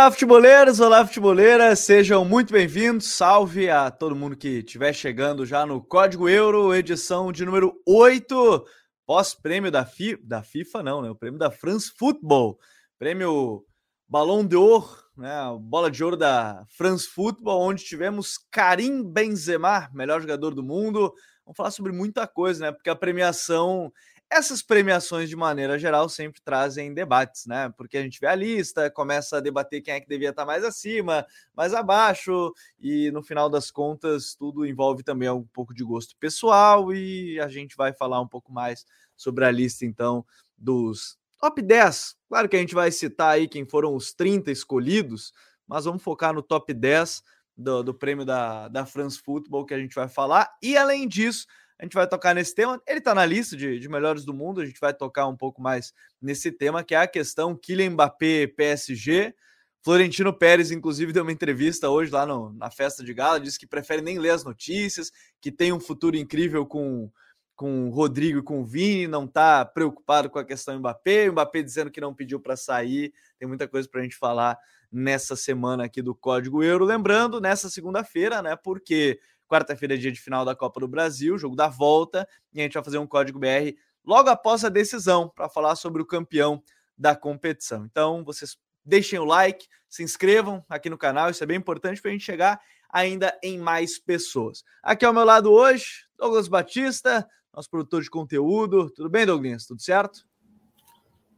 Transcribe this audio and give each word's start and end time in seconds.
Olá, 0.00 0.10
futeboleiros! 0.10 0.80
Olá, 0.80 1.06
futeboleiras! 1.06 1.80
Sejam 1.80 2.24
muito 2.24 2.54
bem-vindos. 2.54 3.08
Salve 3.08 3.68
a 3.68 3.90
todo 3.90 4.16
mundo 4.16 4.34
que 4.34 4.60
estiver 4.60 4.94
chegando 4.94 5.44
já 5.44 5.66
no 5.66 5.78
Código 5.84 6.26
Euro, 6.26 6.74
edição 6.74 7.30
de 7.30 7.44
número 7.44 7.78
8, 7.86 8.64
pós-prêmio 9.06 9.70
da, 9.70 9.84
Fi... 9.84 10.16
da 10.24 10.42
FIFA, 10.42 10.82
não, 10.82 11.02
né? 11.02 11.10
O 11.10 11.14
prêmio 11.14 11.38
da 11.38 11.50
France 11.50 11.92
Football, 11.98 12.58
prêmio 12.98 13.62
Ballon 14.08 14.42
d'Or, 14.42 15.04
né? 15.18 15.34
Bola 15.60 15.90
de 15.90 16.02
ouro 16.02 16.16
da 16.16 16.64
France 16.70 17.06
Football, 17.06 17.60
onde 17.60 17.84
tivemos 17.84 18.38
Karim 18.50 19.04
Benzema, 19.04 19.90
melhor 19.92 20.22
jogador 20.22 20.54
do 20.54 20.62
mundo. 20.62 21.12
Vamos 21.44 21.58
falar 21.58 21.70
sobre 21.72 21.92
muita 21.92 22.26
coisa, 22.26 22.64
né? 22.64 22.72
Porque 22.72 22.88
a 22.88 22.96
premiação 22.96 23.92
essas 24.30 24.62
premiações, 24.62 25.28
de 25.28 25.34
maneira 25.34 25.76
geral, 25.76 26.08
sempre 26.08 26.40
trazem 26.40 26.94
debates, 26.94 27.46
né? 27.46 27.68
Porque 27.76 27.98
a 27.98 28.02
gente 28.02 28.20
vê 28.20 28.28
a 28.28 28.34
lista, 28.34 28.88
começa 28.88 29.38
a 29.38 29.40
debater 29.40 29.82
quem 29.82 29.94
é 29.94 30.00
que 30.00 30.08
devia 30.08 30.30
estar 30.30 30.46
mais 30.46 30.64
acima, 30.64 31.26
mais 31.54 31.74
abaixo, 31.74 32.52
e 32.78 33.10
no 33.10 33.22
final 33.24 33.50
das 33.50 33.72
contas, 33.72 34.36
tudo 34.36 34.64
envolve 34.64 35.02
também 35.02 35.28
um 35.28 35.42
pouco 35.42 35.74
de 35.74 35.82
gosto 35.82 36.16
pessoal, 36.16 36.94
e 36.94 37.40
a 37.40 37.48
gente 37.48 37.76
vai 37.76 37.92
falar 37.92 38.20
um 38.20 38.28
pouco 38.28 38.52
mais 38.52 38.86
sobre 39.16 39.44
a 39.44 39.50
lista, 39.50 39.84
então, 39.84 40.24
dos 40.56 41.18
top 41.40 41.60
10. 41.60 42.14
Claro 42.28 42.48
que 42.48 42.56
a 42.56 42.60
gente 42.60 42.74
vai 42.74 42.92
citar 42.92 43.30
aí 43.30 43.48
quem 43.48 43.66
foram 43.66 43.96
os 43.96 44.12
30 44.12 44.52
escolhidos, 44.52 45.32
mas 45.66 45.86
vamos 45.86 46.04
focar 46.04 46.32
no 46.32 46.42
top 46.42 46.72
10 46.72 47.22
do, 47.56 47.82
do 47.82 47.92
prêmio 47.92 48.24
da, 48.24 48.68
da 48.68 48.86
France 48.86 49.20
Football 49.20 49.66
que 49.66 49.74
a 49.74 49.78
gente 49.78 49.94
vai 49.94 50.08
falar, 50.08 50.48
e 50.62 50.76
além 50.76 51.08
disso 51.08 51.48
a 51.80 51.84
gente 51.84 51.94
vai 51.94 52.06
tocar 52.06 52.34
nesse 52.34 52.54
tema. 52.54 52.80
Ele 52.86 52.98
está 52.98 53.14
na 53.14 53.24
lista 53.24 53.56
de, 53.56 53.78
de, 53.78 53.88
melhores 53.88 54.22
do 54.22 54.34
mundo, 54.34 54.60
a 54.60 54.66
gente 54.66 54.78
vai 54.78 54.92
tocar 54.92 55.26
um 55.26 55.36
pouco 55.36 55.62
mais 55.62 55.94
nesse 56.20 56.52
tema, 56.52 56.84
que 56.84 56.94
é 56.94 56.98
a 56.98 57.06
questão 57.06 57.56
Kylian 57.56 57.90
Mbappé 57.90 58.48
PSG. 58.48 59.34
Florentino 59.82 60.30
Pérez, 60.30 60.70
inclusive, 60.70 61.10
deu 61.10 61.22
uma 61.22 61.32
entrevista 61.32 61.88
hoje 61.88 62.12
lá 62.12 62.26
no, 62.26 62.52
na 62.52 62.70
festa 62.70 63.02
de 63.02 63.14
gala, 63.14 63.40
disse 63.40 63.58
que 63.58 63.66
prefere 63.66 64.02
nem 64.02 64.18
ler 64.18 64.28
as 64.28 64.44
notícias, 64.44 65.10
que 65.40 65.50
tem 65.50 65.72
um 65.72 65.80
futuro 65.80 66.18
incrível 66.18 66.66
com, 66.66 67.10
com 67.56 67.88
o 67.88 67.90
Rodrigo 67.90 68.40
e 68.40 68.42
com 68.42 68.60
o 68.60 68.64
Vini, 68.66 69.08
não 69.08 69.24
está 69.24 69.64
preocupado 69.64 70.28
com 70.28 70.38
a 70.38 70.44
questão 70.44 70.78
Mbappé, 70.78 71.30
o 71.30 71.32
Mbappé 71.32 71.62
dizendo 71.62 71.90
que 71.90 71.98
não 71.98 72.14
pediu 72.14 72.38
para 72.38 72.58
sair, 72.58 73.10
tem 73.38 73.48
muita 73.48 73.66
coisa 73.66 73.88
para 73.88 74.00
a 74.00 74.02
gente 74.02 74.16
falar 74.16 74.58
nessa 74.92 75.34
semana 75.34 75.84
aqui 75.84 76.02
do 76.02 76.14
Código 76.14 76.62
Euro. 76.62 76.84
Lembrando, 76.84 77.40
nessa 77.40 77.70
segunda-feira, 77.70 78.42
né, 78.42 78.56
porque 78.56 79.18
Quarta-feira 79.50 79.94
é 79.94 79.96
dia 79.96 80.12
de 80.12 80.20
final 80.20 80.44
da 80.44 80.54
Copa 80.54 80.78
do 80.78 80.86
Brasil, 80.86 81.36
jogo 81.36 81.56
da 81.56 81.66
volta, 81.66 82.24
e 82.54 82.60
a 82.60 82.62
gente 82.62 82.74
vai 82.74 82.84
fazer 82.84 82.98
um 82.98 83.06
código 83.06 83.36
BR 83.36 83.74
logo 84.04 84.28
após 84.28 84.64
a 84.64 84.68
decisão 84.68 85.28
para 85.28 85.48
falar 85.48 85.74
sobre 85.74 86.00
o 86.00 86.06
campeão 86.06 86.62
da 86.96 87.16
competição. 87.16 87.84
Então, 87.84 88.22
vocês 88.22 88.56
deixem 88.84 89.18
o 89.18 89.24
like, 89.24 89.66
se 89.88 90.04
inscrevam 90.04 90.64
aqui 90.68 90.88
no 90.88 90.96
canal, 90.96 91.30
isso 91.30 91.42
é 91.42 91.46
bem 91.48 91.56
importante 91.56 92.00
para 92.00 92.10
a 92.10 92.12
gente 92.12 92.24
chegar 92.24 92.60
ainda 92.88 93.36
em 93.42 93.58
mais 93.58 93.98
pessoas. 93.98 94.62
Aqui 94.84 95.04
ao 95.04 95.12
meu 95.12 95.24
lado 95.24 95.50
hoje, 95.50 95.84
Douglas 96.16 96.46
Batista, 96.46 97.26
nosso 97.52 97.68
produtor 97.68 98.02
de 98.02 98.10
conteúdo. 98.10 98.88
Tudo 98.90 99.10
bem, 99.10 99.26
Douglas? 99.26 99.66
Tudo 99.66 99.82
certo? 99.82 100.24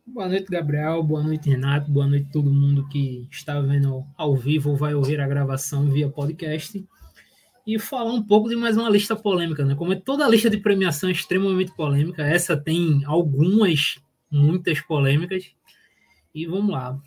Boa 0.06 0.28
noite, 0.28 0.50
Gabriel. 0.50 1.02
Boa 1.02 1.22
noite, 1.22 1.48
Renato. 1.48 1.90
Boa 1.90 2.06
noite, 2.06 2.28
todo 2.30 2.50
mundo 2.50 2.86
que 2.90 3.26
está 3.30 3.58
vendo 3.58 4.04
ao 4.18 4.36
vivo 4.36 4.70
ou 4.70 4.76
vai 4.76 4.94
ouvir 4.94 5.18
a 5.18 5.26
gravação 5.26 5.88
via 5.88 6.10
podcast 6.10 6.86
e 7.66 7.78
falar 7.78 8.12
um 8.12 8.22
pouco 8.22 8.48
de 8.48 8.56
mais 8.56 8.76
uma 8.76 8.90
lista 8.90 9.14
polêmica, 9.14 9.64
né? 9.64 9.74
Como 9.74 9.92
é 9.92 9.96
toda 9.96 10.28
lista 10.28 10.50
de 10.50 10.58
premiação 10.58 11.08
é 11.08 11.12
extremamente 11.12 11.72
polêmica, 11.74 12.22
essa 12.22 12.56
tem 12.56 13.02
algumas, 13.06 13.98
muitas 14.30 14.80
polêmicas. 14.80 15.44
E 16.34 16.46
vamos 16.46 16.72
lá. 16.72 16.98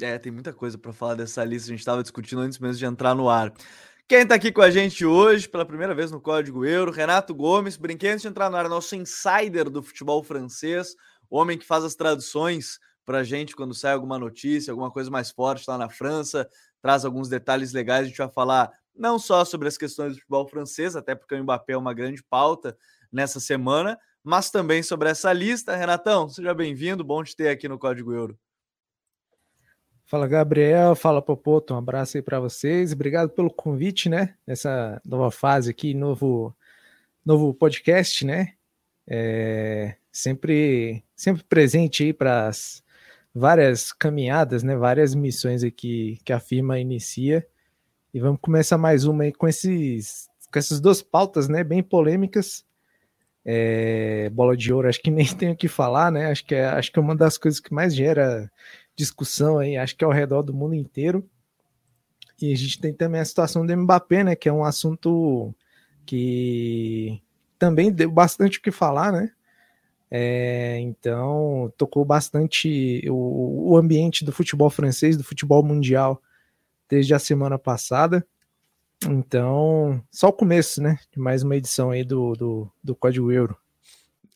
É, 0.00 0.18
tem 0.18 0.32
muita 0.32 0.52
coisa 0.52 0.78
para 0.78 0.92
falar 0.92 1.14
dessa 1.14 1.44
lista, 1.44 1.68
a 1.68 1.72
gente 1.72 1.80
estava 1.80 2.02
discutindo 2.02 2.40
antes 2.40 2.58
mesmo 2.58 2.78
de 2.78 2.86
entrar 2.86 3.14
no 3.14 3.28
ar. 3.28 3.52
Quem 4.08 4.20
está 4.20 4.36
aqui 4.36 4.50
com 4.50 4.62
a 4.62 4.70
gente 4.70 5.04
hoje, 5.04 5.48
pela 5.48 5.66
primeira 5.66 5.94
vez 5.94 6.10
no 6.10 6.20
Código 6.20 6.64
Euro, 6.64 6.90
Renato 6.90 7.34
Gomes, 7.34 7.76
brinquedo 7.76 8.12
antes 8.12 8.22
de 8.22 8.28
entrar 8.28 8.48
no 8.48 8.56
ar, 8.56 8.68
nosso 8.68 8.96
insider 8.96 9.68
do 9.68 9.82
futebol 9.82 10.22
francês, 10.22 10.94
homem 11.28 11.58
que 11.58 11.66
faz 11.66 11.84
as 11.84 11.94
traduções 11.94 12.78
para 13.04 13.18
a 13.18 13.24
gente 13.24 13.54
quando 13.54 13.74
sai 13.74 13.92
alguma 13.92 14.18
notícia, 14.18 14.70
alguma 14.70 14.90
coisa 14.90 15.10
mais 15.10 15.30
forte 15.30 15.64
lá 15.68 15.76
na 15.76 15.90
França, 15.90 16.48
traz 16.80 17.04
alguns 17.04 17.28
detalhes 17.28 17.72
legais, 17.72 18.04
a 18.04 18.08
gente 18.08 18.18
vai 18.18 18.30
falar 18.30 18.70
não 18.98 19.18
só 19.18 19.44
sobre 19.44 19.68
as 19.68 19.78
questões 19.78 20.12
do 20.12 20.18
futebol 20.18 20.48
francês, 20.48 20.96
até 20.96 21.14
porque 21.14 21.34
o 21.34 21.42
Mbappé 21.42 21.74
é 21.74 21.76
uma 21.78 21.94
grande 21.94 22.22
pauta 22.22 22.76
nessa 23.10 23.40
semana, 23.40 23.98
mas 24.22 24.50
também 24.50 24.82
sobre 24.82 25.08
essa 25.08 25.32
lista. 25.32 25.76
Renatão, 25.76 26.28
seja 26.28 26.52
bem-vindo, 26.52 27.04
bom 27.04 27.22
te 27.22 27.36
ter 27.36 27.48
aqui 27.48 27.68
no 27.68 27.78
Código 27.78 28.12
Euro. 28.12 28.38
Fala, 30.04 30.26
Gabriel. 30.26 30.94
Fala, 30.94 31.20
Popoto. 31.20 31.74
Um 31.74 31.76
abraço 31.76 32.16
aí 32.16 32.22
para 32.22 32.40
vocês. 32.40 32.94
Obrigado 32.94 33.28
pelo 33.28 33.50
convite, 33.50 34.08
né? 34.08 34.34
Nessa 34.46 35.00
nova 35.04 35.30
fase 35.30 35.70
aqui, 35.70 35.92
novo, 35.92 36.56
novo 37.22 37.52
podcast, 37.52 38.24
né? 38.24 38.54
É, 39.06 39.96
sempre, 40.10 41.04
sempre 41.14 41.44
presente 41.44 42.04
aí 42.04 42.12
para 42.14 42.48
as 42.48 42.82
várias 43.34 43.92
caminhadas, 43.92 44.62
né? 44.62 44.76
Várias 44.76 45.14
missões 45.14 45.62
aqui 45.62 46.18
que 46.24 46.32
a 46.32 46.40
firma 46.40 46.78
inicia. 46.78 47.46
E 48.12 48.20
vamos 48.20 48.40
começar 48.40 48.78
mais 48.78 49.04
uma 49.04 49.24
aí 49.24 49.32
com, 49.32 49.46
esses, 49.46 50.30
com 50.50 50.58
essas 50.58 50.80
duas 50.80 51.02
pautas, 51.02 51.46
né? 51.46 51.62
Bem 51.62 51.82
polêmicas. 51.82 52.64
É, 53.44 54.30
bola 54.30 54.56
de 54.56 54.72
ouro, 54.72 54.88
acho 54.88 55.00
que 55.00 55.10
nem 55.12 55.26
tenho 55.26 55.52
o 55.52 55.56
que 55.56 55.68
falar, 55.68 56.10
né? 56.10 56.30
Acho 56.30 56.44
que, 56.44 56.54
é, 56.54 56.66
acho 56.66 56.90
que 56.90 56.98
é 56.98 57.02
uma 57.02 57.14
das 57.14 57.36
coisas 57.36 57.60
que 57.60 57.72
mais 57.72 57.94
gera 57.94 58.50
discussão 58.96 59.58
aí, 59.58 59.76
acho 59.76 59.94
que 59.94 60.02
é 60.02 60.06
ao 60.06 60.12
redor 60.12 60.42
do 60.42 60.54
mundo 60.54 60.74
inteiro. 60.74 61.28
E 62.40 62.52
a 62.52 62.56
gente 62.56 62.80
tem 62.80 62.94
também 62.94 63.20
a 63.20 63.24
situação 63.24 63.66
do 63.66 63.76
Mbappé, 63.76 64.24
né? 64.24 64.34
Que 64.34 64.48
é 64.48 64.52
um 64.52 64.64
assunto 64.64 65.54
que 66.06 67.20
também 67.58 67.92
deu 67.92 68.10
bastante 68.10 68.58
o 68.58 68.62
que 68.62 68.70
falar, 68.70 69.12
né? 69.12 69.30
É, 70.10 70.78
então, 70.80 71.70
tocou 71.76 72.06
bastante 72.06 73.04
o, 73.10 73.72
o 73.72 73.76
ambiente 73.76 74.24
do 74.24 74.32
futebol 74.32 74.70
francês, 74.70 75.14
do 75.14 75.24
futebol 75.24 75.62
mundial 75.62 76.22
desde 76.88 77.14
a 77.14 77.18
semana 77.18 77.58
passada. 77.58 78.26
Então, 79.06 80.02
só 80.10 80.28
o 80.28 80.32
começo, 80.32 80.82
né? 80.82 80.98
De 81.12 81.20
mais 81.20 81.42
uma 81.42 81.56
edição 81.56 81.90
aí 81.90 82.02
do, 82.02 82.32
do, 82.34 82.72
do 82.82 82.96
Código 82.96 83.30
Euro. 83.30 83.56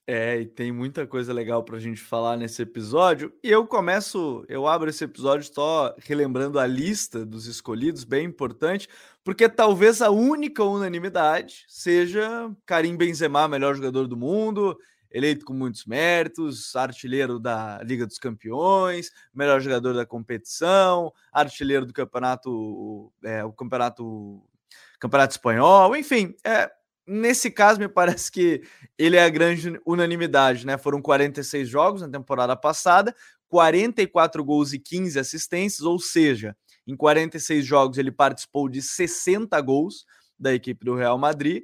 É, 0.06 0.40
e 0.40 0.46
tem 0.46 0.72
muita 0.72 1.06
coisa 1.06 1.32
legal 1.32 1.62
para 1.62 1.76
a 1.76 1.80
gente 1.80 2.00
falar 2.00 2.36
nesse 2.36 2.60
episódio. 2.60 3.32
E 3.42 3.50
eu 3.50 3.66
começo, 3.66 4.44
eu 4.48 4.66
abro 4.66 4.90
esse 4.90 5.04
episódio 5.04 5.52
só 5.52 5.94
relembrando 5.98 6.58
a 6.58 6.66
lista 6.66 7.24
dos 7.24 7.46
escolhidos, 7.46 8.02
bem 8.02 8.26
importante, 8.26 8.88
porque 9.22 9.48
talvez 9.48 10.02
a 10.02 10.10
única 10.10 10.64
unanimidade 10.64 11.64
seja 11.68 12.50
Karim 12.66 12.96
Benzema, 12.96 13.46
melhor 13.46 13.76
jogador 13.76 14.08
do 14.08 14.16
mundo, 14.16 14.76
eleito 15.12 15.44
com 15.44 15.52
muitos 15.52 15.84
méritos, 15.84 16.74
artilheiro 16.74 17.38
da 17.38 17.80
Liga 17.82 18.06
dos 18.06 18.18
Campeões, 18.18 19.10
melhor 19.34 19.60
jogador 19.60 19.92
da 19.92 20.06
competição, 20.06 21.12
artilheiro 21.32 21.86
do 21.86 21.92
campeonato, 21.92 23.12
é, 23.22 23.44
o 23.44 23.52
campeonato, 23.52 24.42
campeonato 24.98 25.32
espanhol, 25.32 25.94
enfim, 25.94 26.34
é, 26.44 26.70
nesse 27.06 27.50
caso 27.50 27.78
me 27.78 27.88
parece 27.88 28.30
que 28.30 28.62
ele 28.98 29.16
é 29.16 29.24
a 29.24 29.28
grande 29.28 29.80
unanimidade, 29.84 30.66
né? 30.66 30.78
Foram 30.78 31.02
46 31.02 31.68
jogos 31.68 32.00
na 32.00 32.08
temporada 32.08 32.56
passada, 32.56 33.14
44 33.48 34.42
gols 34.42 34.72
e 34.72 34.78
15 34.78 35.18
assistências, 35.18 35.82
ou 35.82 35.98
seja, 35.98 36.56
em 36.86 36.96
46 36.96 37.64
jogos 37.64 37.98
ele 37.98 38.10
participou 38.10 38.68
de 38.68 38.80
60 38.80 39.60
gols 39.60 40.06
da 40.38 40.54
equipe 40.54 40.84
do 40.84 40.94
Real 40.94 41.18
Madrid. 41.18 41.62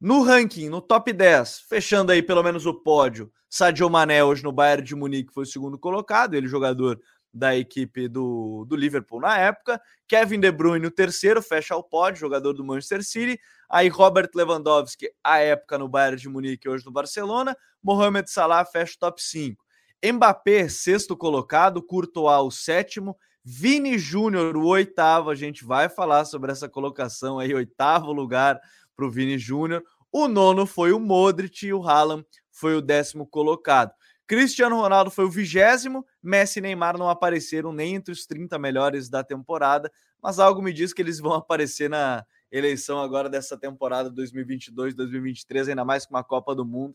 No 0.00 0.22
ranking, 0.22 0.70
no 0.70 0.80
top 0.80 1.12
10, 1.12 1.60
fechando 1.68 2.10
aí 2.10 2.22
pelo 2.22 2.42
menos 2.42 2.64
o 2.64 2.72
pódio, 2.72 3.30
Sadio 3.50 3.90
Mané 3.90 4.24
hoje 4.24 4.42
no 4.42 4.50
Bayern 4.50 4.82
de 4.82 4.94
Munique 4.94 5.30
foi 5.30 5.42
o 5.42 5.46
segundo 5.46 5.78
colocado, 5.78 6.32
ele 6.32 6.48
jogador 6.48 6.98
da 7.30 7.54
equipe 7.54 8.08
do, 8.08 8.64
do 8.66 8.76
Liverpool 8.76 9.20
na 9.20 9.36
época. 9.36 9.78
Kevin 10.08 10.40
De 10.40 10.50
Bruyne 10.50 10.86
o 10.86 10.90
terceiro, 10.90 11.42
fecha 11.42 11.76
o 11.76 11.82
pódio, 11.82 12.18
jogador 12.18 12.54
do 12.54 12.64
Manchester 12.64 13.04
City. 13.04 13.38
Aí 13.68 13.88
Robert 13.88 14.30
Lewandowski, 14.34 15.10
à 15.22 15.38
época 15.40 15.76
no 15.76 15.86
Bayern 15.86 16.16
de 16.16 16.30
Munique, 16.30 16.66
hoje 16.66 16.86
no 16.86 16.90
Barcelona. 16.90 17.54
Mohamed 17.82 18.30
Salah 18.30 18.64
fecha 18.64 18.94
o 18.96 18.98
top 18.98 19.22
5. 19.22 19.62
Mbappé, 20.02 20.66
sexto 20.70 21.14
colocado, 21.14 21.82
Courtois 21.82 22.40
o 22.40 22.50
sétimo, 22.50 23.14
Vini 23.44 23.98
Júnior 23.98 24.56
o 24.56 24.66
oitavo, 24.66 25.28
a 25.28 25.34
gente 25.34 25.64
vai 25.64 25.88
falar 25.88 26.24
sobre 26.24 26.52
essa 26.52 26.68
colocação 26.68 27.38
aí, 27.38 27.54
oitavo 27.54 28.12
lugar 28.12 28.60
para 29.00 29.06
o 29.06 29.10
Vini 29.10 29.38
Júnior. 29.38 29.82
O 30.12 30.28
nono 30.28 30.66
foi 30.66 30.92
o 30.92 31.00
Modric 31.00 31.66
e 31.66 31.72
o 31.72 31.82
Haaland 31.82 32.22
foi 32.50 32.76
o 32.76 32.82
décimo 32.82 33.26
colocado. 33.26 33.92
Cristiano 34.26 34.76
Ronaldo 34.76 35.10
foi 35.10 35.24
o 35.24 35.30
vigésimo, 35.30 36.06
Messi 36.22 36.58
e 36.58 36.62
Neymar 36.62 36.98
não 36.98 37.08
apareceram 37.08 37.72
nem 37.72 37.94
entre 37.94 38.12
os 38.12 38.26
30 38.26 38.58
melhores 38.58 39.08
da 39.08 39.24
temporada, 39.24 39.90
mas 40.22 40.38
algo 40.38 40.60
me 40.62 40.72
diz 40.72 40.92
que 40.92 41.00
eles 41.00 41.18
vão 41.18 41.32
aparecer 41.32 41.88
na 41.88 42.24
eleição 42.52 43.00
agora 43.00 43.28
dessa 43.28 43.56
temporada 43.56 44.10
2022-2023, 44.12 45.70
ainda 45.70 45.84
mais 45.84 46.04
com 46.04 46.14
uma 46.14 46.22
Copa 46.22 46.54
do 46.54 46.64
Mundo, 46.64 46.94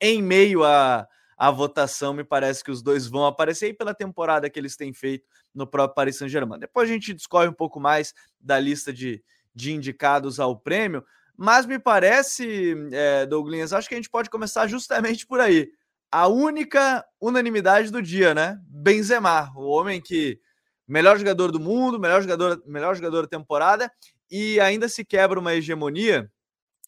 em 0.00 0.22
meio 0.22 0.64
a, 0.64 1.06
a 1.36 1.50
votação, 1.50 2.14
me 2.14 2.24
parece 2.24 2.64
que 2.64 2.70
os 2.70 2.82
dois 2.82 3.06
vão 3.06 3.26
aparecer 3.26 3.68
e 3.68 3.74
pela 3.74 3.94
temporada 3.94 4.48
que 4.48 4.58
eles 4.58 4.74
têm 4.74 4.92
feito 4.92 5.28
no 5.54 5.66
próprio 5.66 5.94
Paris 5.94 6.16
Saint-Germain. 6.16 6.58
Depois 6.58 6.88
a 6.88 6.92
gente 6.92 7.14
discorre 7.14 7.46
um 7.46 7.52
pouco 7.52 7.78
mais 7.78 8.14
da 8.40 8.58
lista 8.58 8.92
de, 8.92 9.22
de 9.54 9.72
indicados 9.72 10.40
ao 10.40 10.58
prêmio, 10.58 11.04
mas 11.42 11.66
me 11.66 11.76
parece, 11.76 12.72
é, 12.92 13.26
Douglas, 13.26 13.72
acho 13.72 13.88
que 13.88 13.96
a 13.96 13.98
gente 13.98 14.08
pode 14.08 14.30
começar 14.30 14.68
justamente 14.68 15.26
por 15.26 15.40
aí. 15.40 15.72
A 16.08 16.28
única 16.28 17.04
unanimidade 17.20 17.90
do 17.90 18.00
dia, 18.00 18.32
né? 18.32 18.60
Benzema, 18.68 19.52
o 19.56 19.66
homem 19.66 20.00
que 20.00 20.38
melhor 20.86 21.18
jogador 21.18 21.50
do 21.50 21.58
mundo, 21.58 21.98
melhor 21.98 22.22
jogador, 22.22 22.62
melhor 22.64 22.94
jogador 22.94 23.22
da 23.22 23.28
temporada 23.28 23.90
e 24.30 24.60
ainda 24.60 24.88
se 24.88 25.04
quebra 25.04 25.40
uma 25.40 25.52
hegemonia 25.52 26.30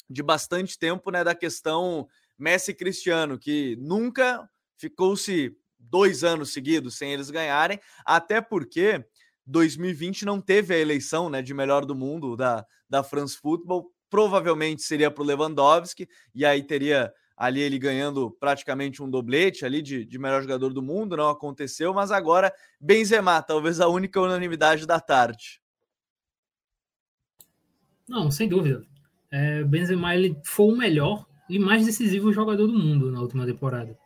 de 0.09 0.23
bastante 0.23 0.79
tempo, 0.79 1.11
né, 1.11 1.25
da 1.25 1.35
questão 1.35 2.06
Messi 2.39 2.73
Cristiano, 2.73 3.37
que 3.37 3.75
nunca 3.81 4.49
ficou-se 4.79 5.53
dois 5.81 6.23
anos 6.23 6.53
seguidos 6.53 6.97
sem 6.97 7.12
eles 7.12 7.29
ganharem, 7.29 7.81
até 8.06 8.41
porque 8.41 9.05
2020 9.47 10.25
não 10.25 10.41
teve 10.41 10.75
a 10.75 10.79
eleição 10.79 11.29
né, 11.29 11.43
de 11.43 11.53
melhor 11.53 11.85
do 11.85 11.95
mundo 11.97 12.37
da, 12.37 12.65
da 12.89 13.03
France 13.03 13.37
Football, 13.37 13.91
provavelmente 14.14 14.81
seria 14.81 15.11
para 15.11 15.25
o 15.25 15.26
Lewandowski, 15.26 16.08
e 16.32 16.46
aí 16.46 16.62
teria 16.62 17.12
ali 17.37 17.61
ele 17.61 17.81
ganhando 17.81 18.31
praticamente 18.31 19.02
um 19.02 19.11
doblete 19.11 19.64
ali 19.64 19.82
de, 19.82 20.05
de 20.05 20.19
melhor 20.20 20.40
jogador 20.40 20.72
do 20.72 20.81
mundo, 20.81 21.16
não 21.16 21.31
aconteceu, 21.31 21.93
mas 21.93 22.12
agora 22.12 22.55
Benzema, 22.81 23.43
talvez 23.43 23.81
a 23.81 23.88
única 23.88 24.20
unanimidade 24.20 24.87
da 24.87 25.00
tarde. 25.00 25.61
Não, 28.08 28.31
sem 28.31 28.49
dúvida. 28.49 28.87
É, 29.32 29.64
Benzema 29.64 30.14
ele 30.14 30.38
foi 30.44 30.72
o 30.72 30.76
melhor 30.76 31.26
e 31.50 31.58
mais 31.58 31.84
decisivo 31.84 32.32
jogador 32.32 32.69
do 32.69 32.78
mundo 32.78 33.10
na 33.10 33.20
última 33.20 33.44
temporada. 33.44 33.99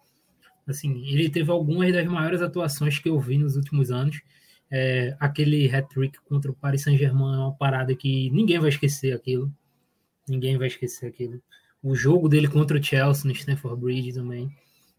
Assim, 0.66 1.04
ele 1.06 1.28
teve 1.28 1.50
algumas 1.50 1.92
das 1.92 2.06
maiores 2.06 2.40
atuações 2.40 2.98
que 2.98 3.10
eu 3.10 3.20
vi 3.20 3.36
nos 3.36 3.56
últimos 3.56 3.90
anos. 3.90 4.22
É, 4.70 5.14
aquele 5.20 5.70
hat-trick 5.70 6.18
contra 6.22 6.50
o 6.50 6.54
Paris 6.54 6.82
Saint-Germain 6.82 7.34
é 7.34 7.38
uma 7.40 7.54
parada 7.54 7.94
que 7.94 8.30
ninguém 8.30 8.58
vai 8.58 8.70
esquecer 8.70 9.12
aquilo. 9.12 9.52
Ninguém 10.28 10.56
vai 10.56 10.68
esquecer 10.68 11.06
aquilo. 11.06 11.40
O 11.82 11.94
jogo 11.94 12.28
dele 12.28 12.48
contra 12.48 12.78
o 12.78 12.82
Chelsea 12.82 13.24
no 13.24 13.32
Stamford 13.32 13.80
Bridge 13.80 14.12
também. 14.12 14.50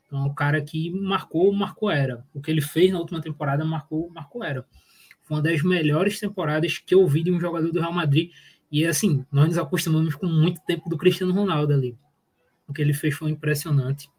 Então, 0.06 0.20
é 0.20 0.24
um 0.24 0.34
cara 0.34 0.62
que 0.62 0.90
marcou, 0.90 1.54
marcou 1.54 1.90
era. 1.92 2.26
O 2.34 2.42
que 2.42 2.50
ele 2.50 2.62
fez 2.62 2.92
na 2.92 3.00
última 3.00 3.22
temporada 3.22 3.64
marcou, 3.64 4.10
marcou 4.10 4.44
era. 4.44 4.66
Foi 5.24 5.38
uma 5.38 5.44
das 5.44 5.62
melhores 5.62 6.20
temporadas 6.20 6.80
que 6.80 6.96
eu 6.96 7.06
vi 7.08 7.24
de 7.24 7.32
um 7.32 7.40
jogador 7.40 7.72
do 7.72 7.80
Real 7.80 7.94
Madrid. 7.94 8.32
E 8.72 8.86
assim, 8.86 9.26
nós 9.32 9.48
nos 9.48 9.58
acostumamos 9.58 10.16
com 10.16 10.26
muito 10.26 10.62
tempo 10.66 10.90
do 10.90 10.98
Cristiano 10.98 11.34
Ronaldo 11.34 11.74
ali. 11.74 11.98
O 12.68 12.74
que 12.74 12.82
ele 12.82 12.94
fez 12.94 13.16
foi 13.16 13.30
impressionante. 13.30 14.10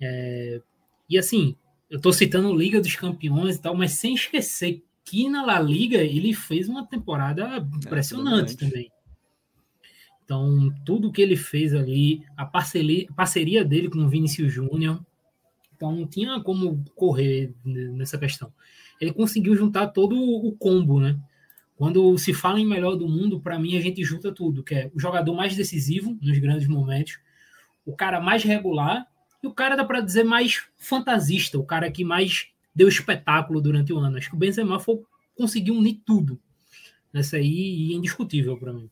É, 0.00 0.60
e 1.08 1.18
assim, 1.18 1.56
eu 1.90 1.98
estou 1.98 2.12
citando 2.12 2.56
Liga 2.56 2.80
dos 2.80 2.96
Campeões 2.96 3.56
e 3.56 3.60
tal, 3.60 3.74
mas 3.74 3.92
sem 3.92 4.14
esquecer 4.14 4.82
que 5.04 5.28
na 5.28 5.44
La 5.44 5.60
Liga 5.60 5.98
ele 5.98 6.32
fez 6.32 6.68
uma 6.68 6.86
temporada 6.86 7.58
impressionante 7.76 8.54
é, 8.54 8.56
também. 8.56 8.90
Então, 10.24 10.72
tudo 10.84 11.12
que 11.12 11.20
ele 11.20 11.36
fez 11.36 11.74
ali, 11.74 12.24
a 12.36 12.44
parceria, 12.46 13.06
parceria 13.14 13.64
dele 13.64 13.90
com 13.90 13.98
o 13.98 14.08
Vinícius 14.08 14.52
Júnior, 14.52 15.04
então 15.74 15.94
não 15.94 16.06
tinha 16.06 16.40
como 16.40 16.84
correr 16.94 17.52
nessa 17.64 18.16
questão. 18.16 18.52
Ele 19.00 19.12
conseguiu 19.12 19.56
juntar 19.56 19.88
todo 19.88 20.16
o 20.16 20.52
combo, 20.52 21.00
né? 21.00 21.18
Quando 21.76 22.16
se 22.16 22.32
fala 22.32 22.60
em 22.60 22.66
melhor 22.66 22.94
do 22.94 23.08
mundo, 23.08 23.40
para 23.40 23.58
mim 23.58 23.76
a 23.76 23.80
gente 23.80 24.04
junta 24.04 24.30
tudo, 24.30 24.62
que 24.62 24.74
é 24.74 24.90
o 24.94 25.00
jogador 25.00 25.34
mais 25.34 25.56
decisivo 25.56 26.16
nos 26.22 26.38
grandes 26.38 26.68
momentos, 26.68 27.18
o 27.84 27.96
cara 27.96 28.20
mais 28.20 28.44
regular 28.44 29.06
e 29.42 29.46
o 29.48 29.52
cara 29.52 29.74
dá 29.74 29.84
para 29.84 30.00
dizer 30.00 30.22
mais 30.22 30.62
fantasista, 30.76 31.58
o 31.58 31.64
cara 31.64 31.90
que 31.90 32.04
mais 32.04 32.46
deu 32.72 32.86
espetáculo 32.86 33.60
durante 33.60 33.92
o 33.92 33.98
ano. 33.98 34.16
Acho 34.16 34.30
que 34.30 34.36
o 34.36 34.38
Benzema 34.38 34.78
foi, 34.78 35.00
conseguiu 35.34 35.74
unir 35.74 36.00
tudo 36.06 36.38
nessa 37.12 37.36
aí 37.38 37.88
e 37.88 37.92
é 37.92 37.96
indiscutível 37.96 38.56
para 38.56 38.72
mim. 38.72 38.88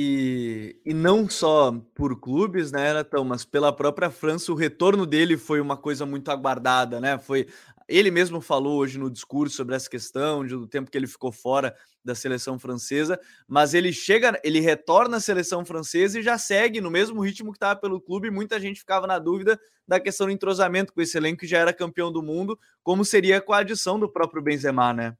E, 0.00 0.76
e 0.86 0.94
não 0.94 1.28
só 1.28 1.72
por 1.92 2.20
clubes, 2.20 2.70
né, 2.70 2.92
Natão, 2.92 3.24
mas 3.24 3.44
pela 3.44 3.72
própria 3.72 4.08
França, 4.12 4.52
o 4.52 4.54
retorno 4.54 5.04
dele 5.04 5.36
foi 5.36 5.60
uma 5.60 5.76
coisa 5.76 6.06
muito 6.06 6.30
aguardada, 6.30 7.00
né? 7.00 7.18
Foi 7.18 7.48
ele 7.88 8.08
mesmo 8.08 8.40
falou 8.40 8.78
hoje 8.78 8.96
no 8.96 9.10
discurso 9.10 9.56
sobre 9.56 9.74
essa 9.74 9.90
questão 9.90 10.46
de, 10.46 10.54
do 10.54 10.68
tempo 10.68 10.88
que 10.88 10.96
ele 10.96 11.08
ficou 11.08 11.32
fora 11.32 11.74
da 12.04 12.14
seleção 12.14 12.60
francesa, 12.60 13.18
mas 13.48 13.74
ele 13.74 13.92
chega, 13.92 14.40
ele 14.44 14.60
retorna 14.60 15.16
à 15.16 15.20
seleção 15.20 15.64
francesa 15.64 16.20
e 16.20 16.22
já 16.22 16.38
segue 16.38 16.80
no 16.80 16.92
mesmo 16.92 17.20
ritmo 17.20 17.50
que 17.50 17.56
estava 17.56 17.80
pelo 17.80 18.00
clube. 18.00 18.30
Muita 18.30 18.60
gente 18.60 18.78
ficava 18.78 19.04
na 19.04 19.18
dúvida 19.18 19.58
da 19.84 19.98
questão 19.98 20.28
do 20.28 20.32
entrosamento 20.32 20.92
com 20.92 21.00
esse 21.00 21.16
elenco 21.16 21.40
que 21.40 21.46
já 21.48 21.58
era 21.58 21.72
campeão 21.72 22.12
do 22.12 22.22
mundo, 22.22 22.56
como 22.84 23.04
seria 23.04 23.40
com 23.40 23.52
a 23.52 23.58
adição 23.58 23.98
do 23.98 24.08
próprio 24.08 24.40
Benzema, 24.40 24.92
né? 24.92 25.16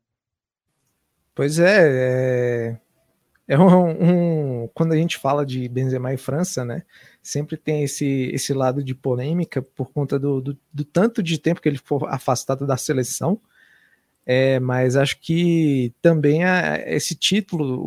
Pois 1.34 1.58
é, 1.58 2.76
é 2.76 2.87
é 3.48 3.58
um, 3.58 4.62
um, 4.64 4.68
quando 4.74 4.92
a 4.92 4.96
gente 4.96 5.16
fala 5.16 5.44
de 5.44 5.66
Benzema 5.70 6.12
e 6.12 6.18
França, 6.18 6.66
né? 6.66 6.82
Sempre 7.22 7.56
tem 7.56 7.82
esse, 7.82 8.30
esse 8.34 8.52
lado 8.52 8.84
de 8.84 8.94
polêmica 8.94 9.62
por 9.62 9.90
conta 9.90 10.18
do, 10.18 10.42
do, 10.42 10.58
do 10.70 10.84
tanto 10.84 11.22
de 11.22 11.38
tempo 11.38 11.62
que 11.62 11.68
ele 11.68 11.78
for 11.78 12.06
afastado 12.08 12.66
da 12.66 12.76
seleção. 12.76 13.40
É, 14.26 14.60
mas 14.60 14.94
acho 14.94 15.18
que 15.18 15.94
também 16.02 16.44
a, 16.44 16.76
esse 16.86 17.14
título, 17.14 17.80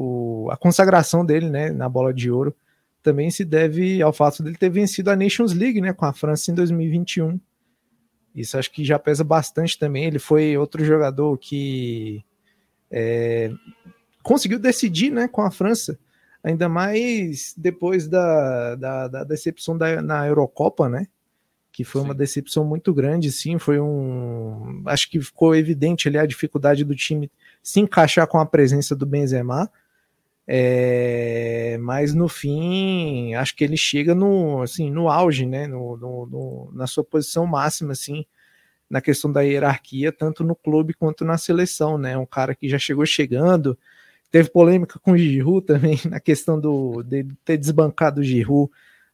o, 0.46 0.50
a 0.50 0.58
consagração 0.58 1.24
dele, 1.24 1.48
né, 1.48 1.69
na 1.69 1.88
bola 1.88 2.12
de 2.12 2.31
ouro, 2.31 2.56
também 3.04 3.30
se 3.30 3.46
deve 3.46 4.02
ao 4.02 4.12
fato 4.12 4.42
dele 4.42 4.58
ter 4.58 4.69
vencido 4.69 5.12
a 5.12 5.16
Nations 5.16 5.54
League, 5.54 5.80
né, 5.80 5.94
com 5.94 6.06
a 6.06 6.13
França 6.13 6.52
em 6.52 6.56
2021. 6.56 7.40
Isso 8.34 8.58
acho 8.58 8.72
que 8.72 8.84
já 8.84 8.98
pesa 8.98 9.24
bastante 9.24 9.78
também. 9.78 10.06
Ele 10.06 10.18
foi 10.18 10.58
outro 10.58 10.84
jogador 10.84 11.38
que 11.38 12.25
é, 12.90 13.52
conseguiu 14.23 14.59
decidir 14.59 15.12
né, 15.12 15.27
com 15.27 15.41
a 15.41 15.51
França, 15.51 15.97
ainda 16.44 16.68
mais 16.68 17.53
depois 17.57 18.07
da, 18.07 18.75
da, 18.75 19.07
da 19.07 19.23
decepção 19.23 19.77
da, 19.77 20.01
na 20.01 20.27
Eurocopa, 20.27 20.89
né? 20.89 21.07
Que 21.72 21.84
foi 21.84 22.01
sim. 22.01 22.07
uma 22.07 22.13
decepção 22.13 22.65
muito 22.65 22.93
grande, 22.93 23.31
sim. 23.31 23.57
Foi 23.57 23.79
um. 23.79 24.84
Acho 24.86 25.10
que 25.10 25.22
ficou 25.22 25.55
evidente 25.55 26.07
ali 26.07 26.17
a 26.17 26.25
dificuldade 26.25 26.84
do 26.84 26.96
time 26.96 27.31
se 27.63 27.79
encaixar 27.79 28.27
com 28.27 28.39
a 28.39 28.46
presença 28.46 28.96
do 28.96 29.05
Benzema. 29.05 29.72
É, 30.46 31.77
mas 31.79 32.13
no 32.13 32.27
fim, 32.27 33.34
acho 33.36 33.55
que 33.55 33.63
ele 33.63 33.77
chega 33.77 34.13
no, 34.13 34.62
assim, 34.62 34.91
no 34.91 35.07
auge, 35.10 35.46
né? 35.46 35.65
No, 35.65 35.96
no, 35.96 36.25
no, 36.25 36.72
na 36.74 36.88
sua 36.88 37.05
posição 37.05 37.46
máxima, 37.46 37.93
assim, 37.93 38.25
na 38.89 39.00
questão 39.00 39.31
da 39.31 39.41
hierarquia, 39.41 40.12
tanto 40.12 40.43
no 40.43 40.55
clube 40.55 40.93
quanto 40.93 41.24
na 41.24 41.38
seleção, 41.38 41.98
né? 41.98 42.17
Um 42.17 42.25
cara 42.25 42.53
que 42.53 42.67
já 42.67 42.77
chegou 42.77 43.05
chegando, 43.05 43.77
Teve 44.31 44.50
polêmica 44.50 44.97
com 45.00 45.11
o 45.11 45.17
Giroud 45.17 45.65
também, 45.65 46.00
na 46.09 46.19
questão 46.19 46.59
do, 46.59 47.03
de 47.03 47.25
ter 47.43 47.57
desbancado 47.57 48.21
o 48.21 48.23
Giroud 48.23 48.71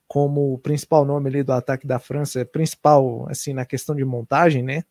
como 0.07 0.57
principal 0.59 1.03
nome 1.03 1.27
ali 1.29 1.43
do 1.43 1.51
ataque 1.51 1.85
da 1.85 1.99
França, 1.99 2.45
principal, 2.45 3.27
assim, 3.29 3.53
na 3.53 3.65
questão 3.65 3.95
de 3.95 4.05
montagem, 4.05 4.63
né? 4.63 4.83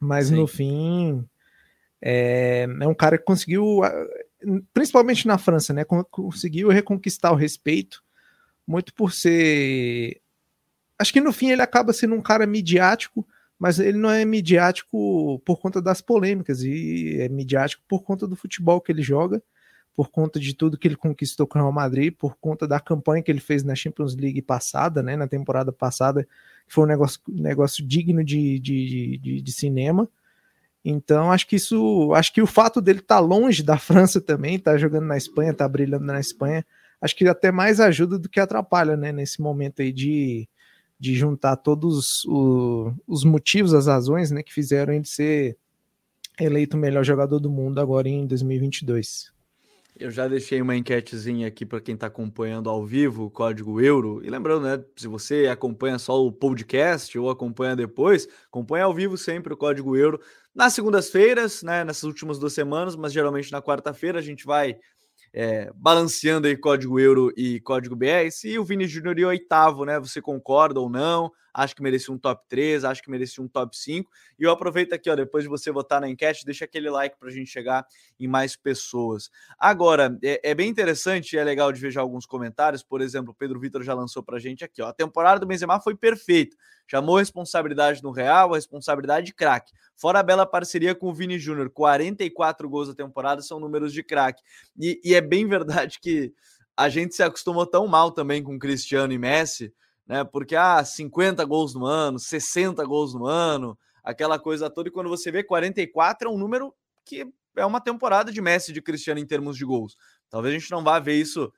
Mas 0.00 0.28
Sim. 0.28 0.36
no 0.36 0.46
fim, 0.46 1.28
é, 2.00 2.66
é, 2.80 2.88
um 2.88 2.94
cara 2.94 3.18
que 3.18 3.24
conseguiu, 3.24 3.80
principalmente 4.72 5.26
na 5.26 5.36
França, 5.36 5.72
né? 5.72 5.84
Conseguiu 5.84 6.68
reconquistar 6.68 7.32
o 7.32 7.36
respeito, 7.36 8.02
muito 8.66 8.94
por 8.94 9.12
ser. 9.12 10.20
Acho 10.98 11.12
que 11.12 11.20
no 11.20 11.32
fim 11.32 11.50
ele 11.50 11.62
acaba 11.62 11.92
sendo 11.92 12.14
um 12.14 12.22
cara 12.22 12.46
midiático, 12.46 13.26
mas 13.62 13.78
ele 13.78 13.96
não 13.96 14.10
é 14.10 14.24
midiático 14.24 15.40
por 15.44 15.56
conta 15.56 15.80
das 15.80 16.00
polêmicas, 16.00 16.64
e 16.64 17.20
é 17.20 17.28
midiático 17.28 17.80
por 17.86 18.02
conta 18.02 18.26
do 18.26 18.34
futebol 18.34 18.80
que 18.80 18.90
ele 18.90 19.02
joga, 19.02 19.40
por 19.94 20.10
conta 20.10 20.40
de 20.40 20.52
tudo 20.52 20.76
que 20.76 20.88
ele 20.88 20.96
conquistou 20.96 21.46
com 21.46 21.60
o 21.60 21.62
Real 21.62 21.72
Madrid, 21.72 22.12
por 22.12 22.36
conta 22.40 22.66
da 22.66 22.80
campanha 22.80 23.22
que 23.22 23.30
ele 23.30 23.38
fez 23.38 23.62
na 23.62 23.76
Champions 23.76 24.16
League 24.16 24.42
passada, 24.42 25.00
né, 25.00 25.14
na 25.14 25.28
temporada 25.28 25.70
passada, 25.70 26.24
que 26.66 26.74
foi 26.74 26.82
um 26.82 26.88
negócio, 26.88 27.20
negócio 27.28 27.86
digno 27.86 28.24
de, 28.24 28.58
de, 28.58 29.18
de, 29.18 29.40
de 29.40 29.52
cinema. 29.52 30.08
Então, 30.84 31.30
acho 31.30 31.46
que 31.46 31.54
isso, 31.54 32.12
acho 32.16 32.32
que 32.32 32.42
o 32.42 32.48
fato 32.48 32.80
dele 32.80 32.98
estar 32.98 33.14
tá 33.14 33.20
longe 33.20 33.62
da 33.62 33.78
França 33.78 34.20
também, 34.20 34.58
tá 34.58 34.76
jogando 34.76 35.06
na 35.06 35.16
Espanha, 35.16 35.54
tá 35.54 35.68
brilhando 35.68 36.04
na 36.04 36.18
Espanha, 36.18 36.66
acho 37.00 37.14
que 37.14 37.28
até 37.28 37.52
mais 37.52 37.78
ajuda 37.78 38.18
do 38.18 38.28
que 38.28 38.40
atrapalha, 38.40 38.96
né, 38.96 39.12
nesse 39.12 39.40
momento 39.40 39.82
aí 39.82 39.92
de, 39.92 40.48
de 41.02 41.16
juntar 41.16 41.56
todos 41.56 42.24
o, 42.26 42.92
os 43.08 43.24
motivos, 43.24 43.74
as 43.74 43.88
razões 43.88 44.30
né, 44.30 44.40
que 44.40 44.54
fizeram 44.54 44.94
ele 44.94 45.04
ser 45.04 45.58
eleito 46.38 46.76
o 46.76 46.80
melhor 46.80 47.02
jogador 47.02 47.40
do 47.40 47.50
mundo 47.50 47.80
agora 47.80 48.08
em 48.08 48.24
2022. 48.24 49.32
Eu 49.98 50.12
já 50.12 50.28
deixei 50.28 50.62
uma 50.62 50.76
enquetezinha 50.76 51.48
aqui 51.48 51.66
para 51.66 51.80
quem 51.80 51.96
está 51.96 52.06
acompanhando 52.06 52.70
ao 52.70 52.86
vivo 52.86 53.28
Código 53.30 53.80
Euro. 53.80 54.20
E 54.24 54.30
lembrando, 54.30 54.62
né, 54.62 54.80
se 54.94 55.08
você 55.08 55.48
acompanha 55.48 55.98
só 55.98 56.24
o 56.24 56.30
podcast 56.30 57.18
ou 57.18 57.28
acompanha 57.28 57.74
depois, 57.74 58.28
acompanha 58.46 58.84
ao 58.84 58.94
vivo 58.94 59.18
sempre 59.18 59.52
o 59.52 59.56
Código 59.56 59.96
Euro. 59.96 60.20
Nas 60.54 60.72
segundas-feiras, 60.72 61.64
né, 61.64 61.82
nessas 61.82 62.04
últimas 62.04 62.38
duas 62.38 62.52
semanas, 62.52 62.94
mas 62.94 63.12
geralmente 63.12 63.50
na 63.50 63.60
quarta-feira 63.60 64.20
a 64.20 64.22
gente 64.22 64.46
vai 64.46 64.76
é, 65.32 65.70
balanceando 65.74 66.46
aí 66.46 66.56
código 66.56 67.00
euro 67.00 67.32
e 67.36 67.60
código 67.60 67.96
BS. 67.96 68.44
E 68.44 68.58
o 68.58 68.64
Vini 68.64 68.86
Júnior 68.86 69.18
em 69.18 69.24
oitavo, 69.24 69.84
né? 69.84 69.98
Você 69.98 70.20
concorda 70.20 70.80
ou 70.80 70.90
não? 70.90 71.30
Acho 71.54 71.76
que 71.76 71.82
merecia 71.82 72.12
um 72.14 72.18
top 72.18 72.42
3, 72.48 72.84
acho 72.84 73.02
que 73.02 73.10
merecia 73.10 73.42
um 73.42 73.48
top 73.48 73.76
5. 73.76 74.10
E 74.38 74.44
eu 74.44 74.50
aproveito 74.50 74.92
aqui, 74.92 75.10
ó, 75.10 75.14
depois 75.14 75.44
de 75.44 75.50
você 75.50 75.70
votar 75.70 76.00
na 76.00 76.08
enquete, 76.08 76.44
deixa 76.44 76.64
aquele 76.64 76.88
like 76.88 77.18
para 77.18 77.28
a 77.28 77.32
gente 77.32 77.50
chegar 77.50 77.86
em 78.18 78.26
mais 78.26 78.56
pessoas. 78.56 79.30
Agora, 79.58 80.18
é, 80.22 80.50
é 80.50 80.54
bem 80.54 80.68
interessante, 80.68 81.36
é 81.36 81.44
legal 81.44 81.70
de 81.72 81.80
ver 81.80 81.90
já 81.90 82.00
alguns 82.00 82.24
comentários. 82.24 82.82
Por 82.82 83.00
exemplo, 83.00 83.32
o 83.32 83.34
Pedro 83.34 83.60
Vitor 83.60 83.82
já 83.82 83.94
lançou 83.94 84.22
para 84.22 84.36
a 84.36 84.40
gente 84.40 84.64
aqui, 84.64 84.80
ó. 84.80 84.88
A 84.88 84.92
temporada 84.92 85.40
do 85.40 85.46
Benzema 85.46 85.80
foi 85.80 85.94
perfeita. 85.94 86.56
Chamou 86.86 87.16
responsabilidade 87.16 88.02
no 88.02 88.10
Real, 88.10 88.52
a 88.52 88.56
responsabilidade 88.56 89.26
de 89.26 89.34
craque. 89.34 89.72
Fora 89.96 90.20
a 90.20 90.22
bela 90.22 90.46
parceria 90.46 90.94
com 90.94 91.08
o 91.08 91.14
Vini 91.14 91.38
Júnior, 91.38 91.70
44 91.70 92.68
gols 92.68 92.88
da 92.88 92.94
temporada 92.94 93.42
são 93.42 93.60
números 93.60 93.92
de 93.92 94.02
craque. 94.02 94.42
E, 94.78 95.00
e 95.04 95.14
é 95.14 95.20
bem 95.20 95.46
verdade 95.46 95.98
que 96.00 96.32
a 96.76 96.88
gente 96.88 97.14
se 97.14 97.22
acostumou 97.22 97.66
tão 97.66 97.86
mal 97.86 98.10
também 98.10 98.42
com 98.42 98.58
Cristiano 98.58 99.12
e 99.12 99.18
Messi, 99.18 99.72
né? 100.12 100.24
Porque 100.24 100.54
ah, 100.54 100.84
50 100.84 101.42
gols 101.46 101.74
no 101.74 101.86
ano, 101.86 102.18
60 102.18 102.84
gols 102.84 103.14
no 103.14 103.24
ano, 103.24 103.78
aquela 104.04 104.38
coisa 104.38 104.68
toda. 104.68 104.90
E 104.90 104.92
quando 104.92 105.08
você 105.08 105.30
vê 105.32 105.42
44 105.42 106.28
é 106.28 106.30
um 106.30 106.36
número 106.36 106.74
que 107.02 107.26
é 107.56 107.64
uma 107.64 107.80
temporada 107.80 108.30
de 108.30 108.38
Messi 108.38 108.74
de 108.74 108.82
Cristiano 108.82 109.18
em 109.18 109.24
termos 109.24 109.56
de 109.56 109.64
gols. 109.64 109.96
Talvez 110.28 110.54
a 110.54 110.58
gente 110.58 110.70
não 110.70 110.84
vá 110.84 110.98
ver 110.98 111.14
isso. 111.14 111.50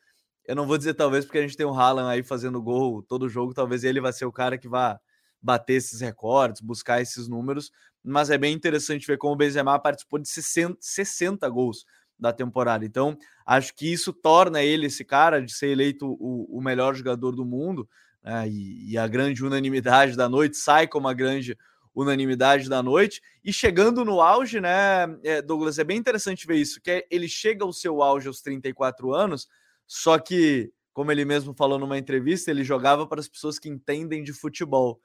Eu 0.46 0.54
não 0.54 0.68
vou 0.68 0.78
dizer 0.78 0.94
talvez 0.94 1.24
porque 1.24 1.38
a 1.38 1.42
gente 1.42 1.56
tem 1.56 1.66
o 1.66 1.74
Haaland 1.74 2.08
aí 2.08 2.22
fazendo 2.22 2.62
gol 2.62 3.02
todo 3.02 3.28
jogo, 3.28 3.52
talvez 3.52 3.82
ele 3.82 4.00
vai 4.00 4.12
ser 4.12 4.24
o 4.24 4.30
cara 4.30 4.56
que 4.56 4.68
vá 4.68 5.00
bater 5.42 5.74
esses 5.74 6.00
recordes, 6.00 6.60
buscar 6.60 7.02
esses 7.02 7.26
números, 7.26 7.72
mas 8.04 8.30
é 8.30 8.38
bem 8.38 8.54
interessante 8.54 9.04
ver 9.04 9.18
como 9.18 9.34
o 9.34 9.36
Benzema 9.36 9.76
participou 9.80 10.20
de 10.20 10.28
60, 10.28 10.76
60 10.80 11.48
gols 11.48 11.84
da 12.16 12.32
temporada. 12.32 12.84
Então, 12.84 13.18
acho 13.44 13.74
que 13.74 13.92
isso 13.92 14.12
torna 14.12 14.62
ele 14.62 14.86
esse 14.86 15.04
cara 15.04 15.42
de 15.42 15.52
ser 15.52 15.70
eleito 15.70 16.06
o, 16.20 16.58
o 16.58 16.60
melhor 16.62 16.94
jogador 16.94 17.32
do 17.32 17.44
mundo, 17.44 17.88
né? 18.24 18.48
e, 18.48 18.92
e, 18.92 18.98
a 18.98 19.06
grande 19.06 19.44
unanimidade 19.44 20.16
da 20.16 20.28
noite 20.28 20.56
sai 20.56 20.88
como 20.88 21.06
a 21.06 21.12
grande 21.12 21.56
unanimidade 21.94 22.68
da 22.68 22.82
noite. 22.82 23.22
E 23.44 23.52
chegando 23.52 24.04
no 24.04 24.20
auge, 24.20 24.60
né, 24.60 25.04
é, 25.22 25.42
Douglas, 25.42 25.78
é 25.78 25.84
bem 25.84 25.98
interessante 25.98 26.46
ver 26.46 26.56
isso, 26.56 26.80
que 26.80 26.90
é, 26.90 27.06
ele 27.10 27.28
chega 27.28 27.64
ao 27.64 27.72
seu 27.72 28.02
auge 28.02 28.26
aos 28.26 28.40
34 28.40 29.14
anos, 29.14 29.46
só 29.86 30.18
que, 30.18 30.72
como 30.92 31.12
ele 31.12 31.24
mesmo 31.24 31.54
falou 31.54 31.78
numa 31.78 31.98
entrevista, 31.98 32.50
ele 32.50 32.64
jogava 32.64 33.06
para 33.06 33.20
as 33.20 33.28
pessoas 33.28 33.58
que 33.58 33.68
entendem 33.68 34.24
de 34.24 34.32
futebol 34.32 35.00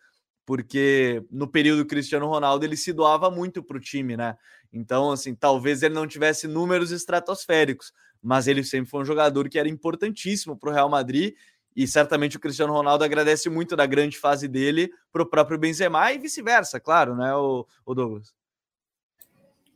porque 0.50 1.24
no 1.30 1.48
período 1.48 1.86
Cristiano 1.86 2.26
Ronaldo 2.26 2.66
ele 2.66 2.76
se 2.76 2.92
doava 2.92 3.30
muito 3.30 3.62
para 3.62 3.78
o 3.78 3.80
time, 3.80 4.18
né? 4.18 4.36
Então, 4.74 5.12
assim, 5.12 5.36
talvez 5.36 5.84
ele 5.84 5.94
não 5.94 6.08
tivesse 6.08 6.48
números 6.48 6.90
estratosféricos, 6.90 7.94
mas 8.20 8.48
ele 8.48 8.64
sempre 8.64 8.90
foi 8.90 9.02
um 9.02 9.06
jogador 9.06 9.48
que 9.48 9.60
era 9.60 9.70
importantíssimo 9.70 10.58
para 10.58 10.72
o 10.72 10.74
Real 10.74 10.90
Madrid 10.90 11.36
e 11.80 11.88
certamente 11.88 12.36
o 12.36 12.42
Cristiano 12.42 12.74
Ronaldo 12.74 13.06
agradece 13.06 13.50
muito 13.50 13.74
da 13.74 13.86
grande 13.86 14.18
fase 14.18 14.50
dele 14.50 14.92
para 15.14 15.24
o 15.24 15.26
próprio 15.26 15.58
Benzema 15.58 16.12
e 16.12 16.20
vice-versa, 16.20 16.78
claro, 16.78 17.16
né, 17.16 17.34
o, 17.34 17.66
o 17.86 17.96
Douglas? 17.96 18.34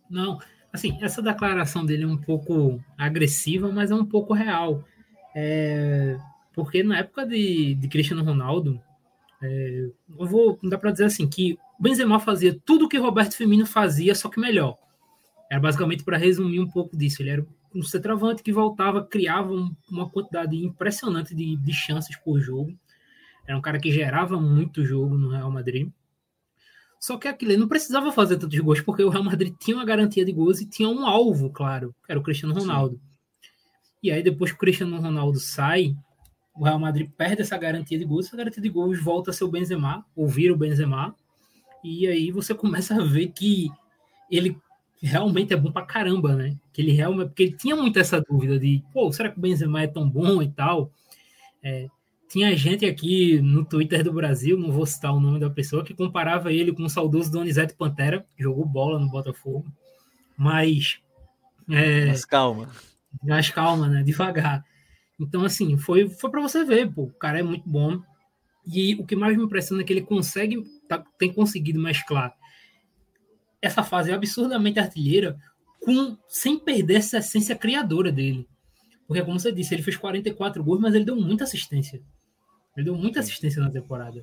Não, 0.10 0.38
assim, 0.74 1.00
essa 1.02 1.22
declaração 1.22 1.86
dele 1.86 2.04
é 2.04 2.08
um 2.08 2.18
pouco 2.18 2.84
agressiva, 2.98 3.72
mas 3.72 3.90
é 3.90 3.96
um 3.96 4.04
pouco 4.06 4.34
real. 4.34 4.84
É, 5.34 6.18
porque 6.54 6.84
na 6.84 7.00
época 7.00 7.26
de, 7.26 7.74
de 7.76 7.88
Cristiano 7.88 8.22
Ronaldo, 8.22 8.82
é, 9.42 9.88
eu 10.20 10.28
vou, 10.28 10.60
dá 10.62 10.78
para 10.78 10.92
dizer 10.92 11.06
assim, 11.06 11.26
que 11.26 11.58
o 11.80 11.84
Benzema 11.84 12.20
fazia 12.20 12.60
tudo 12.66 12.84
o 12.84 12.90
que 12.90 12.98
Roberto 12.98 13.38
Firmino 13.38 13.66
fazia, 13.66 14.14
só 14.14 14.28
que 14.28 14.42
melhor. 14.42 14.78
Era 15.50 15.62
basicamente 15.62 16.04
para 16.04 16.18
resumir 16.18 16.60
um 16.60 16.70
pouco 16.70 16.98
disso. 16.98 17.22
Ele 17.22 17.30
era 17.30 17.46
um 17.74 17.82
centroavante 17.82 18.44
que 18.44 18.52
voltava, 18.52 19.04
criava 19.04 19.52
uma 19.90 20.10
quantidade 20.10 20.56
impressionante 20.56 21.34
de, 21.34 21.56
de 21.56 21.74
chances 21.74 22.16
por 22.16 22.40
jogo. 22.40 22.78
Era 23.48 23.58
um 23.58 23.62
cara 23.62 23.80
que 23.80 23.92
gerava 23.92 24.40
muito 24.40 24.86
jogo 24.86 25.18
no 25.18 25.30
Real 25.30 25.52
Madrid. 25.52 25.90
Só 27.00 27.18
que 27.18 27.28
aquilo, 27.28 27.52
ele 27.52 27.60
não 27.60 27.68
precisava 27.68 28.12
fazer 28.12 28.38
tantos 28.38 28.58
gols, 28.60 28.80
porque 28.80 29.04
o 29.04 29.10
Real 29.10 29.24
Madrid 29.24 29.54
tinha 29.60 29.76
uma 29.76 29.86
garantia 29.86 30.24
de 30.24 30.32
gols 30.32 30.62
e 30.62 30.66
tinha 30.66 30.88
um 30.88 31.06
alvo, 31.06 31.50
claro, 31.50 31.94
que 32.06 32.12
era 32.12 32.20
o 32.20 32.24
Cristiano 32.24 32.54
Ronaldo. 32.54 32.96
Sim. 32.96 33.02
E 34.02 34.12
aí, 34.12 34.24
depois 34.24 34.52
que 34.52 34.56
o 34.56 34.60
Cristiano 34.60 35.00
Ronaldo 35.00 35.40
sai, 35.40 35.96
o 36.56 36.64
Real 36.64 36.80
Madrid 36.80 37.10
perde 37.18 37.42
essa 37.42 37.58
garantia 37.58 37.98
de 37.98 38.06
gols, 38.06 38.28
essa 38.28 38.38
garantia 38.38 38.62
de 38.62 38.70
gols 38.70 39.02
volta 39.02 39.32
a 39.32 39.34
ser 39.34 39.44
o 39.44 39.50
Benzema, 39.50 40.06
ouvir 40.16 40.52
o 40.52 40.58
Benzema, 40.58 41.16
e 41.84 42.08
aí 42.08 42.32
você 42.32 42.54
começa 42.54 42.96
a 42.96 43.04
ver 43.04 43.28
que 43.30 43.70
ele 44.32 44.58
realmente 45.04 45.54
é 45.54 45.58
bom 45.58 45.70
pra 45.70 45.86
caramba, 45.86 46.34
né? 46.34 46.56
Que 46.72 46.82
ele 46.82 46.94
realmente, 46.94 47.28
porque 47.28 47.44
ele 47.44 47.58
tinha 47.58 47.76
muito 47.76 48.00
essa 48.00 48.22
dúvida 48.22 48.58
de, 48.58 48.82
pô, 48.94 49.12
será 49.12 49.30
que 49.30 49.38
o 49.38 49.42
Benzema 49.42 49.82
é 49.82 49.88
tão 49.88 50.10
bom 50.10 50.42
e 50.42 50.50
tal? 50.50 50.90
É, 51.62 51.88
tinha 52.30 52.56
gente 52.56 52.86
aqui 52.86 53.42
no 53.42 53.66
Twitter 53.66 54.02
do 54.02 54.14
Brasil, 54.14 54.58
não 54.58 54.72
vou 54.72 54.86
citar 54.86 55.14
o 55.14 55.20
nome 55.20 55.40
da 55.40 55.50
pessoa, 55.50 55.84
que 55.84 55.94
comparava 55.94 56.54
ele 56.54 56.72
com 56.72 56.84
o 56.84 56.90
saudoso 56.90 57.30
Donizete 57.30 57.76
Pantera, 57.76 58.26
que 58.36 58.44
jogou 58.44 58.66
bola 58.66 58.98
no 58.98 59.10
Botafogo, 59.10 59.66
mas... 60.38 61.00
É, 61.70 62.08
mas 62.08 62.24
calma. 62.24 62.70
Mas 63.22 63.50
calma, 63.50 63.88
né? 63.90 64.04
Devagar. 64.04 64.66
Então, 65.20 65.44
assim, 65.44 65.78
foi, 65.78 66.08
foi 66.10 66.32
para 66.32 66.42
você 66.42 66.64
ver, 66.64 66.92
pô, 66.92 67.04
o 67.04 67.14
cara 67.14 67.40
é 67.40 67.44
muito 67.44 67.70
bom. 67.70 68.02
E 68.66 68.96
o 68.96 69.06
que 69.06 69.16
mais 69.16 69.38
me 69.38 69.44
impressiona 69.44 69.82
é 69.82 69.86
que 69.86 69.92
ele 69.92 70.02
consegue, 70.02 70.64
tá, 70.88 71.04
tem 71.18 71.32
conseguido 71.32 71.80
mesclar 71.80 72.34
essa 73.64 73.82
fase 73.82 74.12
absurdamente 74.12 74.78
artilheira 74.78 75.40
com, 75.80 76.18
sem 76.28 76.60
perder 76.60 76.96
essa 76.96 77.18
essência 77.20 77.56
criadora 77.56 78.12
dele. 78.12 78.48
Porque, 79.08 79.24
como 79.24 79.40
você 79.40 79.52
disse, 79.52 79.74
ele 79.74 79.82
fez 79.82 79.96
44 79.96 80.64
gols, 80.64 80.82
mas 80.82 80.94
ele 80.94 81.06
deu 81.06 81.16
muita 81.16 81.46
assistência. 81.46 82.02
Ele 82.76 82.86
deu 82.86 82.96
muita 82.96 83.22
assistência 83.22 83.62
na 83.62 83.70
temporada. 83.70 84.22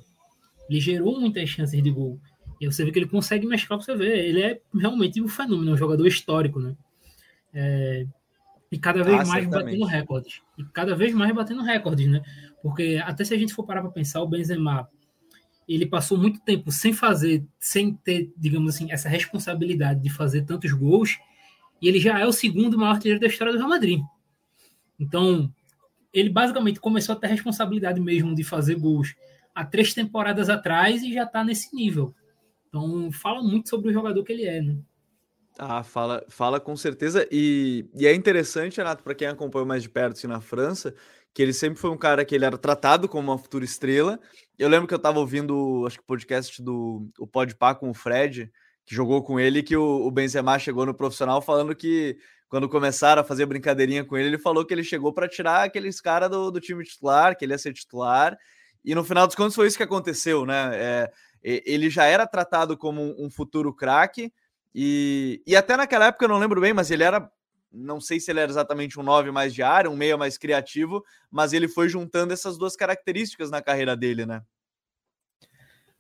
Ele 0.69 0.81
gerou 0.81 1.19
muitas 1.19 1.49
chances 1.49 1.83
de 1.83 1.91
gol. 1.91 2.21
E 2.61 2.67
você 2.67 2.85
vê 2.85 2.93
que 2.93 2.99
ele 2.99 3.09
consegue 3.09 3.47
mesclar, 3.47 3.81
você 3.81 3.95
vê. 3.97 4.29
Ele 4.29 4.43
é 4.43 4.61
realmente 4.75 5.21
um 5.23 5.29
fenômeno, 5.29 5.73
um 5.73 5.77
jogador 5.77 6.07
histórico, 6.07 6.61
né? 6.61 6.77
É, 7.55 8.07
e 8.71 8.79
cada 8.79 9.03
vez 9.03 9.21
ah, 9.21 9.25
mais 9.25 9.45
certamente. 9.45 9.79
batendo 9.79 9.85
recordes. 9.85 10.43
E 10.59 10.65
cada 10.65 10.95
vez 10.95 11.15
mais 11.15 11.35
batendo 11.35 11.63
recordes, 11.63 12.07
né? 12.09 12.23
Porque 12.63 13.01
até 13.03 13.25
se 13.25 13.35
a 13.35 13.39
gente 13.39 13.55
for 13.55 13.65
parar 13.65 13.81
para 13.81 13.91
pensar, 13.91 14.21
o 14.21 14.29
Benzema, 14.29 14.89
ele 15.75 15.87
passou 15.87 16.19
muito 16.19 16.41
tempo 16.41 16.73
sem 16.73 16.93
fazer, 16.93 17.45
sem 17.59 17.95
ter, 17.95 18.33
digamos 18.37 18.75
assim, 18.75 18.91
essa 18.91 19.09
responsabilidade 19.09 20.01
de 20.03 20.11
fazer 20.11 20.43
tantos 20.43 20.73
gols, 20.73 21.19
e 21.81 21.89
ele 21.89 22.01
já 22.01 22.19
é 22.19 22.27
o 22.27 22.33
segundo 22.33 22.77
maior 22.77 22.95
artilheiro 22.95 23.21
da 23.21 23.27
história 23.27 23.53
do 23.53 23.59
Real 23.59 23.71
Madrid. 23.71 24.01
Então, 24.99 25.53
ele 26.13 26.29
basicamente 26.29 26.81
começou 26.81 27.15
a 27.15 27.19
ter 27.19 27.29
responsabilidade 27.29 28.01
mesmo 28.01 28.35
de 28.35 28.43
fazer 28.43 28.75
gols 28.75 29.15
há 29.55 29.65
três 29.65 29.95
temporadas 29.95 30.49
atrás 30.51 31.03
e 31.03 31.13
já 31.13 31.23
está 31.23 31.45
nesse 31.45 31.75
nível. 31.75 32.15
Então, 32.69 33.11
fala 33.13 33.43
muito 33.43 33.69
sobre 33.69 33.91
o 33.91 33.93
jogador 33.93 34.23
que 34.25 34.33
ele 34.33 34.45
é, 34.45 34.61
né? 34.61 34.77
Ah, 35.59 35.83
fala, 35.83 36.25
fala 36.29 36.59
com 36.59 36.75
certeza. 36.75 37.29
E, 37.31 37.85
e 37.95 38.07
é 38.07 38.15
interessante, 38.15 38.79
Renato, 38.79 39.03
para 39.03 39.15
quem 39.15 39.29
acompanhou 39.29 39.67
mais 39.67 39.83
de 39.83 39.89
perto 39.89 40.17
assim, 40.17 40.27
na 40.27 40.41
França, 40.41 40.95
que 41.33 41.43
ele 41.43 41.53
sempre 41.53 41.79
foi 41.79 41.91
um 41.91 41.97
cara 41.97 42.25
que 42.25 42.35
ele 42.35 42.45
era 42.45 42.59
tratado 42.59 43.09
como 43.09 43.31
uma 43.31 43.39
futura 43.39 43.65
estrela. 43.65 44.19
Eu 44.59 44.69
lembro 44.69 44.89
que 44.89 44.95
eu 44.95 44.97
estava 44.97 45.19
ouvindo, 45.19 45.85
acho 45.87 45.97
que 45.97 46.03
o 46.03 46.07
podcast 46.07 46.63
do 46.63 47.09
o 47.19 47.27
Podpah 47.27 47.75
com 47.75 47.91
o 47.91 47.95
Fred, 47.95 48.51
que 48.85 48.95
jogou 48.95 49.23
com 49.23 49.39
ele, 49.39 49.63
que 49.63 49.77
o, 49.77 50.07
o 50.07 50.11
Benzema 50.11 50.59
chegou 50.59 50.85
no 50.85 50.95
profissional 50.95 51.41
falando 51.41 51.75
que 51.75 52.19
quando 52.49 52.69
começaram 52.69 53.23
a 53.23 53.25
fazer 53.25 53.47
brincadeirinha 53.47 54.05
com 54.05 54.17
ele, 54.17 54.29
ele 54.29 54.39
falou 54.39 54.67
que 54.67 54.75
ele 54.75 54.83
chegou 54.83 55.13
para 55.13 55.29
tirar 55.29 55.65
aqueles 55.65 56.01
caras 56.01 56.29
do, 56.29 56.51
do 56.51 56.61
time 56.61 56.85
titular, 56.85 57.37
que 57.37 57.45
ele 57.45 57.53
ia 57.53 57.59
ser 57.59 57.73
titular. 57.73 58.37
E 58.85 58.93
no 58.95 59.05
final 59.05 59.27
dos 59.27 59.37
contos 59.37 59.55
foi 59.55 59.69
isso 59.69 59.77
que 59.77 59.85
aconteceu, 59.85 60.45
né? 60.45 60.71
É, 60.75 61.13
ele 61.43 61.89
já 61.89 62.07
era 62.07 62.27
tratado 62.27 62.77
como 62.77 63.15
um 63.19 63.31
futuro 63.31 63.73
craque, 63.73 64.33
e, 64.75 65.43
e 65.47 65.57
até 65.57 65.77
naquela 65.77 66.07
época 66.07 66.25
eu 66.25 66.29
não 66.29 66.39
lembro 66.39 66.61
bem, 66.61 66.73
mas 66.73 66.91
ele 66.91 67.03
era. 67.03 67.31
Não 67.73 68.01
sei 68.01 68.19
se 68.19 68.31
ele 68.31 68.41
era 68.41 68.51
exatamente 68.51 68.99
um 68.99 69.03
9 69.03 69.31
mais 69.31 69.55
de 69.55 69.63
área, 69.63 69.91
um 69.91 69.97
meia 69.97 70.17
mais 70.17 70.37
criativo, 70.37 71.05
mas 71.31 71.53
ele 71.53 71.69
foi 71.69 71.89
juntando 71.89 72.33
essas 72.33 72.59
duas 72.59 72.75
características 72.75 73.51
na 73.51 73.63
carreira 73.63 73.97
dele, 73.97 74.27
né? 74.27 74.43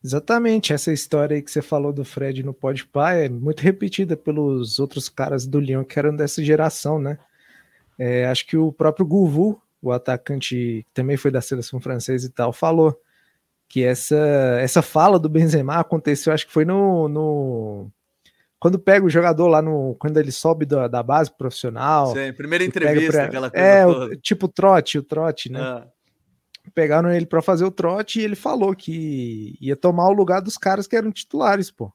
Exatamente, 0.02 0.72
essa 0.72 0.90
história 0.92 1.36
aí 1.36 1.42
que 1.42 1.50
você 1.50 1.60
falou 1.60 1.92
do 1.92 2.04
Fred 2.04 2.42
no 2.42 2.54
Podpah 2.54 3.12
é 3.12 3.28
muito 3.28 3.60
repetida 3.60 4.16
pelos 4.16 4.78
outros 4.78 5.10
caras 5.10 5.46
do 5.46 5.60
Lyon 5.60 5.84
que 5.84 5.98
eram 5.98 6.16
dessa 6.16 6.42
geração, 6.42 6.98
né? 6.98 7.18
É, 7.98 8.26
acho 8.26 8.46
que 8.46 8.56
o 8.56 8.72
próprio 8.72 9.04
Gouvu, 9.04 9.60
o 9.82 9.92
atacante 9.92 10.84
que 10.86 10.94
também 10.94 11.18
foi 11.18 11.30
da 11.30 11.42
seleção 11.42 11.78
francesa 11.78 12.26
e 12.26 12.30
tal, 12.30 12.50
falou 12.50 12.98
que 13.68 13.84
essa, 13.84 14.16
essa 14.60 14.80
fala 14.80 15.18
do 15.18 15.28
Benzema 15.28 15.76
aconteceu, 15.76 16.32
acho 16.32 16.46
que 16.46 16.52
foi 16.52 16.64
no, 16.64 17.06
no 17.08 17.92
quando 18.60 18.78
pega 18.78 19.06
o 19.06 19.10
jogador 19.10 19.48
lá 19.48 19.62
no. 19.62 19.96
Quando 19.98 20.18
ele 20.18 20.30
sobe 20.30 20.66
da, 20.66 20.86
da 20.86 21.02
base 21.02 21.34
profissional. 21.34 22.14
Sim, 22.14 22.30
primeira 22.34 22.62
entrevista, 22.62 23.12
pra, 23.12 23.24
aquela 23.24 23.50
coisa. 23.50 23.66
É, 23.66 23.86
o, 23.86 24.14
tipo 24.16 24.44
o 24.44 24.48
trote, 24.48 24.98
o 24.98 25.02
trote, 25.02 25.50
né? 25.50 25.60
Ah. 25.60 25.86
Pegaram 26.74 27.10
ele 27.10 27.24
para 27.24 27.40
fazer 27.40 27.64
o 27.64 27.70
trote 27.70 28.20
e 28.20 28.22
ele 28.22 28.36
falou 28.36 28.76
que 28.76 29.56
ia 29.62 29.74
tomar 29.74 30.08
o 30.08 30.12
lugar 30.12 30.42
dos 30.42 30.58
caras 30.58 30.86
que 30.86 30.94
eram 30.94 31.10
titulares, 31.10 31.70
pô. 31.70 31.90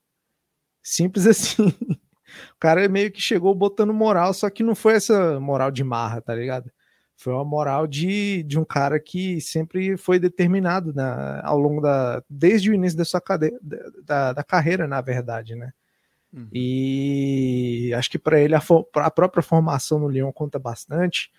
Simples 0.81 1.27
assim. 1.27 1.67
o 1.67 2.59
cara 2.59 2.89
meio 2.89 3.11
que 3.11 3.21
chegou 3.21 3.53
botando 3.53 3.93
moral, 3.93 4.33
só 4.33 4.49
que 4.49 4.63
não 4.63 4.73
foi 4.73 4.93
essa 4.93 5.39
moral 5.39 5.69
de 5.69 5.83
marra, 5.83 6.19
tá 6.19 6.33
ligado? 6.33 6.71
Foi 7.15 7.31
uma 7.31 7.45
moral 7.45 7.85
de, 7.85 8.41
de 8.41 8.57
um 8.57 8.65
cara 8.65 8.99
que 8.99 9.39
sempre 9.39 9.97
foi 9.97 10.17
determinado 10.17 10.91
na, 10.95 11.41
ao 11.45 11.59
longo 11.59 11.79
da. 11.79 12.23
desde 12.27 12.71
o 12.71 12.73
início 12.73 12.97
da 12.97 13.05
sua 13.05 13.21
cade, 13.21 13.51
da, 14.03 14.33
da 14.33 14.43
carreira, 14.43 14.87
na 14.87 14.99
verdade, 14.99 15.55
né? 15.55 15.71
Uhum. 16.35 16.47
E 16.51 17.93
acho 17.95 18.11
que 18.11 18.19
para 18.19 18.41
ele 18.41 18.53
a, 18.53 18.61
a, 18.95 19.11
própria 19.11 19.41
formação 19.41 19.99
no 19.99 20.09
Lyon 20.09 20.31
conta 20.33 20.59
bastante. 20.59 21.31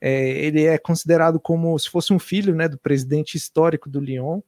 É, 0.00 0.28
ele 0.44 0.64
é 0.64 0.78
considerado 0.78 1.40
como 1.40 1.76
se 1.78 1.90
fosse 1.90 2.12
um 2.12 2.18
filho 2.18 2.54
né, 2.54 2.68
do 2.68 2.78
presidente 2.78 3.36
histórico 3.36 3.90
do 3.90 4.00
Lyon. 4.00 4.40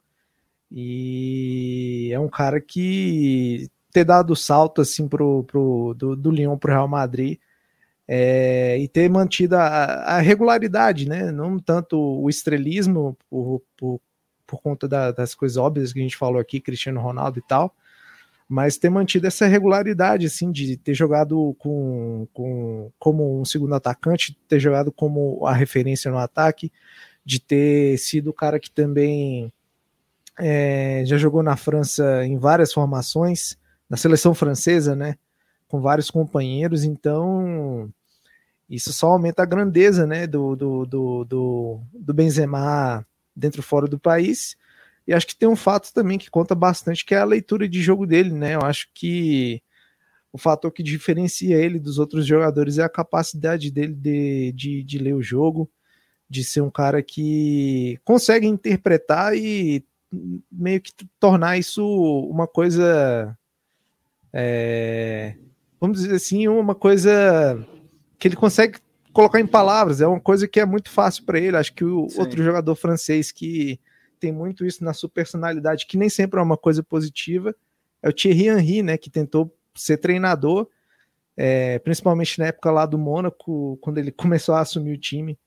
E 0.71 2.11
é 2.13 2.21
um 2.21 2.29
cara 2.29 2.61
que 2.61 3.69
ter 3.93 4.05
dado 4.05 4.33
o 4.33 4.37
salto 4.37 4.81
assim 4.81 5.09
pro, 5.09 5.43
pro, 5.45 5.95
do, 5.95 6.15
do 6.15 6.31
Lyon 6.31 6.57
para 6.57 6.71
o 6.71 6.75
Real 6.75 6.89
Madrid 6.89 7.39
é, 8.07 8.79
e 8.79 8.87
ter 8.87 9.09
mantido 9.11 9.57
a, 9.57 9.65
a, 9.65 10.21
regularidade, 10.21 11.09
né? 11.09 11.33
Não 11.33 11.59
tanto 11.59 11.99
o 11.99 12.29
estrelismo 12.29 13.17
por, 13.29 13.63
por, 13.77 14.01
por 14.47 14.63
conta 14.63 14.87
da, 14.87 15.11
das 15.11 15.35
coisas 15.35 15.57
óbvias 15.57 15.93
que 15.93 15.99
a 15.99 16.03
gente 16.03 16.17
falou 16.17 16.41
aqui, 16.41 16.61
Cristiano 16.61 17.01
Ronaldo 17.01 17.39
e 17.39 17.43
tal, 17.43 17.75
mas 18.49 18.79
ter 18.79 18.91
mantido 18.91 19.26
essa 19.26 19.47
regularidade, 19.47 20.26
assim, 20.26 20.53
de 20.53 20.76
ter 20.76 20.95
jogado 20.95 21.55
com, 21.59 22.29
com, 22.33 22.93
como 22.99 23.41
um 23.41 23.45
segundo 23.45 23.75
atacante, 23.75 24.38
ter 24.49 24.61
jogado 24.61 24.93
como 24.93 25.45
a 25.47 25.53
referência 25.53 26.11
no 26.11 26.19
ataque, 26.19 26.73
de 27.25 27.41
ter 27.41 27.99
sido 27.99 28.31
o 28.31 28.35
cara 28.35 28.61
que 28.61 28.71
também 28.71 29.53
é, 30.38 31.03
já 31.05 31.17
jogou 31.19 31.43
na 31.43 31.57
França 31.57 32.25
em 32.25 32.38
várias 32.38 32.73
formações, 32.73 33.59
na 33.91 33.97
seleção 33.97 34.33
francesa, 34.33 34.95
né? 34.95 35.17
Com 35.67 35.81
vários 35.81 36.09
companheiros, 36.09 36.85
então 36.85 37.93
isso 38.71 38.93
só 38.93 39.09
aumenta 39.09 39.43
a 39.43 39.47
grandeza, 39.47 40.07
né? 40.07 40.25
Do, 40.25 40.55
do, 40.55 40.87
do, 40.87 41.25
do, 41.25 41.81
do 41.93 42.15
Benzema 42.15 43.05
dentro 43.35 43.61
e 43.61 43.65
fora 43.65 43.88
do 43.88 43.99
país 43.99 44.57
e 45.07 45.15
acho 45.15 45.27
que 45.27 45.37
tem 45.37 45.49
um 45.49 45.57
fato 45.57 45.93
também 45.93 46.19
que 46.19 46.31
conta 46.31 46.55
bastante, 46.55 47.05
que 47.05 47.15
é 47.15 47.19
a 47.19 47.25
leitura 47.25 47.69
de 47.69 47.81
jogo 47.81 48.07
dele, 48.07 48.33
né? 48.33 48.55
Eu 48.55 48.63
acho 48.63 48.89
que 48.93 49.63
o 50.33 50.39
fator 50.39 50.71
que 50.73 50.83
diferencia 50.83 51.57
ele 51.57 51.79
dos 51.79 51.99
outros 51.99 52.27
jogadores 52.27 52.79
é 52.79 52.83
a 52.83 52.89
capacidade 52.89 53.71
dele 53.71 53.95
de, 53.95 54.53
de, 54.53 54.83
de 54.83 54.99
ler 54.99 55.15
o 55.15 55.23
jogo, 55.23 55.71
de 56.29 56.43
ser 56.43 56.61
um 56.61 56.71
cara 56.71 57.03
que 57.03 57.99
consegue 58.05 58.47
interpretar 58.47 59.37
e 59.37 59.85
meio 60.51 60.81
que 60.81 60.93
tornar 61.21 61.57
isso 61.57 61.85
uma 62.29 62.47
coisa. 62.47 63.37
É, 64.33 65.37
vamos 65.81 66.01
dizer 66.01 66.17
assim, 66.17 66.49
uma 66.49 66.75
coisa 66.75 67.65
que 68.19 68.29
ele 68.29 68.37
consegue 68.37 68.79
colocar 69.13 69.41
em 69.41 69.47
palavras, 69.47 70.01
é 70.01 70.07
uma 70.07 70.21
coisa 70.21 70.47
que 70.47 70.61
é 70.61 70.67
muito 70.67 70.91
fácil 70.91 71.25
para 71.25 71.39
ele. 71.39 71.57
Acho 71.57 71.73
que 71.73 71.85
o 71.85 72.09
Sim. 72.11 72.21
outro 72.21 72.43
jogador 72.43 72.75
francês 72.75 73.33
que 73.33 73.81
tem 74.18 74.32
muito 74.32 74.64
isso 74.64 74.85
na 74.85 74.92
sua 74.92 75.08
personalidade, 75.08 75.87
que 75.87 75.96
nem 75.96 76.08
sempre 76.08 76.40
é 76.40 76.42
uma 76.42 76.56
coisa 76.56 76.82
positiva. 76.82 77.54
É 78.02 78.08
o 78.08 78.12
Thierry 78.12 78.49
Henry, 78.49 78.82
né, 78.82 78.99
que 78.99 79.11
tentou 79.11 79.54
ser 79.75 79.99
treinador, 79.99 80.68
é, 81.37 81.78
principalmente 81.80 82.38
na 82.38 82.46
época 82.46 82.70
lá 82.70 82.87
do 82.87 82.99
Mônaco, 82.99 83.78
quando 83.80 83.99
ele 83.99 84.11
começou 84.12 84.54
a 84.54 84.61
assumir 84.61 84.92
o 84.92 85.00
time. 85.00 85.38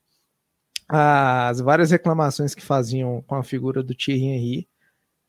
As 0.88 1.60
várias 1.60 1.90
reclamações 1.90 2.54
que 2.54 2.62
faziam 2.62 3.22
com 3.22 3.36
a 3.36 3.44
figura 3.44 3.82
do 3.82 3.94
Thierry 3.94 4.24
Henry 4.24 4.68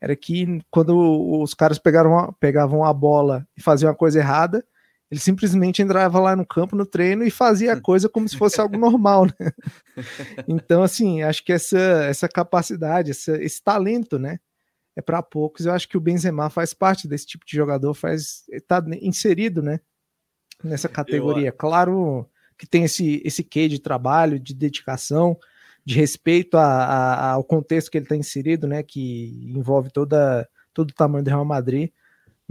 era 0.00 0.16
que 0.16 0.60
quando 0.68 1.40
os 1.40 1.54
caras 1.54 1.78
pegaram, 1.78 2.34
pegavam 2.40 2.84
a 2.84 2.92
bola 2.92 3.46
e 3.56 3.62
faziam 3.62 3.88
a 3.88 3.94
coisa 3.94 4.18
errada, 4.18 4.64
ele 5.12 5.20
simplesmente 5.20 5.82
entrava 5.82 6.18
lá 6.18 6.34
no 6.34 6.46
campo, 6.46 6.74
no 6.74 6.86
treino, 6.86 7.22
e 7.22 7.30
fazia 7.30 7.74
a 7.74 7.80
coisa 7.80 8.08
como 8.08 8.26
se 8.26 8.34
fosse 8.34 8.58
algo 8.58 8.78
normal, 8.78 9.26
né? 9.26 9.52
Então, 10.48 10.82
assim, 10.82 11.22
acho 11.22 11.44
que 11.44 11.52
essa, 11.52 11.78
essa 11.78 12.26
capacidade, 12.26 13.10
essa, 13.10 13.36
esse 13.36 13.62
talento, 13.62 14.18
né? 14.18 14.40
É 14.96 15.02
para 15.02 15.22
poucos. 15.22 15.66
Eu 15.66 15.74
acho 15.74 15.86
que 15.86 15.98
o 15.98 16.00
Benzema 16.00 16.48
faz 16.48 16.72
parte 16.72 17.06
desse 17.06 17.26
tipo 17.26 17.44
de 17.44 17.54
jogador, 17.54 17.92
faz 17.92 18.44
está 18.50 18.82
inserido, 19.02 19.60
né? 19.60 19.80
Nessa 20.64 20.88
categoria. 20.88 21.48
Eu... 21.48 21.52
Claro 21.52 22.26
que 22.56 22.66
tem 22.66 22.84
esse, 22.84 23.20
esse 23.22 23.44
quê 23.44 23.68
de 23.68 23.78
trabalho, 23.78 24.40
de 24.40 24.54
dedicação, 24.54 25.36
de 25.84 25.94
respeito 25.94 26.56
a, 26.56 26.64
a, 26.64 27.30
ao 27.32 27.44
contexto 27.44 27.90
que 27.90 27.98
ele 27.98 28.06
está 28.06 28.16
inserido, 28.16 28.66
né? 28.66 28.82
Que 28.82 29.52
envolve 29.54 29.90
toda, 29.90 30.48
todo 30.72 30.88
o 30.88 30.94
tamanho 30.94 31.22
do 31.22 31.28
Real 31.28 31.44
Madrid 31.44 31.90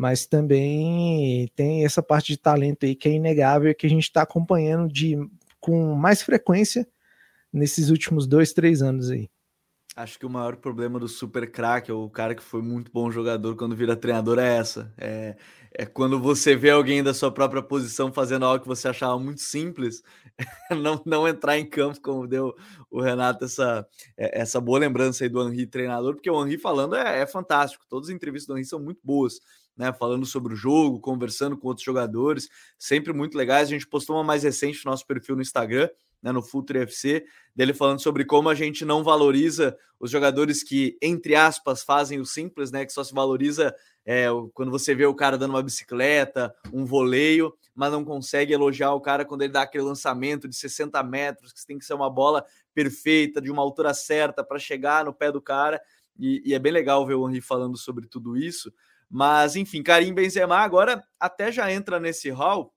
mas 0.01 0.25
também 0.25 1.47
tem 1.55 1.85
essa 1.85 2.01
parte 2.01 2.29
de 2.29 2.37
talento 2.37 2.87
aí 2.87 2.95
que 2.95 3.07
é 3.07 3.11
inegável 3.11 3.75
que 3.75 3.85
a 3.85 3.89
gente 3.89 4.05
está 4.05 4.23
acompanhando 4.23 4.91
de, 4.91 5.15
com 5.59 5.93
mais 5.93 6.23
frequência 6.23 6.87
nesses 7.53 7.91
últimos 7.91 8.25
dois, 8.25 8.51
três 8.51 8.81
anos 8.81 9.11
aí. 9.11 9.29
Acho 9.95 10.17
que 10.17 10.25
o 10.25 10.29
maior 10.29 10.55
problema 10.55 10.99
do 10.99 11.07
super 11.07 11.51
craque, 11.51 11.91
o 11.91 12.09
cara 12.09 12.33
que 12.33 12.41
foi 12.41 12.63
muito 12.63 12.91
bom 12.91 13.11
jogador 13.11 13.55
quando 13.55 13.75
vira 13.75 13.95
treinador, 13.95 14.39
é 14.39 14.57
essa. 14.57 14.91
É, 14.97 15.35
é 15.71 15.85
quando 15.85 16.19
você 16.19 16.55
vê 16.55 16.71
alguém 16.71 17.03
da 17.03 17.13
sua 17.13 17.31
própria 17.31 17.61
posição 17.61 18.11
fazendo 18.11 18.45
algo 18.45 18.63
que 18.63 18.67
você 18.67 18.87
achava 18.87 19.19
muito 19.19 19.41
simples, 19.41 20.01
não, 20.81 20.99
não 21.05 21.27
entrar 21.27 21.59
em 21.59 21.65
campo, 21.69 22.01
como 22.01 22.25
deu 22.25 22.55
o 22.89 23.01
Renato 23.01 23.45
essa, 23.45 23.87
é, 24.17 24.41
essa 24.41 24.59
boa 24.59 24.79
lembrança 24.79 25.23
aí 25.25 25.29
do 25.29 25.47
Henri 25.47 25.67
treinador, 25.67 26.15
porque 26.15 26.31
o 26.31 26.43
Henri 26.43 26.57
falando 26.57 26.95
é, 26.95 27.19
é 27.19 27.27
fantástico. 27.27 27.85
Todas 27.87 28.09
as 28.09 28.15
entrevistas 28.15 28.47
do 28.47 28.57
Henri 28.57 28.65
são 28.65 28.79
muito 28.79 29.01
boas 29.03 29.39
né, 29.81 29.91
falando 29.91 30.27
sobre 30.27 30.53
o 30.53 30.55
jogo, 30.55 30.99
conversando 30.99 31.57
com 31.57 31.67
outros 31.67 31.83
jogadores, 31.83 32.47
sempre 32.77 33.11
muito 33.11 33.35
legais. 33.35 33.67
A 33.67 33.71
gente 33.71 33.87
postou 33.87 34.15
uma 34.15 34.23
mais 34.23 34.43
recente 34.43 34.85
no 34.85 34.91
nosso 34.91 35.07
perfil 35.07 35.35
no 35.35 35.41
Instagram, 35.41 35.89
né, 36.21 36.31
no 36.31 36.43
Futre 36.43 36.77
FC, 36.81 37.25
dele 37.55 37.73
falando 37.73 37.99
sobre 37.99 38.23
como 38.23 38.47
a 38.47 38.53
gente 38.53 38.85
não 38.85 39.03
valoriza 39.03 39.75
os 39.99 40.11
jogadores 40.11 40.61
que, 40.61 40.99
entre 41.01 41.33
aspas, 41.33 41.81
fazem 41.81 42.19
o 42.19 42.25
simples, 42.25 42.71
né, 42.71 42.85
que 42.85 42.93
só 42.93 43.03
se 43.03 43.11
valoriza 43.11 43.75
é, 44.05 44.27
quando 44.53 44.69
você 44.69 44.93
vê 44.93 45.07
o 45.07 45.15
cara 45.15 45.35
dando 45.35 45.55
uma 45.55 45.63
bicicleta, 45.63 46.53
um 46.71 46.85
voleio, 46.85 47.51
mas 47.73 47.91
não 47.91 48.05
consegue 48.05 48.53
elogiar 48.53 48.93
o 48.93 49.01
cara 49.01 49.25
quando 49.25 49.41
ele 49.41 49.53
dá 49.53 49.63
aquele 49.63 49.83
lançamento 49.83 50.47
de 50.47 50.55
60 50.55 51.01
metros, 51.01 51.53
que 51.53 51.65
tem 51.65 51.79
que 51.79 51.85
ser 51.85 51.95
uma 51.95 52.09
bola 52.09 52.45
perfeita, 52.71 53.41
de 53.41 53.49
uma 53.49 53.63
altura 53.63 53.95
certa 53.95 54.43
para 54.43 54.59
chegar 54.59 55.05
no 55.05 55.11
pé 55.13 55.31
do 55.31 55.41
cara. 55.41 55.81
E, 56.19 56.43
e, 56.45 56.53
é 56.53 56.59
bem 56.59 56.71
legal 56.71 57.03
ver 57.03 57.15
o 57.15 57.27
Henri 57.27 57.41
falando 57.41 57.75
sobre 57.75 58.05
tudo 58.05 58.37
isso. 58.37 58.71
Mas, 59.11 59.57
enfim, 59.57 59.83
Karim 59.83 60.13
Benzema 60.13 60.57
agora 60.59 61.03
até 61.19 61.51
já 61.51 61.69
entra 61.69 61.99
nesse 61.99 62.29
hall 62.29 62.73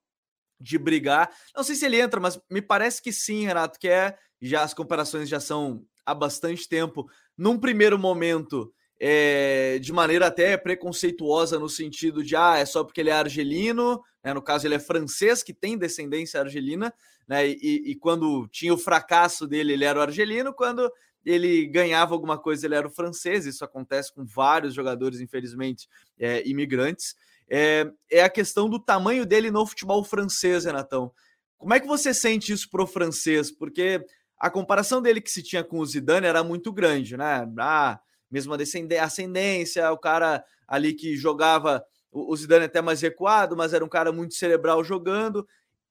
de 0.58 0.76
brigar. 0.76 1.30
Não 1.54 1.62
sei 1.62 1.76
se 1.76 1.86
ele 1.86 2.00
entra, 2.00 2.18
mas 2.18 2.40
me 2.50 2.60
parece 2.60 3.00
que 3.00 3.12
sim, 3.12 3.44
Renato, 3.46 3.78
que 3.78 3.88
é. 3.88 4.16
Já 4.42 4.62
as 4.62 4.74
comparações 4.74 5.28
já 5.28 5.38
são 5.38 5.84
há 6.04 6.12
bastante 6.12 6.68
tempo. 6.68 7.08
Num 7.38 7.58
primeiro 7.58 7.96
momento, 7.98 8.72
é, 9.00 9.78
de 9.78 9.92
maneira 9.92 10.26
até 10.26 10.56
preconceituosa, 10.56 11.58
no 11.58 11.68
sentido 11.68 12.22
de 12.22 12.34
ah, 12.34 12.58
é 12.58 12.66
só 12.66 12.82
porque 12.82 13.00
ele 13.00 13.10
é 13.10 13.14
argelino, 13.14 14.02
né? 14.22 14.34
no 14.34 14.42
caso, 14.42 14.66
ele 14.66 14.74
é 14.74 14.78
francês, 14.80 15.42
que 15.42 15.54
tem 15.54 15.78
descendência 15.78 16.40
argelina, 16.40 16.92
né? 17.28 17.46
E, 17.48 17.90
e, 17.90 17.94
quando 17.94 18.46
tinha 18.48 18.74
o 18.74 18.78
fracasso 18.78 19.46
dele, 19.46 19.72
ele 19.72 19.84
era 19.84 19.98
o 19.98 20.02
argelino, 20.02 20.52
quando 20.52 20.90
ele 21.24 21.66
ganhava 21.66 22.14
alguma 22.14 22.38
coisa, 22.38 22.66
ele 22.66 22.74
era 22.74 22.86
o 22.86 22.90
francês, 22.90 23.46
isso 23.46 23.64
acontece 23.64 24.12
com 24.12 24.24
vários 24.24 24.74
jogadores, 24.74 25.20
infelizmente, 25.20 25.88
é, 26.18 26.46
imigrantes. 26.46 27.14
É, 27.48 27.90
é, 28.10 28.22
a 28.22 28.30
questão 28.30 28.68
do 28.68 28.78
tamanho 28.78 29.26
dele 29.26 29.50
no 29.50 29.66
futebol 29.66 30.02
francês, 30.04 30.64
Renatão. 30.64 31.12
Como 31.58 31.74
é 31.74 31.80
que 31.80 31.86
você 31.86 32.12
sente 32.12 32.52
isso 32.52 32.68
pro 32.70 32.86
francês? 32.86 33.50
Porque 33.50 34.04
a 34.38 34.50
comparação 34.50 35.00
dele 35.00 35.20
que 35.20 35.30
se 35.30 35.42
tinha 35.42 35.64
com 35.64 35.78
o 35.78 35.86
Zidane 35.86 36.26
era 36.26 36.42
muito 36.44 36.72
grande, 36.72 37.16
né? 37.16 37.48
Ah, 37.58 38.00
mesma 38.30 38.58
ascendência, 39.02 39.90
o 39.92 39.98
cara 39.98 40.44
ali 40.66 40.92
que 40.92 41.16
jogava, 41.16 41.84
o 42.10 42.34
Zidane 42.36 42.64
até 42.64 42.82
mais 42.82 43.00
recuado, 43.00 43.56
mas 43.56 43.72
era 43.72 43.84
um 43.84 43.88
cara 43.88 44.12
muito 44.12 44.34
cerebral 44.34 44.82
jogando 44.82 45.46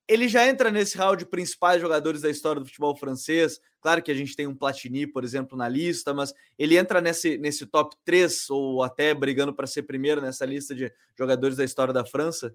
ele 0.07 0.27
já 0.27 0.47
entra 0.47 0.69
nesse 0.69 0.97
hall 0.97 1.15
de 1.15 1.25
principais 1.25 1.81
jogadores 1.81 2.21
da 2.21 2.29
história 2.29 2.59
do 2.59 2.65
futebol 2.65 2.95
francês. 2.95 3.59
Claro 3.81 4.01
que 4.01 4.11
a 4.11 4.15
gente 4.15 4.35
tem 4.35 4.47
um 4.47 4.55
Platini, 4.55 5.07
por 5.07 5.23
exemplo, 5.23 5.57
na 5.57 5.67
lista, 5.67 6.13
mas 6.13 6.33
ele 6.57 6.77
entra 6.77 7.01
nesse, 7.01 7.37
nesse 7.37 7.65
top 7.65 7.95
3 8.03 8.49
ou 8.49 8.83
até 8.83 9.13
brigando 9.13 9.53
para 9.53 9.67
ser 9.67 9.83
primeiro 9.83 10.21
nessa 10.21 10.45
lista 10.45 10.75
de 10.75 10.91
jogadores 11.17 11.57
da 11.57 11.63
história 11.63 11.93
da 11.93 12.05
França? 12.05 12.53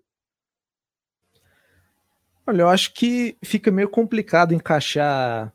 Olha, 2.47 2.63
eu 2.63 2.69
acho 2.69 2.95
que 2.95 3.37
fica 3.43 3.71
meio 3.71 3.89
complicado 3.89 4.55
encaixar 4.55 5.53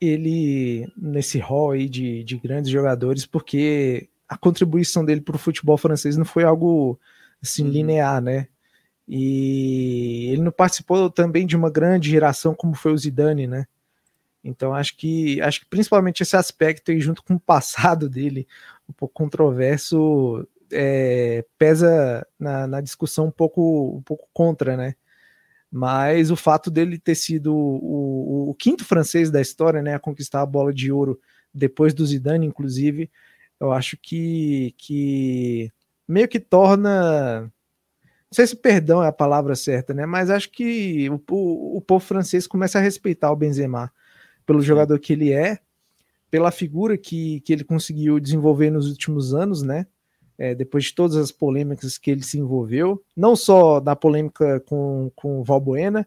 ele 0.00 0.90
nesse 0.96 1.38
hall 1.38 1.72
aí 1.72 1.88
de, 1.88 2.24
de 2.24 2.36
grandes 2.36 2.70
jogadores, 2.70 3.26
porque 3.26 4.08
a 4.28 4.36
contribuição 4.36 5.04
dele 5.04 5.20
para 5.20 5.36
o 5.36 5.38
futebol 5.38 5.76
francês 5.76 6.16
não 6.16 6.24
foi 6.24 6.44
algo 6.44 6.98
assim 7.42 7.64
uhum. 7.64 7.70
linear, 7.70 8.22
né? 8.22 8.48
E 9.08 10.30
ele 10.32 10.42
não 10.42 10.52
participou 10.52 11.10
também 11.10 11.46
de 11.46 11.56
uma 11.56 11.70
grande 11.70 12.10
geração 12.10 12.54
como 12.54 12.74
foi 12.74 12.92
o 12.92 12.98
Zidane, 12.98 13.46
né? 13.46 13.66
Então 14.42 14.74
acho 14.74 14.96
que 14.96 15.40
acho 15.40 15.60
que 15.60 15.66
principalmente 15.66 16.22
esse 16.22 16.36
aspecto 16.36 16.90
aí, 16.90 17.00
junto 17.00 17.22
com 17.22 17.34
o 17.34 17.40
passado 17.40 18.08
dele, 18.08 18.46
um 18.88 18.92
pouco 18.92 19.14
controverso, 19.14 20.46
é, 20.72 21.44
pesa 21.58 22.26
na, 22.38 22.66
na, 22.66 22.80
discussão 22.80 23.26
um 23.26 23.30
pouco, 23.30 23.96
um 23.96 24.02
pouco 24.02 24.28
contra, 24.32 24.76
né? 24.76 24.94
mas 25.76 26.30
o 26.30 26.36
fato 26.36 26.70
dele 26.70 27.00
ter 27.00 27.16
sido 27.16 27.52
o, 27.52 28.46
o, 28.46 28.50
o, 28.50 28.54
quinto 28.54 28.84
francês 28.84 29.28
da 29.28 29.40
história, 29.40 29.82
né, 29.82 29.92
a 29.92 29.98
conquistar 29.98 30.40
a 30.40 30.46
bola 30.46 30.72
de 30.72 30.92
ouro 30.92 31.18
depois 31.52 31.92
do 31.92 32.06
Zidane, 32.06 32.46
inclusive, 32.46 33.10
eu 33.58 33.72
acho 33.72 33.96
que, 33.96 34.72
que 34.78 35.72
meio 36.06 36.28
que 36.28 36.38
torna. 36.38 37.52
Não 38.34 38.36
sei 38.36 38.48
se 38.48 38.56
perdão 38.56 39.00
é 39.00 39.06
a 39.06 39.12
palavra 39.12 39.54
certa, 39.54 39.94
né? 39.94 40.04
Mas 40.06 40.28
acho 40.28 40.50
que 40.50 41.08
o, 41.08 41.22
o, 41.30 41.76
o 41.76 41.80
povo 41.80 42.04
francês 42.04 42.48
começa 42.48 42.80
a 42.80 42.82
respeitar 42.82 43.30
o 43.30 43.36
Benzema 43.36 43.92
pelo 44.44 44.60
jogador 44.60 44.98
que 44.98 45.12
ele 45.12 45.32
é, 45.32 45.60
pela 46.32 46.50
figura 46.50 46.98
que, 46.98 47.38
que 47.42 47.52
ele 47.52 47.62
conseguiu 47.62 48.18
desenvolver 48.18 48.72
nos 48.72 48.90
últimos 48.90 49.32
anos, 49.32 49.62
né? 49.62 49.86
É, 50.36 50.52
depois 50.52 50.86
de 50.86 50.96
todas 50.96 51.16
as 51.16 51.30
polêmicas 51.30 51.96
que 51.96 52.10
ele 52.10 52.24
se 52.24 52.36
envolveu, 52.36 53.00
não 53.16 53.36
só 53.36 53.78
da 53.78 53.94
polêmica 53.94 54.58
com, 54.66 55.12
com 55.14 55.38
o 55.38 55.44
Valbuena, 55.44 56.04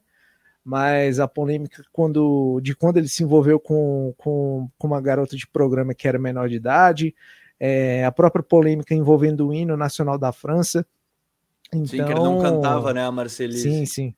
mas 0.65 1.21
a 1.21 1.29
polêmica 1.29 1.81
quando, 1.93 2.59
de 2.59 2.75
quando 2.75 2.97
ele 2.97 3.07
se 3.07 3.23
envolveu 3.23 3.57
com, 3.57 4.13
com, 4.17 4.69
com 4.77 4.87
uma 4.87 4.99
garota 4.99 5.37
de 5.37 5.47
programa 5.47 5.93
que 5.93 6.09
era 6.09 6.19
menor 6.19 6.49
de 6.49 6.55
idade, 6.55 7.15
é, 7.57 8.03
a 8.03 8.11
própria 8.11 8.43
polêmica 8.43 8.93
envolvendo 8.93 9.47
o 9.47 9.53
hino 9.53 9.77
nacional 9.77 10.17
da 10.17 10.33
França. 10.33 10.85
Então, 11.73 11.85
sim, 11.85 11.97
que 11.97 12.03
ele 12.03 12.13
não 12.15 12.37
então, 12.37 12.55
cantava, 12.55 12.93
né, 12.93 13.03
a 13.03 13.11
Marcelise. 13.11 13.61
Sim, 13.61 13.85
sim. 13.85 14.15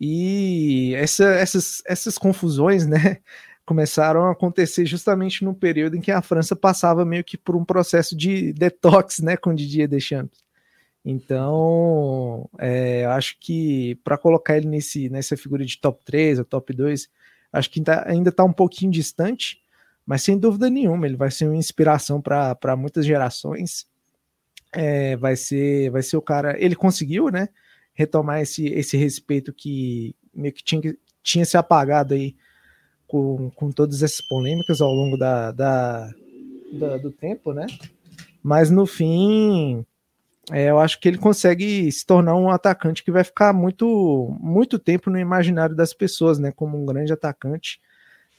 E 0.00 0.94
essa, 0.94 1.24
essas, 1.24 1.82
essas 1.86 2.16
confusões, 2.16 2.86
né, 2.86 3.18
começaram 3.66 4.24
a 4.24 4.32
acontecer 4.32 4.86
justamente 4.86 5.44
no 5.44 5.54
período 5.54 5.96
em 5.96 6.00
que 6.00 6.10
a 6.10 6.22
França 6.22 6.54
passava 6.54 7.04
meio 7.04 7.24
que 7.24 7.36
por 7.36 7.56
um 7.56 7.64
processo 7.64 8.16
de 8.16 8.52
detox, 8.52 9.18
né, 9.20 9.36
com 9.36 9.54
Didier 9.54 9.88
Deschamps. 9.88 10.42
Então, 11.04 12.48
é, 12.58 13.06
acho 13.06 13.36
que 13.40 13.94
para 14.04 14.18
colocar 14.18 14.56
ele 14.56 14.66
nesse, 14.66 15.08
nessa 15.08 15.36
figura 15.36 15.64
de 15.64 15.78
top 15.78 16.04
3 16.04 16.38
ou 16.38 16.44
top 16.44 16.72
2, 16.72 17.08
acho 17.52 17.70
que 17.70 17.82
ainda 18.04 18.28
está 18.28 18.44
um 18.44 18.52
pouquinho 18.52 18.92
distante, 18.92 19.58
mas 20.04 20.22
sem 20.22 20.38
dúvida 20.38 20.68
nenhuma, 20.68 21.06
ele 21.06 21.16
vai 21.16 21.30
ser 21.30 21.46
uma 21.46 21.56
inspiração 21.56 22.20
para 22.20 22.76
muitas 22.76 23.06
gerações. 23.06 23.86
É, 24.72 25.16
vai 25.16 25.36
ser 25.36 25.90
vai 25.90 26.02
ser 26.02 26.16
o 26.16 26.22
cara. 26.22 26.56
Ele 26.62 26.74
conseguiu, 26.74 27.30
né? 27.30 27.48
Retomar 27.94 28.40
esse, 28.40 28.66
esse 28.66 28.96
respeito 28.96 29.52
que 29.52 30.14
meio 30.34 30.52
que 30.52 30.62
tinha, 30.62 30.96
tinha 31.22 31.44
se 31.44 31.56
apagado 31.56 32.14
aí 32.14 32.36
com, 33.06 33.50
com 33.50 33.72
todas 33.72 34.02
essas 34.02 34.20
polêmicas 34.28 34.80
ao 34.80 34.92
longo 34.92 35.16
da, 35.16 35.50
da, 35.50 36.10
da 36.72 36.96
do 36.98 37.10
tempo, 37.10 37.52
né? 37.52 37.66
Mas 38.42 38.70
no 38.70 38.86
fim, 38.86 39.84
é, 40.52 40.70
eu 40.70 40.78
acho 40.78 41.00
que 41.00 41.08
ele 41.08 41.18
consegue 41.18 41.90
se 41.90 42.06
tornar 42.06 42.36
um 42.36 42.50
atacante 42.50 43.02
que 43.02 43.10
vai 43.10 43.24
ficar 43.24 43.52
muito, 43.52 44.36
muito 44.40 44.78
tempo 44.78 45.10
no 45.10 45.18
imaginário 45.18 45.74
das 45.74 45.92
pessoas, 45.92 46.38
né? 46.38 46.52
Como 46.52 46.80
um 46.80 46.86
grande 46.86 47.12
atacante. 47.12 47.80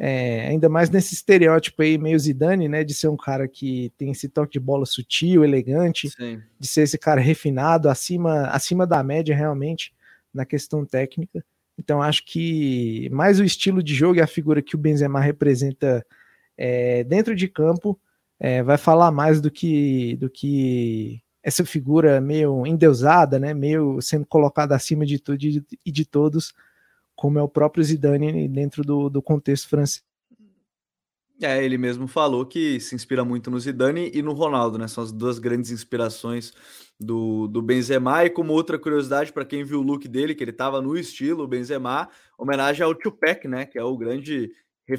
É, 0.01 0.47
ainda 0.47 0.69
mais 0.69 0.89
nesse 0.89 1.13
estereótipo 1.13 1.81
aí 1.81 1.97
meio 1.97 2.17
Zidane, 2.17 2.69
né? 2.69 2.83
De 2.85 2.93
ser 2.93 3.09
um 3.09 3.17
cara 3.17 3.47
que 3.47 3.91
tem 3.97 4.11
esse 4.11 4.29
toque 4.29 4.53
de 4.53 4.59
bola 4.59 4.85
sutil, 4.85 5.43
elegante, 5.43 6.09
Sim. 6.09 6.41
de 6.57 6.67
ser 6.67 6.83
esse 6.83 6.97
cara 6.97 7.19
refinado, 7.19 7.89
acima, 7.89 8.47
acima 8.47 8.87
da 8.87 9.03
média 9.03 9.35
realmente 9.35 9.93
na 10.33 10.45
questão 10.45 10.85
técnica. 10.85 11.43
Então 11.77 12.01
acho 12.01 12.25
que 12.25 13.09
mais 13.11 13.39
o 13.39 13.43
estilo 13.43 13.83
de 13.83 13.93
jogo 13.93 14.15
e 14.15 14.21
a 14.21 14.27
figura 14.27 14.61
que 14.61 14.75
o 14.75 14.77
Benzema 14.77 15.19
representa 15.19 16.05
é, 16.57 17.03
dentro 17.03 17.35
de 17.35 17.47
campo 17.47 17.99
é, 18.39 18.63
vai 18.63 18.77
falar 18.77 19.11
mais 19.11 19.41
do 19.41 19.51
que 19.51 20.15
do 20.17 20.29
que 20.29 21.21
essa 21.41 21.65
figura 21.65 22.19
meio 22.19 22.65
endeusada, 22.65 23.39
né, 23.39 23.53
meio 23.53 24.01
sendo 24.01 24.25
colocada 24.25 24.75
acima 24.75 25.05
de 25.05 25.19
tudo 25.19 25.41
e 25.41 25.51
de, 25.51 25.63
de 25.85 26.05
todos, 26.05 26.53
como 27.19 27.37
é 27.37 27.41
o 27.43 27.49
próprio 27.49 27.83
Zidane 27.83 28.47
dentro 28.47 28.81
do, 28.81 29.09
do 29.09 29.21
contexto 29.21 29.67
francês. 29.67 30.01
É, 31.41 31.61
ele 31.61 31.77
mesmo 31.77 32.07
falou 32.07 32.45
que 32.45 32.79
se 32.79 32.95
inspira 32.95 33.25
muito 33.25 33.51
no 33.51 33.59
Zidane 33.59 34.09
e 34.13 34.21
no 34.21 34.31
Ronaldo, 34.31 34.77
né? 34.77 34.87
São 34.87 35.03
as 35.03 35.11
duas 35.11 35.37
grandes 35.37 35.69
inspirações 35.69 36.53
do, 36.97 37.45
do 37.47 37.61
Benzema. 37.61 38.23
E 38.23 38.29
como 38.29 38.53
outra 38.53 38.79
curiosidade, 38.79 39.33
para 39.33 39.43
quem 39.43 39.65
viu 39.65 39.81
o 39.81 39.83
look 39.83 40.07
dele, 40.07 40.33
que 40.33 40.41
ele 40.41 40.51
estava 40.51 40.81
no 40.81 40.97
estilo 40.97 41.45
Benzema, 41.45 42.09
homenagem 42.37 42.85
ao 42.85 42.95
Tupac, 42.95 43.45
né? 43.49 43.65
Que 43.65 43.77
é 43.77 43.83
o 43.83 43.97
grande 43.97 44.49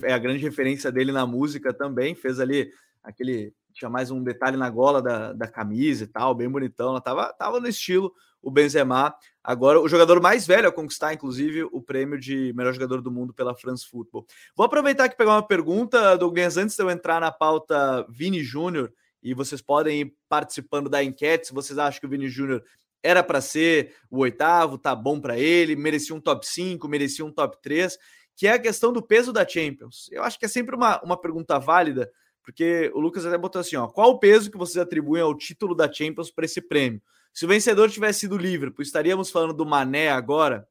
é 0.04 0.12
a 0.12 0.18
grande 0.18 0.42
referência 0.42 0.92
dele 0.92 1.12
na 1.12 1.26
música 1.26 1.72
também. 1.72 2.14
Fez 2.14 2.38
ali 2.38 2.70
aquele 3.02 3.54
tinha 3.72 3.88
mais 3.88 4.10
um 4.10 4.22
detalhe 4.22 4.56
na 4.56 4.68
gola 4.68 5.02
da, 5.02 5.32
da 5.32 5.48
camisa 5.48 6.04
e 6.04 6.06
tal, 6.06 6.34
bem 6.34 6.48
bonitão. 6.48 6.90
Ela 6.90 7.00
tava, 7.00 7.32
tava 7.32 7.60
no 7.60 7.68
estilo 7.68 8.12
o 8.42 8.50
Benzema. 8.50 9.14
Agora, 9.42 9.80
o 9.80 9.88
jogador 9.88 10.20
mais 10.20 10.46
velho 10.46 10.68
a 10.68 10.72
conquistar, 10.72 11.12
inclusive, 11.12 11.64
o 11.64 11.80
prêmio 11.80 12.18
de 12.18 12.52
melhor 12.54 12.72
jogador 12.72 13.00
do 13.00 13.10
mundo 13.10 13.32
pela 13.32 13.54
France 13.54 13.86
Football. 13.86 14.26
Vou 14.56 14.66
aproveitar 14.66 15.04
aqui 15.04 15.16
pegar 15.16 15.32
uma 15.32 15.46
pergunta, 15.46 16.16
Douglas, 16.16 16.56
antes 16.56 16.76
de 16.76 16.82
eu 16.82 16.90
entrar 16.90 17.20
na 17.20 17.30
pauta 17.30 18.06
Vini 18.08 18.42
Júnior, 18.42 18.92
e 19.22 19.34
vocês 19.34 19.60
podem 19.60 20.00
ir 20.00 20.14
participando 20.28 20.88
da 20.88 21.04
enquete 21.04 21.48
se 21.48 21.52
vocês 21.52 21.78
acham 21.78 22.00
que 22.00 22.06
o 22.06 22.08
Vini 22.08 22.28
Júnior 22.28 22.62
era 23.02 23.22
para 23.22 23.40
ser 23.40 23.94
o 24.10 24.18
oitavo, 24.18 24.78
tá 24.78 24.94
bom 24.94 25.20
para 25.20 25.38
ele, 25.38 25.76
merecia 25.76 26.14
um 26.14 26.20
top 26.20 26.46
5, 26.46 26.86
merecia 26.88 27.24
um 27.24 27.32
top 27.32 27.56
3, 27.62 27.98
que 28.36 28.46
é 28.46 28.52
a 28.52 28.58
questão 28.58 28.92
do 28.92 29.02
peso 29.02 29.32
da 29.32 29.46
Champions. 29.46 30.08
Eu 30.10 30.22
acho 30.22 30.38
que 30.38 30.44
é 30.44 30.48
sempre 30.48 30.74
uma, 30.74 31.00
uma 31.02 31.18
pergunta 31.18 31.58
válida, 31.58 32.10
porque 32.42 32.90
o 32.94 33.00
Lucas 33.00 33.26
até 33.26 33.36
botou 33.36 33.60
assim: 33.60 33.76
ó, 33.76 33.86
qual 33.86 34.10
o 34.10 34.18
peso 34.18 34.50
que 34.50 34.58
vocês 34.58 34.76
atribuem 34.76 35.22
ao 35.22 35.36
título 35.36 35.74
da 35.74 35.90
Champions 35.90 36.30
para 36.30 36.44
esse 36.44 36.60
prêmio? 36.60 37.02
Se 37.32 37.44
o 37.44 37.48
vencedor 37.48 37.90
tivesse 37.90 38.20
sido 38.20 38.36
Liverpool, 38.36 38.82
estaríamos 38.82 39.30
falando 39.30 39.54
do 39.54 39.66
Mané 39.66 40.10
agora? 40.10 40.68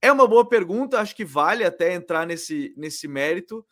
É 0.00 0.10
uma 0.10 0.26
boa 0.26 0.48
pergunta, 0.48 1.00
acho 1.00 1.14
que 1.14 1.24
vale 1.24 1.64
até 1.64 1.92
entrar 1.92 2.26
nesse, 2.26 2.72
nesse 2.76 3.08
mérito. 3.08 3.66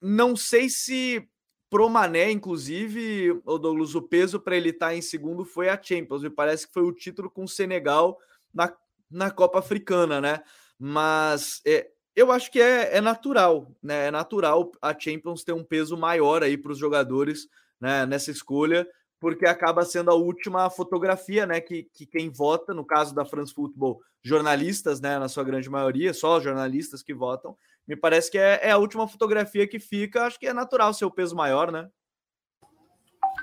Não 0.00 0.36
sei 0.36 0.68
se 0.68 1.28
pro 1.68 1.88
Mané, 1.88 2.30
inclusive, 2.30 3.40
o 3.44 3.58
Douglas, 3.58 3.94
o 3.94 4.02
peso 4.02 4.38
para 4.38 4.56
ele 4.56 4.68
estar 4.68 4.88
tá 4.88 4.94
em 4.94 5.02
segundo 5.02 5.44
foi 5.44 5.68
a 5.68 5.82
Champions. 5.82 6.22
Me 6.22 6.30
parece 6.30 6.66
que 6.66 6.72
foi 6.72 6.82
o 6.82 6.92
título 6.92 7.30
com 7.30 7.44
o 7.44 7.48
Senegal 7.48 8.18
na, 8.52 8.76
na 9.10 9.30
Copa 9.30 9.58
Africana, 9.58 10.20
né? 10.20 10.42
Mas 10.78 11.60
é, 11.66 11.90
eu 12.14 12.30
acho 12.30 12.50
que 12.50 12.60
é, 12.60 12.96
é 12.96 13.00
natural, 13.00 13.70
né? 13.82 14.08
É 14.08 14.10
natural 14.10 14.70
a 14.80 14.98
Champions 14.98 15.44
ter 15.44 15.52
um 15.52 15.64
peso 15.64 15.96
maior 15.96 16.42
aí 16.42 16.56
para 16.56 16.72
os 16.72 16.78
jogadores 16.78 17.48
né, 17.80 18.04
nessa 18.06 18.30
escolha, 18.30 18.86
porque 19.18 19.46
acaba 19.46 19.84
sendo 19.84 20.10
a 20.10 20.14
última 20.14 20.68
fotografia, 20.68 21.46
né? 21.46 21.60
Que, 21.60 21.84
que 21.94 22.04
quem 22.04 22.30
vota, 22.30 22.74
no 22.74 22.84
caso 22.84 23.14
da 23.14 23.24
France 23.24 23.54
Football, 23.54 24.00
jornalistas, 24.22 25.00
né? 25.00 25.18
Na 25.18 25.28
sua 25.28 25.44
grande 25.44 25.70
maioria, 25.70 26.12
só 26.12 26.38
jornalistas 26.40 27.02
que 27.02 27.14
votam. 27.14 27.56
Me 27.86 27.96
parece 27.96 28.30
que 28.30 28.38
é, 28.38 28.60
é 28.62 28.70
a 28.70 28.78
última 28.78 29.08
fotografia 29.08 29.66
que 29.66 29.78
fica. 29.78 30.26
Acho 30.26 30.38
que 30.38 30.46
é 30.46 30.52
natural 30.52 30.92
ser 30.92 31.04
o 31.04 31.10
peso 31.10 31.34
maior, 31.34 31.72
né? 31.72 31.88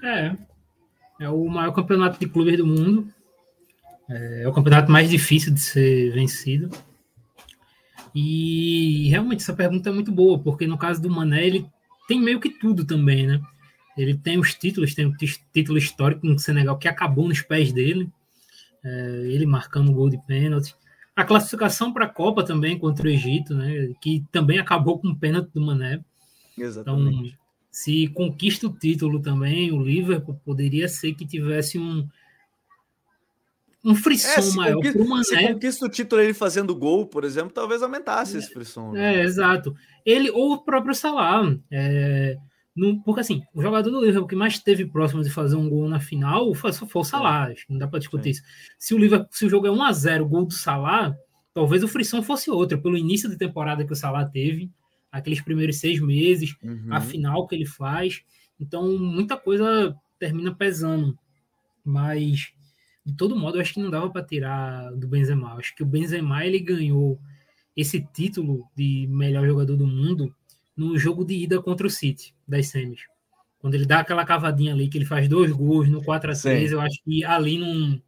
É. 0.04 0.36
É 1.20 1.30
o 1.30 1.46
maior 1.48 1.74
campeonato 1.74 2.20
de 2.20 2.30
clubes 2.30 2.58
do 2.58 2.66
mundo. 2.66 3.12
É, 4.10 4.44
é 4.44 4.48
o 4.48 4.54
campeonato 4.54 4.92
mais 4.92 5.10
difícil 5.10 5.54
de 5.54 5.60
ser 5.60 6.12
vencido. 6.12 6.70
E 8.14 9.08
realmente 9.10 9.42
essa 9.42 9.54
pergunta 9.54 9.90
é 9.90 9.94
muito 9.94 10.12
boa, 10.12 10.40
porque 10.40 10.66
no 10.66 10.78
caso 10.78 11.02
do 11.02 11.10
Mané, 11.10 11.46
ele 11.46 11.66
tem 12.08 12.20
meio 12.20 12.40
que 12.40 12.50
tudo 12.50 12.86
também, 12.86 13.28
né? 13.28 13.42
Ele 13.98 14.18
tem 14.18 14.40
os 14.40 14.54
títulos, 14.54 14.96
tem 14.96 15.06
o 15.06 15.16
título 15.54 15.78
histórico 15.78 16.26
no 16.26 16.40
Senegal 16.40 16.78
que 16.78 16.88
acabou 16.88 17.28
nos 17.28 17.42
pés 17.42 17.72
dele, 17.72 18.10
é, 18.84 19.24
ele 19.26 19.46
marcando 19.46 19.90
o 19.90 19.94
gol 19.94 20.10
de 20.10 20.18
pênalti. 20.26 20.76
A 21.16 21.26
classificação 21.26 21.92
para 21.92 22.06
a 22.06 22.10
Copa 22.10 22.44
também 22.44 22.80
contra 22.80 23.06
o 23.06 23.10
Egito, 23.10 23.54
né? 23.54 23.94
Que 24.02 24.24
também 24.32 24.58
acabou 24.58 25.00
com 25.00 25.10
o 25.10 25.16
pênalti 25.16 25.50
do 25.54 25.62
Mané. 25.62 26.00
Exatamente. 26.58 27.28
Então, 27.28 27.40
se 27.72 28.08
conquista 28.08 28.68
o 28.68 28.74
título 28.74 29.22
também, 29.22 29.72
o 29.72 29.82
Liverpool 29.82 30.40
poderia 30.44 30.88
ser 30.88 31.14
que 31.14 31.26
tivesse 31.26 31.78
um, 31.78 32.08
um 33.84 33.96
frisson 33.96 34.42
é, 34.42 34.56
maior 34.56 34.82
para 34.82 35.02
o 35.02 35.08
Mané. 35.08 35.24
Se 35.24 35.48
conquista 35.48 35.86
o 35.86 35.90
título 35.90 36.22
ele 36.22 36.34
fazendo 36.34 36.76
gol, 36.76 37.06
por 37.06 37.24
exemplo, 37.24 37.52
talvez 37.52 37.82
aumentasse 37.82 38.36
é, 38.36 38.40
esse 38.40 38.52
frisson. 38.52 38.92
Né? 38.92 39.16
É, 39.16 39.24
exato. 39.24 39.76
Ele 40.06 40.30
ou 40.32 40.54
o 40.54 40.64
próprio 40.64 40.94
Salah. 40.94 41.56
É, 41.72 42.38
porque 43.06 43.22
assim, 43.22 43.42
o 43.54 43.62
jogador 43.62 43.90
do 43.90 44.04
Liverpool 44.04 44.28
que 44.28 44.36
mais 44.36 44.60
teve 44.60 44.86
próximo 44.86 45.24
de 45.24 45.30
fazer 45.30 45.56
um 45.56 45.70
gol 45.70 45.88
na 45.88 46.00
final 46.00 46.54
foi, 46.54 46.72
foi 46.74 47.02
o 47.02 47.06
Salah. 47.06 47.48
Acho 47.48 47.66
que 47.66 47.72
não 47.72 47.80
dá 47.80 47.88
para 47.88 48.00
discutir 48.00 48.32
isso. 48.32 48.44
Se 48.78 48.94
o, 48.94 48.98
Liverpool, 48.98 49.30
se 49.32 49.46
o 49.46 49.50
jogo 49.50 49.68
é 49.68 49.72
1 49.72 49.84
a 49.84 49.92
0 49.92 50.28
gol 50.28 50.46
do 50.46 50.54
Salah, 50.54 51.16
talvez 51.54 51.84
o 51.84 51.88
frisson 51.88 52.22
fosse 52.22 52.50
outro. 52.52 52.82
Pelo 52.82 52.98
início 52.98 53.30
da 53.30 53.38
temporada 53.38 53.86
que 53.86 53.94
o 53.94 53.96
Salah 53.96 54.26
teve, 54.26 54.70
aqueles 55.12 55.42
primeiros 55.42 55.78
seis 55.78 56.02
meses, 56.02 56.56
uhum. 56.62 56.88
a 56.92 57.02
final 57.02 57.48
que 57.48 57.56
ele 57.56 57.66
faz. 57.66 58.22
Então, 58.60 58.98
muita 58.98 59.38
coisa 59.38 59.96
termina 60.20 60.54
pesando. 60.54 61.18
Mas 61.84 62.54
de 63.10 63.18
todo 63.18 63.36
modo, 63.36 63.58
eu 63.58 63.62
acho 63.62 63.74
que 63.74 63.82
não 63.82 63.90
dava 63.90 64.10
para 64.10 64.24
tirar 64.24 64.92
do 64.92 65.08
Benzema. 65.08 65.52
Eu 65.52 65.60
acho 65.60 65.76
que 65.76 65.84
o 65.84 65.86
Benzema 65.86 66.46
ele 66.46 66.60
ganhou 66.60 67.20
esse 67.76 68.02
título 68.14 68.68
de 68.76 69.08
melhor 69.10 69.46
jogador 69.46 69.76
do 69.76 69.88
mundo 69.88 70.34
no 70.76 70.98
jogo 70.98 71.26
de 71.26 71.34
ida 71.34 71.62
contra 71.62 71.88
o 71.88 71.90
City, 71.90 72.34
das 72.48 72.68
semis. 72.68 73.02
Quando 73.60 73.76
ele 73.76 73.86
dá 73.86 74.00
aquela 74.00 74.26
cavadinha 74.26 74.74
ali, 74.74 74.88
que 74.88 74.98
ele 74.98 75.06
faz 75.06 75.28
dois 75.28 75.52
gols 75.52 75.90
no 75.90 76.02
4 76.04 76.32
a 76.32 76.36
3 76.36 76.70
Sim. 76.70 76.76
eu 76.76 76.80
acho 76.80 77.02
que 77.04 77.26
ali 77.26 77.58
não, 77.58 78.02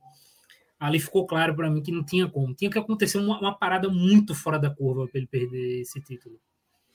ali 0.80 1.00
ficou 1.00 1.28
claro 1.28 1.56
para 1.56 1.70
mim 1.70 1.82
que 1.82 1.92
não 1.92 2.04
tinha 2.04 2.28
como. 2.28 2.56
Tinha 2.56 2.72
que 2.72 2.80
acontecer 2.80 3.18
uma, 3.18 3.40
uma 3.40 3.58
parada 3.58 3.90
muito 3.90 4.34
fora 4.34 4.58
da 4.58 4.70
curva 4.70 5.08
para 5.08 5.18
ele 5.20 5.28
perder 5.28 5.82
esse 5.82 6.00
título. 6.02 6.40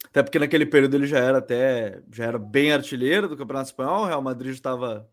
Até 0.06 0.22
porque 0.22 0.38
naquele 0.38 0.64
período 0.64 0.94
ele 0.94 1.06
já 1.06 1.18
era 1.18 1.38
até 1.38 2.00
já 2.10 2.24
era 2.24 2.38
bem 2.38 2.72
artilheiro 2.72 3.28
do 3.28 3.36
Campeonato 3.36 3.68
Espanhol, 3.68 4.02
o 4.02 4.06
Real 4.06 4.22
Madrid 4.22 4.52
estava 4.52 5.08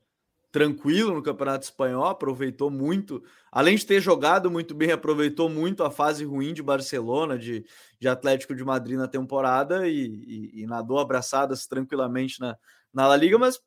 tranquilo 0.54 1.16
no 1.16 1.24
Campeonato 1.24 1.66
Espanhol, 1.66 2.06
aproveitou 2.06 2.70
muito, 2.70 3.24
além 3.52 3.76
de 3.76 3.88
ter 3.88 4.00
jogado 4.00 4.52
muito 4.52 4.76
bem, 4.76 4.92
aproveitou 4.92 5.50
muito 5.50 5.84
a 5.84 5.90
fase 5.90 6.24
ruim 6.24 6.54
de 6.54 6.62
Barcelona, 6.62 7.40
de, 7.40 7.66
de 8.00 8.08
Atlético 8.08 8.54
de 8.54 8.64
Madrid 8.64 8.96
na 8.96 9.08
temporada 9.08 9.88
e, 9.88 10.06
e, 10.06 10.62
e 10.62 10.68
nadou 10.68 11.00
abraçadas 11.00 11.66
tranquilamente 11.66 12.40
na, 12.40 12.56
na 12.94 13.08
La 13.08 13.16
Liga, 13.16 13.36
mas 13.40 13.60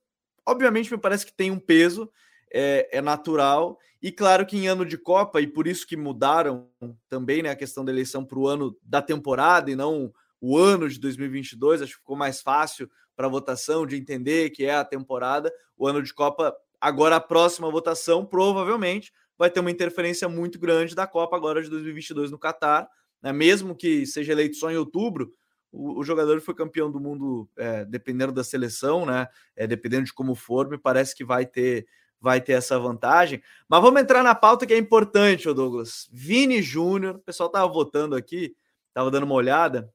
obviamente 0.47 0.89
me 0.89 0.97
parece 0.97 1.27
que 1.27 1.33
tem 1.33 1.51
um 1.51 1.59
peso, 1.59 2.09
é, 2.55 2.89
é, 2.99 3.03
natural, 3.03 3.77
e 4.01 4.13
claro 4.13 4.47
que 4.47 4.57
em 4.57 4.69
ano 4.69 4.87
de 4.87 4.97
Copa, 4.97 5.41
e 5.41 5.47
por 5.49 5.67
isso 5.67 5.85
que 5.85 5.97
mudaram 5.97 6.71
também 7.09 7.43
né, 7.43 7.51
a 7.51 7.57
questão 7.57 7.85
da 7.85 7.91
eleição 7.91 8.25
para 8.25 8.39
o 8.39 8.47
ano 8.47 8.79
da 8.81 9.03
temporada 9.03 9.69
e 9.69 9.75
não 9.75 10.13
o 10.41 10.57
ano 10.57 10.89
de 10.89 11.01
2022, 11.01 11.83
acho 11.83 11.95
que 11.95 11.99
ficou 11.99 12.15
mais 12.15 12.41
fácil 12.41 12.89
para 13.17 13.27
votação 13.27 13.85
de 13.85 13.97
entender 13.97 14.51
que 14.51 14.65
é 14.65 14.77
a 14.77 14.85
temporada, 14.85 15.53
o 15.77 15.89
ano 15.89 16.01
de 16.01 16.15
Copa 16.15 16.57
Agora, 16.81 17.17
a 17.17 17.21
próxima 17.21 17.71
votação 17.71 18.25
provavelmente 18.25 19.13
vai 19.39 19.51
ter 19.51 19.61
uma 19.61 19.71
interferência 19.71 20.29
muito 20.29 20.59
grande 20.59 20.95
da 20.95 21.07
Copa 21.07 21.37
agora 21.37 21.63
de 21.63 21.69
2022 21.69 22.31
no 22.31 22.39
Catar, 22.39 22.89
né? 23.23 23.33
mesmo 23.33 23.75
que 23.75 24.07
seja 24.07 24.33
eleito 24.33 24.57
só 24.57 24.71
em 24.71 24.77
outubro. 24.77 25.31
O, 25.71 26.01
o 26.01 26.05
jogador 26.05 26.41
foi 26.41 26.55
campeão 26.55 26.91
do 26.91 27.01
mundo, 27.01 27.49
é, 27.57 27.85
dependendo 27.85 28.33
da 28.33 28.45
seleção, 28.45 29.05
né? 29.05 29.27
É, 29.55 29.67
dependendo 29.67 30.05
de 30.05 30.15
como 30.15 30.35
for, 30.35 30.69
me 30.69 30.79
parece 30.79 31.15
que 31.15 31.25
vai 31.25 31.45
ter 31.45 31.87
vai 32.19 32.41
ter 32.41 32.53
essa 32.53 32.79
vantagem. 32.79 33.43
Mas 33.69 33.83
vamos 33.83 34.01
entrar 34.01 34.23
na 34.23 34.35
pauta 34.35 34.67
que 34.67 34.73
é 34.73 34.79
importante, 34.79 35.53
Douglas. 35.53 36.09
Vini 36.11 36.63
Júnior, 36.63 37.17
o 37.17 37.21
pessoal 37.21 37.49
estava 37.49 37.71
votando 37.71 38.17
aqui, 38.17 38.57
estava 38.89 39.11
dando 39.11 39.25
uma 39.25 39.35
olhada, 39.35 39.93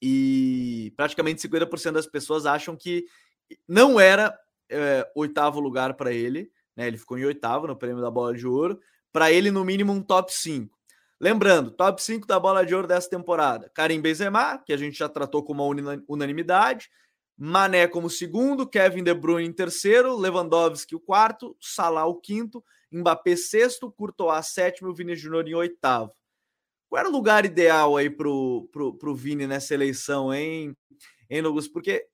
e 0.00 0.92
praticamente 0.96 1.42
50% 1.42 1.92
das 1.92 2.06
pessoas 2.06 2.46
acham 2.46 2.76
que 2.76 3.06
não 3.66 3.98
era 3.98 4.38
é, 4.70 5.10
oitavo 5.14 5.60
lugar 5.60 5.94
para 5.94 6.12
ele, 6.12 6.50
né? 6.76 6.86
Ele 6.86 6.96
ficou 6.96 7.18
em 7.18 7.24
oitavo 7.24 7.66
no 7.66 7.76
prêmio 7.76 8.00
da 8.00 8.10
bola 8.10 8.34
de 8.34 8.46
ouro. 8.46 8.78
Para 9.12 9.32
ele, 9.32 9.50
no 9.50 9.64
mínimo, 9.64 9.92
um 9.92 10.02
top 10.02 10.32
5. 10.32 10.78
Lembrando, 11.20 11.72
top 11.72 12.00
5 12.00 12.26
da 12.26 12.38
bola 12.38 12.64
de 12.64 12.74
ouro 12.74 12.86
dessa 12.86 13.10
temporada: 13.10 13.70
Karim 13.74 14.00
Benzema, 14.00 14.58
que 14.58 14.72
a 14.72 14.76
gente 14.76 14.96
já 14.96 15.08
tratou 15.08 15.42
como 15.42 15.68
uma 15.68 16.02
unanimidade. 16.06 16.88
Mané 17.36 17.86
como 17.86 18.10
segundo, 18.10 18.68
Kevin 18.68 19.04
De 19.04 19.14
Bruyne 19.14 19.48
em 19.48 19.52
terceiro, 19.52 20.16
Lewandowski 20.16 20.96
o 20.96 21.00
quarto, 21.00 21.56
Salah 21.60 22.04
o 22.04 22.16
quinto, 22.16 22.64
Mbappé 22.92 23.36
sexto, 23.36 23.92
Courtois 23.92 24.48
sétimo 24.48 24.88
e 24.88 24.90
o 24.90 24.94
Vini 24.94 25.14
Júnior 25.14 25.46
em 25.46 25.54
oitavo. 25.54 26.12
Qual 26.88 26.98
era 26.98 27.08
o 27.08 27.12
lugar 27.12 27.44
ideal 27.44 27.96
aí 27.96 28.10
pro, 28.10 28.68
pro, 28.72 28.94
pro 28.94 29.14
Vini 29.14 29.46
nessa 29.46 29.72
eleição, 29.72 30.34
hein, 30.34 30.76
hein? 31.30 31.42
Porque 31.72 32.04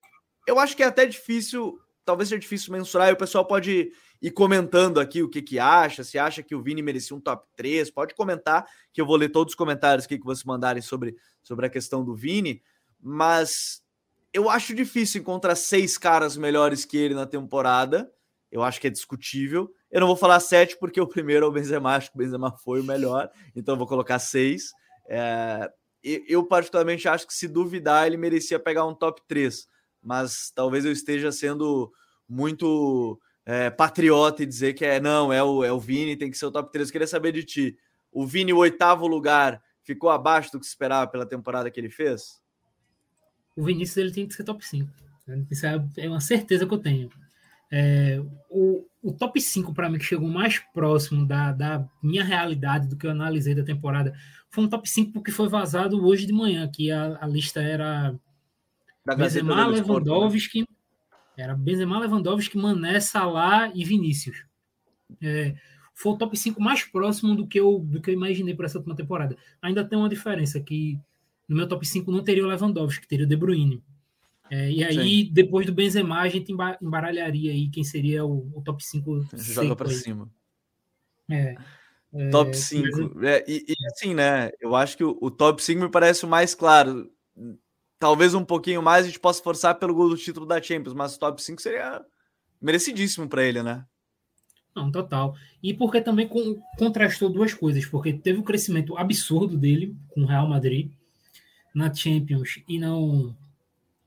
eu 0.47 0.59
acho 0.59 0.77
que 0.77 0.83
é 0.83 0.87
até 0.87 1.07
difícil 1.07 1.79
talvez 2.05 2.29
seja 2.29 2.41
difícil 2.41 2.73
mensurar, 2.73 3.09
e 3.09 3.13
o 3.13 3.17
pessoal 3.17 3.45
pode 3.45 3.93
ir 4.21 4.31
comentando 4.31 5.01
aqui 5.01 5.23
o 5.23 5.29
que, 5.29 5.43
que 5.43 5.59
acha, 5.59 6.05
se 6.05 6.19
acha 6.19 6.43
que 6.43 6.55
o 6.55 6.63
Vini 6.63 6.83
merecia 6.83 7.17
um 7.17 7.21
top 7.21 7.47
3, 7.57 7.91
pode 7.91 8.15
comentar, 8.15 8.67
que 8.93 9.01
eu 9.01 9.07
vou 9.07 9.17
ler 9.17 9.29
todos 9.29 9.53
os 9.53 9.57
comentários 9.57 10.05
aqui 10.05 10.19
que 10.19 10.25
vocês 10.25 10.45
mandarem 10.45 10.83
sobre, 10.83 11.17
sobre 11.43 11.67
a 11.67 11.71
questão 11.71 12.05
do 12.05 12.15
Vini, 12.15 12.63
mas 13.01 13.83
eu 14.33 14.49
acho 14.49 14.75
difícil 14.75 15.21
encontrar 15.21 15.55
seis 15.55 15.99
caras 15.99 16.37
melhores 16.37 16.85
que 16.85 16.97
ele 16.97 17.15
na 17.15 17.27
temporada, 17.27 18.11
eu 18.51 18.63
acho 18.63 18.81
que 18.81 18.87
é 18.87 18.91
discutível, 18.91 19.71
eu 19.91 20.01
não 20.01 20.07
vou 20.07 20.17
falar 20.17 20.41
sete 20.41 20.77
porque 20.79 21.01
o 21.01 21.07
primeiro 21.07 21.47
é 21.47 21.49
o 21.49 21.53
Benzema, 21.53 21.97
acho 21.97 22.11
que 22.11 22.17
o 22.17 22.19
Benzema 22.19 22.57
foi 22.59 22.81
o 22.81 22.85
melhor, 22.85 23.31
então 23.55 23.75
eu 23.75 23.79
vou 23.79 23.87
colocar 23.87 24.19
seis, 24.19 24.73
é, 25.07 25.71
eu 26.03 26.45
particularmente 26.45 27.09
acho 27.09 27.27
que 27.27 27.35
se 27.35 27.49
duvidar 27.49 28.07
ele 28.07 28.17
merecia 28.17 28.59
pegar 28.59 28.87
um 28.87 28.95
top 28.95 29.23
3, 29.27 29.67
mas 30.05 30.53
talvez 30.55 30.85
eu 30.85 30.93
esteja 30.93 31.33
sendo 31.33 31.93
muito 32.29 33.19
é, 33.47 33.71
patriota 33.71 34.43
e 34.43 34.47
dizer 34.47 34.75
que 34.75 34.85
é 34.85 35.01
não, 35.01 35.33
é 35.33 35.43
o, 35.43 35.65
é 35.65 35.73
o 35.73 35.81
Vini, 35.81 36.17
tem 36.17 36.31
que 36.31 36.39
ser 36.39 36.47
o 36.47 36.51
top 36.51 36.71
3. 36.71 36.89
Eu 36.89 36.93
queria 36.93 37.07
saber 37.07 37.33
de 37.33 37.45
ti. 37.45 37.77
O 38.13 38.27
Vini, 38.27 38.53
o 38.53 38.59
oitavo 38.59 39.07
lugar, 39.07 39.61
ficou 39.83 40.11
abaixo 40.11 40.53
do 40.53 40.59
que 40.59 40.67
se 40.67 40.71
esperava 40.71 41.11
pela 41.11 41.27
temporada 41.27 41.71
que 41.71 41.79
ele 41.79 41.91
fez? 41.91 42.41
O 43.57 43.65
Vinícius 43.65 43.97
ele 43.97 44.11
tem 44.11 44.27
que 44.27 44.35
ser 44.35 44.45
top 44.45 44.67
5. 44.67 44.91
Isso 45.51 45.67
é, 45.67 45.83
é 45.99 46.09
uma 46.09 46.21
certeza 46.21 46.67
que 46.67 46.75
eu 46.75 46.79
tenho. 46.79 47.09
É, 47.71 48.21
o, 48.51 48.87
o 49.03 49.13
top 49.13 49.41
5 49.41 49.73
para 49.73 49.89
mim 49.89 49.99
que 49.99 50.05
chegou 50.05 50.29
mais 50.29 50.59
próximo 50.59 51.27
da, 51.27 51.53
da 51.53 51.89
minha 52.03 52.23
realidade 52.23 52.89
do 52.89 52.97
que 52.97 53.07
eu 53.07 53.11
analisei 53.11 53.55
da 53.55 53.65
temporada 53.65 54.15
foi 54.51 54.65
um 54.65 54.69
top 54.69 54.89
5 54.89 55.13
porque 55.13 55.33
foi 55.33 55.49
vazado 55.49 56.05
hoje 56.05 56.27
de 56.27 56.33
manhã, 56.33 56.69
que 56.69 56.91
a, 56.91 57.19
a 57.21 57.27
lista 57.27 57.61
era 57.61 58.15
Benzema, 59.05 59.71
né? 59.71 59.81
Lewandowski, 59.81 60.61
né? 60.61 60.67
era 61.37 61.55
Benzema, 61.55 61.99
Lewandowski, 61.99 62.57
Mané, 62.57 63.01
Salah 63.01 63.71
e 63.75 63.85
Vinícius. 63.85 64.45
É, 65.21 65.55
foi 65.95 66.13
o 66.13 66.17
top 66.17 66.37
5 66.37 66.61
mais 66.61 66.85
próximo 66.85 67.35
do 67.37 67.47
que 67.47 67.61
eu, 67.61 67.79
do 67.79 68.01
que 68.01 68.11
eu 68.11 68.15
imaginei 68.15 68.55
para 68.55 68.67
essa 68.67 68.79
última 68.79 68.97
temporada. 68.97 69.37
Ainda 69.61 69.85
tem 69.85 69.99
uma 69.99 70.09
diferença 70.09 70.61
que 70.61 70.99
no 71.49 71.57
meu 71.57 71.69
top 71.69 71.87
5 71.87 72.11
não 72.11 72.23
teria 72.23 72.45
o 72.45 72.49
Lewandowski, 72.49 73.07
teria 73.07 73.27
o 73.27 73.29
De 73.29 73.37
Bruyne. 73.37 73.83
É, 74.51 74.71
e 74.71 74.85
aí, 74.85 75.25
Sim. 75.25 75.31
depois 75.33 75.67
do 75.67 75.73
Benzema, 75.73 76.21
a 76.21 76.29
gente 76.29 76.53
embaralharia 76.81 77.53
aí 77.53 77.69
quem 77.69 77.83
seria 77.83 78.25
o, 78.25 78.51
o 78.55 78.63
top 78.63 78.85
5. 78.85 79.27
Joga 79.35 79.77
para 79.77 79.89
cima. 79.91 80.31
É. 81.31 81.57
É, 82.13 82.31
top 82.31 82.57
5. 82.57 83.25
É, 83.25 83.45
e, 83.49 83.65
e, 83.69 83.87
assim, 83.87 84.15
né? 84.15 84.51
Eu 84.61 84.77
acho 84.77 84.97
que 84.97 85.05
o, 85.05 85.19
o, 85.21 85.31
top 85.31 85.63
5 85.63 85.83
me 85.83 85.91
parece 85.91 86.25
o 86.25 86.29
mais 86.29 86.55
claro 86.55 87.11
talvez 87.99 88.35
um 88.35 88.45
pouquinho 88.45 88.83
mais 88.83 89.05
a 89.05 89.09
gente 89.09 89.21
possa 89.21 89.43
forçar 89.43 89.79
pelo 89.79 89.95
gol 89.95 90.09
do 90.09 90.17
título 90.17 90.47
da 90.47 90.63
Champions, 90.63 90.95
mas 90.95 91.17
o 91.17 91.19
top 91.19 91.43
5 91.43 91.61
seria 91.61 92.05
merecidíssimo 92.61 93.29
para 93.29 93.45
ele, 93.45 93.63
né? 93.63 93.85
Não, 94.75 94.91
total. 94.91 95.37
E 95.63 95.73
porque 95.73 96.01
também 96.01 96.29
contrastou 96.77 97.31
duas 97.31 97.55
coisas, 97.55 97.87
porque 97.87 98.13
teve 98.13 98.39
o 98.39 98.43
um 98.43 98.45
crescimento 98.45 98.99
absurdo 98.99 99.57
dele 99.57 99.97
com 100.11 100.23
o 100.23 100.27
Real 100.27 100.49
Madrid 100.49 100.91
na 101.75 101.93
Champions 101.93 102.61
e 102.69 102.79
não 102.79 103.37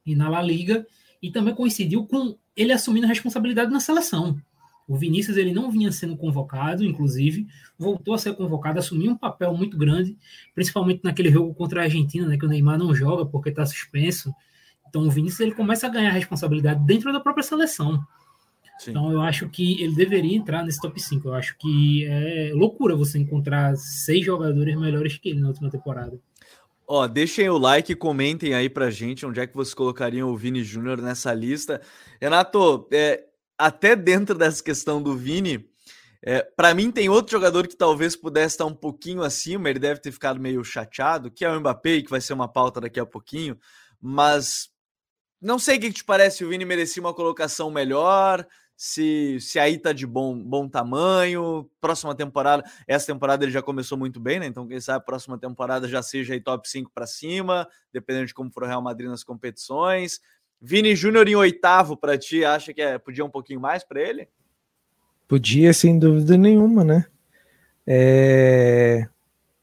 e 0.06 0.16
na 0.16 0.30
La 0.30 0.42
Liga, 0.42 0.88
e 1.22 1.30
também 1.30 1.54
coincidiu 1.54 2.06
com 2.06 2.38
ele 2.56 2.72
assumindo 2.72 3.06
a 3.06 3.10
responsabilidade 3.10 3.72
na 3.72 3.80
seleção. 3.80 4.40
O 4.88 4.96
Vinícius 4.96 5.36
ele 5.36 5.54
não 5.54 5.70
vinha 5.70 5.92
sendo 5.92 6.16
convocado, 6.16 6.84
inclusive, 6.84 7.46
voltou 7.78 8.14
a 8.14 8.18
ser 8.18 8.34
convocado, 8.36 8.80
assumiu 8.80 9.12
um 9.12 9.18
papel 9.18 9.54
muito 9.54 9.78
grande, 9.78 10.18
principalmente 10.56 11.02
naquele 11.04 11.30
jogo 11.30 11.54
contra 11.54 11.82
a 11.82 11.84
Argentina, 11.84 12.26
né, 12.26 12.38
que 12.38 12.46
o 12.46 12.48
Neymar 12.50 12.78
não 12.78 12.96
joga 12.96 13.26
porque 13.26 13.50
está 13.50 13.66
suspenso. 13.66 14.34
Então 14.88 15.04
o 15.04 15.12
Vinícius 15.12 15.42
ele 15.42 15.54
começa 15.54 15.88
a 15.88 15.90
ganhar 15.90 16.12
responsabilidade 16.12 16.86
dentro 16.86 17.12
da 17.12 17.20
própria 17.20 17.44
seleção. 17.44 18.02
Sim. 18.80 18.92
Então 18.92 19.12
eu 19.12 19.22
acho 19.22 19.50
que 19.50 19.82
ele 19.82 19.96
deveria 19.96 20.38
entrar 20.38 20.64
nesse 20.64 20.80
top 20.80 21.02
5. 21.02 21.28
Eu 21.28 21.34
acho 21.34 21.58
que 21.58 22.06
é 22.06 22.52
loucura 22.54 22.96
você 22.96 23.18
encontrar 23.18 23.76
seis 23.76 24.26
jogadores 24.26 24.78
melhores 24.78 25.18
que 25.18 25.30
ele 25.30 25.42
na 25.42 25.48
última 25.48 25.70
temporada. 25.70 26.18
Ó, 26.88 27.06
deixem 27.06 27.50
o 27.50 27.58
like 27.58 27.92
e 27.92 27.96
comentem 27.96 28.54
aí 28.54 28.70
pra 28.70 28.90
gente 28.90 29.26
onde 29.26 29.42
é 29.42 29.48
que 29.48 29.54
vocês 29.54 29.74
colocariam 29.74 30.30
o 30.30 30.38
Vini 30.38 30.64
Júnior 30.64 31.02
nessa 31.02 31.34
lista. 31.34 31.82
Renato, 32.22 32.88
é, 32.94 33.26
até 33.58 33.96
dentro 33.96 34.38
dessa 34.38 34.64
questão 34.64 35.02
do 35.02 35.18
Vini, 35.18 35.70
é, 36.22 36.42
para 36.42 36.74
mim 36.74 36.92
tem 36.92 37.10
outro 37.10 37.32
jogador 37.32 37.68
que 37.68 37.76
talvez 37.76 38.16
pudesse 38.16 38.56
estar 38.56 38.66
um 38.66 38.74
pouquinho 38.74 39.22
acima, 39.22 39.70
ele 39.70 39.80
deve 39.80 40.00
ter 40.00 40.12
ficado 40.12 40.40
meio 40.40 40.64
chateado, 40.64 41.32
que 41.32 41.46
é 41.46 41.50
o 41.50 41.60
Mbappé, 41.60 42.02
que 42.02 42.10
vai 42.10 42.22
ser 42.22 42.34
uma 42.34 42.48
pauta 42.48 42.82
daqui 42.82 43.00
a 43.00 43.06
pouquinho, 43.06 43.58
mas 44.02 44.70
não 45.42 45.60
sei 45.60 45.78
o 45.78 45.82
que 45.82 45.92
te 45.92 46.04
parece, 46.04 46.44
o 46.44 46.50
Vini 46.50 46.66
merecia 46.66 47.02
uma 47.02 47.14
colocação 47.14 47.70
melhor, 47.70 48.46
se, 48.76 49.40
se 49.42 49.58
aí 49.58 49.80
tá 49.80 49.92
de 49.92 50.06
bom, 50.06 50.38
bom 50.38 50.70
tamanho, 50.70 51.68
próxima 51.82 52.14
temporada, 52.14 52.64
essa 52.88 53.08
temporada 53.08 53.44
ele 53.44 53.52
já 53.52 53.62
começou 53.62 53.98
muito 53.98 54.20
bem, 54.20 54.40
né? 54.40 54.46
Então 54.46 54.68
quem 54.68 54.80
sabe 54.80 55.00
a 55.00 55.02
próxima 55.02 55.38
temporada 55.38 55.88
já 55.88 56.04
seja 56.04 56.36
aí 56.36 56.40
top 56.40 56.70
5 56.70 56.92
para 56.94 57.08
cima, 57.08 57.68
dependendo 57.92 58.28
de 58.28 58.36
como 58.36 58.52
for 58.52 58.64
o 58.64 58.68
Real 58.68 58.82
Madrid 58.82 59.10
nas 59.10 59.24
competições. 59.24 60.20
Vini 60.62 60.96
Júnior 60.96 61.28
em 61.28 61.36
oitavo 61.36 61.96
para 61.96 62.18
ti, 62.18 62.44
acha 62.44 62.74
que 62.74 62.82
é, 62.82 62.98
podia 62.98 63.24
um 63.24 63.30
pouquinho 63.30 63.60
mais 63.60 63.84
para 63.84 64.02
ele? 64.02 64.28
Podia, 65.28 65.74
sem 65.74 66.00
dúvida 66.00 66.38
nenhuma, 66.38 66.84
né? 66.84 67.06
É... 67.86 69.08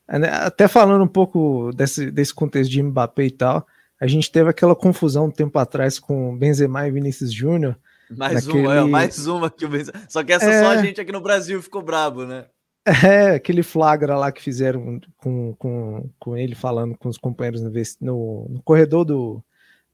Até 0.07 0.69
falando 0.69 1.03
um 1.03 1.09
pouco 1.09 1.71
desse, 1.75 2.11
desse 2.11 2.35
contexto 2.35 2.71
de 2.71 2.83
Mbappé 2.83 3.25
e 3.25 3.31
tal, 3.31 3.67
a 4.01 4.07
gente 4.07 4.31
teve 4.31 4.51
aquela 4.51 4.77
confusão 4.77 5.27
um 5.27 5.31
tempo 5.31 5.59
atrás 5.59 5.99
com 5.99 6.37
Benzema 6.37 6.87
e 6.87 6.91
Vinícius 6.91 7.33
Júnior. 7.33 7.77
Mais 8.11 8.47
naquele... 8.47 8.67
uma, 8.67 8.77
é, 8.77 8.85
mais 8.85 9.27
uma 9.27 9.51
que 9.51 9.65
o 9.65 9.69
Benzema... 9.69 10.03
Só 10.09 10.23
que 10.23 10.33
essa 10.33 10.45
é... 10.45 10.63
só 10.63 10.71
a 10.71 10.77
gente 10.77 11.01
aqui 11.01 11.11
no 11.11 11.23
Brasil 11.23 11.63
ficou 11.63 11.83
brabo, 11.83 12.25
né? 12.25 12.45
É, 12.87 13.31
aquele 13.31 13.63
flagra 13.63 14.15
lá 14.15 14.31
que 14.31 14.43
fizeram 14.43 15.01
com, 15.17 15.55
com, 15.55 16.11
com 16.19 16.37
ele 16.37 16.55
falando 16.55 16.95
com 16.99 17.09
os 17.09 17.17
companheiros 17.17 17.63
no, 17.63 17.71
no, 18.03 18.47
no 18.51 18.63
corredor 18.63 19.07
do, 19.07 19.43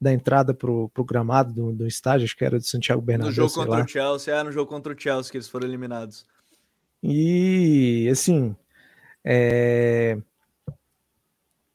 da 0.01 0.11
entrada 0.11 0.51
pro, 0.51 0.89
pro 0.89 1.05
gramado 1.05 1.53
do, 1.53 1.71
do 1.71 1.87
estádio, 1.87 2.25
acho 2.25 2.35
que 2.35 2.43
era 2.43 2.57
do 2.57 2.65
Santiago 2.65 3.01
Bernabéu. 3.01 3.29
No 3.29 3.35
jogo 3.35 3.53
contra 3.53 3.77
lá. 3.77 3.85
o 3.85 3.87
Chelsea, 3.87 4.33
é 4.33 4.43
no 4.43 4.51
jogo 4.51 4.67
contra 4.67 4.93
o 4.93 4.99
Chelsea 4.99 5.31
que 5.31 5.37
eles 5.37 5.47
foram 5.47 5.67
eliminados. 5.67 6.25
E 7.03 8.09
assim, 8.11 8.55
é... 9.23 10.17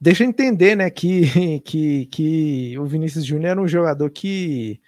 deixa 0.01 0.25
entender, 0.25 0.77
né, 0.77 0.91
que, 0.91 1.61
que, 1.65 2.07
que 2.07 2.79
o 2.79 2.85
Vinícius 2.85 3.25
Júnior 3.25 3.53
era 3.53 3.63
um 3.63 3.69
jogador 3.69 4.11
que 4.11 4.81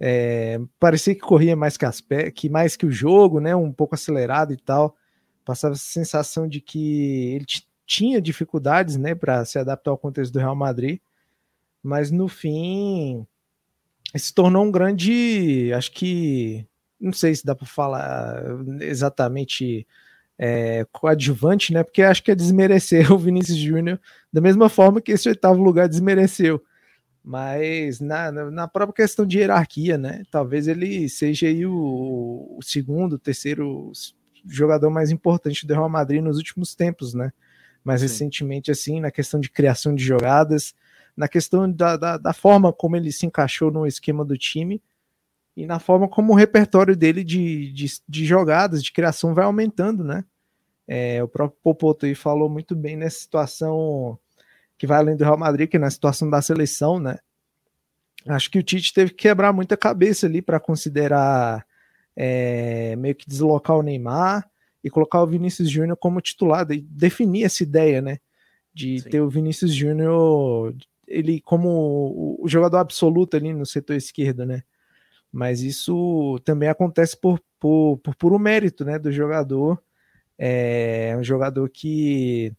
é, 0.00 0.60
parecia 0.80 1.14
que 1.14 1.20
corria 1.20 1.54
mais 1.54 1.76
que, 1.76 1.84
as 1.84 2.00
pé, 2.00 2.30
que 2.30 2.48
mais 2.48 2.76
que 2.76 2.86
o 2.86 2.90
jogo, 2.90 3.40
né, 3.40 3.54
um 3.54 3.72
pouco 3.72 3.94
acelerado 3.94 4.52
e 4.52 4.56
tal. 4.56 4.96
Passava 5.44 5.74
essa 5.74 5.84
sensação 5.84 6.48
de 6.48 6.60
que 6.60 7.34
ele 7.34 7.46
tinha 7.86 8.20
dificuldades, 8.20 8.96
né, 8.96 9.14
para 9.14 9.44
se 9.44 9.58
adaptar 9.58 9.92
ao 9.92 9.98
contexto 9.98 10.32
do 10.32 10.40
Real 10.40 10.56
Madrid, 10.56 10.98
mas 11.84 12.10
no 12.10 12.28
fim 12.28 13.26
se 14.16 14.32
tornou 14.32 14.64
um 14.64 14.70
grande, 14.70 15.70
acho 15.74 15.92
que 15.92 16.66
não 16.98 17.12
sei 17.12 17.34
se 17.34 17.44
dá 17.44 17.54
para 17.54 17.66
falar 17.66 18.42
exatamente 18.80 19.86
é, 20.38 20.86
coadjuvante, 20.90 21.74
né? 21.74 21.82
Porque 21.82 22.02
acho 22.02 22.22
que 22.22 22.30
é 22.30 22.34
desmerecer 22.34 23.10
o 23.12 23.18
Vinícius 23.18 23.58
Júnior 23.58 24.00
da 24.32 24.40
mesma 24.40 24.70
forma 24.70 25.00
que 25.00 25.12
esse 25.12 25.28
oitavo 25.28 25.62
lugar 25.62 25.86
desmereceu. 25.88 26.64
Mas 27.22 28.00
na, 28.00 28.32
na 28.32 28.68
própria 28.68 29.04
questão 29.04 29.26
de 29.26 29.38
hierarquia, 29.38 29.98
né? 29.98 30.22
Talvez 30.30 30.68
ele 30.68 31.08
seja 31.08 31.46
aí 31.46 31.66
o, 31.66 32.56
o 32.58 32.62
segundo, 32.62 33.18
terceiro 33.18 33.92
jogador 34.46 34.90
mais 34.90 35.10
importante 35.10 35.66
do 35.66 35.74
Real 35.74 35.88
Madrid 35.88 36.22
nos 36.22 36.36
últimos 36.36 36.74
tempos, 36.74 37.14
né? 37.14 37.32
Mais 37.82 38.00
Sim. 38.00 38.06
recentemente, 38.06 38.70
assim, 38.70 39.00
na 39.00 39.10
questão 39.10 39.38
de 39.38 39.50
criação 39.50 39.94
de 39.94 40.02
jogadas, 40.02 40.74
na 41.16 41.28
questão 41.28 41.70
da, 41.70 41.96
da, 41.96 42.16
da, 42.18 42.32
forma 42.32 42.72
como 42.72 42.96
ele 42.96 43.12
se 43.12 43.26
encaixou 43.26 43.70
no 43.70 43.86
esquema 43.86 44.24
do 44.24 44.36
time 44.36 44.82
e 45.56 45.66
na 45.66 45.78
forma 45.78 46.08
como 46.08 46.32
o 46.32 46.36
repertório 46.36 46.96
dele 46.96 47.22
de, 47.22 47.72
de, 47.72 47.86
de 48.08 48.26
jogadas, 48.26 48.82
de 48.82 48.92
criação 48.92 49.34
vai 49.34 49.44
aumentando, 49.44 50.02
né? 50.02 50.24
É, 50.86 51.22
o 51.22 51.28
próprio 51.28 51.58
Popoto 51.62 52.04
aí 52.04 52.14
falou 52.14 52.48
muito 52.48 52.74
bem 52.74 52.96
nessa 52.96 53.20
situação 53.20 54.18
que 54.76 54.86
vai 54.86 54.98
além 54.98 55.16
do 55.16 55.24
Real 55.24 55.38
Madrid, 55.38 55.68
que 55.68 55.76
é 55.76 55.80
na 55.80 55.90
situação 55.90 56.28
da 56.28 56.42
seleção, 56.42 56.98
né? 56.98 57.18
Acho 58.26 58.50
que 58.50 58.58
o 58.58 58.62
Tite 58.62 58.92
teve 58.92 59.10
que 59.10 59.28
quebrar 59.28 59.52
muita 59.52 59.76
cabeça 59.76 60.26
ali 60.26 60.42
para 60.42 60.58
considerar 60.58 61.64
é, 62.16 62.96
meio 62.96 63.14
que 63.14 63.28
deslocar 63.28 63.76
o 63.76 63.82
Neymar 63.82 64.48
e 64.82 64.90
colocar 64.90 65.22
o 65.22 65.26
Vinícius 65.26 65.70
Júnior 65.70 65.96
como 65.96 66.20
titular, 66.20 66.70
e 66.70 66.80
definir 66.80 67.44
essa 67.44 67.62
ideia, 67.62 68.02
né? 68.02 68.18
De 68.72 69.00
Sim. 69.00 69.08
ter 69.08 69.20
o 69.20 69.30
Vinícius 69.30 69.72
Júnior 69.72 70.74
ele 71.06 71.40
como 71.40 72.36
o 72.40 72.48
jogador 72.48 72.78
absoluto 72.78 73.36
ali 73.36 73.52
no 73.52 73.66
setor 73.66 73.96
esquerdo, 73.96 74.44
né? 74.46 74.62
Mas 75.32 75.62
isso 75.62 76.38
também 76.44 76.68
acontece 76.68 77.16
por, 77.20 77.40
por, 77.58 77.98
por 77.98 78.14
puro 78.14 78.38
mérito, 78.38 78.84
né, 78.84 78.98
do 78.98 79.10
jogador. 79.10 79.82
É 80.38 81.16
um 81.18 81.24
jogador 81.24 81.68
que 81.68 82.52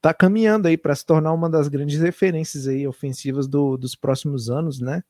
tá 0.00 0.14
caminhando 0.14 0.68
aí 0.68 0.76
para 0.76 0.94
se 0.94 1.04
tornar 1.04 1.32
uma 1.32 1.48
das 1.50 1.68
grandes 1.68 2.00
referências 2.00 2.66
aí 2.66 2.86
ofensivas 2.86 3.46
do, 3.46 3.76
dos 3.76 3.94
próximos 3.94 4.50
anos, 4.50 4.80
né? 4.80 5.02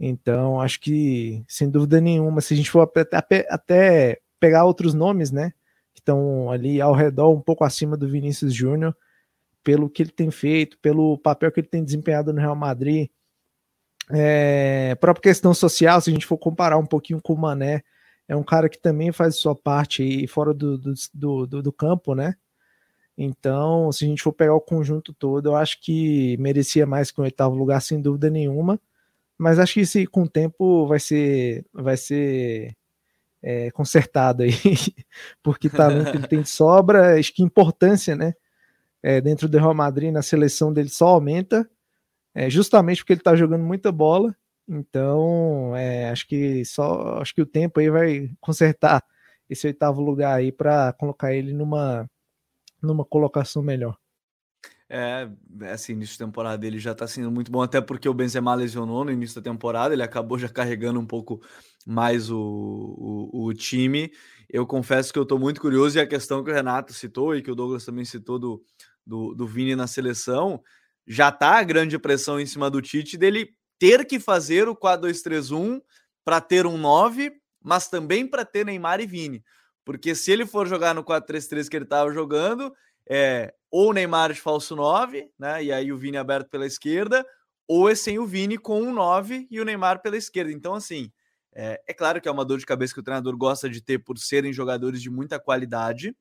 Então, 0.00 0.60
acho 0.60 0.80
que, 0.80 1.44
sem 1.48 1.68
dúvida 1.68 2.00
nenhuma, 2.00 2.40
se 2.40 2.54
a 2.54 2.56
gente 2.56 2.70
for 2.70 2.88
até, 2.94 3.46
até 3.50 4.20
pegar 4.38 4.64
outros 4.64 4.94
nomes, 4.94 5.32
né, 5.32 5.52
que 5.92 6.00
estão 6.00 6.50
ali 6.50 6.80
ao 6.80 6.94
redor, 6.94 7.30
um 7.30 7.40
pouco 7.40 7.64
acima 7.64 7.96
do 7.96 8.08
Vinícius 8.08 8.54
Júnior, 8.54 8.96
pelo 9.68 9.90
que 9.90 10.02
ele 10.02 10.10
tem 10.10 10.30
feito, 10.30 10.78
pelo 10.78 11.18
papel 11.18 11.52
que 11.52 11.60
ele 11.60 11.68
tem 11.68 11.84
desempenhado 11.84 12.32
no 12.32 12.40
Real 12.40 12.56
Madrid. 12.56 13.10
É, 14.10 14.94
própria 14.94 15.24
questão 15.24 15.52
social, 15.52 16.00
se 16.00 16.08
a 16.08 16.12
gente 16.14 16.24
for 16.24 16.38
comparar 16.38 16.78
um 16.78 16.86
pouquinho 16.86 17.20
com 17.20 17.34
o 17.34 17.38
Mané, 17.38 17.82
é 18.26 18.34
um 18.34 18.42
cara 18.42 18.70
que 18.70 18.78
também 18.78 19.12
faz 19.12 19.36
sua 19.36 19.54
parte 19.54 20.02
aí 20.02 20.26
fora 20.26 20.54
do, 20.54 20.78
do, 20.78 20.94
do, 21.46 21.62
do 21.62 21.70
campo, 21.70 22.14
né? 22.14 22.34
Então, 23.14 23.92
se 23.92 24.06
a 24.06 24.08
gente 24.08 24.22
for 24.22 24.32
pegar 24.32 24.54
o 24.54 24.60
conjunto 24.60 25.12
todo, 25.12 25.50
eu 25.50 25.54
acho 25.54 25.78
que 25.82 26.38
merecia 26.38 26.86
mais 26.86 27.10
que 27.10 27.20
o 27.20 27.24
oitavo 27.24 27.54
lugar, 27.54 27.82
sem 27.82 28.00
dúvida 28.00 28.30
nenhuma. 28.30 28.80
Mas 29.36 29.58
acho 29.58 29.74
que 29.74 29.80
isso 29.80 29.98
com 30.10 30.22
o 30.22 30.28
tempo 30.30 30.86
vai 30.86 30.98
ser, 30.98 31.66
vai 31.74 31.98
ser 31.98 32.74
é, 33.42 33.70
consertado 33.72 34.44
aí, 34.44 34.52
porque 35.44 35.68
talento 35.68 36.16
ele 36.16 36.26
tem 36.26 36.40
de 36.40 36.48
sobra, 36.48 37.18
acho 37.20 37.34
que 37.34 37.42
importância, 37.42 38.16
né? 38.16 38.32
É, 39.02 39.20
dentro 39.20 39.48
do 39.48 39.58
Real 39.58 39.74
Madrid 39.74 40.12
na 40.12 40.22
seleção 40.22 40.72
dele 40.72 40.88
só 40.88 41.08
aumenta, 41.08 41.68
é, 42.34 42.48
justamente 42.50 42.98
porque 42.98 43.14
ele 43.14 43.20
está 43.20 43.34
jogando 43.36 43.64
muita 43.64 43.90
bola. 43.92 44.34
Então, 44.68 45.74
é, 45.74 46.10
acho 46.10 46.26
que 46.26 46.64
só 46.64 47.18
acho 47.20 47.34
que 47.34 47.42
o 47.42 47.46
tempo 47.46 47.80
aí 47.80 47.88
vai 47.88 48.30
consertar 48.40 49.02
esse 49.48 49.66
oitavo 49.66 50.02
lugar 50.02 50.36
aí 50.36 50.52
para 50.52 50.92
colocar 50.92 51.32
ele 51.32 51.52
numa 51.52 52.08
numa 52.82 53.04
colocação 53.04 53.62
melhor. 53.62 53.96
É, 54.90 55.28
assim, 55.70 55.92
início 55.92 56.14
de 56.14 56.24
temporada 56.24 56.56
dele 56.56 56.78
já 56.78 56.94
tá 56.94 57.06
sendo 57.06 57.30
muito 57.30 57.52
bom, 57.52 57.60
até 57.60 57.78
porque 57.78 58.08
o 58.08 58.14
Benzema 58.14 58.54
lesionou 58.54 59.04
no 59.04 59.12
início 59.12 59.40
da 59.40 59.50
temporada, 59.50 59.92
ele 59.92 60.02
acabou 60.02 60.38
já 60.38 60.48
carregando 60.48 60.98
um 60.98 61.06
pouco 61.06 61.42
mais 61.86 62.30
o, 62.30 62.38
o, 62.38 63.44
o 63.46 63.54
time. 63.54 64.10
Eu 64.48 64.66
confesso 64.66 65.12
que 65.12 65.18
eu 65.18 65.26
tô 65.26 65.38
muito 65.38 65.60
curioso 65.60 65.98
e 65.98 66.00
a 66.00 66.06
questão 66.06 66.42
que 66.42 66.50
o 66.50 66.54
Renato 66.54 66.94
citou 66.94 67.36
e 67.36 67.42
que 67.42 67.50
o 67.50 67.54
Douglas 67.54 67.84
também 67.84 68.04
citou 68.04 68.38
do, 68.38 68.64
do, 69.08 69.34
do 69.34 69.46
Vini 69.46 69.74
na 69.74 69.86
seleção, 69.86 70.62
já 71.06 71.32
tá 71.32 71.58
a 71.58 71.64
grande 71.64 71.98
pressão 71.98 72.38
em 72.38 72.44
cima 72.44 72.70
do 72.70 72.82
Tite 72.82 73.16
dele 73.16 73.54
ter 73.78 74.04
que 74.04 74.20
fazer 74.20 74.68
o 74.68 74.76
4-2-3-1 74.76 75.80
para 76.24 76.40
ter 76.40 76.66
um 76.66 76.76
9, 76.76 77.32
mas 77.62 77.88
também 77.88 78.26
para 78.26 78.44
ter 78.44 78.66
Neymar 78.66 79.00
e 79.00 79.06
Vini. 79.06 79.42
Porque 79.84 80.14
se 80.14 80.30
ele 80.30 80.44
for 80.44 80.68
jogar 80.68 80.94
no 80.94 81.02
4-3-3 81.02 81.68
que 81.68 81.76
ele 81.76 81.84
estava 81.84 82.12
jogando, 82.12 82.74
é 83.08 83.54
ou 83.70 83.94
Neymar 83.94 84.32
de 84.32 84.40
falso 84.40 84.76
9, 84.76 85.30
né? 85.38 85.64
E 85.64 85.72
aí 85.72 85.90
o 85.90 85.96
Vini 85.96 86.18
aberto 86.18 86.50
pela 86.50 86.66
esquerda, 86.66 87.24
ou 87.66 87.88
é 87.88 87.94
sem 87.94 88.18
o 88.18 88.26
Vini 88.26 88.58
com 88.58 88.82
um 88.82 88.92
9 88.92 89.46
e 89.50 89.60
o 89.60 89.64
Neymar 89.64 90.02
pela 90.02 90.16
esquerda. 90.16 90.52
Então, 90.52 90.74
assim, 90.74 91.10
é, 91.54 91.80
é 91.86 91.94
claro 91.94 92.20
que 92.20 92.28
é 92.28 92.30
uma 92.30 92.44
dor 92.44 92.58
de 92.58 92.66
cabeça 92.66 92.92
que 92.92 93.00
o 93.00 93.02
treinador 93.02 93.36
gosta 93.36 93.68
de 93.68 93.80
ter 93.82 93.98
por 93.98 94.18
serem 94.18 94.52
jogadores 94.52 95.00
de 95.00 95.08
muita 95.08 95.38
qualidade, 95.38 96.14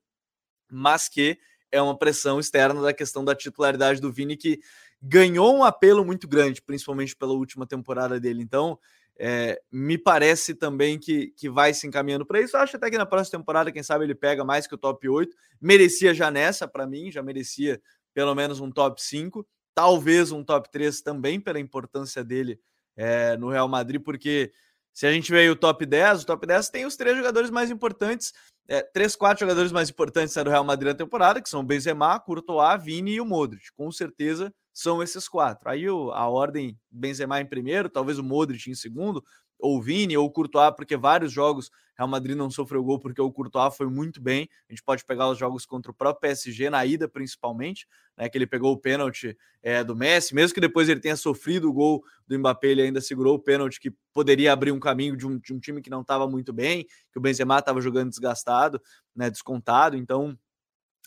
mas 0.69 1.09
que 1.09 1.37
é 1.71 1.81
uma 1.81 1.97
pressão 1.97 2.39
externa 2.39 2.81
da 2.81 2.93
questão 2.93 3.23
da 3.23 3.35
titularidade 3.35 4.01
do 4.01 4.11
Vini, 4.11 4.37
que 4.37 4.59
ganhou 5.01 5.55
um 5.55 5.63
apelo 5.63 6.03
muito 6.05 6.27
grande, 6.27 6.61
principalmente 6.61 7.15
pela 7.15 7.33
última 7.33 7.65
temporada 7.65 8.19
dele. 8.19 8.41
Então, 8.41 8.79
é, 9.19 9.59
me 9.71 9.97
parece 9.97 10.53
também 10.53 10.99
que, 10.99 11.27
que 11.35 11.49
vai 11.49 11.73
se 11.73 11.87
encaminhando 11.87 12.25
para 12.25 12.39
isso. 12.39 12.55
acho 12.55 12.77
até 12.77 12.89
que 12.89 12.97
na 12.97 13.05
próxima 13.05 13.39
temporada, 13.39 13.71
quem 13.71 13.83
sabe, 13.83 14.05
ele 14.05 14.15
pega 14.15 14.43
mais 14.43 14.67
que 14.67 14.75
o 14.75 14.77
top 14.77 15.07
8. 15.07 15.35
Merecia 15.59 16.13
já 16.13 16.29
nessa, 16.29 16.67
para 16.67 16.85
mim, 16.85 17.11
já 17.11 17.23
merecia 17.23 17.81
pelo 18.13 18.33
menos 18.35 18.59
um 18.59 18.71
top 18.71 19.01
5. 19.01 19.45
Talvez 19.73 20.31
um 20.31 20.43
top 20.43 20.71
3 20.71 21.01
também, 21.01 21.39
pela 21.39 21.59
importância 21.59 22.23
dele 22.23 22.59
é, 22.95 23.37
no 23.37 23.49
Real 23.49 23.67
Madrid, 23.67 24.01
porque 24.01 24.51
se 24.91 25.05
a 25.05 25.11
gente 25.11 25.31
vê 25.31 25.47
o 25.49 25.55
top 25.55 25.85
10, 25.85 26.23
o 26.23 26.25
top 26.25 26.47
10 26.47 26.69
tem 26.69 26.85
os 26.85 26.95
três 26.95 27.15
jogadores 27.15 27.51
mais 27.51 27.69
importantes 27.69 28.33
é, 28.67 28.81
três, 28.81 29.15
quatro 29.15 29.39
jogadores 29.39 29.71
mais 29.71 29.89
importantes 29.89 30.35
do 30.35 30.49
Real 30.49 30.63
Madrid 30.63 30.91
na 30.91 30.97
temporada, 30.97 31.41
que 31.41 31.49
são 31.49 31.63
Benzema, 31.63 32.19
Courtois, 32.19 32.83
Vini 32.83 33.13
e 33.13 33.21
o 33.21 33.25
Modric. 33.25 33.71
Com 33.75 33.91
certeza 33.91 34.53
são 34.73 35.01
esses 35.01 35.27
quatro. 35.27 35.69
Aí 35.69 35.89
o, 35.89 36.11
a 36.11 36.27
ordem 36.27 36.77
Benzema 36.91 37.39
em 37.39 37.45
primeiro, 37.45 37.89
talvez 37.89 38.19
o 38.19 38.23
Modric 38.23 38.69
em 38.69 38.75
segundo, 38.75 39.23
ou 39.59 39.81
Vini, 39.81 40.17
ou 40.17 40.31
Courtois, 40.31 40.73
porque 40.75 40.95
vários 40.95 41.31
jogos 41.31 41.71
Real 41.97 42.07
Madrid 42.07 42.37
não 42.37 42.51
sofreu 42.51 42.83
gol 42.83 42.99
porque 42.99 43.19
o 43.19 43.31
Courtois 43.31 43.75
foi 43.75 43.87
muito 43.87 44.21
bem. 44.21 44.47
A 44.69 44.71
gente 44.71 44.83
pode 44.83 45.03
pegar 45.03 45.29
os 45.29 45.37
jogos 45.37 45.65
contra 45.65 45.91
o 45.91 45.95
próprio 45.95 46.21
PSG, 46.21 46.69
na 46.69 46.85
ida 46.85 47.07
principalmente, 47.07 47.87
né, 48.15 48.29
que 48.29 48.37
ele 48.37 48.45
pegou 48.45 48.71
o 48.71 48.77
pênalti 48.77 49.35
é, 49.63 49.83
do 49.83 49.95
Messi, 49.95 50.35
mesmo 50.35 50.53
que 50.53 50.61
depois 50.61 50.87
ele 50.87 50.99
tenha 50.99 51.15
sofrido 51.15 51.67
o 51.67 51.73
gol 51.73 52.03
do 52.27 52.37
Mbappé, 52.37 52.67
ele 52.67 52.83
ainda 52.83 53.01
segurou 53.01 53.35
o 53.35 53.39
pênalti 53.39 53.79
que 53.79 53.91
poderia 54.13 54.53
abrir 54.53 54.71
um 54.71 54.79
caminho 54.79 55.17
de 55.17 55.25
um, 55.25 55.39
de 55.39 55.51
um 55.51 55.59
time 55.59 55.81
que 55.81 55.89
não 55.89 56.01
estava 56.01 56.27
muito 56.27 56.53
bem, 56.53 56.85
que 57.11 57.17
o 57.17 57.21
Benzema 57.21 57.57
estava 57.57 57.81
jogando 57.81 58.09
desgastado, 58.09 58.79
né, 59.15 59.27
descontado. 59.31 59.97
Então, 59.97 60.37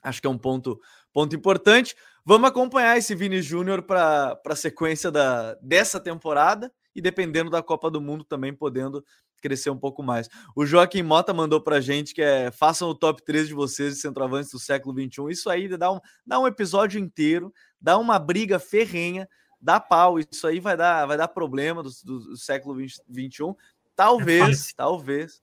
acho 0.02 0.20
que 0.20 0.26
é 0.26 0.30
um 0.30 0.38
ponto, 0.38 0.80
ponto 1.12 1.36
importante. 1.36 1.94
Vamos 2.24 2.50
acompanhar 2.50 2.98
esse 2.98 3.14
Vini 3.14 3.40
Júnior 3.40 3.82
para 3.82 4.40
a 4.44 4.56
sequência 4.56 5.10
da, 5.10 5.54
dessa 5.62 6.00
temporada 6.00 6.72
e 6.94 7.00
dependendo 7.00 7.50
da 7.50 7.62
Copa 7.62 7.90
do 7.90 8.00
Mundo 8.00 8.24
também 8.24 8.52
podendo 8.52 9.04
crescer 9.40 9.70
um 9.70 9.78
pouco 9.78 10.02
mais. 10.02 10.28
O 10.54 10.66
Joaquim 10.66 11.02
Mota 11.02 11.32
mandou 11.32 11.60
para 11.60 11.80
gente 11.80 12.14
que 12.14 12.22
é 12.22 12.50
façam 12.50 12.88
o 12.88 12.94
top 12.94 13.22
3 13.24 13.48
de 13.48 13.54
vocês 13.54 13.94
de 13.94 14.00
centroavantes 14.00 14.50
do 14.50 14.58
século 14.58 14.94
21. 14.94 15.30
Isso 15.30 15.48
aí 15.48 15.68
dá 15.76 15.92
um, 15.92 16.00
dá 16.26 16.38
um 16.38 16.46
episódio 16.46 17.00
inteiro, 17.00 17.52
dá 17.80 17.98
uma 17.98 18.18
briga 18.18 18.58
ferrenha, 18.58 19.28
dá 19.60 19.80
pau. 19.80 20.18
Isso 20.18 20.46
aí 20.46 20.60
vai 20.60 20.76
dar, 20.76 21.06
vai 21.06 21.16
dar 21.16 21.28
problema 21.28 21.82
do, 21.82 21.90
do, 22.04 22.18
do 22.20 22.36
século 22.36 22.74
20, 22.76 23.00
21. 23.08 23.54
Talvez, 23.96 24.70
é 24.70 24.72
talvez. 24.76 25.42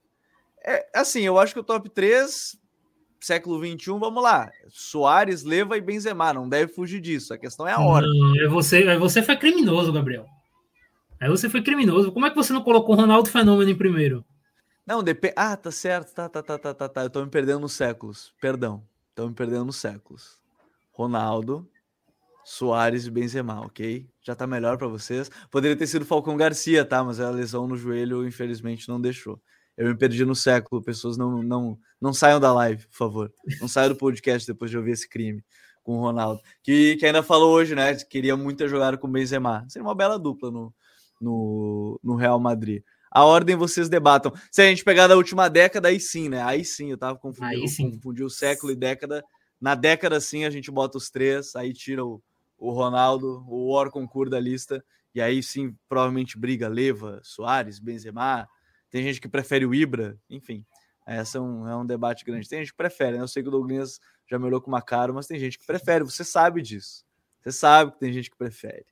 É, 0.66 0.88
assim, 0.94 1.22
eu 1.22 1.40
acho 1.40 1.54
que 1.54 1.60
o 1.60 1.64
top 1.64 1.90
3 1.90 2.58
século 3.20 3.60
21, 3.60 4.00
vamos 4.00 4.22
lá. 4.22 4.50
Soares, 4.70 5.44
Leva 5.44 5.78
e 5.78 5.82
Benzema, 5.82 6.34
não 6.34 6.48
deve 6.48 6.72
fugir 6.72 7.02
disso. 7.02 7.34
A 7.34 7.38
questão 7.38 7.68
é 7.68 7.74
a 7.74 7.80
hora. 7.80 8.06
Não, 8.08 8.40
é 8.40 8.48
você, 8.48 8.84
é 8.84 8.98
você 8.98 9.22
foi 9.24 9.36
criminoso, 9.36 9.92
Gabriel. 9.92 10.26
Aí 11.20 11.30
você 11.30 11.50
foi 11.50 11.62
criminoso. 11.62 12.12
Como 12.12 12.26
é 12.26 12.30
que 12.30 12.36
você 12.36 12.54
não 12.54 12.62
colocou 12.62 12.96
o 12.96 12.98
Ronaldo 12.98 13.30
Fenômeno 13.30 13.70
em 13.70 13.76
primeiro? 13.76 14.24
Não, 14.86 15.04
depende. 15.04 15.34
Ah, 15.36 15.58
tá 15.58 15.72
certo. 15.72 16.14
Tá, 16.14 16.30
tá, 16.30 16.42
tá, 16.44 16.58
tá, 16.58 16.74
tá, 16.74 16.90
tá. 16.90 17.04
Eu 17.04 17.10
tô 17.10 17.24
me 17.24 17.30
perdendo 17.30 17.62
nos 17.62 17.74
séculos. 17.74 18.34
Perdão. 18.40 18.84
Tô 19.16 19.28
me 19.28 19.34
perdendo 19.34 19.66
nos 19.66 19.78
séculos. 19.78 20.40
Ronaldo, 20.94 21.68
Soares 22.46 23.06
e 23.06 23.12
Benzema, 23.12 23.62
ok? 23.66 24.08
Já 24.22 24.36
tá 24.36 24.48
melhor 24.48 24.78
para 24.78 24.88
vocês. 24.88 25.30
Poderia 25.52 25.76
ter 25.76 25.88
sido 25.88 26.06
Falcão 26.06 26.38
Garcia, 26.38 26.86
tá? 26.86 27.04
Mas 27.04 27.20
a 27.20 27.30
lesão 27.30 27.68
no 27.68 27.76
joelho, 27.76 28.26
infelizmente, 28.26 28.88
não 28.88 29.02
deixou. 29.02 29.42
Eu 29.76 29.88
me 29.88 29.98
perdi 29.98 30.24
no 30.24 30.36
século. 30.36 30.82
Pessoas 30.82 31.18
não, 31.18 31.44
não, 31.44 31.78
não 32.00 32.14
saiam 32.14 32.40
da 32.40 32.54
live, 32.54 32.88
por 32.88 32.96
favor. 32.96 33.34
Não 33.60 33.68
saiam 33.68 33.90
do 33.90 33.96
podcast 33.96 34.48
depois 34.48 34.72
de 34.72 34.78
ouvir 34.78 34.92
esse 34.92 35.10
crime 35.10 35.44
com 35.84 35.98
o 35.98 36.02
Ronaldo. 36.02 36.42
Que, 36.64 36.96
que 36.96 37.06
ainda 37.06 37.22
falou 37.22 37.54
hoje, 37.54 37.76
né? 37.76 37.96
Queria 37.96 38.38
muito 38.38 38.68
jogado 38.68 38.98
com 38.98 39.08
o 39.08 39.12
Benzema. 39.12 39.66
Seria 39.68 39.86
uma 39.86 39.96
bela 39.96 40.18
dupla 40.18 40.50
no, 40.50 40.74
no, 41.20 42.00
no 42.04 42.16
Real 42.16 42.40
Madrid. 42.40 42.84
A 43.10 43.26
ordem 43.26 43.56
vocês 43.56 43.90
debatam. 43.90 44.34
Se 44.52 44.62
a 44.62 44.66
gente 44.66 44.84
pegar 44.84 45.08
da 45.08 45.16
última 45.16 45.50
década, 45.50 45.88
aí 45.88 46.00
sim, 46.00 46.30
né? 46.30 46.42
Aí 46.44 46.64
sim, 46.64 46.92
eu 46.92 46.98
tava 46.98 47.18
confundindo. 47.18 47.62
Aí 47.62 47.68
sim. 47.68 47.92
Confundi 47.92 48.24
o 48.24 48.30
século 48.30 48.72
e 48.72 48.76
década. 48.76 49.24
Na 49.60 49.74
década, 49.74 50.20
sim, 50.20 50.46
a 50.46 50.50
gente 50.50 50.70
bota 50.70 50.98
os 50.98 51.10
três, 51.10 51.56
aí 51.56 51.74
tira 51.74 52.06
o, 52.06 52.22
o 52.58 52.72
Ronaldo, 52.72 53.44
o 53.48 53.72
Orconcur 53.72 54.30
da 54.30 54.40
lista, 54.40 54.84
e 55.16 55.22
aí 55.22 55.42
sim, 55.42 55.76
provavelmente 55.90 56.38
briga 56.38 56.68
Leva, 56.68 57.20
Soares, 57.24 57.80
Benzema. 57.80 58.48
Tem 58.90 59.04
gente 59.04 59.20
que 59.20 59.28
prefere 59.28 59.66
o 59.66 59.74
Ibra, 59.74 60.18
enfim. 60.30 60.64
Essa 61.08 61.38
é 61.38 61.42
um, 61.42 61.68
é 61.68 61.76
um 61.76 61.86
debate 61.86 62.26
grande. 62.26 62.48
Tem 62.48 62.60
gente 62.60 62.72
que 62.72 62.78
prefere, 62.78 63.18
né? 63.18 63.24
Eu 63.24 63.28
sei 63.28 63.42
que 63.42 63.50
o 63.50 63.52
Douglas 63.52 64.00
já 64.30 64.38
me 64.38 64.46
olhou 64.46 64.62
com 64.62 64.70
uma 64.70 64.82
cara, 64.82 65.14
mas 65.14 65.26
tem 65.26 65.40
gente 65.40 65.58
que 65.58 65.66
prefere. 65.66 66.04
Você 66.04 66.24
sabe 66.24 66.62
disso. 66.62 67.06
Você 67.42 67.52
sabe 67.52 67.94
que 67.94 68.00
tem 68.00 68.12
gente 68.12 68.30
que 68.30 68.38
prefere. 68.38 68.86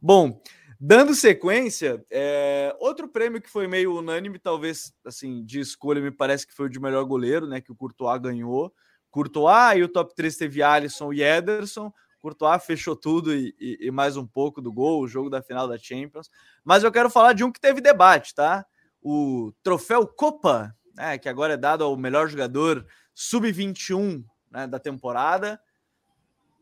Bom, 0.00 0.40
Dando 0.82 1.14
sequência, 1.14 2.02
é, 2.10 2.74
outro 2.80 3.06
prêmio 3.06 3.42
que 3.42 3.50
foi 3.50 3.66
meio 3.66 3.94
unânime, 3.94 4.38
talvez 4.38 4.94
assim, 5.04 5.44
de 5.44 5.60
escolha, 5.60 6.00
me 6.00 6.10
parece 6.10 6.46
que 6.46 6.54
foi 6.54 6.66
o 6.66 6.70
de 6.70 6.80
melhor 6.80 7.04
goleiro, 7.04 7.46
né? 7.46 7.60
Que 7.60 7.70
o 7.70 7.76
Courtois 7.76 8.18
ganhou. 8.18 8.72
Courtois 9.10 9.78
e 9.78 9.82
o 9.82 9.88
top 9.88 10.14
3 10.14 10.34
teve 10.38 10.62
Alisson 10.62 11.12
e 11.12 11.22
Ederson. 11.22 11.92
Courtois 12.18 12.64
fechou 12.64 12.96
tudo 12.96 13.34
e, 13.34 13.54
e, 13.60 13.88
e, 13.88 13.90
mais 13.90 14.16
um 14.16 14.26
pouco 14.26 14.62
do 14.62 14.72
gol, 14.72 15.02
o 15.02 15.08
jogo 15.08 15.28
da 15.28 15.42
final 15.42 15.68
da 15.68 15.76
Champions. 15.76 16.30
Mas 16.64 16.82
eu 16.82 16.90
quero 16.90 17.10
falar 17.10 17.34
de 17.34 17.44
um 17.44 17.52
que 17.52 17.60
teve 17.60 17.82
debate, 17.82 18.34
tá? 18.34 18.64
O 19.02 19.52
troféu 19.62 20.06
Copa, 20.06 20.74
né, 20.96 21.18
que 21.18 21.28
agora 21.28 21.54
é 21.54 21.58
dado 21.58 21.84
ao 21.84 21.94
melhor 21.94 22.26
jogador 22.26 22.86
sub-21 23.14 24.24
né, 24.50 24.66
da 24.66 24.78
temporada. 24.78 25.60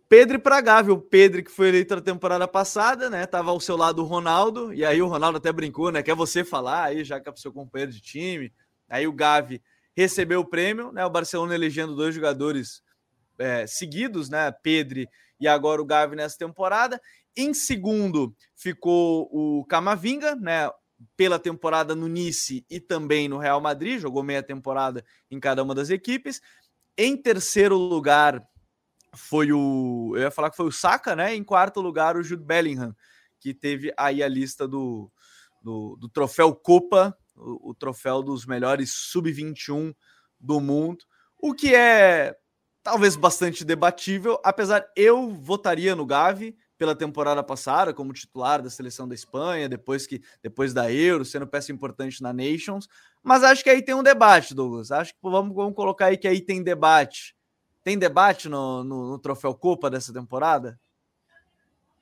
Pedro 0.08 0.40
o 0.90 1.00
Pedro 1.00 1.44
que 1.44 1.50
foi 1.50 1.68
eleito 1.68 1.94
na 1.94 2.00
temporada 2.00 2.48
passada, 2.48 3.10
né? 3.10 3.26
Tava 3.26 3.50
ao 3.50 3.60
seu 3.60 3.76
lado 3.76 4.02
o 4.02 4.06
Ronaldo, 4.06 4.72
e 4.72 4.82
aí 4.84 5.02
o 5.02 5.06
Ronaldo 5.06 5.36
até 5.36 5.52
brincou, 5.52 5.92
né? 5.92 6.02
Quer 6.02 6.14
você 6.14 6.42
falar 6.42 6.84
aí, 6.84 7.04
já 7.04 7.20
que 7.20 7.28
é 7.28 7.32
o 7.32 7.36
seu 7.36 7.52
companheiro 7.52 7.92
de 7.92 8.00
time. 8.00 8.52
Aí 8.88 9.06
o 9.06 9.12
Gavi 9.12 9.62
recebeu 9.94 10.40
o 10.40 10.46
prêmio, 10.46 10.90
né? 10.92 11.04
O 11.04 11.10
Barcelona 11.10 11.54
elegendo 11.54 11.94
dois 11.94 12.14
jogadores 12.14 12.82
é, 13.38 13.66
seguidos, 13.66 14.30
né? 14.30 14.50
Pedro 14.50 15.06
e 15.38 15.46
agora 15.46 15.82
o 15.82 15.84
Gavi 15.84 16.16
nessa 16.16 16.38
temporada. 16.38 16.98
Em 17.36 17.52
segundo 17.52 18.34
ficou 18.56 19.28
o 19.30 19.64
Camavinga, 19.66 20.34
né? 20.34 20.70
Pela 21.16 21.38
temporada 21.38 21.94
no 21.94 22.08
Nice 22.08 22.64
e 22.68 22.80
também 22.80 23.28
no 23.28 23.38
Real 23.38 23.60
Madrid, 23.60 24.00
jogou 24.00 24.22
meia 24.22 24.42
temporada 24.42 25.04
em 25.30 25.38
cada 25.38 25.62
uma 25.62 25.74
das 25.74 25.90
equipes. 25.90 26.40
Em 26.96 27.16
terceiro 27.16 27.76
lugar, 27.76 28.42
foi 29.18 29.52
o. 29.52 30.12
Eu 30.14 30.22
ia 30.22 30.30
falar 30.30 30.50
que 30.50 30.56
foi 30.56 30.66
o 30.66 30.72
Saka, 30.72 31.14
né? 31.14 31.34
Em 31.34 31.44
quarto 31.44 31.80
lugar, 31.80 32.16
o 32.16 32.22
Jude 32.22 32.44
Bellingham, 32.44 32.94
que 33.38 33.52
teve 33.52 33.92
aí 33.96 34.22
a 34.22 34.28
lista 34.28 34.66
do, 34.66 35.10
do, 35.62 35.96
do 35.96 36.08
troféu 36.08 36.54
Copa, 36.54 37.16
o, 37.36 37.70
o 37.70 37.74
troféu 37.74 38.22
dos 38.22 38.46
melhores 38.46 38.92
sub-21 38.92 39.94
do 40.40 40.60
mundo, 40.60 41.04
o 41.38 41.52
que 41.52 41.74
é 41.74 42.34
talvez 42.82 43.16
bastante 43.16 43.64
debatível, 43.64 44.40
apesar 44.42 44.86
eu 44.96 45.30
votaria 45.30 45.94
no 45.94 46.06
Gavi 46.06 46.56
pela 46.78 46.94
temporada 46.94 47.42
passada 47.42 47.92
como 47.92 48.12
titular 48.12 48.62
da 48.62 48.70
seleção 48.70 49.06
da 49.06 49.14
Espanha, 49.14 49.68
depois 49.68 50.06
que 50.06 50.22
depois 50.42 50.72
da 50.72 50.90
Euro, 50.90 51.24
sendo 51.24 51.46
peça 51.46 51.72
importante 51.72 52.22
na 52.22 52.32
Nations, 52.32 52.88
mas 53.22 53.42
acho 53.42 53.62
que 53.62 53.68
aí 53.68 53.82
tem 53.82 53.94
um 53.94 54.02
debate, 54.02 54.54
Douglas. 54.54 54.92
Acho 54.92 55.12
que 55.12 55.18
vamos, 55.22 55.54
vamos 55.54 55.74
colocar 55.74 56.06
aí 56.06 56.16
que 56.16 56.28
aí 56.28 56.40
tem 56.40 56.62
debate 56.62 57.36
tem 57.88 57.98
debate 57.98 58.50
no, 58.50 58.84
no, 58.84 59.10
no 59.12 59.18
Troféu 59.18 59.54
Copa 59.54 59.88
dessa 59.88 60.12
temporada? 60.12 60.78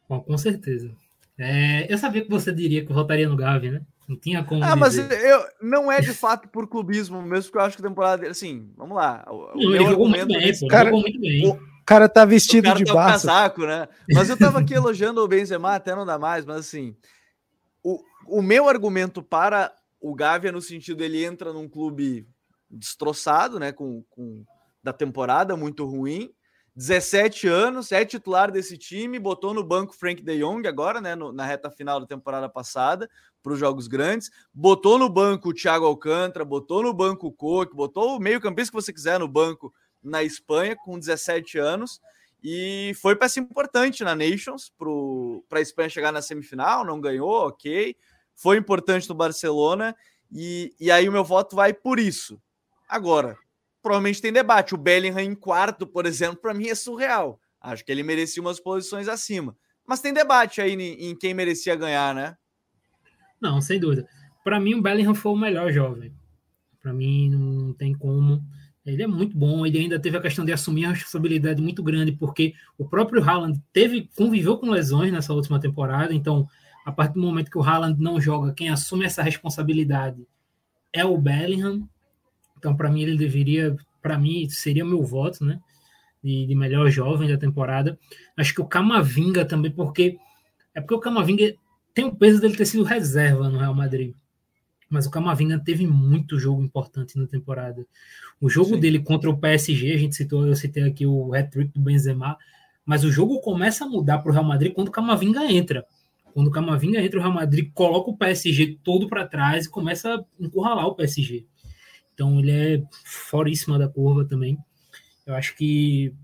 Bom, 0.09 0.21
com 0.21 0.37
certeza. 0.37 0.91
É, 1.39 1.93
eu 1.93 1.97
sabia 1.97 2.25
que 2.25 2.29
você 2.31 2.53
diria 2.53 2.85
que 2.85 2.93
votaria 2.93 3.29
no 3.29 3.37
Gavi, 3.37 3.71
né? 3.71 3.83
Não 4.09 4.17
tinha 4.17 4.43
como. 4.43 4.65
Ah, 4.65 4.75
dizer. 4.75 4.77
mas 4.77 5.23
eu, 5.23 5.45
não 5.63 5.93
é 5.93 6.01
de 6.01 6.13
fato 6.13 6.49
por 6.49 6.67
clubismo 6.67 7.23
mesmo, 7.23 7.45
porque 7.45 7.59
eu 7.59 7.63
acho 7.63 7.77
que 7.77 7.87
a 7.87 7.89
temporada 7.89 8.19
dele, 8.19 8.33
assim, 8.33 8.69
vamos 8.77 8.97
lá. 8.97 9.25
O, 9.29 9.53
não, 9.55 9.75
ele 9.75 9.87
jogou 9.87 10.09
muito 10.09 10.27
bem, 10.27 10.59
pô, 10.59 10.67
cara, 10.67 10.85
jogou 10.87 11.01
muito 11.03 11.21
bem. 11.21 11.49
O 11.49 11.85
cara 11.85 12.09
tá 12.09 12.25
vestido 12.25 12.65
cara 12.65 12.79
de 12.79 12.85
tá 12.85 12.95
casaco, 12.95 13.65
né? 13.65 13.89
Mas 14.13 14.29
eu 14.29 14.37
tava 14.37 14.59
aqui 14.59 14.75
elogiando 14.75 15.23
o 15.23 15.29
Benzema, 15.29 15.77
até 15.77 15.95
não 15.95 16.05
dá 16.05 16.19
mais, 16.19 16.45
mas 16.45 16.57
assim, 16.57 16.97
o, 17.81 18.01
o 18.27 18.43
meu 18.43 18.69
argumento 18.69 19.23
para 19.23 19.73
o 20.01 20.17
Gavi 20.17 20.49
é 20.49 20.53
no 20.53 20.61
sentido 20.61 21.05
ele 21.05 21.25
entra 21.25 21.53
num 21.53 21.69
clube 21.69 22.27
destroçado, 22.69 23.61
né, 23.61 23.71
com, 23.71 24.03
com 24.11 24.45
da 24.87 24.93
temporada, 24.93 25.57
muito 25.57 25.85
ruim. 25.85 26.33
17 26.77 27.49
anos, 27.49 27.91
é 27.91 28.05
titular 28.05 28.53
desse 28.53 28.77
time, 28.77 29.19
botou 29.19 29.53
no 29.53 29.65
banco 29.65 29.95
Frank 29.95 30.23
De 30.23 30.39
Jong 30.39 30.69
agora, 30.69 31.01
né, 31.01 31.15
no, 31.15 31.33
na 31.33 31.45
reta 31.45 31.71
final 31.71 31.99
da 31.99 32.07
temporada 32.07 32.51
passada, 32.51 33.09
para 33.43 33.55
os 33.55 33.59
jogos 33.59 33.89
grandes, 33.89 34.31
botou 34.53 34.99
no 34.99 35.09
banco 35.09 35.49
o 35.49 35.55
Thiago 35.55 35.87
Alcântara, 35.87 36.45
botou 36.45 36.83
no 36.83 36.93
banco 36.93 37.29
o 37.29 37.33
Coque, 37.33 37.75
botou 37.75 38.17
o 38.17 38.21
meio-campista 38.21 38.71
que 38.71 38.83
você 38.83 38.93
quiser 38.93 39.19
no 39.19 39.27
banco 39.27 39.73
na 40.03 40.23
Espanha 40.23 40.77
com 40.77 40.99
17 40.99 41.59
anos 41.59 41.99
e 42.45 42.93
foi 43.01 43.17
peça 43.17 43.41
importante 43.41 44.05
na 44.05 44.15
Nations 44.15 44.71
para 45.49 45.59
a 45.59 45.63
Espanha 45.63 45.89
chegar 45.89 46.13
na 46.13 46.21
semifinal, 46.21 46.85
não 46.85 47.01
ganhou, 47.01 47.49
ok, 47.49 47.97
foi 48.35 48.59
importante 48.59 49.09
no 49.09 49.15
Barcelona 49.15 49.97
e, 50.31 50.75
e 50.79 50.91
aí 50.91 51.09
o 51.09 51.13
meu 51.13 51.25
voto 51.25 51.57
vai 51.57 51.73
por 51.73 51.99
isso. 51.99 52.39
Agora, 52.87 53.39
provavelmente 53.87 54.21
tem 54.21 54.33
debate. 54.33 54.75
O 54.75 54.77
Bellingham 54.77 55.21
em 55.21 55.33
quarto, 55.33 55.87
por 55.87 56.07
exemplo, 56.07 56.39
para 56.39 56.53
mim 56.53 56.67
é 56.67 56.75
surreal. 56.75 57.41
Acho 57.61 57.85
que 57.85 57.93
ele 57.93 58.03
merecia 58.03 58.43
umas 58.43 58.59
posições 58.59 59.07
acima. 59.07 59.57
Mas 59.87 60.01
tem 60.01 60.13
debate 60.13 60.61
aí 60.61 60.73
em 60.73 61.17
quem 61.17 61.33
merecia 61.33 61.77
ganhar, 61.77 62.13
né? 62.13 62.37
Não, 63.41 63.61
sem 63.61 63.79
dúvida. 63.79 64.05
Para 64.43 64.59
mim, 64.59 64.75
o 64.75 64.83
Bellingham 64.83 65.15
foi 65.15 65.31
o 65.31 65.37
melhor 65.37 65.73
jovem. 65.73 66.13
Para 66.83 66.93
mim, 66.93 67.31
não 67.31 67.73
tem 67.75 67.95
como. 67.95 68.45
Ele 68.85 69.05
é 69.05 69.07
muito 69.07 69.39
bom. 69.39 69.65
Ele 69.65 69.79
ainda 69.79 70.01
teve 70.01 70.17
a 70.17 70.21
questão 70.21 70.45
de 70.45 70.53
assumir 70.53 70.87
a 70.87 70.91
responsabilidade 70.91 71.63
muito 71.63 71.81
grande, 71.81 72.11
porque 72.11 72.55
o 72.77 72.85
próprio 72.89 73.23
Haaland 73.23 73.63
teve, 73.73 74.11
conviveu 74.17 74.59
com 74.59 74.69
lesões 74.69 75.13
nessa 75.13 75.33
última 75.33 75.61
temporada. 75.61 76.13
Então, 76.13 76.49
a 76.85 76.91
partir 76.91 77.15
do 77.15 77.21
momento 77.21 77.53
que 77.53 77.59
o 77.59 77.63
Haaland 77.63 78.03
não 78.03 78.21
joga, 78.21 78.53
quem 78.53 78.69
assume 78.69 79.05
essa 79.05 79.23
responsabilidade 79.23 80.27
é 80.93 81.05
o 81.05 81.17
Bellingham. 81.17 81.89
Então, 82.59 82.77
para 82.77 82.91
mim, 82.91 83.03
ele 83.03 83.17
deveria, 83.17 83.77
para 84.03 84.19
mim, 84.19 84.49
seria 84.49 84.85
meu 84.85 85.03
voto, 85.03 85.45
né? 85.45 85.61
De, 86.23 86.47
de, 86.47 86.55
melhor 86.55 86.89
jovem 86.91 87.29
da 87.29 87.37
temporada. 87.37 87.99
Acho 88.37 88.55
que 88.55 88.61
o 88.61 88.67
Camavinga 88.67 89.45
também, 89.45 89.71
porque 89.71 90.19
é 90.75 90.81
porque 90.81 90.95
o 90.95 91.01
Camavinga 91.01 91.55
tem 91.95 92.05
o 92.05 92.15
peso 92.15 92.41
dele 92.41 92.57
ter 92.57 92.67
sido 92.67 92.83
reserva 92.83 93.49
no 93.49 93.59
Real 93.59 93.75
Madrid. 93.75 94.15
Mas 94.89 95.07
o 95.07 95.11
Camavinga 95.11 95.59
teve 95.59 95.87
muito 95.87 96.39
jogo 96.39 96.63
importante 96.63 97.19
na 97.19 97.27
temporada. 97.27 97.87
O 98.41 98.49
jogo 98.49 98.75
Sim. 98.75 98.81
dele 98.81 98.99
contra 98.99 99.31
o 99.31 99.37
PSG, 99.37 99.93
a 99.93 99.97
gente 99.97 100.15
citou, 100.15 100.47
eu 100.47 100.55
citei 100.55 100.85
aqui 100.85 101.07
o 101.07 101.35
hat-trick 101.35 101.73
do 101.73 101.81
Benzema, 101.81 102.37
mas 102.85 103.03
o 103.03 103.11
jogo 103.11 103.41
começa 103.41 103.85
a 103.85 103.89
mudar 103.89 104.19
para 104.19 104.31
o 104.31 104.33
Real 104.33 104.45
Madrid 104.45 104.73
quando 104.73 104.89
o 104.89 104.93
Camavinga 104.93 105.51
entra. 105.51 105.85
Quando 106.33 106.49
o 106.49 106.51
Camavinga 106.51 107.01
entra, 107.03 107.19
o 107.19 107.23
Real 107.23 107.33
Madrid 107.33 107.71
coloca 107.73 108.11
o 108.11 108.17
PSG 108.17 108.79
todo 108.85 109.09
para 109.09 109.27
trás 109.27 109.65
e 109.65 109.71
começa 109.71 110.17
a 110.17 110.25
encurralar 110.39 110.87
o 110.87 110.95
PSG. 110.95 111.47
Então 112.17 112.41
ele 112.41 112.51
é 112.51 112.83
foríssima 113.05 113.79
da 113.79 113.87
curva 113.87 114.25
também. 114.25 114.57
Eu 115.27 115.35
acho 115.35 115.55
que 115.55 116.15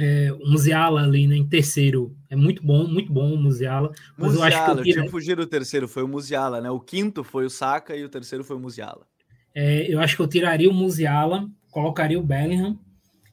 é, 0.00 0.32
o 0.32 0.50
Musiala 0.50 1.02
ali 1.02 1.26
né, 1.26 1.36
em 1.36 1.46
terceiro 1.46 2.16
é 2.30 2.34
muito 2.34 2.64
bom, 2.64 2.86
muito 2.88 3.12
bom 3.12 3.34
o 3.34 3.36
Musiala. 3.36 3.92
Mas 4.16 4.32
Musiala, 4.32 4.40
eu 4.40 4.42
acho 4.46 4.64
que 4.64 4.80
eu, 4.80 4.94
tinha 4.94 5.04
que 5.04 5.10
fugir 5.10 5.36
do 5.36 5.46
terceiro, 5.46 5.86
foi 5.86 6.02
o 6.02 6.08
Musiala, 6.08 6.62
né? 6.62 6.70
O 6.70 6.80
quinto 6.80 7.22
foi 7.22 7.44
o 7.44 7.50
Saka 7.50 7.94
e 7.94 8.02
o 8.02 8.08
terceiro 8.08 8.42
foi 8.42 8.56
o 8.56 8.60
Musiala. 8.60 9.06
É, 9.54 9.92
eu 9.92 10.00
acho 10.00 10.16
que 10.16 10.22
eu 10.22 10.26
tiraria 10.26 10.70
o 10.70 10.74
Musiala, 10.74 11.46
colocaria 11.70 12.18
o 12.18 12.22
Bellingham, 12.22 12.78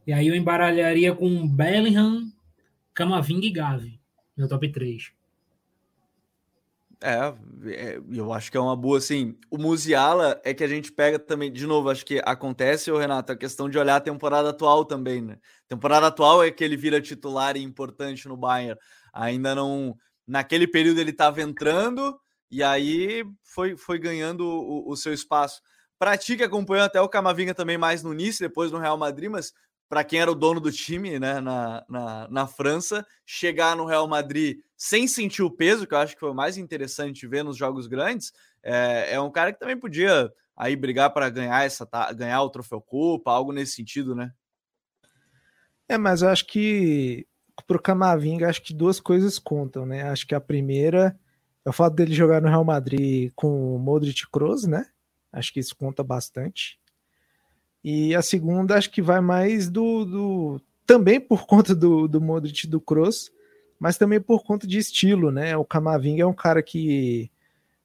e 0.05 0.11
aí 0.11 0.27
eu 0.27 0.35
embaralharia 0.35 1.15
com 1.15 1.47
Bellingham, 1.47 2.29
Camavinga 2.93 3.45
e 3.45 3.51
Gavi, 3.51 3.99
meu 4.35 4.49
top 4.49 4.67
3. 4.69 5.13
É, 7.01 7.33
é, 7.71 8.01
eu 8.11 8.33
acho 8.33 8.51
que 8.51 8.57
é 8.57 8.59
uma 8.59 8.75
boa, 8.75 8.97
assim, 8.97 9.37
o 9.49 9.57
Musiala 9.57 10.39
é 10.43 10.53
que 10.53 10.63
a 10.63 10.67
gente 10.67 10.91
pega 10.91 11.17
também, 11.17 11.51
de 11.51 11.65
novo, 11.65 11.89
acho 11.89 12.05
que 12.05 12.21
acontece, 12.25 12.91
Renato, 12.91 13.31
a 13.31 13.37
questão 13.37 13.69
de 13.69 13.77
olhar 13.77 13.95
a 13.95 14.01
temporada 14.01 14.49
atual 14.49 14.83
também, 14.83 15.21
né? 15.21 15.37
Temporada 15.67 16.07
atual 16.07 16.43
é 16.43 16.51
que 16.51 16.61
ele 16.61 16.75
vira 16.75 16.99
titular 16.99 17.55
e 17.55 17.63
importante 17.63 18.27
no 18.27 18.35
Bayern, 18.35 18.77
ainda 19.13 19.55
não, 19.55 19.97
naquele 20.27 20.67
período 20.67 20.99
ele 20.99 21.11
estava 21.11 21.41
entrando 21.41 22.19
e 22.51 22.61
aí 22.63 23.23
foi, 23.43 23.77
foi 23.77 23.97
ganhando 23.97 24.45
o, 24.45 24.91
o, 24.91 24.95
seu 24.97 25.13
espaço. 25.13 25.61
Para 25.97 26.17
ti 26.17 26.35
que 26.35 26.43
acompanhou 26.43 26.85
até 26.85 26.99
o 26.99 27.09
Camavinga 27.09 27.53
também 27.53 27.77
mais 27.77 28.03
no 28.03 28.13
Nice, 28.13 28.39
depois 28.39 28.71
no 28.71 28.79
Real 28.79 28.97
Madrid, 28.97 29.29
mas 29.29 29.53
para 29.87 30.03
quem 30.03 30.19
era 30.19 30.31
o 30.31 30.35
dono 30.35 30.59
do 30.59 30.71
time 30.71 31.19
né, 31.19 31.39
na, 31.39 31.83
na, 31.89 32.27
na, 32.29 32.47
França, 32.47 33.05
chegar 33.25 33.75
no 33.75 33.85
Real 33.85 34.07
Madrid 34.07 34.59
sem 34.81 35.09
sentir 35.09 35.43
o 35.43 35.51
peso, 35.51 35.85
que 35.85 35.93
eu 35.93 35.97
acho 35.97 36.13
que 36.13 36.21
foi 36.21 36.31
o 36.31 36.33
mais 36.33 36.57
interessante 36.57 37.27
ver 37.27 37.43
nos 37.43 37.57
jogos 37.57 37.85
grandes, 37.85 38.31
é, 38.63 39.15
é 39.15 39.19
um 39.19 39.29
cara 39.29 39.51
que 39.51 39.59
também 39.59 39.77
podia 39.77 40.31
aí 40.55 40.73
brigar 40.73 41.09
para 41.09 41.29
ganhar 41.29 41.65
essa 41.65 41.85
ganhar 42.15 42.41
o 42.41 42.49
troféu 42.49 42.79
Copa, 42.79 43.29
algo 43.29 43.51
nesse 43.51 43.73
sentido, 43.73 44.15
né? 44.15 44.31
É, 45.85 45.97
mas 45.97 46.21
eu 46.21 46.29
acho 46.29 46.47
que 46.47 47.27
para 47.67 47.75
o 47.75 47.81
Camavinga, 47.81 48.47
acho 48.47 48.61
que 48.61 48.73
duas 48.73 49.01
coisas 49.01 49.37
contam, 49.37 49.85
né? 49.85 50.03
Acho 50.03 50.25
que 50.25 50.33
a 50.33 50.39
primeira 50.39 51.19
é 51.65 51.69
o 51.69 51.73
fato 51.73 51.95
dele 51.95 52.13
jogar 52.13 52.41
no 52.41 52.47
Real 52.47 52.63
Madrid 52.63 53.33
com 53.35 53.75
o 53.75 53.79
Modric 53.79 54.31
Kroos, 54.31 54.65
né? 54.65 54.85
Acho 55.29 55.51
que 55.51 55.59
isso 55.59 55.75
conta 55.75 56.05
bastante. 56.05 56.79
E 57.83 58.15
a 58.15 58.21
segunda, 58.21 58.77
acho 58.77 58.89
que 58.89 59.01
vai 59.01 59.19
mais 59.19 59.69
do. 59.69 60.05
do 60.05 60.61
também 60.85 61.19
por 61.19 61.45
conta 61.45 61.75
do, 61.75 62.07
do 62.07 62.21
Modric 62.21 62.65
do 62.65 62.79
Kroos, 62.79 63.29
mas 63.79 63.97
também 63.97 64.19
por 64.19 64.43
conta 64.43 64.67
de 64.67 64.77
estilo, 64.77 65.31
né? 65.31 65.55
O 65.55 65.63
Camavinga 65.63 66.23
é 66.23 66.25
um 66.25 66.33
cara 66.33 66.61
que, 66.61 67.31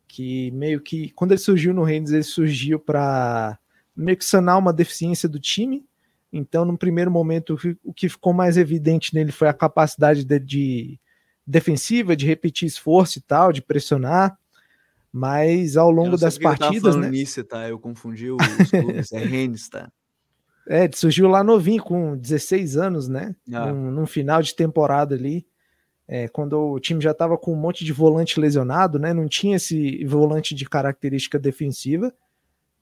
que 0.08 0.50
meio 0.50 0.80
que. 0.80 1.10
Quando 1.10 1.32
ele 1.32 1.40
surgiu 1.40 1.72
no 1.72 1.84
Rennes, 1.84 2.10
ele 2.10 2.24
surgiu 2.24 2.80
para 2.80 3.56
meio 3.96 4.18
que 4.18 4.24
sanar 4.24 4.58
uma 4.58 4.72
deficiência 4.72 5.28
do 5.28 5.38
time. 5.38 5.86
Então, 6.32 6.64
no 6.64 6.76
primeiro 6.76 7.12
momento, 7.12 7.56
o 7.84 7.94
que 7.94 8.08
ficou 8.08 8.32
mais 8.32 8.56
evidente 8.56 9.14
nele 9.14 9.30
foi 9.30 9.46
a 9.46 9.54
capacidade 9.54 10.24
de, 10.24 10.38
de 10.40 11.00
defensiva, 11.46 12.16
de 12.16 12.26
repetir 12.26 12.66
esforço 12.66 13.20
e 13.20 13.22
tal, 13.22 13.52
de 13.52 13.62
pressionar. 13.62 14.36
Mas 15.12 15.76
ao 15.76 15.92
longo 15.92 16.16
das 16.16 16.36
partidas. 16.36 16.96
Né? 16.96 17.08
Nice, 17.08 17.40
tá? 17.44 17.68
Eu 17.68 17.78
confundi 17.78 18.32
os 18.32 18.68
clubes, 18.68 19.12
é 19.12 19.18
Rennes, 19.22 19.68
tá? 19.68 19.88
É, 20.66 20.90
surgiu 20.92 21.28
lá 21.28 21.44
novinho, 21.44 21.82
com 21.82 22.16
16 22.16 22.76
anos, 22.76 23.06
né? 23.06 23.36
Ah. 23.52 23.66
Num, 23.66 23.92
num, 23.92 24.06
final 24.06 24.42
de 24.42 24.56
temporada 24.56 25.14
ali, 25.14 25.46
é, 26.06 26.28
quando 26.28 26.58
o 26.58 26.78
time 26.78 27.00
já 27.00 27.12
estava 27.12 27.38
com 27.38 27.52
um 27.52 27.56
monte 27.56 27.84
de 27.84 27.92
volante 27.92 28.38
lesionado, 28.38 28.98
né? 28.98 29.12
Não 29.14 29.26
tinha 29.26 29.56
esse 29.56 30.04
volante 30.04 30.54
de 30.54 30.68
característica 30.68 31.38
defensiva. 31.38 32.12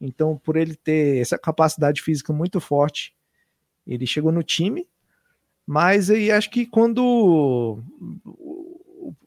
Então, 0.00 0.36
por 0.36 0.56
ele 0.56 0.74
ter 0.74 1.20
essa 1.20 1.38
capacidade 1.38 2.02
física 2.02 2.32
muito 2.32 2.60
forte, 2.60 3.14
ele 3.86 4.06
chegou 4.06 4.32
no 4.32 4.42
time. 4.42 4.88
Mas 5.64 6.10
aí 6.10 6.30
acho 6.30 6.50
que 6.50 6.66
quando 6.66 7.80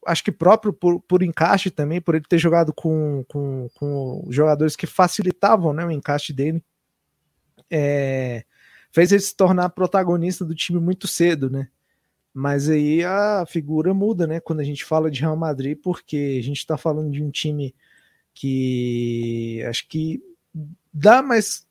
acho 0.06 0.24
que 0.24 0.32
próprio 0.32 0.74
por, 0.74 1.02
por 1.02 1.24
encaixe 1.24 1.72
também, 1.72 2.02
por 2.02 2.16
ele 2.16 2.26
ter 2.28 2.38
jogado 2.38 2.74
com, 2.74 3.24
com, 3.28 3.70
com 3.76 4.28
jogadores 4.30 4.76
que 4.76 4.86
facilitavam 4.86 5.74
né, 5.74 5.86
o 5.86 5.92
encaixe 5.92 6.34
dele, 6.34 6.64
é, 7.72 8.46
fez 8.92 9.12
ele 9.12 9.22
se 9.22 9.36
tornar 9.36 9.70
protagonista 9.70 10.46
do 10.46 10.54
time 10.54 10.80
muito 10.80 11.08
cedo, 11.08 11.50
né? 11.50 11.70
Mas 12.36 12.70
aí 12.70 13.04
a 13.04 13.46
figura 13.48 13.94
muda, 13.94 14.28
né? 14.28 14.42
Quando 14.42 14.60
a 14.60 14.64
gente 14.64 14.84
fala 14.84 15.10
de 15.10 15.22
Real 15.22 15.38
Madrid, 15.38 15.78
porque 15.82 16.38
a 16.40 16.44
gente 16.44 16.58
está 16.58 16.78
falando 16.78 17.10
de 17.10 17.24
um 17.24 17.32
time 17.32 17.74
que 18.34 19.64
acho 19.70 19.88
que 19.88 20.22
dá 20.94 21.22
mais, 21.22 21.66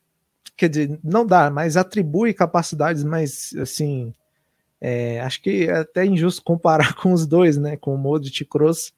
quer 0.56 0.70
dizer, 0.70 0.98
não 1.04 1.26
dá, 1.26 1.50
mas 1.50 1.76
atribui 1.76 2.32
capacidades 2.32 3.04
mais 3.04 3.54
assim 3.60 4.14
é, 4.86 5.18
acho 5.20 5.40
que 5.40 5.64
é 5.66 5.78
até 5.78 6.04
injusto 6.04 6.42
comparar 6.42 6.92
com 7.00 7.10
os 7.10 7.26
dois, 7.26 7.56
né? 7.56 7.74
Com 7.74 7.94
o 7.94 7.98
Modric 7.98 8.42
e 8.42 8.44
Kroos, 8.44 8.92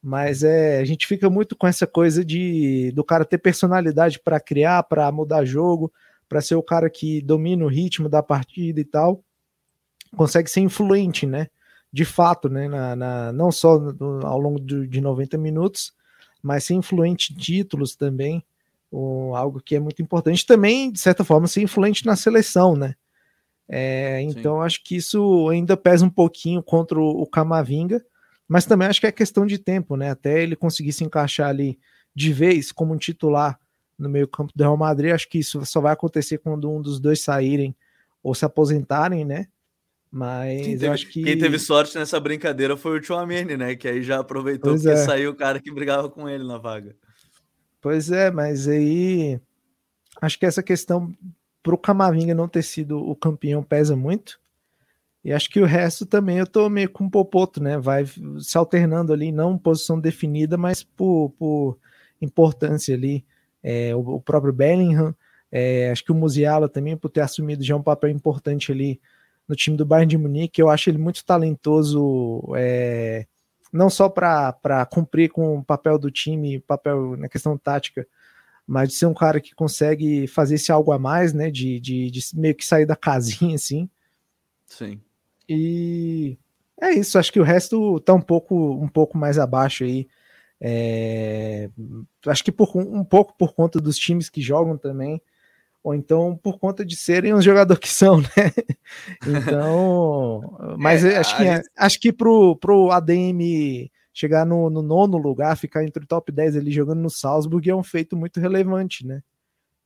mas 0.00 0.44
é, 0.44 0.78
a 0.78 0.84
gente 0.84 1.04
fica 1.04 1.28
muito 1.28 1.56
com 1.56 1.66
essa 1.66 1.84
coisa 1.84 2.24
de 2.24 2.92
do 2.92 3.02
cara 3.02 3.24
ter 3.24 3.38
personalidade 3.38 4.20
para 4.20 4.38
criar, 4.38 4.84
para 4.84 5.10
mudar 5.10 5.44
jogo, 5.44 5.92
para 6.28 6.40
ser 6.40 6.54
o 6.54 6.62
cara 6.62 6.88
que 6.88 7.20
domina 7.22 7.64
o 7.64 7.68
ritmo 7.68 8.08
da 8.08 8.22
partida 8.22 8.80
e 8.80 8.84
tal, 8.84 9.20
consegue 10.14 10.50
ser 10.50 10.60
influente, 10.60 11.26
né? 11.26 11.48
De 11.92 12.04
fato, 12.04 12.48
né? 12.48 12.68
Na, 12.68 12.96
na 12.96 13.32
não 13.32 13.50
só 13.50 13.78
no, 13.78 14.26
ao 14.26 14.38
longo 14.38 14.60
de, 14.60 14.86
de 14.86 15.00
90 15.00 15.38
minutos, 15.38 15.92
mas 16.42 16.64
ser 16.64 16.74
influente 16.74 17.32
em 17.32 17.36
títulos 17.36 17.96
também, 17.96 18.44
um, 18.92 19.34
algo 19.34 19.60
que 19.60 19.74
é 19.74 19.80
muito 19.80 20.02
importante. 20.02 20.44
Também, 20.46 20.90
de 20.90 21.00
certa 21.00 21.24
forma, 21.24 21.46
ser 21.46 21.62
influente 21.62 22.04
na 22.06 22.16
seleção, 22.16 22.76
né? 22.76 22.94
É, 23.68 24.22
então 24.22 24.62
acho 24.62 24.82
que 24.84 24.94
isso 24.96 25.48
ainda 25.48 25.76
pesa 25.76 26.04
um 26.04 26.10
pouquinho 26.10 26.62
contra 26.62 27.00
o, 27.00 27.22
o 27.22 27.26
Camavinga, 27.26 28.04
mas 28.46 28.64
também 28.64 28.86
acho 28.86 29.00
que 29.00 29.08
é 29.08 29.12
questão 29.12 29.44
de 29.44 29.58
tempo, 29.58 29.96
né? 29.96 30.10
Até 30.10 30.42
ele 30.42 30.54
conseguir 30.54 30.92
se 30.92 31.02
encaixar 31.02 31.48
ali 31.48 31.78
de 32.14 32.32
vez 32.32 32.70
como 32.70 32.94
um 32.94 32.96
titular 32.96 33.58
no 33.98 34.08
meio-campo 34.08 34.52
do 34.54 34.62
Real 34.62 34.76
Madrid, 34.76 35.12
acho 35.12 35.28
que 35.28 35.38
isso 35.38 35.64
só 35.64 35.80
vai 35.80 35.92
acontecer 35.92 36.38
quando 36.38 36.70
um 36.70 36.80
dos 36.80 37.00
dois 37.00 37.22
saírem 37.22 37.74
ou 38.22 38.34
se 38.34 38.44
aposentarem, 38.44 39.24
né? 39.24 39.48
Mas 40.16 40.62
quem 40.62 40.78
teve, 40.78 40.88
acho 40.88 41.08
que. 41.08 41.22
Quem 41.22 41.36
teve 41.36 41.58
sorte 41.58 41.98
nessa 41.98 42.18
brincadeira 42.18 42.74
foi 42.74 42.98
o 42.98 43.02
Chouameni, 43.02 43.54
né? 43.54 43.76
Que 43.76 43.86
aí 43.86 44.02
já 44.02 44.20
aproveitou 44.20 44.72
pois 44.72 44.82
porque 44.82 44.96
é. 44.96 45.04
saiu 45.04 45.32
o 45.32 45.34
cara 45.34 45.60
que 45.60 45.70
brigava 45.70 46.08
com 46.08 46.26
ele 46.26 46.42
na 46.42 46.56
vaga. 46.56 46.96
Pois 47.82 48.10
é, 48.10 48.30
mas 48.30 48.66
aí 48.66 49.38
acho 50.18 50.38
que 50.38 50.46
essa 50.46 50.62
questão 50.62 51.14
para 51.62 51.74
o 51.74 51.78
Camavinga 51.78 52.34
não 52.34 52.48
ter 52.48 52.62
sido 52.62 52.98
o 52.98 53.14
campeão 53.14 53.62
pesa 53.62 53.94
muito. 53.94 54.40
E 55.22 55.34
acho 55.34 55.50
que 55.50 55.60
o 55.60 55.66
resto 55.66 56.06
também 56.06 56.38
eu 56.38 56.46
tô 56.46 56.66
meio 56.70 56.88
com 56.88 57.04
o 57.04 57.10
Popoto, 57.10 57.62
né? 57.62 57.76
Vai 57.76 58.06
se 58.38 58.56
alternando 58.56 59.12
ali, 59.12 59.30
não 59.30 59.58
posição 59.58 60.00
definida, 60.00 60.56
mas 60.56 60.82
por, 60.82 61.34
por 61.38 61.78
importância 62.22 62.94
ali. 62.94 63.22
É, 63.62 63.94
o, 63.94 63.98
o, 63.98 64.20
próprio 64.22 64.54
Bellingham, 64.54 65.14
é, 65.52 65.90
acho 65.90 66.02
que 66.02 66.12
o 66.12 66.14
Musiala 66.14 66.70
também, 66.70 66.96
por 66.96 67.10
ter 67.10 67.20
assumido 67.20 67.62
já 67.62 67.76
um 67.76 67.82
papel 67.82 68.08
importante 68.08 68.72
ali 68.72 68.98
no 69.48 69.54
time 69.54 69.76
do 69.76 69.86
Bayern 69.86 70.08
de 70.08 70.18
Munique. 70.18 70.60
Eu 70.60 70.68
acho 70.68 70.90
ele 70.90 70.98
muito 70.98 71.24
talentoso, 71.24 72.42
é, 72.56 73.26
não 73.72 73.88
só 73.88 74.08
para 74.08 74.86
cumprir 74.90 75.30
com 75.30 75.58
o 75.58 75.64
papel 75.64 75.98
do 75.98 76.10
time, 76.10 76.60
papel 76.60 77.16
na 77.16 77.28
questão 77.28 77.56
tática, 77.56 78.06
mas 78.66 78.88
de 78.88 78.94
ser 78.96 79.06
um 79.06 79.14
cara 79.14 79.40
que 79.40 79.54
consegue 79.54 80.26
fazer 80.26 80.56
esse 80.56 80.72
algo 80.72 80.92
a 80.92 80.98
mais, 80.98 81.32
né? 81.32 81.50
De, 81.50 81.78
de, 81.78 82.10
de 82.10 82.20
meio 82.34 82.54
que 82.54 82.66
sair 82.66 82.86
da 82.86 82.96
casinha, 82.96 83.54
assim. 83.54 83.88
Sim. 84.66 85.00
E 85.48 86.36
é 86.80 86.90
isso, 86.90 87.18
acho 87.18 87.32
que 87.32 87.40
o 87.40 87.44
resto 87.44 88.00
tá 88.00 88.12
um 88.12 88.20
pouco, 88.20 88.72
um 88.72 88.88
pouco 88.88 89.16
mais 89.16 89.38
abaixo 89.38 89.84
aí. 89.84 90.08
É, 90.60 91.70
acho 92.26 92.42
que 92.42 92.50
por, 92.50 92.76
um 92.76 93.04
pouco 93.04 93.36
por 93.36 93.54
conta 93.54 93.80
dos 93.80 93.96
times 93.96 94.28
que 94.28 94.40
jogam 94.40 94.76
também, 94.76 95.20
ou 95.86 95.94
então 95.94 96.36
por 96.36 96.58
conta 96.58 96.84
de 96.84 96.96
serem 96.96 97.32
os 97.32 97.44
jogadores 97.44 97.80
que 97.80 97.88
são, 97.88 98.18
né? 98.36 98.52
Então, 99.24 100.76
mas 100.76 101.04
é, 101.04 101.16
acho, 101.16 101.36
que, 101.36 101.44
gente... 101.44 101.70
acho 101.76 102.00
que 102.00 102.12
pro, 102.12 102.56
pro 102.56 102.90
ADM 102.90 103.88
chegar 104.12 104.44
no, 104.44 104.68
no, 104.68 104.82
nono 104.82 105.16
lugar, 105.16 105.56
ficar 105.56 105.84
entre 105.84 106.02
o 106.02 106.06
top 106.06 106.32
10 106.32 106.56
ali 106.56 106.72
jogando 106.72 106.98
no 106.98 107.08
Salzburg 107.08 107.70
é 107.70 107.76
um 107.76 107.84
feito 107.84 108.16
muito 108.16 108.40
relevante, 108.40 109.06
né? 109.06 109.22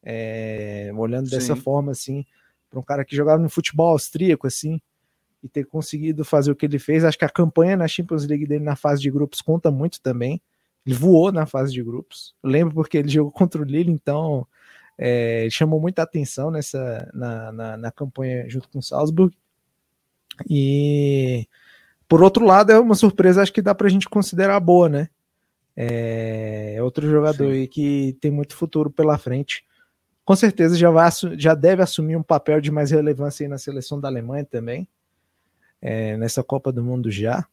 É, 0.03 0.90
olhando 0.96 1.28
Sim. 1.28 1.36
dessa 1.36 1.55
forma, 1.55 1.92
assim, 1.92 2.24
para 2.70 2.80
um 2.80 2.82
cara 2.82 3.05
que 3.05 3.14
jogava 3.14 3.42
no 3.42 3.51
futebol 3.51 3.90
austríaco, 3.90 4.46
assim, 4.46 4.80
e 5.42 5.51
ter 5.51 5.66
conseguido 5.66 6.24
fazer 6.24 6.51
o 6.51 6.57
que 6.57 6.64
ele 6.64 6.78
fez, 6.78 7.05
acho 7.05 7.18
que 7.18 7.26
a 7.26 7.30
campanha 7.30 7.76
na 7.76 7.86
Champions 7.86 8.26
League 8.26 8.46
dele 8.46 8.64
na 8.64 8.74
fase 8.74 9.03
de 9.03 9.11
grupos 9.11 9.42
conta 9.42 9.70
muito 9.70 10.01
também. 10.01 10.40
Ele 10.86 10.94
voou 10.94 11.30
na 11.30 11.44
fase 11.44 11.74
de 11.74 11.82
grupos. 11.82 12.34
Eu 12.42 12.48
lembro 12.48 12.74
porque 12.74 12.96
ele 12.96 13.11
jogou 13.11 13.30
contra 13.30 13.61
o 13.61 13.64
Lille, 13.66 13.92
então 13.92 14.46
é, 15.03 15.48
chamou 15.51 15.80
muita 15.80 16.03
atenção 16.03 16.51
nessa 16.51 17.11
na, 17.14 17.51
na, 17.51 17.76
na 17.78 17.90
campanha 17.90 18.46
junto 18.51 18.68
com 18.68 18.80
o 18.80 18.82
Salzburg. 18.82 19.34
E 20.48 21.48
por 22.07 22.22
outro 22.22 22.44
lado, 22.44 22.70
é 22.70 22.78
uma 22.78 22.94
surpresa, 22.94 23.40
acho 23.40 23.53
que 23.53 23.62
dá 23.62 23.74
para 23.74 23.86
a 23.86 23.90
gente 23.90 24.11
considerar 24.11 24.61
boa, 24.61 24.90
né? 24.90 25.09
É, 25.74 26.74
é 26.76 26.82
outro 26.82 27.09
jogador 27.09 27.46
Sim. 27.46 27.61
aí 27.61 27.66
que 27.66 28.14
tem 28.20 28.30
muito 28.30 28.55
futuro 28.55 28.90
pela 28.90 29.16
frente. 29.16 29.64
Com 30.22 30.36
certeza 30.36 30.76
já, 30.76 30.90
vai, 30.90 31.09
já 31.38 31.55
deve 31.55 31.82
assumir 31.82 32.16
um 32.16 32.22
papel 32.22 32.61
de 32.61 32.70
mais 32.70 32.90
relevância 32.90 33.44
aí 33.44 33.48
na 33.48 33.57
seleção 33.57 33.98
da 33.98 34.09
Alemanha 34.09 34.44
também, 34.44 34.86
é, 35.80 36.14
nessa 36.18 36.44
Copa 36.44 36.70
do 36.70 36.84
Mundo 36.84 37.11
já. 37.11 37.46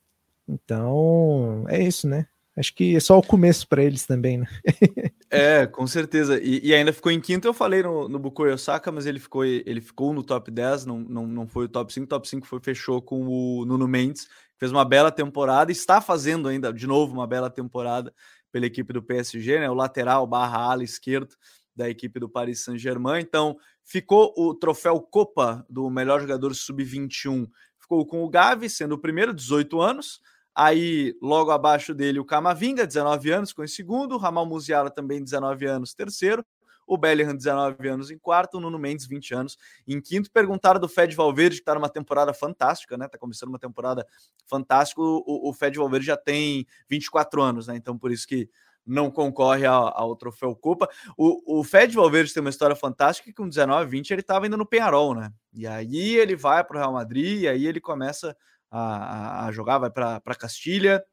Então, 0.50 1.64
é 1.70 1.82
isso, 1.82 2.10
né? 2.10 2.28
Acho 2.58 2.76
que 2.76 2.96
é 2.96 3.00
só 3.00 3.18
o 3.18 3.26
começo 3.26 3.68
para 3.68 3.84
eles 3.84 4.06
também, 4.06 4.40
né? 4.40 4.48
é, 5.30 5.68
com 5.68 5.86
certeza. 5.86 6.40
E, 6.42 6.62
e, 6.64 6.74
ainda 6.74 6.94
ficou 6.94 7.12
em 7.12 7.20
quinto, 7.20 7.48
eu 7.48 7.54
falei 7.54 7.84
no, 7.84 8.08
no 8.08 8.18
Bukoyo 8.18 8.54
Osaka, 8.54 8.92
mas 8.92 9.06
ele 9.06 9.20
ficou, 9.20 9.44
ele 9.44 9.82
ficou 9.82 10.14
no 10.14 10.24
top 10.24 10.50
10, 10.50 10.86
não, 10.86 11.00
não, 11.00 11.28
não 11.28 11.48
foi 11.48 11.66
o 11.66 11.70
top 11.70 11.92
5. 11.92 12.06
O 12.06 12.08
top 12.08 12.28
5 12.28 12.48
foi, 12.48 12.60
fechou 12.62 13.02
com 13.02 13.28
o 13.28 13.66
Nuno 13.66 13.88
Mendes, 13.88 14.28
fez 14.58 14.72
uma 14.72 14.86
bela 14.86 15.12
temporada, 15.12 15.72
está 15.72 16.00
fazendo 16.00 16.48
ainda, 16.48 16.72
de 16.72 16.88
novo, 16.88 17.14
uma 17.14 17.28
bela 17.28 17.50
temporada 17.50 18.14
pela 18.52 18.66
equipe 18.66 18.94
do 18.94 19.04
PSG, 19.04 19.60
né? 19.60 19.70
O 19.70 19.74
lateral 19.74 20.26
barra 20.26 20.60
ala 20.60 20.84
esquerdo 20.84 21.36
da 21.76 21.90
equipe 21.90 22.20
do 22.20 22.30
Paris 22.30 22.64
Saint-Germain. 22.64 23.22
Então, 23.22 23.58
ficou 23.84 24.34
o 24.38 24.56
troféu 24.56 25.00
Copa 25.00 25.66
do 25.70 25.90
melhor 25.90 26.22
jogador 26.22 26.56
sub-21. 26.56 27.48
Ficou 27.80 28.06
com 28.06 28.24
o 28.24 28.30
Gavi, 28.30 28.70
sendo 28.70 28.96
o 28.96 28.98
primeiro, 28.98 29.34
18 29.34 29.80
anos. 29.80 30.20
Aí, 30.60 31.16
logo 31.22 31.52
abaixo 31.52 31.94
dele, 31.94 32.20
o 32.20 32.26
Camavinga, 32.26 32.88
19 32.88 33.30
anos, 33.30 33.54
com 33.54 33.64
em 33.64 33.68
segundo. 33.68 34.18
Ramal 34.18 34.44
Musiala 34.44 34.90
também, 34.90 35.24
19 35.24 35.68
anos, 35.68 35.94
terceiro. 35.94 36.44
o 36.88 36.98
Bellingham 36.98 37.36
19 37.36 37.88
anos 37.88 38.10
em 38.10 38.18
quarto, 38.18 38.58
o 38.58 38.60
Nuno 38.60 38.80
Mendes 38.80 39.06
20 39.06 39.36
anos 39.36 39.58
em 39.88 40.02
quinto. 40.02 40.32
Perguntaram 40.32 40.80
do 40.80 40.90
Fed 40.90 41.16
Valverde, 41.16 41.58
que 41.58 41.62
está 41.62 41.76
numa 41.76 41.90
temporada 41.90 42.34
fantástica, 42.34 42.98
né? 42.98 43.08
Tá 43.08 43.20
começando 43.20 43.50
uma 43.50 43.60
temporada 43.60 44.04
fantástica. 44.48 45.00
O, 45.00 45.50
o 45.50 45.54
Fed 45.54 45.78
Valverde 45.78 46.08
já 46.08 46.18
tem 46.18 46.66
24 46.90 47.40
anos, 47.40 47.68
né? 47.68 47.76
Então 47.76 47.96
por 47.96 48.12
isso 48.12 48.28
que 48.28 48.50
não 48.84 49.12
concorre 49.12 49.66
ao, 49.66 49.96
ao 49.96 50.16
troféu 50.16 50.56
Copa. 50.56 50.90
O, 51.16 51.60
o 51.60 51.64
Fed 51.64 51.94
Valverde 51.94 52.34
tem 52.34 52.42
uma 52.42 52.50
história 52.50 52.76
fantástica 52.76 53.30
que 53.30 53.36
com 53.36 53.48
19, 53.48 53.92
20 53.92 54.10
ele 54.10 54.22
estava 54.22 54.48
indo 54.48 54.58
no 54.58 54.66
Penharol, 54.66 55.14
né? 55.14 55.32
E 55.54 55.68
aí 55.68 56.16
ele 56.16 56.36
vai 56.36 56.64
para 56.64 56.78
o 56.78 56.80
Real 56.80 56.94
Madrid 56.94 57.42
e 57.42 57.48
aí 57.48 57.68
ele 57.68 57.80
começa 57.80 58.36
a, 58.70 59.46
a 59.46 59.52
jogar, 59.52 59.78
vai 59.78 59.90
para 59.90 60.36
Castilha 60.36 61.04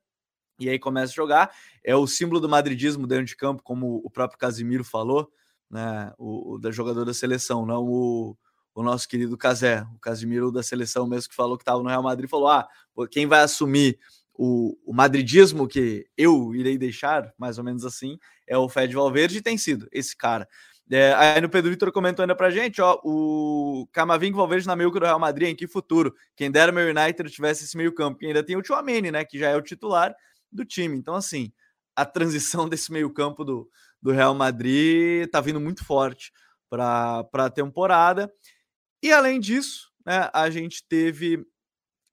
e 0.59 0.69
aí 0.69 0.79
começa 0.79 1.13
a 1.13 1.17
jogar. 1.17 1.55
É 1.83 1.95
o 1.95 2.07
símbolo 2.07 2.41
do 2.41 2.49
madridismo 2.49 3.07
dentro 3.07 3.27
de 3.27 3.37
campo, 3.37 3.63
como 3.63 4.01
o 4.05 4.11
próprio 4.11 4.39
Casimiro 4.39 4.85
falou, 4.85 5.31
né? 5.71 6.13
O, 6.19 6.55
o 6.55 6.59
da 6.59 6.71
jogador 6.71 7.05
da 7.05 7.15
seleção, 7.15 7.67
não 7.67 7.85
o, 7.85 8.37
o 8.75 8.83
nosso 8.83 9.09
querido 9.09 9.37
Casé, 9.37 9.87
o 9.95 9.99
Casimiro 9.99 10.51
da 10.51 10.63
seleção 10.63 11.07
mesmo 11.07 11.29
que 11.29 11.35
falou 11.35 11.57
que 11.57 11.63
estava 11.63 11.83
no 11.83 11.89
Real 11.89 12.03
Madrid, 12.03 12.29
falou: 12.29 12.49
ah, 12.49 12.69
quem 13.11 13.27
vai 13.27 13.41
assumir 13.41 13.99
o, 14.37 14.77
o, 14.85 14.93
madridismo 14.93 15.69
que 15.69 16.07
eu 16.17 16.55
irei 16.55 16.77
deixar, 16.77 17.33
mais 17.39 17.57
ou 17.57 17.65
menos 17.65 17.85
assim, 17.85 18.19
é 18.47 18.59
o 18.59 18.69
Fed 18.69 18.93
Valverde 18.95 19.39
e 19.39 19.43
tem 19.43 19.57
sido 19.57 19.89
esse 19.93 20.17
cara. 20.17 20.49
É, 20.91 21.15
aí 21.15 21.41
no 21.41 21.49
Pedro 21.49 21.71
Vitor 21.71 21.91
comentou 21.91 22.23
ainda 22.23 22.37
pra 22.37 22.51
gente, 22.51 22.81
ó, 22.83 23.01
o 23.03 23.89
Camavinga 23.91 24.37
Valverde 24.37 24.67
na 24.67 24.77
meio 24.77 24.91
do 24.91 24.99
Real 24.99 25.19
Madrid, 25.19 25.49
em 25.49 25.57
que 25.57 25.67
futuro? 25.67 26.15
Quem 26.37 26.51
dera 26.51 26.71
meu 26.71 26.89
United 26.89 27.31
tivesse 27.31 27.65
esse 27.65 27.77
meio 27.77 27.95
campo. 27.95 28.23
E 28.23 28.27
ainda 28.27 28.43
tem 28.43 28.57
o 28.57 28.63
Tchouameni, 28.63 29.11
né, 29.11 29.25
que 29.25 29.39
já 29.39 29.49
é 29.49 29.57
o 29.57 29.63
titular 29.63 30.15
do 30.53 30.65
time. 30.65 30.97
Então, 30.97 31.15
assim, 31.15 31.53
a 31.97 32.05
transição 32.05 32.69
desse 32.69 32.93
meio 32.93 33.11
campo 33.13 33.45
do, 33.45 33.69
do 34.01 34.13
Real 34.13 34.35
Madrid 34.35 35.29
tá 35.31 35.41
vindo 35.41 35.61
muito 35.61 35.85
forte 35.85 36.33
para 36.69 37.27
a 37.33 37.51
temporada. 37.51 38.31
E 39.03 39.13
além 39.13 39.41
disso, 39.41 39.91
né, 40.05 40.29
a 40.33 40.51
gente 40.51 40.85
teve 40.87 41.47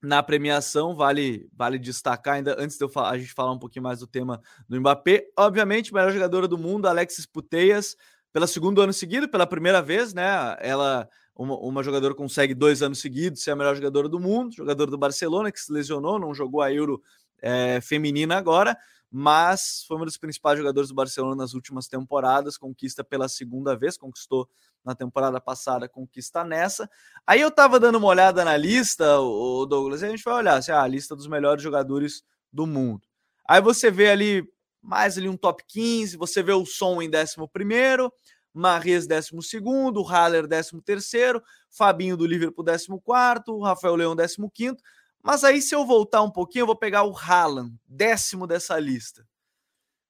na 0.02 0.24
premiação, 0.24 0.96
vale 0.96 1.48
vale 1.54 1.78
destacar 1.78 2.36
ainda 2.36 2.56
antes 2.58 2.76
de 2.78 2.84
eu 2.84 2.90
falar, 2.90 3.12
a 3.12 3.18
gente 3.18 3.34
falar 3.34 3.52
um 3.52 3.60
pouquinho 3.60 3.84
mais 3.84 4.00
do 4.00 4.08
tema 4.08 4.42
do 4.68 4.80
Mbappé, 4.80 5.28
obviamente, 5.38 5.94
melhor 5.94 6.12
jogadora 6.12 6.48
do 6.48 6.58
mundo, 6.58 6.88
Alexis 6.88 7.26
Puteias, 7.26 7.96
pela 8.32 8.48
segundo 8.48 8.82
ano 8.82 8.94
seguido, 8.94 9.30
pela 9.30 9.46
primeira 9.46 9.82
vez, 9.82 10.14
né? 10.14 10.56
Ela 10.60 11.08
uma, 11.36 11.56
uma 11.58 11.84
jogadora 11.84 12.14
consegue 12.14 12.54
dois 12.54 12.82
anos 12.82 13.00
seguidos 13.00 13.44
ser 13.44 13.52
a 13.52 13.56
melhor 13.56 13.76
jogadora 13.76 14.08
do 14.08 14.20
mundo, 14.20 14.56
jogadora 14.56 14.90
do 14.90 14.98
Barcelona 14.98 15.52
que 15.52 15.60
se 15.60 15.72
lesionou, 15.72 16.20
não 16.20 16.34
jogou 16.34 16.62
a 16.62 16.72
Euro 16.72 17.02
é, 17.42 17.80
feminina 17.82 18.38
agora, 18.38 18.78
mas 19.10 19.84
foi 19.88 19.98
uma 19.98 20.06
dos 20.06 20.18
principais 20.18 20.58
jogadores 20.58 20.90
do 20.90 20.96
Barcelona 20.96 21.36
nas 21.36 21.54
últimas 21.54 21.88
temporadas, 21.88 22.58
conquista 22.58 23.04
pela 23.04 23.28
segunda 23.28 23.76
vez, 23.76 23.98
conquistou 23.98 24.48
na 24.86 24.96
temporada 24.96 25.40
passada, 25.42 25.90
conquista 25.90 26.44
nessa. 26.44 26.90
Aí 27.26 27.42
eu 27.42 27.52
tava 27.52 27.80
dando 27.80 27.98
uma 27.98 28.08
olhada 28.08 28.46
na 28.46 28.56
lista, 28.56 29.20
o 29.20 29.66
Douglas, 29.66 30.02
e 30.02 30.06
a 30.06 30.10
gente 30.10 30.24
vai 30.24 30.36
olhar 30.36 30.56
assim, 30.56 30.72
ah, 30.72 30.82
a 30.82 30.88
lista 30.88 31.16
dos 31.16 31.28
melhores 31.28 31.62
jogadores 31.62 32.24
do 32.52 32.66
mundo. 32.66 33.02
Aí 33.46 33.62
você 33.62 33.92
vê 33.92 34.10
ali 34.10 34.48
mais 34.82 35.18
ali 35.18 35.30
um 35.30 35.38
top 35.38 35.64
15, 35.68 36.18
você 36.18 36.42
vê 36.42 36.54
o 36.54 36.66
Som 36.66 37.02
em 37.02 37.10
11 37.10 37.36
primeiro, 37.52 38.12
Marres 38.54 39.08
12 39.08 39.30
segundo, 39.44 40.04
Haller 40.04 40.48
13 40.48 40.82
terceiro, 40.82 41.42
Fabinho 41.70 42.18
do 42.18 42.26
Liverpool 42.26 42.66
14 42.66 42.88
quarto, 43.04 43.60
Rafael 43.62 43.96
Leão 43.96 44.16
15 44.16 44.38
quinto. 44.54 44.84
Mas 45.24 45.44
aí 45.44 45.62
se 45.62 45.76
eu 45.76 45.86
voltar 45.86 46.22
um 46.24 46.32
pouquinho, 46.32 46.64
eu 46.64 46.68
vou 46.68 46.76
pegar 46.76 47.04
o 47.04 47.16
Haaland, 47.16 47.74
décimo 47.88 48.48
dessa 48.48 48.80
lista. 48.80 49.26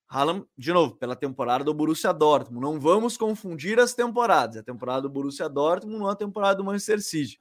Haaland, 0.08 0.46
de 0.58 0.74
novo, 0.74 0.96
pela 0.96 1.16
temporada 1.16 1.64
do 1.64 1.74
Borussia 1.74 2.12
Dortmund. 2.12 2.62
Não 2.62 2.80
vamos 2.80 3.16
confundir 3.16 3.80
as 3.80 3.94
temporadas. 3.94 4.58
A 4.58 4.64
temporada 4.64 5.04
do 5.04 5.10
Borussia 5.10 5.48
Dortmund 5.48 6.00
não 6.00 6.10
é 6.10 6.12
a 6.12 6.16
temporada 6.16 6.56
do 6.56 6.66
Manchester 6.66 7.02
City. 7.02 7.40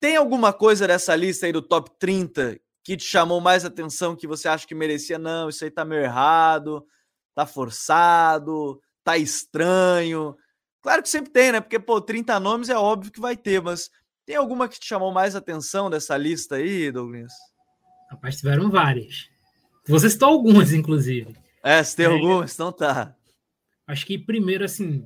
Tem 0.00 0.16
alguma 0.16 0.52
coisa 0.52 0.86
dessa 0.88 1.14
lista 1.14 1.46
aí 1.46 1.52
do 1.52 1.62
top 1.62 1.90
30 1.98 2.60
que 2.88 2.96
te 2.96 3.04
chamou 3.04 3.38
mais 3.38 3.66
atenção, 3.66 4.16
que 4.16 4.26
você 4.26 4.48
acha 4.48 4.66
que 4.66 4.74
merecia? 4.74 5.18
Não, 5.18 5.50
isso 5.50 5.62
aí 5.62 5.70
tá 5.70 5.84
meio 5.84 6.00
errado, 6.00 6.86
tá 7.34 7.44
forçado, 7.44 8.80
tá 9.04 9.18
estranho. 9.18 10.34
Claro 10.80 11.02
que 11.02 11.10
sempre 11.10 11.30
tem, 11.30 11.52
né? 11.52 11.60
Porque, 11.60 11.78
pô, 11.78 12.00
30 12.00 12.40
nomes 12.40 12.70
é 12.70 12.78
óbvio 12.78 13.12
que 13.12 13.20
vai 13.20 13.36
ter, 13.36 13.60
mas 13.60 13.90
tem 14.24 14.36
alguma 14.36 14.70
que 14.70 14.80
te 14.80 14.86
chamou 14.86 15.12
mais 15.12 15.36
atenção 15.36 15.90
dessa 15.90 16.16
lista 16.16 16.56
aí, 16.56 16.90
Douglas? 16.90 17.30
Rapaz, 18.10 18.38
tiveram 18.38 18.70
várias. 18.70 19.28
Você 19.86 20.08
citou 20.08 20.30
algumas, 20.30 20.72
inclusive. 20.72 21.36
É, 21.62 21.82
se 21.84 21.94
tem 21.94 22.06
é, 22.06 22.08
algumas, 22.08 22.54
então 22.54 22.72
tá. 22.72 23.14
Acho 23.86 24.06
que 24.06 24.16
primeiro, 24.16 24.64
assim, 24.64 25.04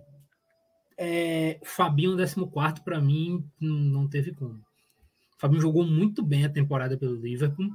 é, 0.96 1.58
o 1.60 1.66
Fabinho 1.66 2.16
14 2.16 2.80
para 2.84 3.00
mim 3.00 3.44
não 3.60 4.08
teve 4.08 4.32
como. 4.32 4.62
Fabinho 5.42 5.60
jogou 5.60 5.84
muito 5.84 6.22
bem 6.22 6.44
a 6.44 6.48
temporada 6.48 6.96
pelo 6.96 7.16
Liverpool, 7.16 7.68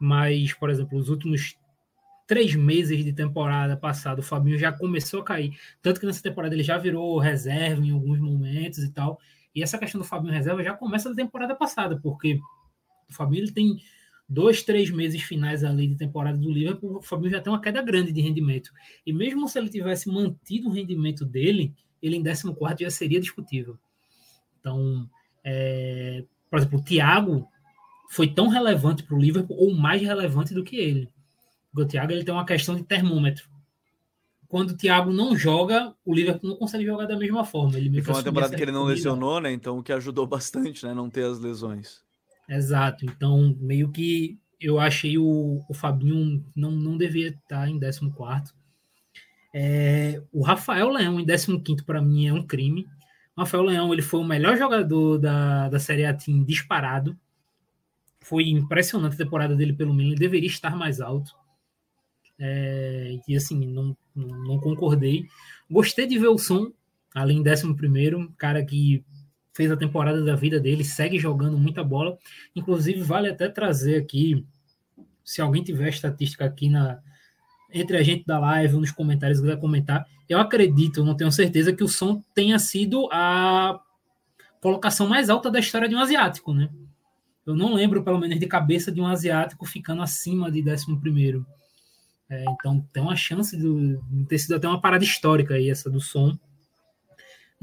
mas, 0.00 0.52
por 0.52 0.70
exemplo, 0.70 0.96
os 0.96 1.08
últimos 1.08 1.56
três 2.28 2.54
meses 2.54 3.04
de 3.04 3.12
temporada 3.12 3.76
passada, 3.76 4.20
o 4.20 4.22
Fabinho 4.22 4.56
já 4.56 4.70
começou 4.70 5.20
a 5.20 5.24
cair. 5.24 5.58
Tanto 5.82 5.98
que 5.98 6.06
nessa 6.06 6.22
temporada 6.22 6.54
ele 6.54 6.62
já 6.62 6.78
virou 6.78 7.18
reserva 7.18 7.84
em 7.84 7.90
alguns 7.90 8.20
momentos 8.20 8.78
e 8.78 8.92
tal. 8.92 9.18
E 9.52 9.64
essa 9.64 9.78
questão 9.78 10.00
do 10.00 10.06
Fabinho 10.06 10.32
reserva 10.32 10.62
já 10.62 10.74
começa 10.74 11.10
da 11.10 11.16
temporada 11.16 11.56
passada, 11.56 11.98
porque 12.00 12.38
o 13.10 13.12
Fabinho 13.12 13.42
ele 13.42 13.52
tem 13.52 13.82
dois, 14.28 14.62
três 14.62 14.88
meses 14.88 15.20
finais 15.22 15.64
ali 15.64 15.88
de 15.88 15.96
temporada 15.96 16.38
do 16.38 16.52
Liverpool, 16.52 16.98
o 16.98 17.02
Fabinho 17.02 17.32
já 17.32 17.40
tem 17.40 17.52
uma 17.52 17.60
queda 17.60 17.82
grande 17.82 18.12
de 18.12 18.20
rendimento. 18.20 18.70
E 19.04 19.12
mesmo 19.12 19.48
se 19.48 19.58
ele 19.58 19.68
tivesse 19.68 20.08
mantido 20.08 20.68
o 20.68 20.72
rendimento 20.72 21.24
dele, 21.24 21.74
ele 22.00 22.16
em 22.16 22.22
14 22.22 22.76
já 22.78 22.90
seria 22.90 23.18
discutível. 23.18 23.76
Então, 24.60 25.10
é, 25.42 26.24
por 26.52 26.58
exemplo, 26.58 26.80
o 26.80 26.82
Thiago 26.82 27.48
foi 28.10 28.28
tão 28.28 28.48
relevante 28.48 29.02
para 29.02 29.16
o 29.16 29.18
Liverpool 29.18 29.56
ou 29.58 29.74
mais 29.74 30.02
relevante 30.02 30.52
do 30.52 30.62
que 30.62 30.76
ele. 30.76 31.08
Porque 31.70 31.82
o 31.82 31.88
Thiago 31.88 32.12
ele 32.12 32.24
tem 32.24 32.34
uma 32.34 32.44
questão 32.44 32.76
de 32.76 32.82
termômetro. 32.82 33.48
Quando 34.46 34.72
o 34.72 34.76
Thiago 34.76 35.10
não 35.14 35.34
joga, 35.34 35.94
o 36.04 36.14
Liverpool 36.14 36.50
não 36.50 36.58
consegue 36.58 36.84
jogar 36.84 37.06
da 37.06 37.16
mesma 37.16 37.42
forma. 37.42 37.78
Ele 37.78 37.98
e 37.98 38.02
foi 38.02 38.12
uma 38.12 38.22
temporada 38.22 38.54
que 38.54 38.62
ele 38.62 38.70
não 38.70 38.84
lesionou, 38.84 39.40
né? 39.40 39.50
Então, 39.50 39.78
o 39.78 39.82
que 39.82 39.94
ajudou 39.94 40.26
bastante, 40.26 40.84
né? 40.84 40.92
Não 40.92 41.08
ter 41.08 41.24
as 41.24 41.40
lesões. 41.40 42.02
Exato. 42.46 43.06
Então, 43.06 43.56
meio 43.58 43.90
que 43.90 44.38
eu 44.60 44.78
achei 44.78 45.16
o, 45.16 45.64
o 45.66 45.72
Fabinho 45.72 46.44
não, 46.54 46.72
não 46.72 46.98
devia 46.98 47.28
estar 47.28 47.66
em 47.66 47.80
14. 47.80 48.52
É, 49.54 50.22
o 50.30 50.42
Rafael 50.42 50.90
Leão 50.90 51.18
em 51.18 51.24
15 51.24 51.82
para 51.86 52.02
mim 52.02 52.26
é 52.26 52.32
um 52.34 52.46
crime. 52.46 52.86
Rafael 53.36 53.62
Leão 53.62 53.92
ele 53.92 54.02
foi 54.02 54.20
o 54.20 54.24
melhor 54.24 54.56
jogador 54.56 55.18
da, 55.18 55.68
da 55.68 55.78
Série 55.78 56.04
A 56.04 56.14
Team 56.14 56.44
disparado. 56.44 57.18
Foi 58.20 58.48
impressionante 58.48 59.14
a 59.14 59.24
temporada 59.24 59.56
dele 59.56 59.72
pelo 59.72 59.94
Milan. 59.94 60.10
Ele 60.10 60.18
deveria 60.18 60.48
estar 60.48 60.76
mais 60.76 61.00
alto. 61.00 61.34
É, 62.38 63.18
e 63.26 63.36
assim, 63.36 63.66
não, 63.66 63.96
não 64.14 64.58
concordei. 64.58 65.26
Gostei 65.70 66.06
de 66.06 66.18
ver 66.18 66.28
o 66.28 66.38
som, 66.38 66.72
além 67.14 67.42
décimo 67.42 67.76
primeiro, 67.76 68.32
cara 68.36 68.64
que 68.64 69.04
fez 69.54 69.70
a 69.70 69.76
temporada 69.76 70.24
da 70.24 70.34
vida 70.34 70.58
dele, 70.58 70.84
segue 70.84 71.18
jogando 71.18 71.58
muita 71.58 71.84
bola. 71.84 72.18
Inclusive, 72.54 73.02
vale 73.02 73.28
até 73.28 73.48
trazer 73.48 73.96
aqui, 73.96 74.46
se 75.24 75.40
alguém 75.40 75.62
tiver 75.62 75.88
estatística 75.88 76.44
aqui 76.44 76.68
na 76.68 77.00
entre 77.72 77.96
a 77.96 78.02
gente 78.02 78.24
da 78.24 78.38
live, 78.38 78.76
nos 78.76 78.90
comentários, 78.90 79.40
quiser 79.40 79.58
comentar, 79.58 80.06
eu 80.28 80.38
acredito, 80.38 81.04
não 81.04 81.16
tenho 81.16 81.30
certeza, 81.32 81.72
que 81.72 81.84
o 81.84 81.88
som 81.88 82.22
tenha 82.34 82.58
sido 82.58 83.08
a 83.12 83.80
colocação 84.60 85.08
mais 85.08 85.28
alta 85.28 85.50
da 85.50 85.58
história 85.58 85.88
de 85.88 85.94
um 85.94 85.98
asiático, 85.98 86.54
né? 86.54 86.70
Eu 87.44 87.56
não 87.56 87.74
lembro, 87.74 88.04
pelo 88.04 88.18
menos, 88.18 88.38
de 88.38 88.46
cabeça 88.46 88.92
de 88.92 89.00
um 89.00 89.06
asiático 89.06 89.66
ficando 89.66 90.02
acima 90.02 90.50
de 90.50 90.62
11 90.62 90.96
primeiro. 91.00 91.44
É, 92.30 92.44
então, 92.48 92.80
tem 92.92 93.02
uma 93.02 93.16
chance 93.16 93.56
de 93.56 93.98
ter 94.26 94.38
sido 94.38 94.54
até 94.54 94.68
uma 94.68 94.80
parada 94.80 95.04
histórica 95.04 95.54
aí, 95.54 95.68
essa 95.68 95.90
do 95.90 96.00
som. 96.00 96.38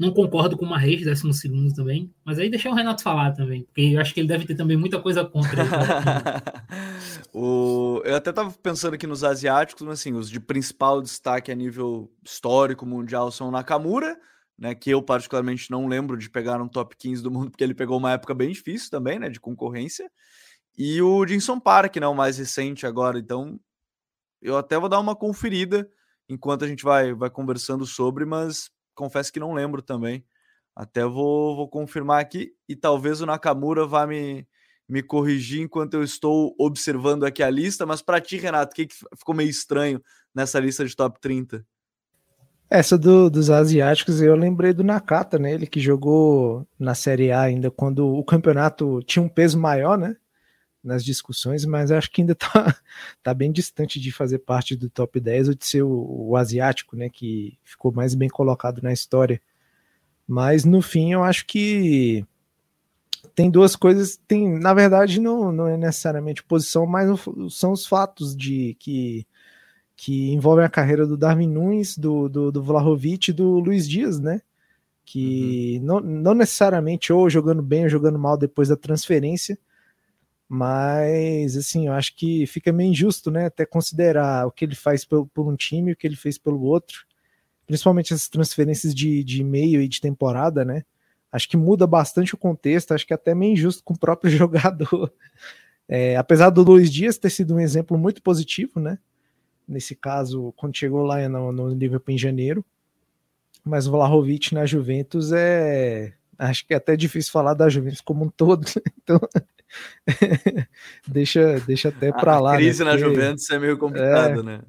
Não 0.00 0.10
concordo 0.10 0.56
com 0.56 0.64
o 0.64 0.68
Marreis, 0.68 1.04
décimo 1.04 1.30
segundo 1.34 1.74
também. 1.74 2.10
Mas 2.24 2.38
aí 2.38 2.48
deixa 2.48 2.70
o 2.70 2.74
Renato 2.74 3.02
falar 3.02 3.32
também, 3.32 3.64
porque 3.64 3.82
eu 3.82 4.00
acho 4.00 4.14
que 4.14 4.20
ele 4.20 4.28
deve 4.28 4.46
ter 4.46 4.54
também 4.54 4.74
muita 4.74 4.98
coisa 4.98 5.26
contra. 5.26 5.62
o... 7.34 8.00
Eu 8.02 8.16
até 8.16 8.32
tava 8.32 8.50
pensando 8.50 8.94
aqui 8.94 9.06
nos 9.06 9.22
asiáticos, 9.22 9.86
mas 9.86 10.00
assim, 10.00 10.14
os 10.14 10.30
de 10.30 10.40
principal 10.40 11.02
destaque 11.02 11.52
a 11.52 11.54
nível 11.54 12.10
histórico 12.24 12.86
mundial 12.86 13.30
são 13.30 13.50
Nakamura, 13.50 14.18
né? 14.58 14.74
Que 14.74 14.88
eu 14.88 15.02
particularmente 15.02 15.70
não 15.70 15.86
lembro 15.86 16.16
de 16.16 16.30
pegar 16.30 16.56
no 16.56 16.70
top 16.70 16.96
15 16.96 17.22
do 17.22 17.30
mundo, 17.30 17.50
porque 17.50 17.62
ele 17.62 17.74
pegou 17.74 17.98
uma 17.98 18.12
época 18.12 18.32
bem 18.32 18.52
difícil 18.52 18.90
também, 18.90 19.18
né? 19.18 19.28
De 19.28 19.38
concorrência. 19.38 20.10
E 20.78 21.02
o 21.02 21.26
Jinson 21.26 21.60
Park, 21.60 21.96
né? 21.96 22.06
O 22.06 22.14
mais 22.14 22.38
recente 22.38 22.86
agora. 22.86 23.18
Então, 23.18 23.60
eu 24.40 24.56
até 24.56 24.78
vou 24.78 24.88
dar 24.88 24.98
uma 24.98 25.14
conferida 25.14 25.86
enquanto 26.26 26.64
a 26.64 26.68
gente 26.68 26.84
vai, 26.84 27.12
vai 27.12 27.28
conversando 27.28 27.84
sobre, 27.84 28.24
mas 28.24 28.70
confesso 29.00 29.32
que 29.32 29.40
não 29.40 29.54
lembro 29.54 29.80
também. 29.80 30.22
Até 30.76 31.04
vou, 31.04 31.56
vou 31.56 31.68
confirmar 31.68 32.20
aqui 32.20 32.52
e 32.68 32.76
talvez 32.76 33.20
o 33.20 33.26
Nakamura 33.26 33.86
vá 33.86 34.06
me, 34.06 34.46
me 34.88 35.02
corrigir 35.02 35.62
enquanto 35.62 35.94
eu 35.94 36.04
estou 36.04 36.54
observando 36.58 37.24
aqui 37.24 37.42
a 37.42 37.50
lista. 37.50 37.86
Mas 37.86 38.02
para 38.02 38.20
ti, 38.20 38.36
Renato, 38.36 38.72
o 38.72 38.76
que, 38.76 38.86
que 38.86 38.94
ficou 39.16 39.34
meio 39.34 39.48
estranho 39.48 40.02
nessa 40.34 40.60
lista 40.60 40.84
de 40.84 40.94
top 40.94 41.18
30? 41.18 41.64
Essa 42.68 42.96
do, 42.96 43.28
dos 43.28 43.50
asiáticos, 43.50 44.22
eu 44.22 44.36
lembrei 44.36 44.72
do 44.72 44.84
Nakata, 44.84 45.38
né? 45.38 45.52
Ele 45.52 45.66
que 45.66 45.80
jogou 45.80 46.64
na 46.78 46.94
Série 46.94 47.32
A 47.32 47.40
ainda 47.40 47.68
quando 47.70 48.06
o 48.06 48.22
campeonato 48.22 49.02
tinha 49.02 49.22
um 49.22 49.28
peso 49.28 49.58
maior, 49.58 49.98
né? 49.98 50.14
Nas 50.82 51.04
discussões, 51.04 51.66
mas 51.66 51.90
acho 51.90 52.10
que 52.10 52.22
ainda 52.22 52.34
tá, 52.36 52.74
tá 53.22 53.34
bem 53.34 53.52
distante 53.52 54.00
de 54.00 54.10
fazer 54.10 54.38
parte 54.38 54.74
do 54.74 54.88
top 54.88 55.20
10 55.20 55.48
ou 55.48 55.54
de 55.54 55.66
ser 55.66 55.82
o, 55.82 56.28
o 56.30 56.36
asiático, 56.36 56.96
né? 56.96 57.10
Que 57.10 57.58
ficou 57.62 57.92
mais 57.92 58.14
bem 58.14 58.28
colocado 58.28 58.80
na 58.82 58.92
história. 58.92 59.40
Mas 60.26 60.64
no 60.64 60.80
fim, 60.80 61.12
eu 61.12 61.22
acho 61.22 61.44
que 61.46 62.24
tem 63.34 63.50
duas 63.50 63.76
coisas. 63.76 64.18
Tem, 64.26 64.58
na 64.58 64.72
verdade, 64.72 65.20
não, 65.20 65.52
não 65.52 65.66
é 65.66 65.76
necessariamente 65.76 66.42
posição, 66.42 66.86
mas 66.86 67.08
são 67.50 67.72
os 67.72 67.86
fatos 67.86 68.34
de 68.34 68.76
que 68.78 69.26
que 70.02 70.32
envolvem 70.32 70.64
a 70.64 70.70
carreira 70.70 71.06
do 71.06 71.14
Darwin 71.14 71.46
Nunes, 71.46 71.98
do, 71.98 72.26
do, 72.26 72.50
do 72.50 72.62
Vlahovic 72.62 73.28
e 73.28 73.34
do 73.34 73.58
Luiz 73.58 73.86
Dias, 73.86 74.18
né? 74.18 74.40
Que 75.04 75.76
uhum. 75.78 75.84
não, 75.84 76.00
não 76.00 76.34
necessariamente 76.34 77.12
ou 77.12 77.28
jogando 77.28 77.60
bem 77.60 77.82
ou 77.82 77.88
jogando 77.90 78.18
mal 78.18 78.38
depois 78.38 78.68
da 78.68 78.76
transferência, 78.76 79.58
mas 80.52 81.56
assim, 81.56 81.86
eu 81.86 81.92
acho 81.92 82.16
que 82.16 82.44
fica 82.46 82.72
meio 82.72 82.90
injusto, 82.90 83.30
né? 83.30 83.46
Até 83.46 83.64
considerar 83.64 84.46
o 84.46 84.50
que 84.50 84.64
ele 84.64 84.74
faz 84.74 85.04
por, 85.04 85.28
um 85.38 85.54
time 85.54 85.90
e 85.90 85.94
o 85.94 85.96
que 85.96 86.06
ele 86.06 86.16
fez 86.16 86.36
pelo 86.36 86.60
outro, 86.62 87.06
principalmente 87.66 88.12
essas 88.12 88.28
transferências 88.28 88.92
de, 88.92 89.22
de 89.22 89.44
meio 89.44 89.80
e 89.80 89.86
de 89.86 90.00
temporada, 90.00 90.64
né? 90.64 90.82
Acho 91.30 91.48
que 91.48 91.56
muda 91.56 91.86
bastante 91.86 92.34
o 92.34 92.38
contexto, 92.38 92.92
acho 92.92 93.06
que 93.06 93.12
é 93.12 93.16
até 93.16 93.34
meio 93.34 93.52
injusto 93.52 93.84
com 93.84 93.94
o 93.94 93.98
próprio 93.98 94.28
jogador. 94.36 95.12
É, 95.88 96.16
apesar 96.16 96.50
do 96.50 96.62
Luiz 96.62 96.90
Dias 96.90 97.16
ter 97.16 97.30
sido 97.30 97.54
um 97.54 97.60
exemplo 97.60 97.96
muito 97.96 98.20
positivo, 98.20 98.80
né? 98.80 98.98
nesse 99.70 99.94
caso, 99.94 100.52
quando 100.56 100.76
chegou 100.76 101.02
lá 101.04 101.26
no, 101.28 101.52
no 101.52 101.68
Liverpool 101.68 102.14
em 102.14 102.18
janeiro. 102.18 102.64
Mas 103.64 103.86
o 103.86 103.92
Vlahovic 103.92 104.52
na 104.54 104.66
Juventus 104.66 105.32
é. 105.32 106.12
Acho 106.36 106.66
que 106.66 106.72
é 106.72 106.76
até 106.78 106.96
difícil 106.96 107.30
falar 107.30 107.54
da 107.54 107.68
Juventus 107.68 108.00
como 108.00 108.24
um 108.24 108.30
todo. 108.30 108.66
Então, 109.02 109.20
deixa, 111.06 111.60
deixa 111.60 111.88
até 111.88 112.12
para 112.12 112.38
lá. 112.40 112.50
A 112.50 112.52
né? 112.52 112.58
crise 112.58 112.84
né? 112.84 112.90
na 112.90 112.98
Porque, 112.98 113.14
Juventus 113.14 113.50
é 113.50 113.58
meio 113.58 113.78
complicado, 113.78 114.40
é, 114.40 114.42
né? 114.42 114.60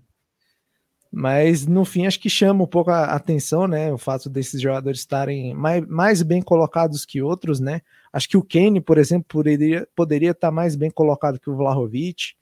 Mas 1.11 1.67
no 1.67 1.83
fim, 1.83 2.05
acho 2.05 2.19
que 2.19 2.29
chama 2.29 2.63
um 2.63 2.67
pouco 2.67 2.89
a 2.89 3.03
atenção, 3.05 3.67
né? 3.67 3.91
O 3.91 3.97
fato 3.97 4.29
desses 4.29 4.61
jogadores 4.61 4.99
estarem 4.99 5.53
mais, 5.53 5.85
mais 5.85 6.21
bem 6.21 6.41
colocados 6.41 7.05
que 7.05 7.21
outros, 7.21 7.59
né? 7.59 7.81
Acho 8.13 8.29
que 8.29 8.37
o 8.37 8.43
Kane, 8.43 8.79
por 8.79 8.97
exemplo, 8.97 9.25
poderia, 9.27 9.87
poderia 9.93 10.31
estar 10.31 10.51
mais 10.51 10.75
bem 10.75 10.89
colocado 10.89 11.39
que 11.39 11.49
o 11.49 11.55
Vlahovic 11.55 12.33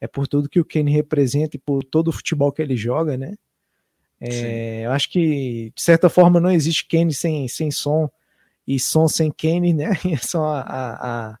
é 0.00 0.06
por 0.06 0.28
tudo 0.28 0.48
que 0.48 0.60
o 0.60 0.64
Kane 0.64 0.92
representa 0.92 1.56
e 1.56 1.58
por 1.58 1.82
todo 1.82 2.08
o 2.08 2.12
futebol 2.12 2.52
que 2.52 2.62
ele 2.62 2.76
joga, 2.76 3.16
né? 3.16 3.34
É, 4.20 4.82
eu 4.86 4.92
acho 4.92 5.10
que, 5.10 5.72
de 5.74 5.82
certa 5.82 6.08
forma, 6.08 6.40
não 6.40 6.50
existe 6.50 6.86
Kane 6.86 7.12
sem, 7.12 7.48
sem 7.48 7.70
som 7.70 8.08
e 8.66 8.78
som 8.78 9.08
sem 9.08 9.30
Kane, 9.30 9.72
né? 9.72 9.90
É 10.10 10.16
só 10.18 10.44
a, 10.46 10.60
a, 10.60 11.38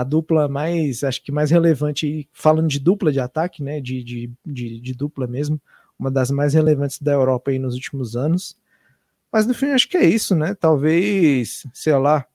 a, 0.00 0.04
dupla 0.04 0.48
mais, 0.48 1.04
acho 1.04 1.22
que 1.22 1.32
mais 1.32 1.50
relevante, 1.50 2.28
falando 2.32 2.68
de 2.68 2.78
dupla 2.78 3.12
de 3.12 3.20
ataque, 3.20 3.62
né? 3.62 3.80
De, 3.80 4.02
de, 4.02 4.30
de, 4.44 4.80
de 4.80 4.94
dupla 4.94 5.26
mesmo, 5.26 5.60
uma 5.98 6.10
das 6.10 6.30
mais 6.30 6.54
relevantes 6.54 7.00
da 7.00 7.12
Europa 7.12 7.50
aí 7.50 7.58
nos 7.58 7.74
últimos 7.74 8.16
anos. 8.16 8.56
Mas 9.32 9.46
no 9.46 9.54
fim, 9.54 9.66
acho 9.66 9.88
que 9.88 9.96
é 9.96 10.04
isso, 10.04 10.34
né? 10.34 10.54
Talvez, 10.54 11.66
sei 11.72 11.96
lá, 11.96 12.26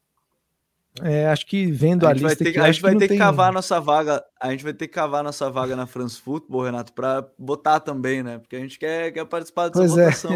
é, 1.01 1.27
acho 1.27 1.45
que 1.45 1.71
vendo 1.71 2.05
a, 2.05 2.09
a 2.09 2.13
lista. 2.13 2.43
Ter, 2.43 2.49
aqui, 2.49 2.59
a 2.59 2.71
gente 2.71 2.81
vai 2.81 2.95
ter 2.95 3.07
que 3.07 3.17
cavar 3.17 3.53
nossa 3.53 3.79
vaga. 3.79 4.23
A 4.39 4.51
gente 4.51 4.63
vai 4.63 4.73
ter 4.73 4.87
que 4.87 4.93
cavar 4.93 5.23
nossa 5.23 5.49
vaga 5.49 5.75
na 5.75 5.85
France 5.85 6.19
Football, 6.19 6.63
Renato, 6.63 6.93
para 6.93 7.27
botar 7.37 7.79
também, 7.79 8.23
né? 8.23 8.39
Porque 8.39 8.55
a 8.55 8.59
gente 8.59 8.77
quer, 8.77 9.11
quer 9.11 9.25
participar 9.25 9.69
dessa 9.69 9.79
pois 9.79 9.97
é. 9.97 10.05
votação. 10.05 10.31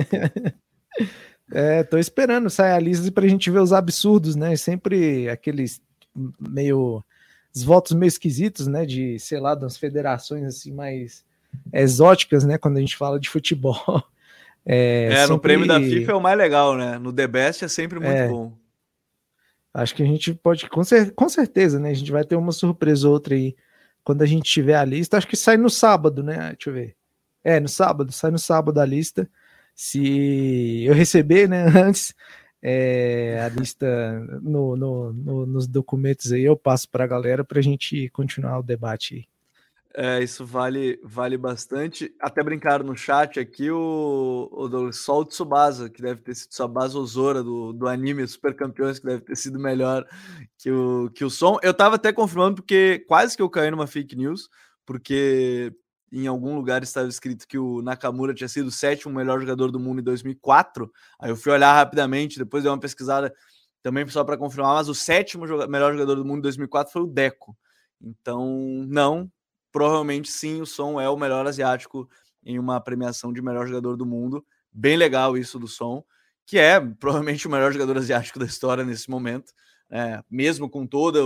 É. 1.52 1.80
é, 1.80 1.84
tô 1.84 1.98
esperando 1.98 2.50
sair 2.50 2.72
a 2.72 2.80
lista 2.80 3.12
para 3.12 3.26
a 3.26 3.28
gente 3.28 3.50
ver 3.50 3.60
os 3.60 3.74
absurdos, 3.74 4.36
né? 4.36 4.56
Sempre 4.56 5.30
aqueles 5.30 5.82
meio. 6.40 7.04
Os 7.56 7.64
votos 7.64 7.94
meio 7.94 8.08
esquisitos, 8.08 8.68
né? 8.68 8.86
De, 8.86 9.20
sei 9.20 9.40
lá, 9.40 9.56
das 9.56 9.78
federações 9.78 10.44
assim 10.44 10.72
mais 10.72 11.24
exóticas, 11.72 12.44
né? 12.44 12.58
Quando 12.58 12.78
a 12.78 12.80
gente 12.80 12.98
fala 12.98 13.20
de 13.20 13.30
futebol. 13.30 14.04
É, 14.66 15.08
é 15.08 15.16
sempre... 15.18 15.28
no 15.28 15.40
prêmio 15.40 15.68
da 15.68 15.78
FIFA 15.78 16.14
é 16.14 16.16
o 16.16 16.22
mais 16.22 16.38
legal, 16.38 16.78
né? 16.78 16.98
No 16.98 17.12
The 17.12 17.28
Best 17.28 17.66
é 17.66 17.68
sempre 17.68 18.00
muito 18.00 18.16
é. 18.16 18.30
bom. 18.30 18.54
Acho 19.74 19.94
que 19.94 20.02
a 20.02 20.06
gente 20.06 20.34
pode, 20.34 20.70
com, 20.70 20.86
cer 20.86 21.12
com 21.14 21.28
certeza, 21.28 21.80
né? 21.82 21.90
A 21.90 21.94
gente 21.94 22.10
vai 22.10 22.24
ter 22.24 22.38
uma 22.38 22.54
surpresa 22.54 23.08
ou 23.08 23.14
outra 23.14 23.36
aí 23.36 23.58
quando 24.04 24.22
a 24.22 24.26
gente 24.26 24.50
tiver 24.50 24.76
a 24.76 24.86
lista. 24.86 25.18
Acho 25.18 25.28
que 25.28 25.36
sai 25.36 25.58
no 25.58 25.70
sábado, 25.70 26.24
né? 26.24 26.54
Deixa 26.54 26.70
eu 26.70 26.74
ver. 26.74 26.96
É, 27.44 27.60
no 27.60 27.68
sábado, 27.68 28.12
sai 28.14 28.32
no 28.32 28.40
sábado 28.40 28.80
a 28.80 28.86
lista. 28.86 29.30
Se 29.76 30.86
eu 30.86 30.94
receber, 30.94 31.50
né, 31.50 31.66
antes 31.76 32.14
é, 32.66 33.42
a 33.46 33.50
lista 33.50 34.22
no, 34.42 34.78
no, 34.78 35.12
no, 35.12 35.46
nos 35.46 35.68
documentos 35.68 36.32
aí, 36.32 36.44
eu 36.44 36.56
passo 36.56 36.88
para 36.90 37.04
a 37.04 37.08
galera 37.08 37.44
para 37.44 37.60
a 37.60 37.62
gente 37.62 38.10
continuar 38.12 38.58
o 38.58 38.64
debate. 38.64 39.28
É, 39.96 40.24
isso 40.24 40.46
vale, 40.46 40.98
vale 41.04 41.38
bastante. 41.38 42.16
Até 42.20 42.42
brincaram 42.42 42.86
no 42.86 42.96
chat 42.96 43.38
aqui 43.38 43.70
o, 43.70 44.50
o 44.52 44.92
Sol 44.94 45.26
Tsubasa, 45.26 45.90
que 45.90 46.02
deve 46.02 46.22
ter 46.22 46.34
sido 46.36 46.50
Tsubasa 46.50 46.98
Ozora 46.98 47.44
do, 47.44 47.74
do 47.74 47.88
anime 47.88 48.26
Super 48.26 48.56
Campeões, 48.56 48.98
que 48.98 49.06
deve 49.06 49.22
ter 49.22 49.36
sido 49.36 49.60
melhor 49.60 50.08
que 50.58 50.72
o, 50.72 51.12
que 51.14 51.24
o 51.26 51.30
som. 51.30 51.60
Eu 51.62 51.74
tava 51.74 51.98
até 51.98 52.14
confirmando, 52.14 52.56
porque 52.56 53.04
quase 53.08 53.36
que 53.36 53.44
eu 53.44 53.50
caí 53.50 53.70
numa 53.70 53.86
fake 53.86 54.16
news, 54.16 54.50
porque 54.86 55.72
em 56.14 56.28
algum 56.28 56.56
lugar 56.56 56.84
estava 56.84 57.08
escrito 57.08 57.48
que 57.48 57.58
o 57.58 57.82
Nakamura 57.82 58.34
tinha 58.36 58.48
sido 58.48 58.68
o 58.68 58.72
sétimo 58.72 59.14
melhor 59.14 59.40
jogador 59.40 59.72
do 59.72 59.80
mundo 59.80 60.00
em 60.00 60.04
2004. 60.04 60.92
Aí 61.20 61.32
eu 61.32 61.36
fui 61.36 61.52
olhar 61.52 61.74
rapidamente, 61.74 62.38
depois 62.38 62.64
dei 62.64 62.72
uma 62.72 62.80
pesquisada 62.80 63.34
também 63.82 64.08
só 64.08 64.24
para 64.24 64.38
confirmar, 64.38 64.76
mas 64.76 64.88
o 64.88 64.94
sétimo 64.94 65.46
melhor 65.68 65.92
jogador 65.94 66.16
do 66.16 66.24
mundo 66.24 66.38
em 66.38 66.42
2004 66.44 66.94
foi 66.94 67.02
o 67.02 67.08
Deco. 67.08 67.58
Então, 68.00 68.86
não, 68.88 69.30
provavelmente 69.72 70.32
sim, 70.32 70.62
o 70.62 70.66
Som 70.68 71.02
é 71.02 71.10
o 71.10 71.18
melhor 71.18 71.48
asiático 71.48 72.08
em 72.46 72.60
uma 72.60 72.80
premiação 72.80 73.34
de 73.34 73.42
melhor 73.42 73.66
jogador 73.68 73.98
do 73.98 74.06
mundo. 74.06 74.46
Bem 74.72 74.96
legal 74.96 75.36
isso 75.36 75.58
do 75.58 75.68
Som, 75.68 76.04
que 76.46 76.60
é 76.60 76.80
provavelmente 76.80 77.48
o 77.48 77.50
melhor 77.50 77.74
jogador 77.74 77.98
asiático 77.98 78.38
da 78.38 78.46
história 78.46 78.84
nesse 78.84 79.10
momento, 79.10 79.52
é, 79.90 80.22
mesmo 80.30 80.70
com 80.70 80.86
toda 80.86 81.20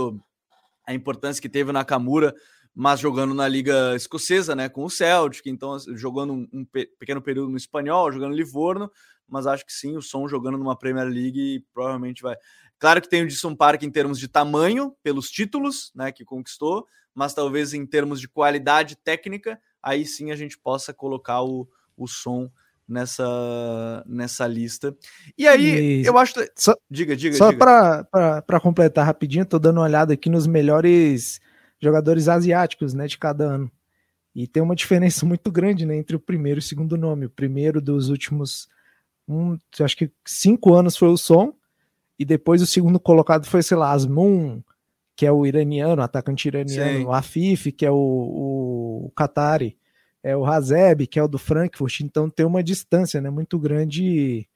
a 0.86 0.94
importância 0.94 1.42
que 1.42 1.48
teve 1.48 1.70
na 1.70 1.80
Nakamura, 1.80 2.34
mas 2.80 3.00
jogando 3.00 3.34
na 3.34 3.48
liga 3.48 3.96
escocesa, 3.96 4.54
né, 4.54 4.68
com 4.68 4.84
o 4.84 4.88
Celtic, 4.88 5.44
então 5.48 5.72
assim, 5.72 5.96
jogando 5.96 6.32
um, 6.32 6.48
um 6.52 6.64
pequeno 6.64 7.20
período 7.20 7.50
no 7.50 7.56
espanhol, 7.56 8.12
jogando 8.12 8.36
Livorno, 8.36 8.88
mas 9.26 9.48
acho 9.48 9.66
que 9.66 9.72
sim, 9.72 9.96
o 9.96 10.00
Som 10.00 10.28
jogando 10.28 10.56
numa 10.56 10.78
Premier 10.78 11.08
League 11.08 11.66
provavelmente 11.74 12.22
vai. 12.22 12.36
Claro 12.78 13.02
que 13.02 13.08
tem 13.08 13.24
o 13.24 13.26
Disson 13.26 13.56
Park 13.56 13.82
em 13.82 13.90
termos 13.90 14.16
de 14.16 14.28
tamanho, 14.28 14.94
pelos 15.02 15.28
títulos, 15.28 15.90
né, 15.92 16.12
que 16.12 16.24
conquistou, 16.24 16.86
mas 17.12 17.34
talvez 17.34 17.74
em 17.74 17.84
termos 17.84 18.20
de 18.20 18.28
qualidade 18.28 18.94
técnica, 18.94 19.60
aí 19.82 20.06
sim 20.06 20.30
a 20.30 20.36
gente 20.36 20.56
possa 20.56 20.94
colocar 20.94 21.42
o, 21.42 21.68
o 21.96 22.06
som 22.06 22.48
nessa, 22.86 24.04
nessa 24.06 24.46
lista. 24.46 24.96
E 25.36 25.48
aí, 25.48 26.02
e... 26.02 26.06
eu 26.06 26.16
acho. 26.16 26.34
Só, 26.54 26.76
diga, 26.88 27.16
diga. 27.16 27.36
Só 27.36 27.52
para 27.52 28.60
completar 28.62 29.04
rapidinho, 29.04 29.42
estou 29.42 29.58
dando 29.58 29.78
uma 29.78 29.86
olhada 29.86 30.14
aqui 30.14 30.30
nos 30.30 30.46
melhores 30.46 31.40
jogadores 31.80 32.28
asiáticos 32.28 32.94
né, 32.94 33.06
de 33.06 33.18
cada 33.18 33.44
ano. 33.44 33.70
E 34.34 34.46
tem 34.46 34.62
uma 34.62 34.74
diferença 34.76 35.24
muito 35.24 35.50
grande 35.50 35.86
né, 35.86 35.96
entre 35.96 36.16
o 36.16 36.20
primeiro 36.20 36.58
e 36.58 36.62
o 36.62 36.62
segundo 36.62 36.96
nome. 36.96 37.26
O 37.26 37.30
primeiro 37.30 37.80
dos 37.80 38.08
últimos, 38.08 38.68
um, 39.28 39.56
acho 39.80 39.96
que 39.96 40.10
cinco 40.24 40.74
anos 40.74 40.96
foi 40.96 41.08
o 41.08 41.16
Som, 41.16 41.54
e 42.18 42.24
depois 42.24 42.60
o 42.60 42.66
segundo 42.66 42.98
colocado 42.98 43.46
foi, 43.46 43.62
sei 43.62 43.76
lá, 43.76 43.92
Asmun, 43.92 44.60
que 45.14 45.24
é 45.24 45.32
o 45.32 45.46
iraniano, 45.46 46.02
o 46.02 46.04
atacante 46.04 46.48
iraniano, 46.48 46.98
Sim. 46.98 47.04
o 47.04 47.12
Afif, 47.12 47.72
que 47.72 47.86
é 47.86 47.90
o, 47.90 47.94
o, 47.94 49.06
o 49.06 49.12
Qatari, 49.16 49.76
é 50.22 50.36
o 50.36 50.44
Hazeb, 50.44 51.06
que 51.06 51.18
é 51.18 51.22
o 51.22 51.28
do 51.28 51.38
Frankfurt, 51.38 52.00
então 52.00 52.28
tem 52.28 52.44
uma 52.44 52.62
distância 52.62 53.20
né, 53.20 53.30
muito 53.30 53.58
grande 53.58 54.48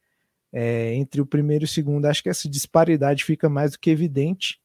é, 0.53 0.95
entre 0.95 1.21
o 1.21 1.27
primeiro 1.27 1.65
e 1.65 1.67
o 1.67 1.69
segundo. 1.69 2.07
Acho 2.07 2.23
que 2.23 2.29
essa 2.29 2.49
disparidade 2.49 3.25
fica 3.25 3.49
mais 3.49 3.73
do 3.73 3.79
que 3.79 3.91
evidente. 3.91 4.61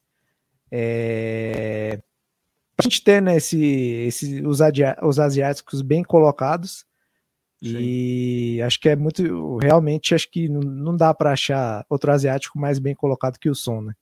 É, 0.72 2.02
a 2.80 2.84
gente 2.84 3.04
ter 3.04 3.22
né, 3.22 3.38
esse, 3.38 3.60
esse, 3.60 4.42
os, 4.46 4.60
os 5.02 5.20
asiáticos 5.20 5.82
bem 5.82 6.04
colocados, 6.04 6.86
Sim. 7.62 7.80
E 7.80 8.62
acho 8.62 8.80
que 8.80 8.90
é 8.90 8.96
muito. 8.96 9.58
Realmente, 9.58 10.14
acho 10.14 10.30
que 10.30 10.48
não, 10.48 10.96
dá 10.96 11.14
para 11.14 11.32
achar 11.32 11.86
outro 11.90 12.12
asiático 12.12 12.60
mais 12.60 12.78
bem 12.78 12.94
colocado 12.94 13.40
que 13.40 13.50
o 13.50 13.56
Son, 13.56 13.82
né? 13.82 13.94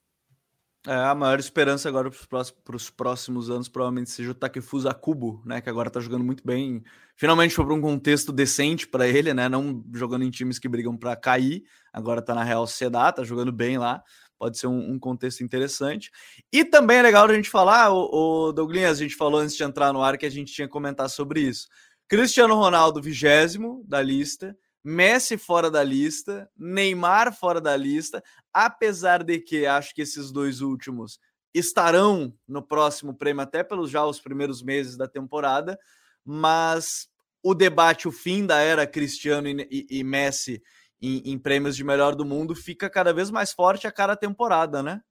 É, 0.88 0.94
a 0.94 1.16
maior 1.16 1.40
esperança 1.40 1.90
agora 1.90 2.12
para 2.12 2.76
os 2.76 2.92
próximos 2.92 3.50
anos 3.50 3.68
provavelmente 3.68 4.12
seja 4.12 4.30
o 4.30 4.36
Takefusa 4.36 4.94
Kubo, 4.94 5.42
né? 5.44 5.62
Que 5.62 5.70
agora 5.70 5.88
está 5.88 6.00
jogando 6.00 6.24
muito 6.24 6.46
bem. 6.46 6.84
Finalmente 7.16 7.56
foi 7.56 7.66
para 7.66 7.74
um 7.74 7.82
contexto 7.82 8.32
decente 8.32 8.88
para 8.88 9.08
ele, 9.08 9.34
né? 9.34 9.48
Não 9.50 9.84
jogando 9.94 10.26
em 10.26 10.30
times 10.30 10.60
que 10.60 10.68
brigam 10.68 10.96
para 10.96 11.16
cair. 11.16 11.64
Agora 11.92 12.20
está 12.20 12.36
na 12.36 12.44
Real 12.44 12.68
Sociedade, 12.68 13.12
está 13.12 13.24
jogando 13.24 13.54
bem 13.54 13.78
lá. 13.78 14.04
Pode 14.38 14.58
ser 14.58 14.68
um, 14.68 14.92
um, 14.92 15.00
contexto 15.00 15.44
interessante. 15.44 16.12
E 16.52 16.66
também 16.66 16.98
é 16.98 17.02
legal 17.02 17.26
a 17.26 17.34
gente 17.34 17.50
falar, 17.50 17.92
o, 17.92 18.48
o 18.48 18.52
Douglas, 18.52 19.00
a 19.00 19.04
gente 19.04 19.16
falou 19.16 19.40
antes 19.40 19.56
de 19.56 19.64
entrar 19.64 19.94
no 19.94 20.02
ar 20.02 20.18
que 20.18 20.26
a 20.26 20.32
gente 20.32 20.54
tinha 20.54 20.68
que 20.68 20.74
comentar 20.74 21.10
sobre 21.10 21.42
isso. 21.42 21.68
Cristiano 22.08 22.56
Ronaldo, 22.56 23.02
vigésimo 23.02 23.84
da 23.88 24.02
lista. 24.02 24.56
Messi 24.84 25.36
fora 25.36 25.72
da 25.72 25.84
lista, 25.84 26.48
Neymar 26.56 27.36
fora 27.36 27.60
da 27.60 27.76
lista, 27.76 28.24
apesar 28.54 29.24
de 29.24 29.40
que 29.40 29.66
acho 29.66 29.96
que 29.96 30.02
esses 30.04 30.32
dois 30.32 30.62
últimos 30.62 31.20
estarão 31.52 32.32
no 32.48 32.62
próximo 32.62 33.12
prêmio, 33.18 33.42
até 33.42 33.64
pelos 33.64 33.90
já 33.90 34.06
os 34.06 34.20
primeiros 34.20 34.62
meses 34.62 34.96
da 34.96 35.08
temporada, 35.08 35.80
mas 36.24 37.08
o 37.42 37.56
debate, 37.56 38.08
o 38.08 38.12
fim 38.12 38.46
da 38.46 38.60
era 38.60 38.86
Cristiano 38.86 39.48
e, 39.48 39.68
e, 39.72 40.00
e 40.00 40.04
Messi 40.04 40.62
em, 41.06 41.34
em, 41.34 41.38
prêmios 41.38 41.76
de 41.76 41.84
melhor 41.84 42.16
do 42.16 42.26
mundo 42.26 42.56
fica 42.56 42.90
cada 42.90 43.14
vez 43.14 43.30
mais 43.30 43.52
forte 43.52 43.86
a 43.86 43.92
cada 43.92 44.16
temporada, 44.16 44.82
né? 44.82 45.02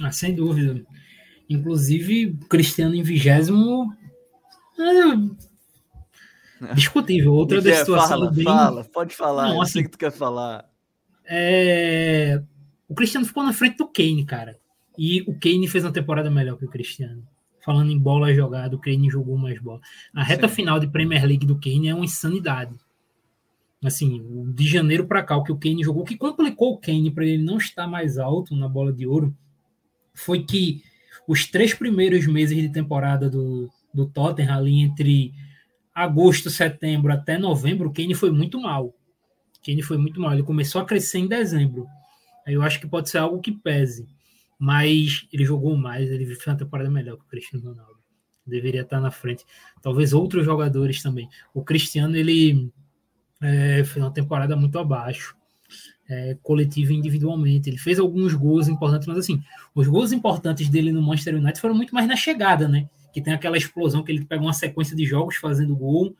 Ah, 0.00 0.10
sem 0.10 0.34
dúvida. 0.34 0.84
Inclusive, 1.48 2.36
Cristiano 2.48 2.94
em 2.94 3.02
vigésimo. 3.02 3.92
É 6.62 6.74
discutível. 6.74 7.34
Outra 7.34 7.60
da 7.60 7.74
situação. 7.74 8.08
Fala, 8.08 8.30
bem... 8.30 8.44
fala, 8.44 8.84
pode 8.84 9.14
falar. 9.14 9.48
Não, 9.48 9.60
assim, 9.60 9.82
que 9.82 9.90
tu 9.90 9.98
quer 9.98 10.12
falar. 10.12 10.64
É... 11.24 12.42
O 12.88 12.94
Cristiano 12.94 13.26
ficou 13.26 13.42
na 13.42 13.52
frente 13.52 13.76
do 13.76 13.88
Kane, 13.88 14.24
cara. 14.24 14.58
E 14.96 15.22
o 15.22 15.38
Kane 15.38 15.68
fez 15.68 15.84
uma 15.84 15.92
temporada 15.92 16.30
melhor 16.30 16.56
que 16.56 16.64
o 16.64 16.70
Cristiano. 16.70 17.26
Falando 17.64 17.90
em 17.90 17.98
bola 17.98 18.32
jogada, 18.34 18.76
o 18.76 18.78
Kane 18.78 19.10
jogou 19.10 19.36
mais 19.36 19.58
bola. 19.60 19.80
A 20.14 20.22
reta 20.22 20.48
Sim. 20.48 20.54
final 20.54 20.78
de 20.78 20.86
Premier 20.86 21.24
League 21.24 21.46
do 21.46 21.58
Kane 21.58 21.88
é 21.88 21.94
uma 21.94 22.04
insanidade. 22.04 22.74
Assim, 23.84 24.52
de 24.54 24.66
janeiro 24.66 25.06
para 25.06 25.22
cá, 25.22 25.36
o 25.36 25.44
que 25.44 25.52
o 25.52 25.58
Kane 25.58 25.84
jogou, 25.84 26.02
o 26.02 26.06
que 26.06 26.16
complicou 26.16 26.72
o 26.72 26.78
Kane 26.78 27.10
para 27.10 27.26
ele 27.26 27.42
não 27.42 27.58
estar 27.58 27.86
mais 27.86 28.18
alto 28.18 28.56
na 28.56 28.68
bola 28.68 28.92
de 28.92 29.06
ouro 29.06 29.36
foi 30.14 30.42
que 30.42 30.82
os 31.28 31.46
três 31.46 31.74
primeiros 31.74 32.26
meses 32.26 32.56
de 32.56 32.68
temporada 32.68 33.28
do, 33.28 33.70
do 33.92 34.06
Tottenham, 34.06 34.56
ali 34.56 34.80
entre 34.80 35.32
agosto, 35.94 36.50
setembro 36.50 37.12
até 37.12 37.38
novembro, 37.38 37.88
o 37.88 37.92
Kane 37.92 38.14
foi 38.14 38.30
muito 38.30 38.60
mal. 38.60 38.86
O 38.86 38.94
Kane 39.64 39.82
foi 39.82 39.98
muito 39.98 40.20
mal. 40.20 40.32
Ele 40.32 40.42
começou 40.42 40.80
a 40.80 40.84
crescer 40.84 41.18
em 41.18 41.26
dezembro. 41.26 41.86
Aí 42.46 42.54
eu 42.54 42.62
acho 42.62 42.80
que 42.80 42.86
pode 42.86 43.10
ser 43.10 43.18
algo 43.18 43.40
que 43.40 43.52
pese 43.52 44.06
mas 44.58 45.26
ele 45.32 45.44
jogou 45.44 45.76
mais, 45.76 46.10
ele 46.10 46.26
fez 46.26 46.46
uma 46.46 46.56
temporada 46.56 46.90
melhor 46.90 47.16
que 47.16 47.24
o 47.24 47.28
Cristiano 47.28 47.68
Ronaldo. 47.68 47.98
Deveria 48.46 48.82
estar 48.82 49.00
na 49.00 49.10
frente. 49.10 49.44
Talvez 49.82 50.12
outros 50.12 50.44
jogadores 50.44 51.02
também. 51.02 51.28
O 51.52 51.62
Cristiano, 51.62 52.16
ele 52.16 52.70
é, 53.44 53.84
fez 53.84 54.04
uma 54.04 54.12
temporada 54.12 54.56
muito 54.56 54.78
abaixo, 54.78 55.36
é, 56.08 56.36
coletivo 56.42 56.92
e 56.92 56.96
individualmente. 56.96 57.68
Ele 57.68 57.78
fez 57.78 57.98
alguns 57.98 58.34
gols 58.34 58.68
importantes, 58.68 59.06
mas 59.06 59.18
assim, 59.18 59.42
os 59.74 59.86
gols 59.86 60.12
importantes 60.12 60.68
dele 60.68 60.92
no 60.92 61.02
Manchester 61.02 61.36
United 61.36 61.60
foram 61.60 61.74
muito 61.74 61.94
mais 61.94 62.08
na 62.08 62.16
chegada, 62.16 62.66
né? 62.66 62.88
Que 63.12 63.20
tem 63.20 63.32
aquela 63.32 63.56
explosão 63.56 64.02
que 64.02 64.10
ele 64.10 64.24
pega 64.24 64.42
uma 64.42 64.52
sequência 64.52 64.96
de 64.96 65.04
jogos 65.04 65.36
fazendo 65.36 65.76
gol 65.76 66.16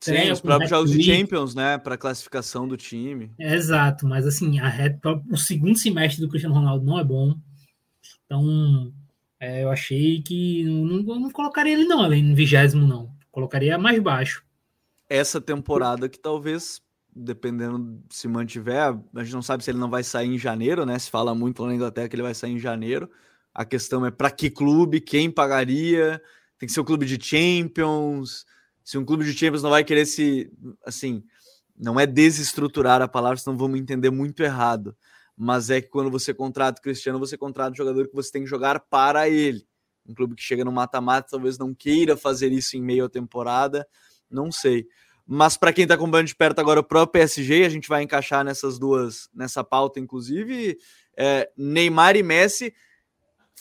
Sim, 0.00 0.30
os 0.30 0.40
próprios 0.40 0.70
jogos 0.70 0.90
de 0.90 1.02
Champions, 1.02 1.54
né? 1.54 1.76
Para 1.76 1.98
classificação 1.98 2.66
do 2.66 2.76
time. 2.76 3.30
exato, 3.38 4.06
mas 4.06 4.26
assim, 4.26 4.58
a, 4.58 4.72
o 5.30 5.36
segundo 5.36 5.76
semestre 5.76 6.20
do 6.20 6.28
Cristiano 6.28 6.54
Ronaldo 6.54 6.84
não 6.84 6.98
é 6.98 7.04
bom. 7.04 7.34
Então, 8.24 8.92
é, 9.38 9.64
eu 9.64 9.70
achei 9.70 10.22
que 10.22 10.64
não, 10.64 11.02
não, 11.02 11.20
não 11.20 11.30
colocaria 11.30 11.74
ele 11.74 11.84
não, 11.84 12.00
além 12.00 12.22
no 12.22 12.34
vigésimo 12.34 12.86
não. 12.86 13.10
Colocaria 13.30 13.76
mais 13.76 13.98
baixo. 14.00 14.45
Essa 15.08 15.40
temporada 15.40 16.08
que 16.08 16.18
talvez, 16.18 16.80
dependendo 17.14 18.02
se 18.10 18.26
mantiver, 18.28 18.98
a 19.14 19.22
gente 19.22 19.34
não 19.34 19.42
sabe 19.42 19.62
se 19.62 19.70
ele 19.70 19.78
não 19.78 19.90
vai 19.90 20.02
sair 20.02 20.28
em 20.28 20.38
janeiro, 20.38 20.84
né? 20.84 20.98
Se 20.98 21.10
fala 21.10 21.34
muito 21.34 21.62
lá 21.62 21.68
na 21.68 21.74
Inglaterra 21.74 22.08
que 22.08 22.16
ele 22.16 22.22
vai 22.22 22.34
sair 22.34 22.52
em 22.52 22.58
janeiro. 22.58 23.10
A 23.54 23.64
questão 23.64 24.04
é 24.04 24.10
para 24.10 24.30
que 24.30 24.50
clube, 24.50 25.00
quem 25.00 25.30
pagaria? 25.30 26.20
Tem 26.58 26.66
que 26.66 26.72
ser 26.72 26.80
o 26.80 26.82
um 26.82 26.86
clube 26.86 27.06
de 27.06 27.22
Champions. 27.22 28.44
Se 28.84 28.98
um 28.98 29.04
clube 29.04 29.24
de 29.24 29.32
Champions 29.32 29.62
não 29.62 29.70
vai 29.70 29.84
querer 29.84 30.06
se, 30.06 30.50
assim, 30.84 31.24
não 31.76 31.98
é 31.98 32.06
desestruturar 32.06 33.02
a 33.02 33.08
palavra, 33.08 33.38
senão 33.38 33.56
vamos 33.56 33.80
entender 33.80 34.10
muito 34.10 34.42
errado 34.42 34.96
mas 35.36 35.68
é 35.68 35.82
que 35.82 35.88
quando 35.88 36.10
você 36.10 36.32
contrata 36.32 36.80
o 36.80 36.82
Cristiano, 36.82 37.18
você 37.18 37.36
contrata 37.36 37.72
um 37.72 37.76
jogador 37.76 38.08
que 38.08 38.14
você 38.14 38.32
tem 38.32 38.42
que 38.42 38.48
jogar 38.48 38.80
para 38.80 39.28
ele. 39.28 39.66
Um 40.08 40.14
clube 40.14 40.34
que 40.34 40.42
chega 40.42 40.64
no 40.64 40.72
mata-mata 40.72 41.28
talvez 41.30 41.58
não 41.58 41.74
queira 41.74 42.16
fazer 42.16 42.50
isso 42.52 42.76
em 42.76 42.80
meio 42.80 43.04
à 43.04 43.08
temporada, 43.08 43.86
não 44.30 44.50
sei. 44.50 44.86
Mas 45.26 45.56
para 45.56 45.72
quem 45.72 45.82
está 45.82 45.94
acompanhando 45.94 46.28
de 46.28 46.36
perto 46.36 46.60
agora 46.60 46.80
o 46.80 46.84
próprio 46.84 47.20
PSG, 47.20 47.64
a 47.64 47.68
gente 47.68 47.88
vai 47.88 48.02
encaixar 48.02 48.44
nessas 48.44 48.78
duas, 48.78 49.28
nessa 49.34 49.64
pauta, 49.64 49.98
inclusive, 49.98 50.78
é, 51.16 51.50
Neymar 51.56 52.16
e 52.16 52.22
Messi 52.22 52.72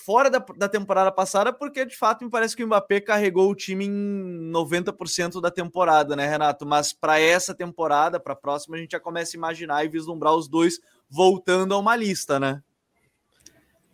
fora 0.06 0.30
da, 0.30 0.38
da 0.56 0.70
temporada 0.70 1.12
passada, 1.12 1.52
porque 1.52 1.84
de 1.84 1.98
fato 1.98 2.24
me 2.24 2.30
parece 2.30 2.56
que 2.56 2.64
o 2.64 2.68
Mbappé 2.68 3.02
carregou 3.02 3.50
o 3.50 3.56
time 3.56 3.86
em 3.86 4.52
90% 4.52 5.42
da 5.42 5.50
temporada, 5.50 6.16
né, 6.16 6.28
Renato? 6.28 6.66
Mas 6.66 6.94
para 6.94 7.20
essa 7.20 7.56
temporada, 7.56 8.20
para 8.20 8.34
a 8.34 8.36
próxima, 8.36 8.76
a 8.76 8.80
gente 8.80 8.92
já 8.92 9.00
começa 9.00 9.36
a 9.36 9.40
imaginar 9.40 9.84
e 9.84 9.90
vislumbrar 9.90 10.36
os 10.36 10.48
dois 10.48 10.80
voltando 11.10 11.74
a 11.74 11.80
uma 11.80 11.96
lista, 11.96 12.40
né? 12.40 12.62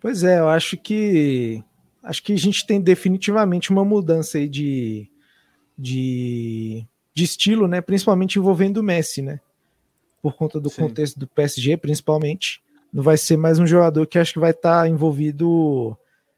Pois 0.02 0.24
é, 0.24 0.40
eu 0.40 0.50
acho 0.50 0.76
que 0.76 1.64
acho 2.04 2.24
que 2.24 2.34
a 2.34 2.38
gente 2.38 2.66
tem 2.66 2.82
definitivamente 2.82 3.70
uma 3.70 3.86
mudança 3.86 4.40
aí 4.40 4.50
de, 4.50 5.11
de, 5.78 6.86
de 7.14 7.24
estilo, 7.24 7.68
né? 7.68 7.82
Principalmente 7.82 8.38
envolvendo 8.38 8.78
o 8.78 8.84
Messi, 8.84 9.22
né? 9.22 9.40
Por 10.22 10.36
conta 10.36 10.60
do 10.60 10.70
Sim. 10.70 10.84
contexto 10.84 11.20
do 11.20 11.28
PSG, 11.28 11.78
principalmente. 11.78 12.62
Não 12.94 13.04
vai 13.04 13.18
ser 13.18 13.38
mais 13.38 13.60
um 13.60 13.66
jogador 13.66 14.06
que 14.06 14.20
acho 14.20 14.34
que 14.34 14.40
vai 14.40 14.52
estar 14.52 14.82
tá 14.82 14.88
envolvido 14.88 15.98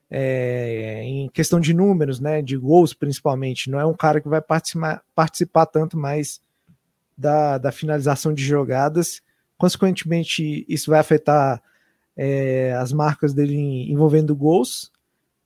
é, 0.09 1.01
em 1.03 1.27
questão 1.29 1.59
de 1.59 1.73
números, 1.73 2.19
né? 2.19 2.41
De 2.41 2.57
gols, 2.57 2.93
principalmente. 2.93 3.69
Não 3.69 3.79
é 3.79 3.85
um 3.85 3.93
cara 3.93 4.21
que 4.21 4.29
vai 4.29 4.41
participar, 4.41 5.03
participar 5.15 5.65
tanto 5.65 5.97
mais 5.97 6.41
da, 7.17 7.57
da 7.57 7.71
finalização 7.71 8.33
de 8.33 8.43
jogadas 8.43 9.21
Consequentemente, 9.63 10.65
isso 10.67 10.91
vai 10.91 10.99
afetar 10.99 11.63
é, 12.17 12.73
as 12.73 12.91
marcas 12.91 13.33
dele 13.33 13.89
envolvendo 13.89 14.35
gols. 14.35 14.91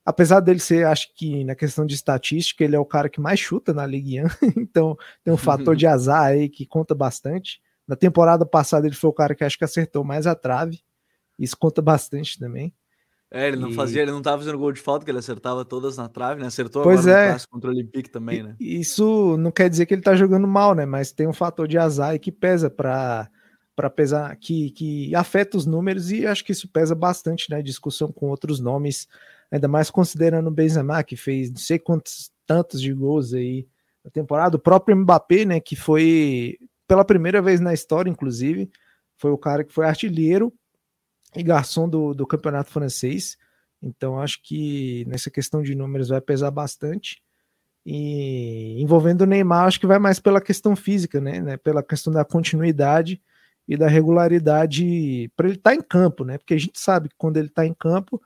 Apesar 0.07 0.39
dele 0.39 0.59
ser, 0.59 0.85
acho 0.85 1.13
que 1.13 1.43
na 1.43 1.53
questão 1.53 1.85
de 1.85 1.93
estatística, 1.93 2.63
ele 2.63 2.77
é 2.77 2.79
o 2.79 2.85
cara 2.85 3.09
que 3.09 3.19
mais 3.19 3.41
chuta 3.41 3.73
na 3.73 3.85
Ligue 3.85 4.23
1, 4.23 4.25
então 4.55 4.97
tem 5.21 5.33
um 5.33 5.37
fator 5.37 5.75
de 5.75 5.85
azar 5.85 6.23
aí 6.23 6.47
que 6.47 6.65
conta 6.65 6.95
bastante. 6.95 7.59
Na 7.85 7.93
temporada 7.93 8.45
passada, 8.45 8.87
ele 8.87 8.95
foi 8.95 9.09
o 9.09 9.13
cara 9.13 9.35
que 9.35 9.43
acho 9.43 9.57
que 9.57 9.65
acertou 9.65 10.05
mais 10.05 10.25
a 10.25 10.33
trave. 10.33 10.79
Isso 11.37 11.57
conta 11.57 11.81
bastante 11.81 12.39
também. 12.39 12.73
É, 13.29 13.49
ele 13.49 13.57
não 13.57 13.67
e... 13.67 13.73
fazia, 13.73 14.01
ele 14.01 14.11
não 14.11 14.19
estava 14.19 14.37
fazendo 14.37 14.57
gol 14.57 14.71
de 14.71 14.79
falta, 14.79 15.03
que 15.03 15.11
ele 15.11 15.19
acertava 15.19 15.65
todas 15.65 15.97
na 15.97 16.07
trave, 16.07 16.39
né? 16.39 16.47
Acertou 16.47 16.83
pois 16.83 17.05
agora 17.05 17.35
é. 17.35 17.37
contra 17.49 17.69
o 17.69 17.73
Olympique 17.73 18.09
também, 18.09 18.43
né? 18.43 18.55
Isso 18.61 19.35
não 19.35 19.51
quer 19.51 19.69
dizer 19.69 19.87
que 19.87 19.93
ele 19.93 19.99
está 19.99 20.15
jogando 20.15 20.47
mal, 20.47 20.73
né? 20.73 20.85
Mas 20.85 21.11
tem 21.11 21.27
um 21.27 21.33
fator 21.33 21.67
de 21.67 21.77
azar 21.77 22.15
e 22.15 22.19
que 22.19 22.31
pesa 22.31 22.69
para 22.69 23.29
para 23.75 23.91
pesar 23.91 24.35
que, 24.37 24.71
que 24.71 25.13
afeta 25.13 25.55
os 25.55 25.67
números 25.67 26.09
e 26.11 26.25
acho 26.25 26.43
que 26.43 26.51
isso 26.51 26.67
pesa 26.67 26.95
bastante 26.95 27.47
na 27.47 27.57
né, 27.57 27.61
discussão 27.61 28.11
com 28.11 28.25
outros 28.25 28.59
nomes, 28.59 29.07
ainda 29.51 29.67
mais 29.67 29.89
considerando 29.89 30.47
o 30.47 30.51
Benzema 30.51 31.03
que 31.03 31.15
fez 31.15 31.49
não 31.49 31.57
sei 31.57 31.79
quantos 31.79 32.31
tantos 32.45 32.81
de 32.81 32.93
gols 32.93 33.33
aí 33.33 33.67
na 34.03 34.11
temporada, 34.11 34.55
o 34.55 34.59
próprio 34.59 34.95
Mbappé, 34.95 35.43
né, 35.43 35.59
que 35.59 35.75
foi 35.75 36.57
pela 36.87 37.03
primeira 37.03 37.41
vez 37.41 37.59
na 37.59 37.73
história, 37.73 38.09
inclusive, 38.09 38.71
foi 39.17 39.31
o 39.31 39.37
cara 39.37 39.65
que 39.65 39.73
foi 39.73 39.85
artilheiro 39.85 40.53
e 41.35 41.43
garçom 41.43 41.89
do, 41.89 42.13
do 42.13 42.25
campeonato 42.25 42.71
francês. 42.71 43.37
Então 43.81 44.19
acho 44.19 44.41
que 44.41 45.03
nessa 45.07 45.29
questão 45.29 45.61
de 45.61 45.75
números 45.75 46.07
vai 46.07 46.21
pesar 46.21 46.51
bastante. 46.51 47.21
E 47.85 48.81
envolvendo 48.81 49.21
o 49.21 49.25
Neymar, 49.25 49.65
acho 49.65 49.79
que 49.79 49.87
vai 49.87 49.99
mais 49.99 50.19
pela 50.19 50.41
questão 50.41 50.75
física, 50.75 51.19
né? 51.19 51.41
né 51.41 51.57
pela 51.57 51.83
questão 51.83 52.11
da 52.11 52.23
continuidade 52.23 53.21
e 53.67 53.75
da 53.75 53.87
regularidade 53.87 55.29
para 55.35 55.47
ele 55.47 55.57
estar 55.57 55.71
tá 55.71 55.75
em 55.75 55.81
campo, 55.81 56.23
né? 56.23 56.37
Porque 56.37 56.53
a 56.53 56.59
gente 56.59 56.79
sabe 56.79 57.09
que 57.09 57.15
quando 57.17 57.37
ele 57.37 57.47
está 57.47 57.65
em 57.65 57.73
campo, 57.73 58.21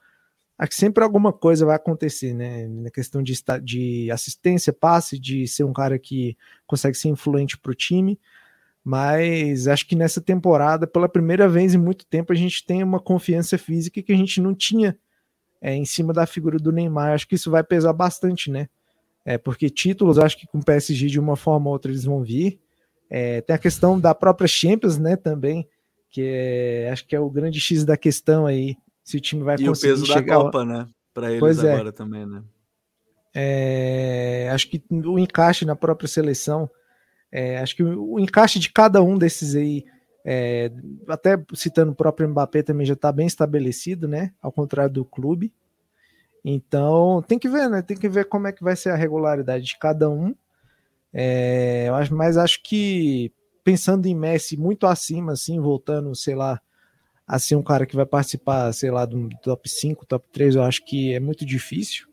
sempre 0.70 1.04
alguma 1.04 1.34
coisa 1.34 1.66
vai 1.66 1.76
acontecer, 1.76 2.34
né? 2.34 2.68
Na 2.68 2.92
questão 2.92 3.24
de, 3.24 3.34
de 3.64 4.12
assistência, 4.12 4.72
passe, 4.72 5.18
de 5.18 5.48
ser 5.48 5.64
um 5.64 5.74
cara 5.74 5.98
que 5.98 6.38
consegue 6.68 6.96
ser 6.96 7.10
influente 7.10 7.58
para 7.58 7.72
o 7.72 7.76
time. 7.76 8.20
Mas 8.84 9.68
acho 9.68 9.88
que 9.88 9.96
nessa 9.96 10.22
temporada, 10.22 10.86
pela 10.86 11.10
primeira 11.10 11.48
vez 11.48 11.74
em 11.74 11.78
muito 11.78 12.06
tempo, 12.06 12.32
a 12.32 12.36
gente 12.36 12.66
tem 12.66 12.84
uma 12.84 13.00
confiança 13.00 13.58
física 13.58 14.02
que 14.02 14.12
a 14.12 14.16
gente 14.16 14.40
não 14.40 14.54
tinha 14.54 14.98
é, 15.62 15.76
em 15.76 15.86
cima 15.86 16.14
da 16.14 16.26
figura 16.26 16.58
do 16.58 16.72
Neymar. 16.72 17.14
Acho 17.14 17.28
que 17.28 17.36
isso 17.36 17.52
vai 17.52 17.64
pesar 17.64 17.94
bastante, 17.94 18.52
né? 18.52 18.68
É, 19.24 19.38
porque 19.38 19.70
títulos, 19.70 20.18
acho 20.18 20.38
que 20.38 20.48
com 20.48 20.60
o 20.60 20.66
PSG 20.66 21.08
de 21.08 21.20
uma 21.20 21.36
forma 21.36 21.68
ou 21.68 21.74
outra 21.74 21.92
eles 21.92 22.04
vão 22.04 22.24
vir. 22.24 22.60
É, 23.10 23.42
tem 23.42 23.56
a 23.56 23.60
questão 23.60 24.00
da 24.00 24.16
própria 24.16 24.48
Champions, 24.48 24.98
né, 24.98 25.16
também, 25.16 25.68
que 26.10 26.22
é, 26.24 26.90
acho 26.92 27.06
que 27.06 27.16
é 27.16 27.20
o 27.20 27.30
grande 27.30 27.60
X 27.60 27.84
da 27.84 27.98
questão 27.98 28.46
aí, 28.46 28.78
se 29.12 29.18
o 29.18 29.22
time 29.22 29.44
vai 29.44 29.56
e 29.56 29.66
conseguir 29.66 29.72
chegar... 29.72 29.90
E 29.90 29.94
o 29.94 29.96
peso 29.98 30.06
chegar... 30.06 30.38
da 30.38 30.44
Copa, 30.44 30.66
né, 30.66 30.88
para 31.14 31.30
eles 31.30 31.40
pois 31.40 31.64
é. 31.64 31.74
agora 31.74 31.90
é. 31.90 31.92
também, 31.92 32.26
né. 32.26 32.44
É, 33.34 34.50
acho 34.54 34.70
que 34.70 34.84
o 34.92 35.18
encaixe 35.18 35.66
na 35.66 35.76
própria 35.76 36.08
seleção, 36.08 36.70
é, 37.32 37.60
acho 37.60 37.76
que 37.76 37.84
o 37.84 38.20
encaixe 38.20 38.60
de 38.60 38.70
cada 38.72 39.02
um 39.02 39.18
desses 39.18 39.56
aí, 39.56 39.86
é, 40.26 40.72
até 41.08 41.42
citando 41.54 41.94
o 41.94 41.96
próprio 41.96 42.28
Mbappé 42.28 42.62
também 42.62 42.86
já 42.86 42.94
está 42.94 43.12
bem 43.12 43.26
estabelecido, 43.26 44.08
né? 44.08 44.34
Ao 44.42 44.52
contrário 44.52 44.94
do 44.94 45.06
clube. 45.06 45.54
Então 46.44 47.24
tem 47.26 47.40
que 47.40 47.48
ver, 47.48 47.70
né? 47.70 47.82
Tem 47.82 47.96
que 47.96 48.10
ver 48.10 48.26
como 48.26 48.48
é 48.48 48.52
que 48.52 48.64
vai 48.64 48.76
ser 48.76 48.90
a 48.90 48.96
regularidade 48.96 49.64
de 49.64 49.80
cada 49.80 50.10
um 50.10 50.36
é, 51.14 51.86
eu 51.88 51.96
acho, 51.96 52.16
mas 52.16 52.38
acho 52.38 52.62
que 52.64 53.32
pensando 53.64 54.06
em 54.06 54.16
Messi 54.16 54.58
muito 54.58 54.88
acima, 54.88 55.34
assim, 55.34 55.60
voltando, 55.60 56.16
sei 56.16 56.36
lá, 56.36 56.62
a 57.32 57.40
ser 57.40 57.56
um 57.56 57.64
cara 57.64 57.86
que 57.86 57.96
vai 57.96 58.06
participar, 58.06 58.74
sei 58.74 58.92
lá, 58.92 59.06
do 59.06 59.30
top 59.42 59.70
5, 59.70 60.06
top 60.06 60.28
3, 60.34 60.56
eu 60.56 60.64
acho 60.64 60.84
que 60.84 61.14
é 61.14 61.20
muito 61.20 61.46
difícil. 61.46 62.06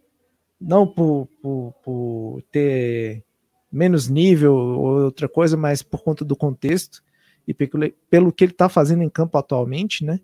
Não 0.61 0.87
por, 0.87 1.27
por, 1.43 1.75
por 1.83 2.43
ter 2.53 3.25
menos 3.71 4.09
nível 4.09 4.55
ou 4.55 5.03
outra 5.03 5.29
coisa, 5.29 5.57
mas 5.57 5.83
por 5.83 6.05
conta 6.05 6.25
do 6.25 6.37
contexto 6.37 7.03
e 7.49 7.53
pelo 7.53 8.33
que 8.33 8.45
ele 8.45 8.53
está 8.53 8.69
fazendo 8.69 9.03
em 9.03 9.11
campo 9.11 9.37
atualmente, 9.37 10.05
né? 10.05 10.21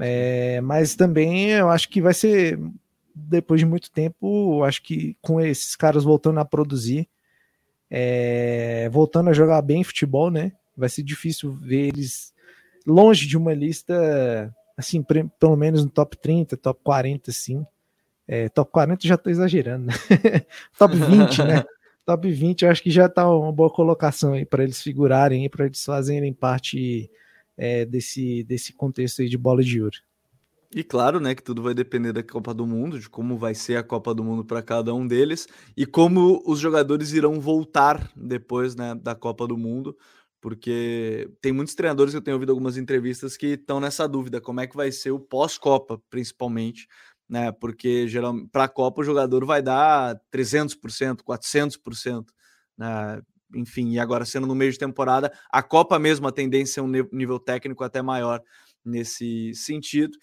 É, 0.00 0.60
mas 0.62 0.96
também 0.96 1.50
eu 1.50 1.70
acho 1.70 1.88
que 1.88 2.02
vai 2.02 2.12
ser 2.12 2.58
depois 3.14 3.60
de 3.60 3.66
muito 3.66 3.88
tempo, 3.92 4.64
acho 4.64 4.82
que 4.82 5.16
com 5.22 5.40
esses 5.40 5.76
caras 5.76 6.02
voltando 6.02 6.40
a 6.40 6.44
produzir, 6.44 7.08
é, 7.88 8.88
voltando 8.90 9.30
a 9.30 9.32
jogar 9.32 9.62
bem 9.62 9.84
futebol, 9.84 10.28
né? 10.28 10.50
Vai 10.76 10.88
ser 10.88 11.04
difícil 11.04 11.54
ver 11.54 11.86
eles 11.86 12.34
longe 12.86 13.26
de 13.26 13.36
uma 13.36 13.52
lista, 13.52 14.54
assim, 14.76 15.04
pelo 15.38 15.56
menos 15.56 15.84
no 15.84 15.90
top 15.90 16.16
30, 16.16 16.56
top 16.56 16.80
40, 16.82 17.30
assim. 17.30 17.66
É, 18.28 18.48
top 18.48 18.70
40 18.72 19.06
já 19.06 19.14
estou 19.14 19.30
exagerando, 19.30 19.86
né? 19.86 19.92
top 20.78 20.96
20, 20.96 21.42
né? 21.44 21.64
top 22.04 22.30
20 22.30 22.62
eu 22.62 22.70
acho 22.70 22.82
que 22.82 22.90
já 22.90 23.06
está 23.06 23.28
uma 23.28 23.52
boa 23.52 23.68
colocação 23.68 24.32
aí 24.32 24.44
para 24.44 24.62
eles 24.62 24.80
figurarem, 24.80 25.48
para 25.50 25.66
eles 25.66 25.84
fazerem 25.84 26.32
parte 26.32 27.10
é, 27.56 27.84
desse, 27.84 28.44
desse 28.44 28.72
contexto 28.72 29.22
aí 29.22 29.28
de 29.28 29.36
bola 29.36 29.62
de 29.62 29.82
ouro. 29.82 29.98
E 30.74 30.84
claro, 30.84 31.18
né, 31.18 31.34
que 31.34 31.42
tudo 31.42 31.62
vai 31.62 31.72
depender 31.74 32.12
da 32.12 32.22
Copa 32.22 32.52
do 32.52 32.66
Mundo, 32.66 32.98
de 32.98 33.08
como 33.08 33.36
vai 33.38 33.54
ser 33.54 33.76
a 33.76 33.82
Copa 33.82 34.14
do 34.14 34.22
Mundo 34.22 34.44
para 34.44 34.62
cada 34.62 34.92
um 34.94 35.06
deles 35.06 35.48
e 35.76 35.86
como 35.86 36.42
os 36.46 36.58
jogadores 36.58 37.12
irão 37.12 37.40
voltar 37.40 38.10
depois, 38.14 38.76
né, 38.76 38.94
da 38.94 39.14
Copa 39.14 39.46
do 39.46 39.56
Mundo, 39.56 39.96
porque 40.40 41.28
tem 41.40 41.52
muitos 41.52 41.74
treinadores 41.74 42.12
que 42.12 42.18
eu 42.18 42.22
tenho 42.22 42.36
ouvido 42.36 42.50
algumas 42.50 42.76
entrevistas 42.76 43.36
que 43.36 43.48
estão 43.48 43.80
nessa 43.80 44.08
dúvida, 44.08 44.40
como 44.40 44.60
é 44.60 44.66
que 44.66 44.76
vai 44.76 44.92
ser 44.92 45.10
o 45.10 45.20
pós-Copa, 45.20 46.00
principalmente, 46.10 46.86
né? 47.28 47.52
Porque 47.52 48.06
geralmente 48.08 48.48
para 48.50 48.64
a 48.64 48.68
Copa 48.68 49.00
o 49.00 49.04
jogador 49.04 49.44
vai 49.44 49.62
dar 49.62 50.16
300%, 50.32 51.22
400%, 51.22 52.26
né? 52.78 53.20
Enfim, 53.54 53.92
e 53.92 53.98
agora 53.98 54.24
sendo 54.24 54.46
no 54.46 54.54
meio 54.54 54.72
de 54.72 54.78
temporada, 54.78 55.32
a 55.50 55.62
Copa 55.62 55.98
mesmo 55.98 56.26
a 56.26 56.32
tendência 56.32 56.80
é 56.80 56.82
um 56.82 56.90
nível 57.12 57.38
técnico 57.38 57.84
até 57.84 58.02
maior 58.02 58.42
nesse 58.84 59.52
sentido. 59.54 60.16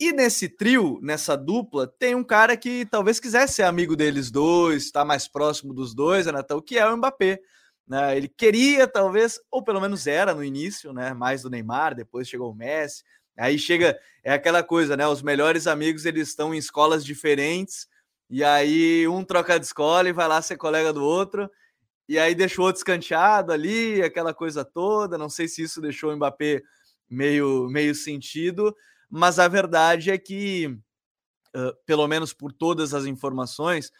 E 0.00 0.12
nesse 0.12 0.48
trio, 0.48 0.98
nessa 1.02 1.36
dupla, 1.36 1.86
tem 1.98 2.14
um 2.14 2.22
cara 2.22 2.56
que 2.56 2.86
talvez 2.86 3.18
quisesse 3.18 3.54
ser 3.54 3.64
amigo 3.64 3.96
deles 3.96 4.30
dois, 4.30 4.84
estar 4.84 5.04
mais 5.04 5.26
próximo 5.26 5.74
dos 5.74 5.92
dois, 5.92 6.28
Anatão, 6.28 6.60
que 6.60 6.78
é 6.78 6.86
o 6.88 6.96
Mbappé. 6.96 7.40
Né? 7.88 8.16
Ele 8.16 8.28
queria, 8.28 8.86
talvez, 8.86 9.40
ou 9.50 9.62
pelo 9.62 9.80
menos 9.80 10.06
era 10.06 10.34
no 10.34 10.44
início, 10.44 10.92
né? 10.92 11.14
Mais 11.14 11.42
do 11.42 11.50
Neymar, 11.50 11.94
depois 11.94 12.28
chegou 12.28 12.52
o 12.52 12.54
Messi. 12.54 13.02
Aí 13.36 13.58
chega, 13.58 13.98
é 14.22 14.32
aquela 14.32 14.62
coisa, 14.62 14.96
né? 14.96 15.06
Os 15.06 15.22
melhores 15.22 15.66
amigos 15.66 16.04
eles 16.04 16.28
estão 16.28 16.54
em 16.54 16.58
escolas 16.58 17.04
diferentes, 17.04 17.88
e 18.28 18.44
aí 18.44 19.08
um 19.08 19.24
troca 19.24 19.58
de 19.58 19.64
escola 19.64 20.08
e 20.08 20.12
vai 20.12 20.28
lá 20.28 20.42
ser 20.42 20.58
colega 20.58 20.92
do 20.92 21.02
outro, 21.02 21.50
e 22.06 22.18
aí 22.18 22.34
deixou 22.34 22.66
outro 22.66 22.80
escanteado 22.80 23.52
ali, 23.52 24.02
aquela 24.02 24.34
coisa 24.34 24.64
toda. 24.64 25.16
Não 25.16 25.30
sei 25.30 25.48
se 25.48 25.62
isso 25.62 25.80
deixou 25.80 26.12
o 26.12 26.16
Mbappé 26.16 26.60
meio, 27.08 27.68
meio 27.70 27.94
sentido, 27.94 28.76
mas 29.08 29.38
a 29.38 29.48
verdade 29.48 30.10
é 30.10 30.18
que, 30.18 30.66
uh, 31.56 31.72
pelo 31.86 32.06
menos 32.06 32.34
por 32.34 32.52
todas 32.52 32.92
as 32.92 33.06
informações, 33.06 33.90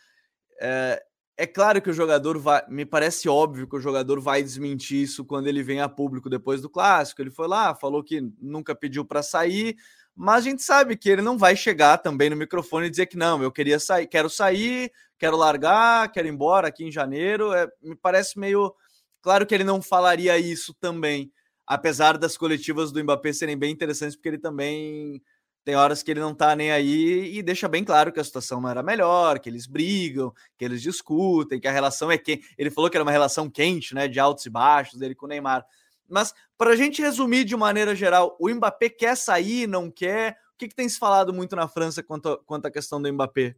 é, 0.60 1.02
é 1.40 1.46
claro 1.46 1.80
que 1.80 1.88
o 1.88 1.92
jogador 1.92 2.36
vai. 2.36 2.64
Me 2.68 2.84
parece 2.84 3.28
óbvio 3.28 3.68
que 3.68 3.76
o 3.76 3.80
jogador 3.80 4.20
vai 4.20 4.42
desmentir 4.42 5.04
isso 5.04 5.24
quando 5.24 5.46
ele 5.46 5.62
vem 5.62 5.80
a 5.80 5.88
público 5.88 6.28
depois 6.28 6.60
do 6.60 6.68
clássico. 6.68 7.22
Ele 7.22 7.30
foi 7.30 7.46
lá, 7.46 7.76
falou 7.76 8.02
que 8.02 8.20
nunca 8.40 8.74
pediu 8.74 9.04
para 9.04 9.22
sair, 9.22 9.76
mas 10.16 10.38
a 10.38 10.50
gente 10.50 10.64
sabe 10.64 10.96
que 10.96 11.08
ele 11.08 11.22
não 11.22 11.38
vai 11.38 11.54
chegar 11.54 11.98
também 11.98 12.28
no 12.28 12.34
microfone 12.34 12.88
e 12.88 12.90
dizer 12.90 13.06
que 13.06 13.16
não, 13.16 13.40
eu 13.40 13.52
queria 13.52 13.78
sair, 13.78 14.08
quero 14.08 14.28
sair, 14.28 14.90
quero 15.16 15.36
largar, 15.36 16.10
quero 16.10 16.26
ir 16.26 16.32
embora 16.32 16.66
aqui 16.66 16.84
em 16.84 16.90
janeiro. 16.90 17.52
É, 17.52 17.68
me 17.80 17.94
parece 17.94 18.36
meio. 18.36 18.74
Claro 19.22 19.46
que 19.46 19.54
ele 19.54 19.64
não 19.64 19.80
falaria 19.80 20.36
isso 20.38 20.74
também, 20.80 21.30
apesar 21.64 22.18
das 22.18 22.36
coletivas 22.36 22.90
do 22.90 23.02
Mbappé 23.02 23.32
serem 23.32 23.56
bem 23.56 23.72
interessantes, 23.72 24.16
porque 24.16 24.28
ele 24.28 24.38
também 24.38 25.22
tem 25.68 25.76
horas 25.76 26.02
que 26.02 26.10
ele 26.10 26.20
não 26.20 26.32
tá 26.32 26.56
nem 26.56 26.72
aí 26.72 27.36
e 27.36 27.42
deixa 27.42 27.68
bem 27.68 27.84
claro 27.84 28.10
que 28.10 28.18
a 28.18 28.24
situação 28.24 28.58
não 28.58 28.70
era 28.70 28.82
melhor, 28.82 29.38
que 29.38 29.50
eles 29.50 29.66
brigam, 29.66 30.32
que 30.56 30.64
eles 30.64 30.80
discutem, 30.80 31.60
que 31.60 31.68
a 31.68 31.70
relação 31.70 32.10
é 32.10 32.16
quente. 32.16 32.42
Ele 32.56 32.70
falou 32.70 32.88
que 32.88 32.96
era 32.96 33.04
uma 33.04 33.12
relação 33.12 33.50
quente, 33.50 33.94
né, 33.94 34.08
de 34.08 34.18
altos 34.18 34.46
e 34.46 34.48
baixos 34.48 34.98
dele 34.98 35.14
com 35.14 35.26
o 35.26 35.28
Neymar. 35.28 35.66
Mas 36.08 36.32
para 36.56 36.70
a 36.70 36.76
gente 36.76 37.02
resumir 37.02 37.44
de 37.44 37.54
maneira 37.54 37.94
geral, 37.94 38.34
o 38.40 38.48
Mbappé 38.48 38.88
quer 38.88 39.14
sair, 39.14 39.66
não 39.66 39.90
quer? 39.90 40.38
O 40.54 40.56
que, 40.56 40.68
que 40.68 40.74
tem 40.74 40.88
se 40.88 40.98
falado 40.98 41.34
muito 41.34 41.54
na 41.54 41.68
França 41.68 42.02
quanto, 42.02 42.30
a, 42.30 42.38
quanto 42.38 42.64
à 42.64 42.70
questão 42.70 43.02
do 43.02 43.12
Mbappé? 43.12 43.54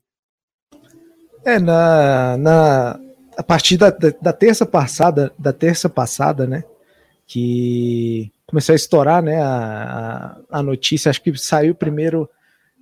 É, 1.44 1.60
na, 1.60 2.36
na 2.36 3.00
a 3.36 3.42
partir 3.44 3.76
da, 3.76 3.90
da, 3.90 4.32
terça 4.32 4.66
passada, 4.66 5.32
da 5.38 5.52
terça 5.52 5.88
passada, 5.88 6.44
né, 6.44 6.64
que 7.24 8.32
começou 8.50 8.72
a 8.72 8.76
estourar 8.76 9.22
né, 9.22 9.40
a, 9.40 10.36
a 10.50 10.62
notícia, 10.62 11.08
acho 11.08 11.22
que 11.22 11.36
saiu 11.38 11.72
primeiro 11.72 12.28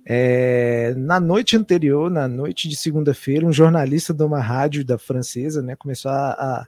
é, 0.03 0.95
na 0.97 1.19
noite 1.19 1.55
anterior, 1.55 2.09
na 2.09 2.27
noite 2.27 2.67
de 2.67 2.75
segunda-feira, 2.75 3.45
um 3.45 3.53
jornalista 3.53 4.11
de 4.11 4.23
uma 4.23 4.41
rádio 4.41 4.83
da 4.83 4.97
francesa 4.97 5.61
né, 5.61 5.75
começou 5.75 6.09
a, 6.09 6.65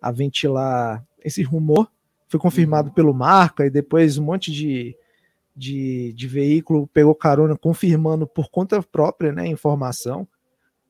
a, 0.00 0.12
ventilar 0.12 1.04
esse 1.24 1.42
rumor, 1.42 1.90
foi 2.28 2.38
confirmado 2.38 2.92
pelo 2.92 3.12
Marca 3.12 3.66
e 3.66 3.70
depois 3.70 4.18
um 4.18 4.24
monte 4.24 4.52
de, 4.52 4.96
de, 5.56 6.12
de 6.12 6.28
veículo 6.28 6.86
pegou 6.86 7.14
carona 7.14 7.56
confirmando 7.56 8.24
por 8.24 8.48
conta 8.48 8.80
própria 8.80 9.32
né, 9.32 9.42
a 9.42 9.48
informação, 9.48 10.28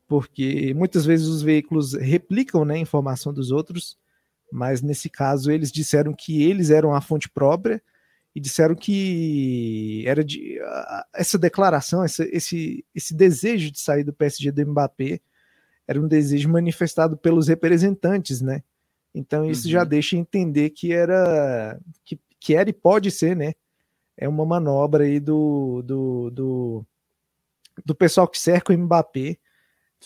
porque 0.07 0.75
muitas 0.75 1.07
vezes 1.07 1.29
os 1.29 1.41
veículos 1.41 1.95
replicam 1.95 2.63
né, 2.67 2.75
a 2.75 2.79
informação 2.79 3.33
dos 3.33 3.51
outros 3.51 3.97
mas 4.55 4.81
nesse 4.81 5.11
caso 5.11 5.51
eles 5.51 5.73
disseram 5.73 6.15
que 6.15 6.45
eles 6.45 6.71
eram 6.71 6.95
a 6.95 7.01
fonte 7.01 7.29
própria 7.29 7.83
e 8.33 8.39
disseram 8.39 8.77
que 8.77 10.05
era 10.07 10.23
de 10.23 10.61
essa 11.13 11.37
declaração, 11.37 12.05
essa, 12.05 12.25
esse, 12.31 12.85
esse 12.95 13.13
desejo 13.15 13.73
de 13.73 13.81
sair 13.81 14.05
do 14.05 14.13
PSG 14.13 14.53
do 14.53 14.65
Mbappé 14.65 15.21
era 15.89 16.01
um 16.01 16.07
desejo 16.07 16.49
manifestado 16.49 17.17
pelos 17.17 17.49
representantes, 17.49 18.41
né? 18.41 18.63
Então 19.13 19.45
isso 19.45 19.67
uhum. 19.67 19.73
já 19.73 19.83
deixa 19.83 20.17
entender 20.17 20.71
que 20.71 20.93
era 20.93 21.77
que, 22.05 22.17
que 22.39 22.55
era 22.55 22.71
e 22.71 22.73
pode 22.73 23.11
ser, 23.11 23.35
né? 23.35 23.55
É 24.17 24.29
uma 24.29 24.47
manobra 24.47 25.03
aí 25.03 25.19
do, 25.19 25.83
do, 25.83 26.31
do, 26.31 26.87
do 27.85 27.95
pessoal 27.95 28.29
que 28.29 28.39
cerca 28.39 28.73
o 28.73 28.79
Mbappé 28.79 29.37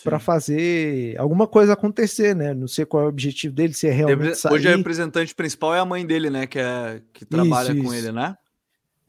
para 0.03 0.19
fazer 0.19 1.17
alguma 1.17 1.47
coisa 1.47 1.73
acontecer, 1.73 2.35
né? 2.35 2.53
Não 2.53 2.67
sei 2.67 2.85
qual 2.85 3.03
é 3.03 3.05
o 3.05 3.09
objetivo 3.09 3.53
dele, 3.53 3.73
se 3.73 3.87
é 3.87 3.91
realmente 3.91 4.35
sair. 4.35 4.53
Hoje 4.53 4.67
a 4.67 4.75
representante 4.75 5.33
principal 5.35 5.75
é 5.75 5.79
a 5.79 5.85
mãe 5.85 6.05
dele, 6.05 6.29
né? 6.29 6.47
Que, 6.47 6.59
é, 6.59 7.01
que 7.13 7.25
trabalha 7.25 7.71
isso, 7.71 7.83
com 7.83 7.93
isso. 7.93 8.07
ele, 8.07 8.11
né? 8.11 8.35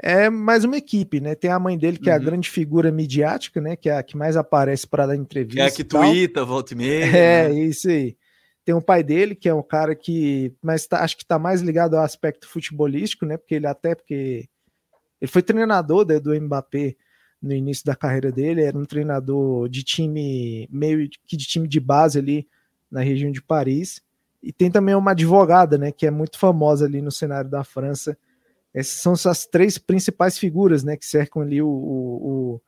É 0.03 0.31
mais 0.31 0.65
uma 0.65 0.77
equipe, 0.77 1.21
né? 1.21 1.35
Tem 1.35 1.51
a 1.51 1.59
mãe 1.59 1.77
dele, 1.77 1.99
que 1.99 2.09
uhum. 2.09 2.15
é 2.15 2.17
a 2.17 2.19
uhum. 2.19 2.25
grande 2.25 2.49
figura 2.49 2.91
midiática, 2.91 3.61
né? 3.61 3.77
Que 3.77 3.91
é 3.91 3.97
a 3.99 4.03
que 4.03 4.17
mais 4.17 4.37
aparece 4.37 4.87
para 4.87 5.07
dar 5.07 5.17
entrevista. 5.17 5.57
Que 5.57 5.61
é 5.61 5.67
a 5.67 5.71
que 5.71 5.85
twitta, 5.85 6.45
volta 6.45 6.73
e 6.73 6.77
meia. 6.77 7.05
É, 7.05 7.49
né? 7.49 7.61
isso 7.61 7.89
aí. 7.89 8.17
Tem 8.65 8.75
o 8.75 8.81
pai 8.81 9.03
dele, 9.03 9.35
que 9.35 9.49
é 9.49 9.55
um 9.55 9.63
cara 9.63 9.95
que. 9.95 10.55
Mas 10.63 10.87
tá, 10.87 11.03
acho 11.03 11.17
que 11.17 11.23
está 11.23 11.39
mais 11.39 11.61
ligado 11.61 11.97
ao 11.97 12.05
aspecto 12.05 12.49
futebolístico, 12.49 13.27
né? 13.27 13.37
Porque 13.37 13.55
ele 13.55 13.67
até 13.67 13.95
porque. 13.95 14.49
Ele 15.21 15.31
foi 15.31 15.43
treinador 15.43 16.07
né, 16.07 16.19
do 16.19 16.35
Mbappé 16.41 16.97
no 17.43 17.53
início 17.55 17.85
da 17.85 17.97
carreira 17.97 18.31
dele, 18.31 18.63
era 18.63 18.77
um 18.77 18.85
treinador 18.85 19.69
de 19.69 19.83
time, 19.83 20.69
meio 20.71 21.09
que 21.27 21.37
de 21.37 21.47
time 21.47 21.67
de 21.67 21.81
base 21.81 22.19
ali 22.19 22.47
na 22.91 23.01
região 23.01 23.31
de 23.31 23.41
Paris. 23.41 24.03
E 24.43 24.53
tem 24.53 24.71
também 24.71 24.95
uma 24.95 25.13
advogada, 25.13 25.79
né, 25.79 25.93
que 25.93 26.07
é 26.07 26.11
muito 26.11 26.39
famosa 26.39 26.85
ali 26.85 27.01
no 27.01 27.11
cenário 27.11 27.51
da 27.51 27.65
França. 27.65 28.17
Essas 28.73 29.01
são 29.01 29.13
as 29.13 29.47
três 29.47 29.79
principais 29.79 30.39
figuras, 30.39 30.83
né, 30.83 30.97
que 30.97 31.07
cercam 31.07 31.43
ali 31.43 31.63
o, 31.63 31.69
o, 31.69 32.29
o 32.55 32.61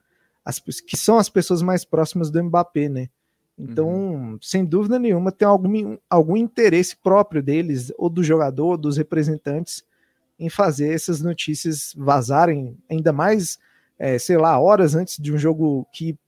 as, 0.44 0.58
que 0.58 0.96
são 0.96 1.18
as 1.18 1.28
pessoas 1.28 1.62
mais 1.62 1.84
próximas 1.84 2.30
do 2.30 2.42
Mbappé, 2.42 2.88
né? 2.88 3.08
Então, 3.58 3.88
uhum. 3.88 4.38
sem 4.40 4.64
dúvida 4.64 4.98
nenhuma, 4.98 5.30
tem 5.30 5.46
algum, 5.46 5.96
algum 6.08 6.36
interesse 6.36 6.96
próprio 6.96 7.42
deles, 7.42 7.92
ou 7.96 8.08
do 8.08 8.22
jogador, 8.22 8.70
ou 8.70 8.76
dos 8.76 8.96
representantes, 8.96 9.84
em 10.38 10.48
fazer 10.48 10.92
essas 10.92 11.20
notícias 11.20 11.94
vazarem, 11.96 12.76
ainda 12.90 13.12
mais 13.12 13.58
é, 13.98 14.18
sei 14.18 14.36
lá, 14.36 14.58
horas 14.58 14.94
antes 14.94 15.18
de 15.18 15.32
um 15.32 15.38
jogo 15.38 15.86
que 15.92 16.18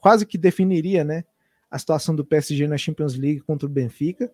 quase 0.00 0.26
que 0.26 0.36
definiria, 0.36 1.04
né, 1.04 1.24
a 1.70 1.78
situação 1.78 2.14
do 2.14 2.24
PSG 2.24 2.66
na 2.66 2.76
Champions 2.76 3.16
League 3.16 3.40
contra 3.40 3.66
o 3.66 3.70
Benfica. 3.70 4.30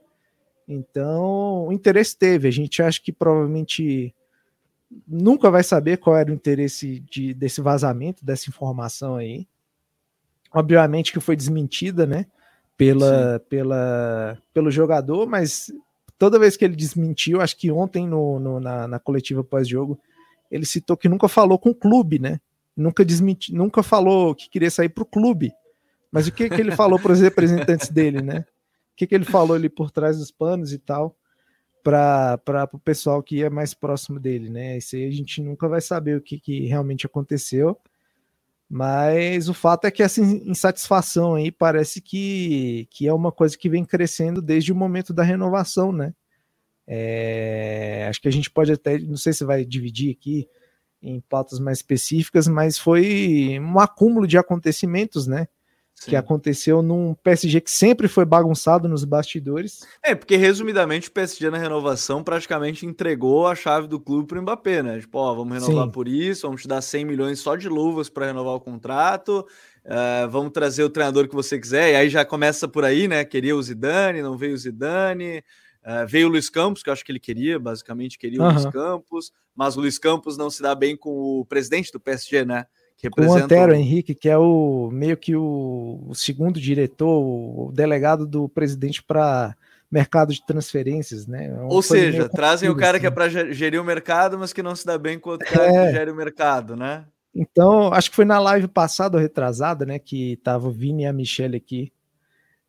Então, 0.68 1.66
o 1.66 1.72
interesse 1.72 2.16
teve. 2.16 2.48
A 2.48 2.50
gente 2.50 2.82
acha 2.82 3.00
que 3.00 3.12
provavelmente 3.12 4.14
nunca 5.06 5.50
vai 5.50 5.62
saber 5.62 5.98
qual 5.98 6.16
era 6.16 6.30
o 6.30 6.34
interesse 6.34 7.00
de, 7.00 7.32
desse 7.32 7.60
vazamento, 7.60 8.24
dessa 8.24 8.48
informação 8.48 9.16
aí. 9.16 9.46
Obviamente 10.52 11.12
que 11.12 11.20
foi 11.20 11.36
desmentida, 11.36 12.06
né, 12.06 12.26
pela, 12.76 13.40
pela, 13.48 14.38
pelo 14.52 14.70
jogador, 14.70 15.26
mas 15.26 15.72
toda 16.18 16.38
vez 16.38 16.56
que 16.56 16.64
ele 16.64 16.74
desmentiu, 16.74 17.40
acho 17.40 17.56
que 17.56 17.70
ontem 17.70 18.06
no, 18.06 18.40
no 18.40 18.60
na, 18.60 18.88
na, 18.88 18.98
coletiva 18.98 19.44
pós-jogo, 19.44 19.98
ele 20.50 20.66
citou 20.66 20.96
que 20.96 21.08
nunca 21.08 21.28
falou 21.28 21.58
com 21.58 21.70
o 21.70 21.74
clube, 21.74 22.18
né? 22.18 22.40
Nunca 22.80 23.04
desmentiu, 23.04 23.54
nunca 23.54 23.82
falou 23.82 24.34
que 24.34 24.48
queria 24.48 24.70
sair 24.70 24.88
para 24.88 25.02
o 25.02 25.06
clube. 25.06 25.52
Mas 26.10 26.26
o 26.26 26.32
que, 26.32 26.48
que 26.48 26.60
ele 26.60 26.72
falou 26.72 26.98
para 26.98 27.12
os 27.12 27.20
representantes 27.20 27.90
dele, 27.90 28.22
né? 28.22 28.40
O 28.40 28.96
que, 28.96 29.06
que 29.06 29.14
ele 29.14 29.26
falou 29.26 29.54
ali 29.54 29.68
por 29.68 29.90
trás 29.90 30.18
dos 30.18 30.30
panos 30.30 30.72
e 30.72 30.78
tal, 30.78 31.14
para 31.82 32.68
o 32.72 32.78
pessoal 32.78 33.22
que 33.22 33.42
é 33.44 33.50
mais 33.50 33.74
próximo 33.74 34.18
dele, 34.18 34.48
né? 34.48 34.78
Isso 34.78 34.96
aí 34.96 35.06
a 35.06 35.10
gente 35.10 35.42
nunca 35.42 35.68
vai 35.68 35.82
saber 35.82 36.16
o 36.16 36.22
que, 36.22 36.40
que 36.40 36.66
realmente 36.66 37.04
aconteceu. 37.04 37.78
Mas 38.68 39.48
o 39.48 39.54
fato 39.54 39.84
é 39.84 39.90
que 39.90 40.02
essa 40.02 40.22
insatisfação 40.22 41.34
aí 41.34 41.52
parece 41.52 42.00
que, 42.00 42.88
que 42.90 43.06
é 43.06 43.12
uma 43.12 43.30
coisa 43.30 43.58
que 43.58 43.68
vem 43.68 43.84
crescendo 43.84 44.40
desde 44.40 44.72
o 44.72 44.76
momento 44.76 45.12
da 45.12 45.22
renovação, 45.22 45.92
né? 45.92 46.14
É, 46.86 48.06
acho 48.08 48.22
que 48.22 48.28
a 48.28 48.32
gente 48.32 48.50
pode 48.50 48.72
até, 48.72 48.98
não 48.98 49.16
sei 49.18 49.34
se 49.34 49.44
vai 49.44 49.66
dividir 49.66 50.12
aqui 50.12 50.48
em 51.02 51.20
pautas 51.20 51.58
mais 51.58 51.78
específicas, 51.78 52.46
mas 52.46 52.78
foi 52.78 53.58
um 53.60 53.78
acúmulo 53.78 54.26
de 54.26 54.36
acontecimentos, 54.36 55.26
né? 55.26 55.48
Sim. 56.00 56.12
que 56.12 56.16
aconteceu 56.16 56.80
num 56.80 57.14
PSG 57.22 57.60
que 57.60 57.70
sempre 57.70 58.08
foi 58.08 58.24
bagunçado 58.24 58.88
nos 58.88 59.04
bastidores. 59.04 59.86
É, 60.02 60.14
porque 60.14 60.34
resumidamente 60.34 61.08
o 61.08 61.12
PSG 61.12 61.50
na 61.50 61.58
renovação 61.58 62.24
praticamente 62.24 62.86
entregou 62.86 63.46
a 63.46 63.54
chave 63.54 63.86
do 63.86 64.00
clube 64.00 64.26
para 64.26 64.38
o 64.38 64.42
Mbappé, 64.42 64.82
né? 64.82 64.98
Tipo, 64.98 65.18
ó, 65.18 65.34
vamos 65.34 65.52
renovar 65.52 65.84
Sim. 65.84 65.90
por 65.90 66.08
isso, 66.08 66.46
vamos 66.46 66.62
te 66.62 66.68
dar 66.68 66.80
100 66.80 67.04
milhões 67.04 67.38
só 67.40 67.54
de 67.54 67.68
luvas 67.68 68.08
para 68.08 68.24
renovar 68.24 68.54
o 68.54 68.60
contrato, 68.60 69.46
uh, 69.84 70.28
vamos 70.30 70.52
trazer 70.52 70.84
o 70.84 70.88
treinador 70.88 71.28
que 71.28 71.34
você 71.34 71.58
quiser, 71.58 71.92
e 71.92 71.96
aí 71.96 72.08
já 72.08 72.24
começa 72.24 72.66
por 72.66 72.82
aí, 72.82 73.06
né? 73.06 73.22
Queria 73.22 73.54
o 73.54 73.62
Zidane, 73.62 74.22
não 74.22 74.38
veio 74.38 74.54
o 74.54 74.58
Zidane, 74.58 75.44
uh, 75.84 76.06
veio 76.06 76.28
o 76.28 76.30
Luiz 76.30 76.48
Campos, 76.48 76.82
que 76.82 76.88
eu 76.88 76.92
acho 76.92 77.04
que 77.04 77.12
ele 77.12 77.20
queria, 77.20 77.58
basicamente 77.58 78.18
queria 78.18 78.40
o 78.40 78.44
uhum. 78.44 78.52
Luiz 78.52 78.66
Campos, 78.66 79.32
mas 79.54 79.76
o 79.76 79.80
Luiz 79.80 79.98
Campos 79.98 80.36
não 80.36 80.50
se 80.50 80.62
dá 80.62 80.74
bem 80.74 80.96
com 80.96 81.10
o 81.40 81.44
presidente 81.44 81.92
do 81.92 82.00
PSG, 82.00 82.44
né? 82.44 82.66
Que 82.96 83.06
representa... 83.06 83.40
O 83.40 83.44
Antero 83.44 83.74
Henrique, 83.74 84.14
que 84.14 84.28
é 84.28 84.36
o 84.36 84.90
meio 84.92 85.16
que 85.16 85.34
o, 85.34 86.04
o 86.08 86.14
segundo 86.14 86.60
diretor, 86.60 87.20
o 87.20 87.72
delegado 87.72 88.26
do 88.26 88.48
presidente 88.48 89.02
para 89.02 89.54
mercado 89.90 90.32
de 90.32 90.44
transferências, 90.46 91.26
né? 91.26 91.46
É 91.46 91.62
Ou 91.62 91.82
seja, 91.82 92.28
trazem 92.28 92.68
o 92.68 92.76
cara 92.76 92.92
assim. 92.92 93.00
que 93.00 93.06
é 93.06 93.08
assim. 93.08 93.14
para 93.14 93.52
gerir 93.52 93.80
o 93.80 93.84
mercado, 93.84 94.38
mas 94.38 94.52
que 94.52 94.62
não 94.62 94.76
se 94.76 94.86
dá 94.86 94.96
bem 94.96 95.18
com 95.18 95.30
o 95.30 95.32
outro 95.32 95.48
cara 95.48 95.66
é... 95.66 95.86
que 95.86 95.92
gere 95.92 96.10
o 96.10 96.14
mercado, 96.14 96.76
né? 96.76 97.04
Então, 97.34 97.92
acho 97.92 98.10
que 98.10 98.16
foi 98.16 98.24
na 98.24 98.38
live 98.38 98.68
passada 98.68 99.16
ou 99.16 99.22
retrasada, 99.22 99.86
né, 99.86 99.98
que 99.98 100.36
tava 100.38 100.68
o 100.68 100.72
Vini 100.72 101.04
e 101.04 101.06
a 101.06 101.12
Michelle 101.12 101.56
aqui. 101.56 101.92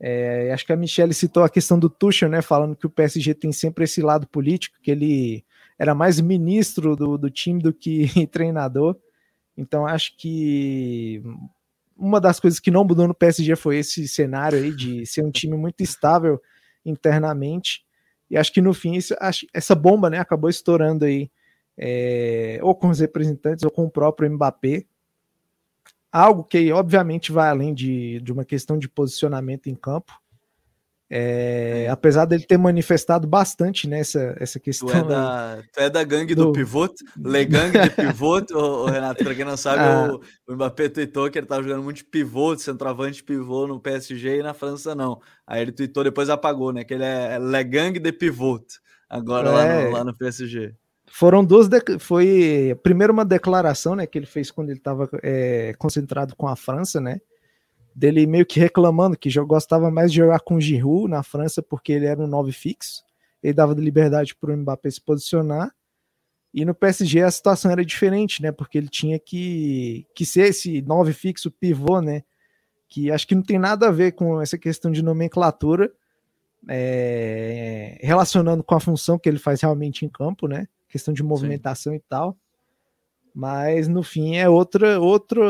É, 0.03 0.51
acho 0.51 0.65
que 0.65 0.73
a 0.73 0.75
Michelle 0.75 1.13
citou 1.13 1.43
a 1.43 1.49
questão 1.49 1.77
do 1.77 1.87
Tuchel, 1.87 2.27
né, 2.27 2.41
falando 2.41 2.75
que 2.75 2.87
o 2.87 2.89
PSG 2.89 3.35
tem 3.35 3.51
sempre 3.51 3.83
esse 3.83 4.01
lado 4.01 4.25
político, 4.25 4.77
que 4.81 4.89
ele 4.89 5.45
era 5.77 5.93
mais 5.93 6.19
ministro 6.19 6.95
do, 6.95 7.19
do 7.19 7.29
time 7.29 7.61
do 7.61 7.71
que 7.71 8.07
treinador. 8.27 8.97
Então 9.55 9.85
acho 9.85 10.17
que 10.17 11.21
uma 11.95 12.19
das 12.19 12.39
coisas 12.39 12.59
que 12.59 12.71
não 12.71 12.83
mudou 12.83 13.07
no 13.07 13.13
PSG 13.13 13.55
foi 13.55 13.77
esse 13.77 14.07
cenário 14.07 14.57
aí 14.57 14.75
de 14.75 15.05
ser 15.05 15.23
um 15.23 15.29
time 15.29 15.55
muito 15.55 15.81
estável 15.81 16.41
internamente. 16.83 17.85
E 18.27 18.37
acho 18.37 18.51
que 18.51 18.61
no 18.61 18.73
fim 18.73 18.95
isso, 18.95 19.13
essa 19.53 19.75
bomba 19.75 20.09
né, 20.09 20.17
acabou 20.17 20.49
estourando 20.49 21.05
aí, 21.05 21.29
é, 21.77 22.59
ou 22.63 22.73
com 22.73 22.89
os 22.89 22.99
representantes 22.99 23.63
ou 23.63 23.69
com 23.69 23.85
o 23.85 23.91
próprio 23.91 24.31
Mbappé. 24.31 24.85
Algo 26.11 26.43
que 26.43 26.71
obviamente 26.71 27.31
vai 27.31 27.49
além 27.49 27.73
de, 27.73 28.19
de 28.19 28.31
uma 28.31 28.43
questão 28.43 28.77
de 28.77 28.89
posicionamento 28.89 29.67
em 29.67 29.75
campo, 29.75 30.11
é, 31.13 31.89
apesar 31.89 32.23
dele 32.23 32.45
ter 32.45 32.57
manifestado 32.57 33.27
bastante 33.27 33.85
nessa 33.85 34.33
essa 34.39 34.57
questão. 34.61 34.87
Tu 34.87 34.95
é 34.95 35.03
da, 35.03 35.63
tu 35.73 35.79
é 35.81 35.89
da 35.89 36.03
gangue 36.05 36.33
do, 36.33 36.53
do 36.53 37.29
Le 37.29 37.43
Gangue 37.43 37.79
de 37.79 37.89
pivot, 37.89 38.53
o, 38.53 38.85
Renato, 38.85 39.21
para 39.21 39.35
quem 39.35 39.43
não 39.43 39.57
sabe, 39.57 39.79
ah. 39.83 40.13
o, 40.13 40.21
o 40.47 40.55
Mbappé 40.55 40.87
tweetou 40.87 41.29
que 41.29 41.37
ele 41.37 41.45
estava 41.45 41.61
jogando 41.61 41.83
muito 41.83 41.97
de 41.97 42.05
pivô, 42.05 42.57
centroavante 42.57 43.21
pivô 43.21 43.67
no 43.67 43.77
PSG 43.77 44.39
e 44.39 44.43
na 44.43 44.53
França 44.53 44.95
não. 44.95 45.19
Aí 45.45 45.61
ele 45.61 45.73
tweetou, 45.73 46.05
depois 46.05 46.29
apagou, 46.29 46.71
né? 46.71 46.85
Que 46.85 46.93
ele 46.93 47.03
é, 47.03 47.33
é 47.33 47.39
Le 47.39 47.63
Gangue 47.65 47.99
de 47.99 48.13
pivot, 48.13 48.65
agora 49.09 49.49
é. 49.49 49.51
lá, 49.51 49.65
no, 49.65 49.71
é. 49.71 49.89
lá 49.89 50.03
no 50.05 50.17
PSG. 50.17 50.73
Foram 51.11 51.43
duas. 51.43 51.67
Foi 51.99 52.77
primeiro 52.81 53.13
uma 53.13 53.25
declaração 53.25 53.95
né, 53.95 54.07
que 54.07 54.17
ele 54.17 54.25
fez 54.25 54.49
quando 54.49 54.69
ele 54.69 54.79
estava 54.79 55.09
é, 55.21 55.73
concentrado 55.77 56.35
com 56.35 56.47
a 56.47 56.55
França, 56.55 56.99
né? 56.99 57.19
dele 57.93 58.25
meio 58.25 58.45
que 58.45 58.59
reclamando 58.59 59.17
que 59.17 59.29
já 59.29 59.43
gostava 59.43 59.91
mais 59.91 60.11
de 60.11 60.17
jogar 60.17 60.39
com 60.39 60.55
o 60.55 60.61
Giroud 60.61 61.09
na 61.09 61.23
França 61.23 61.61
porque 61.61 61.91
ele 61.91 62.05
era 62.05 62.21
um 62.21 62.27
9 62.27 62.51
fixo, 62.51 63.03
ele 63.43 63.53
dava 63.53 63.73
liberdade 63.73 64.35
para 64.35 64.53
o 64.53 64.57
Mbappé 64.57 64.89
se 64.89 65.01
posicionar. 65.01 65.73
E 66.53 66.65
no 66.65 66.75
PSG 66.75 67.21
a 67.21 67.31
situação 67.31 67.71
era 67.71 67.83
diferente, 67.83 68.41
né? 68.41 68.51
Porque 68.51 68.77
ele 68.77 68.89
tinha 68.89 69.17
que, 69.17 70.05
que 70.13 70.25
ser 70.25 70.49
esse 70.49 70.81
9 70.81 71.13
fixo 71.13 71.49
pivô, 71.49 72.01
né? 72.01 72.23
Que 72.89 73.09
acho 73.09 73.25
que 73.25 73.35
não 73.35 73.41
tem 73.41 73.57
nada 73.57 73.87
a 73.87 73.91
ver 73.91 74.11
com 74.11 74.41
essa 74.41 74.57
questão 74.57 74.91
de 74.91 75.01
nomenclatura, 75.01 75.91
é, 76.67 77.97
relacionando 78.01 78.63
com 78.63 78.75
a 78.75 78.81
função 78.81 79.17
que 79.17 79.29
ele 79.29 79.39
faz 79.39 79.61
realmente 79.61 80.05
em 80.05 80.09
campo, 80.09 80.45
né? 80.45 80.67
Questão 80.91 81.13
de 81.13 81.23
movimentação 81.23 81.93
Sim. 81.93 81.97
e 81.97 82.01
tal 82.07 82.37
mas 83.33 83.87
no 83.87 84.03
fim 84.03 84.35
é 84.35 84.49
outra, 84.49 84.99
outro, 84.99 85.41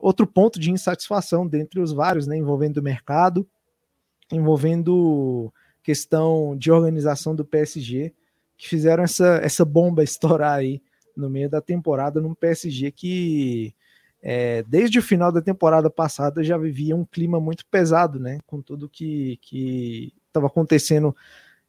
outro 0.00 0.26
ponto 0.26 0.58
de 0.58 0.70
insatisfação 0.70 1.46
dentre 1.46 1.80
os 1.80 1.92
vários, 1.92 2.26
né, 2.26 2.36
envolvendo 2.36 2.78
o 2.78 2.82
mercado, 2.82 3.46
envolvendo 4.32 5.52
questão 5.82 6.56
de 6.56 6.70
organização 6.70 7.34
do 7.34 7.44
PSG, 7.44 8.12
que 8.56 8.68
fizeram 8.68 9.04
essa, 9.04 9.40
essa 9.42 9.64
bomba 9.64 10.02
estourar 10.02 10.54
aí 10.54 10.82
no 11.16 11.28
meio 11.28 11.50
da 11.50 11.60
temporada 11.60 12.20
num 12.20 12.34
PSG 12.34 12.90
que 12.92 13.74
é, 14.20 14.62
desde 14.64 14.98
o 14.98 15.02
final 15.02 15.30
da 15.30 15.40
temporada 15.40 15.88
passada 15.90 16.42
já 16.42 16.56
vivia 16.56 16.96
um 16.96 17.04
clima 17.04 17.38
muito 17.38 17.64
pesado, 17.66 18.18
né, 18.18 18.38
com 18.46 18.62
tudo 18.62 18.88
que 18.88 19.38
estava 20.28 20.46
acontecendo 20.46 21.14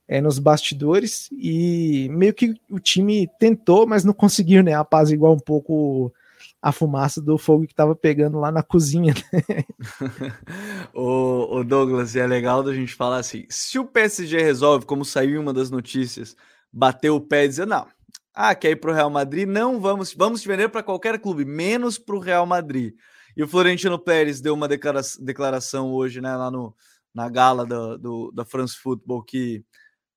é, 0.09 0.19
nos 0.19 0.39
bastidores 0.39 1.29
e 1.31 2.09
meio 2.09 2.33
que 2.33 2.59
o 2.67 2.79
time 2.79 3.29
tentou, 3.39 3.85
mas 3.85 4.03
não 4.03 4.11
conseguiu, 4.11 4.63
né? 4.63 4.73
Apaziguar 4.73 5.31
um 5.31 5.39
pouco 5.39 6.11
a 6.59 6.71
fumaça 6.71 7.21
do 7.21 7.37
fogo 7.37 7.67
que 7.67 7.73
estava 7.73 7.95
pegando 7.95 8.39
lá 8.39 8.51
na 8.51 8.63
cozinha. 8.63 9.13
Né? 9.31 9.63
o, 10.95 11.59
o, 11.59 11.63
Douglas, 11.63 12.15
é 12.15 12.25
legal 12.25 12.63
da 12.63 12.73
gente 12.73 12.95
falar 12.95 13.17
assim: 13.17 13.45
se 13.49 13.77
o 13.77 13.85
PSG 13.85 14.41
resolve, 14.41 14.83
como 14.87 15.05
saiu 15.05 15.39
uma 15.39 15.53
das 15.53 15.69
notícias, 15.69 16.35
bater 16.73 17.11
o 17.11 17.21
pé 17.21 17.45
e 17.45 17.47
dizer, 17.47 17.67
não, 17.67 17.85
ah, 18.33 18.55
quer 18.55 18.71
ir 18.71 18.77
para 18.77 18.89
o 18.89 18.95
Real 18.95 19.11
Madrid? 19.11 19.47
Não, 19.47 19.79
vamos, 19.79 20.11
vamos 20.15 20.41
te 20.41 20.47
vender 20.47 20.69
para 20.69 20.81
qualquer 20.81 21.19
clube, 21.19 21.45
menos 21.45 21.99
para 21.99 22.15
o 22.15 22.19
Real 22.19 22.47
Madrid. 22.47 22.95
E 23.37 23.43
o 23.43 23.47
Florentino 23.47 23.99
Pérez 23.99 24.41
deu 24.41 24.55
uma 24.55 24.67
declaração 24.67 25.93
hoje, 25.93 26.19
né, 26.19 26.35
lá 26.35 26.49
no, 26.49 26.75
na 27.13 27.29
gala 27.29 27.63
do, 27.63 27.97
do, 27.97 28.31
da 28.31 28.43
France 28.43 28.75
Football, 28.75 29.23
que 29.23 29.63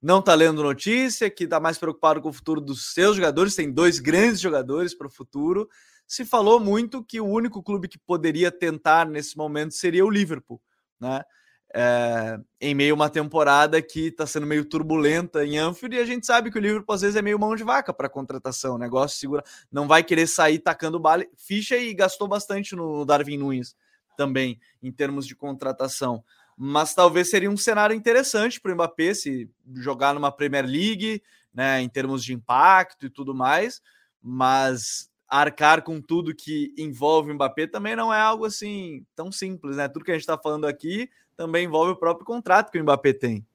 não 0.03 0.19
está 0.19 0.35
lendo 0.35 0.65
notícia, 0.65 1.31
que 1.31 1.45
está 1.45 1.61
mais 1.61 1.79
preocupado 1.79 2.21
com 2.21 2.29
o 2.29 2.33
futuro 2.33 2.61
dos 2.61 2.93
seus 2.93 3.17
jogadores, 3.17 3.55
tem 3.55 3.71
dois 3.71 4.01
grandes 4.01 4.41
jogadores 4.41 4.93
para 4.93 5.07
o 5.07 5.11
futuro. 5.11 5.69
Se 6.07 6.25
falou 6.25 6.59
muito 6.59 7.05
que 7.05 7.21
o 7.21 7.27
único 7.27 7.63
clube 7.63 7.87
que 7.87 7.99
poderia 7.99 8.51
tentar 8.51 9.07
nesse 9.07 9.37
momento 9.37 9.75
seria 9.75 10.05
o 10.05 10.11
Liverpool, 10.11 10.61
né? 11.01 11.23
É, 11.75 12.39
em 12.61 12.75
meio 12.75 12.93
a 12.93 12.97
uma 12.97 13.09
temporada 13.09 13.81
que 13.81 14.09
está 14.09 14.27
sendo 14.27 14.47
meio 14.47 14.63
turbulenta 14.63 15.43
em 15.43 15.57
Anfield, 15.57 15.97
e 15.97 16.01
a 16.01 16.05
gente 16.05 16.27
sabe 16.27 16.51
que 16.51 16.59
o 16.59 16.61
Liverpool 16.61 16.95
às 16.95 17.01
vezes 17.01 17.17
é 17.17 17.23
meio 17.23 17.39
mão 17.39 17.57
de 17.57 17.63
vaca 17.63 17.95
para 17.95 18.11
contratação, 18.11 18.77
negócio 18.77 19.19
segura, 19.19 19.43
não 19.71 19.89
vai 19.89 20.05
querer 20.05 20.27
sair 20.27 20.59
tacando 20.59 21.01
bala, 21.01 21.25
ficha 21.35 21.79
e 21.79 21.95
gastou 21.95 22.29
bastante 22.29 22.77
no 22.77 23.07
Darwin 23.07 23.39
Nunes 23.39 23.75
também, 24.19 24.61
em 24.83 24.93
termos 24.93 25.27
de 25.27 25.35
contratação 25.35 26.23
mas 26.57 26.95
talvez 26.95 27.31
seria 27.31 27.51
um 27.51 27.57
cenário 27.57 27.95
interessante 27.95 28.61
para 28.61 28.73
o 28.73 28.75
Mbappé 28.75 29.15
se 29.15 29.51
jogar 29.77 30.15
numa 30.15 30.33
Premier 30.33 30.67
League, 30.67 31.23
né, 31.53 31.81
em 31.81 31.89
termos 31.89 32.25
de 32.25 32.33
impacto 32.33 33.07
e 33.07 33.11
tudo 33.11 33.35
mais, 33.35 33.83
mas 34.23 35.11
arcar 35.29 35.83
com 35.83 36.01
tudo 36.01 36.35
que 36.35 36.75
envolve 36.77 37.31
o 37.31 37.35
Mbappé 37.35 37.67
também 37.67 37.97
não 37.97 38.13
é 38.13 38.21
algo 38.21 38.45
assim 38.45 39.05
tão 39.17 39.33
simples, 39.33 39.77
né? 39.77 39.89
Tudo 39.89 40.05
que 40.05 40.11
a 40.11 40.15
gente 40.15 40.23
está 40.23 40.37
falando 40.37 40.67
aqui 40.67 41.09
também 41.35 41.65
envolve 41.65 41.93
o 41.93 41.97
próprio 41.97 42.27
contrato 42.27 42.71
que 42.71 42.79
o 42.79 42.83
Mbappé 42.83 43.15
tem. 43.15 43.47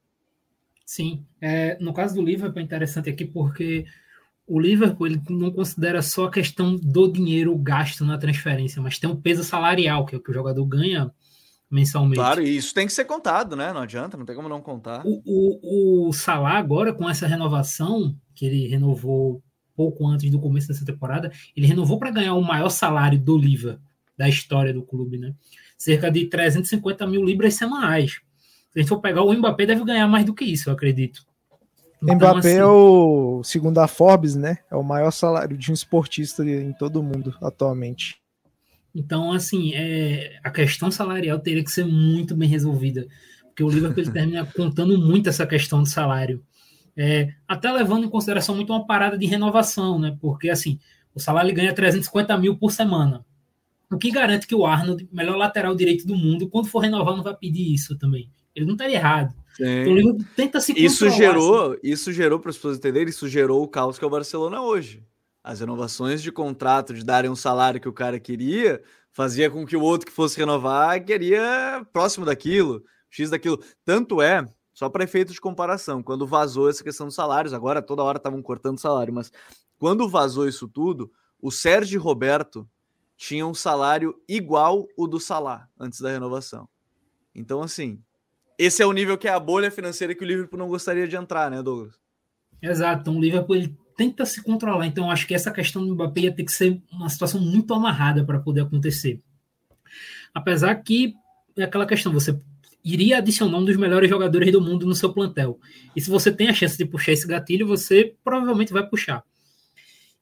Sim, 0.84 1.24
é, 1.40 1.78
no 1.80 1.92
caso 1.92 2.16
do 2.16 2.22
Liverpool 2.22 2.60
é 2.60 2.64
interessante 2.64 3.08
aqui 3.08 3.24
porque 3.24 3.86
o 4.46 4.58
Liverpool 4.58 5.06
ele 5.06 5.22
não 5.28 5.52
considera 5.52 6.02
só 6.02 6.24
a 6.24 6.30
questão 6.30 6.74
do 6.74 7.12
dinheiro 7.12 7.56
gasto 7.56 8.04
na 8.04 8.18
transferência, 8.18 8.82
mas 8.82 8.98
tem 8.98 9.08
um 9.08 9.20
peso 9.20 9.44
salarial 9.44 10.04
que 10.04 10.14
é 10.14 10.18
o 10.18 10.20
que 10.20 10.30
o 10.30 10.34
jogador 10.34 10.64
ganha 10.64 11.12
mensalmente. 11.70 12.16
Claro, 12.16 12.42
e 12.42 12.56
isso 12.56 12.72
tem 12.72 12.86
que 12.86 12.92
ser 12.92 13.04
contado, 13.04 13.54
né? 13.54 13.72
Não 13.72 13.82
adianta, 13.82 14.16
não 14.16 14.24
tem 14.24 14.34
como 14.34 14.48
não 14.48 14.60
contar. 14.60 15.02
O, 15.04 15.22
o, 15.24 16.08
o 16.08 16.12
Salah 16.12 16.58
agora, 16.58 16.92
com 16.92 17.08
essa 17.08 17.26
renovação, 17.26 18.14
que 18.34 18.46
ele 18.46 18.66
renovou 18.68 19.42
pouco 19.76 20.06
antes 20.06 20.30
do 20.30 20.40
começo 20.40 20.68
dessa 20.68 20.84
temporada, 20.84 21.30
ele 21.56 21.66
renovou 21.66 21.98
para 21.98 22.10
ganhar 22.10 22.34
o 22.34 22.42
maior 22.42 22.68
salário 22.68 23.18
do 23.18 23.36
Liva 23.36 23.80
da 24.16 24.28
história 24.28 24.74
do 24.74 24.82
clube, 24.82 25.16
né? 25.16 25.32
Cerca 25.76 26.10
de 26.10 26.26
350 26.26 27.06
mil 27.06 27.24
libras 27.24 27.54
semanais. 27.54 28.20
Se 28.72 28.78
a 28.78 28.80
gente 28.80 28.88
for 28.88 29.00
pegar 29.00 29.22
o 29.22 29.32
Mbappé, 29.32 29.66
deve 29.66 29.84
ganhar 29.84 30.08
mais 30.08 30.24
do 30.24 30.34
que 30.34 30.44
isso, 30.44 30.68
eu 30.68 30.74
acredito. 30.74 31.24
Então, 32.02 32.16
Mbappé 32.16 32.38
assim, 32.38 32.58
é 32.58 32.66
o, 32.66 33.42
segundo 33.44 33.78
a 33.78 33.86
Forbes, 33.86 34.34
né? 34.34 34.58
É 34.70 34.74
o 34.74 34.82
maior 34.82 35.12
salário 35.12 35.56
de 35.56 35.70
um 35.70 35.74
esportista 35.74 36.44
em 36.44 36.72
todo 36.72 36.96
o 36.98 37.02
mundo 37.02 37.32
atualmente. 37.40 38.20
Então, 38.94 39.32
assim, 39.32 39.74
é, 39.74 40.38
a 40.42 40.50
questão 40.50 40.90
salarial 40.90 41.38
teria 41.38 41.62
que 41.62 41.70
ser 41.70 41.84
muito 41.84 42.34
bem 42.34 42.48
resolvida, 42.48 43.06
porque 43.44 43.62
o 43.62 43.68
Liverpool 43.68 44.02
ele 44.02 44.12
termina 44.12 44.46
contando 44.46 44.98
muito 44.98 45.28
essa 45.28 45.46
questão 45.46 45.82
do 45.82 45.88
salário. 45.88 46.42
É, 46.96 47.32
até 47.46 47.70
levando 47.70 48.06
em 48.06 48.10
consideração 48.10 48.56
muito 48.56 48.72
uma 48.72 48.84
parada 48.84 49.16
de 49.16 49.26
renovação, 49.26 49.98
né? 49.98 50.16
Porque, 50.20 50.50
assim, 50.50 50.80
o 51.14 51.20
salário 51.20 51.54
ganha 51.54 51.72
350 51.72 52.36
mil 52.38 52.56
por 52.56 52.72
semana. 52.72 53.24
O 53.90 53.96
que 53.96 54.10
garante 54.10 54.46
que 54.46 54.54
o 54.54 54.66
Arnold, 54.66 55.08
melhor 55.12 55.36
lateral 55.36 55.74
direito 55.74 56.06
do 56.06 56.16
mundo, 56.16 56.48
quando 56.48 56.68
for 56.68 56.80
renovar, 56.80 57.16
não 57.16 57.22
vai 57.22 57.36
pedir 57.36 57.72
isso 57.72 57.96
também. 57.96 58.28
Ele 58.54 58.66
não 58.66 58.74
estaria 58.74 58.96
errado. 58.96 59.34
Então, 59.60 59.92
o 59.92 59.96
Liverpool 59.96 60.26
tenta 60.36 60.60
se 60.60 60.72
isso 60.76 61.08
gerou, 61.10 61.72
assim. 61.72 61.80
isso 61.82 62.12
gerou 62.12 62.38
para 62.38 62.50
as 62.50 62.56
pessoas 62.56 62.78
entenderem, 62.78 63.08
isso 63.08 63.28
gerou 63.28 63.62
o 63.62 63.68
caos 63.68 63.98
que 63.98 64.04
é 64.04 64.06
o 64.06 64.10
Barcelona 64.10 64.60
hoje. 64.60 65.02
As 65.48 65.60
renovações 65.60 66.20
de 66.20 66.30
contrato, 66.30 66.92
de 66.92 67.02
darem 67.02 67.30
um 67.30 67.34
salário 67.34 67.80
que 67.80 67.88
o 67.88 67.92
cara 67.92 68.20
queria, 68.20 68.82
fazia 69.10 69.50
com 69.50 69.64
que 69.64 69.78
o 69.78 69.80
outro 69.80 70.06
que 70.06 70.12
fosse 70.12 70.38
renovar 70.38 71.02
queria 71.02 71.86
próximo 71.90 72.26
daquilo, 72.26 72.84
X 73.08 73.30
daquilo. 73.30 73.58
Tanto 73.82 74.20
é, 74.20 74.46
só 74.74 74.90
para 74.90 75.04
efeito 75.04 75.32
de 75.32 75.40
comparação, 75.40 76.02
quando 76.02 76.26
vazou 76.26 76.68
essa 76.68 76.84
questão 76.84 77.06
dos 77.06 77.14
salários, 77.14 77.54
agora 77.54 77.80
toda 77.80 78.02
hora 78.02 78.18
estavam 78.18 78.42
cortando 78.42 78.78
salário, 78.78 79.14
mas 79.14 79.32
quando 79.78 80.06
vazou 80.06 80.46
isso 80.46 80.68
tudo, 80.68 81.10
o 81.40 81.50
Sérgio 81.50 81.98
Roberto 81.98 82.68
tinha 83.16 83.46
um 83.46 83.54
salário 83.54 84.20
igual 84.28 84.86
o 84.98 85.06
do 85.06 85.18
Salah 85.18 85.66
antes 85.80 85.98
da 85.98 86.10
renovação. 86.10 86.68
Então, 87.34 87.62
assim, 87.62 88.02
esse 88.58 88.82
é 88.82 88.86
o 88.86 88.92
nível 88.92 89.16
que 89.16 89.26
é 89.26 89.32
a 89.32 89.40
bolha 89.40 89.70
financeira 89.70 90.14
que 90.14 90.22
o 90.22 90.26
Liverpool 90.26 90.58
não 90.58 90.68
gostaria 90.68 91.08
de 91.08 91.16
entrar, 91.16 91.50
né, 91.50 91.62
Douglas? 91.62 91.98
Exato. 92.60 93.00
Então 93.00 93.16
o 93.16 93.20
Liverpool 93.20 93.56
ele 93.56 93.78
tenta 93.98 94.24
se 94.24 94.40
controlar. 94.40 94.86
Então 94.86 95.10
acho 95.10 95.26
que 95.26 95.34
essa 95.34 95.50
questão 95.50 95.84
do 95.84 95.92
Mbappé 95.92 96.20
ia 96.20 96.32
ter 96.32 96.44
que 96.44 96.52
ser 96.52 96.80
uma 96.90 97.08
situação 97.08 97.40
muito 97.40 97.74
amarrada 97.74 98.24
para 98.24 98.38
poder 98.38 98.60
acontecer. 98.60 99.20
Apesar 100.32 100.76
que 100.76 101.14
é 101.56 101.64
aquela 101.64 101.84
questão, 101.84 102.12
você 102.12 102.38
iria 102.84 103.18
adicionar 103.18 103.58
um 103.58 103.64
dos 103.64 103.76
melhores 103.76 104.08
jogadores 104.08 104.52
do 104.52 104.60
mundo 104.60 104.86
no 104.86 104.94
seu 104.94 105.12
plantel. 105.12 105.58
E 105.96 106.00
se 106.00 106.08
você 106.08 106.30
tem 106.30 106.48
a 106.48 106.54
chance 106.54 106.78
de 106.78 106.86
puxar 106.86 107.10
esse 107.10 107.26
gatilho, 107.26 107.66
você 107.66 108.14
provavelmente 108.22 108.72
vai 108.72 108.86
puxar. 108.86 109.24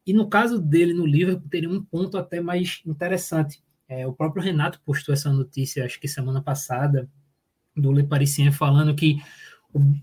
E 0.07 0.13
no 0.15 0.27
caso 0.27 0.59
dele 0.59 0.95
no 0.95 1.05
Liverpool, 1.05 1.49
teria 1.51 1.69
um 1.69 1.83
ponto 1.83 2.17
até 2.17 2.41
mais 2.41 2.81
interessante. 2.87 3.63
É, 3.87 4.07
o 4.07 4.13
próprio 4.13 4.43
Renato 4.43 4.81
postou 4.87 5.13
essa 5.13 5.31
notícia, 5.31 5.85
acho 5.85 6.01
que 6.01 6.09
semana 6.09 6.41
passada, 6.41 7.09
do 7.77 7.93
Le 7.93 8.05
Parisien 8.05 8.51
falando 8.51 8.95
que 8.95 9.19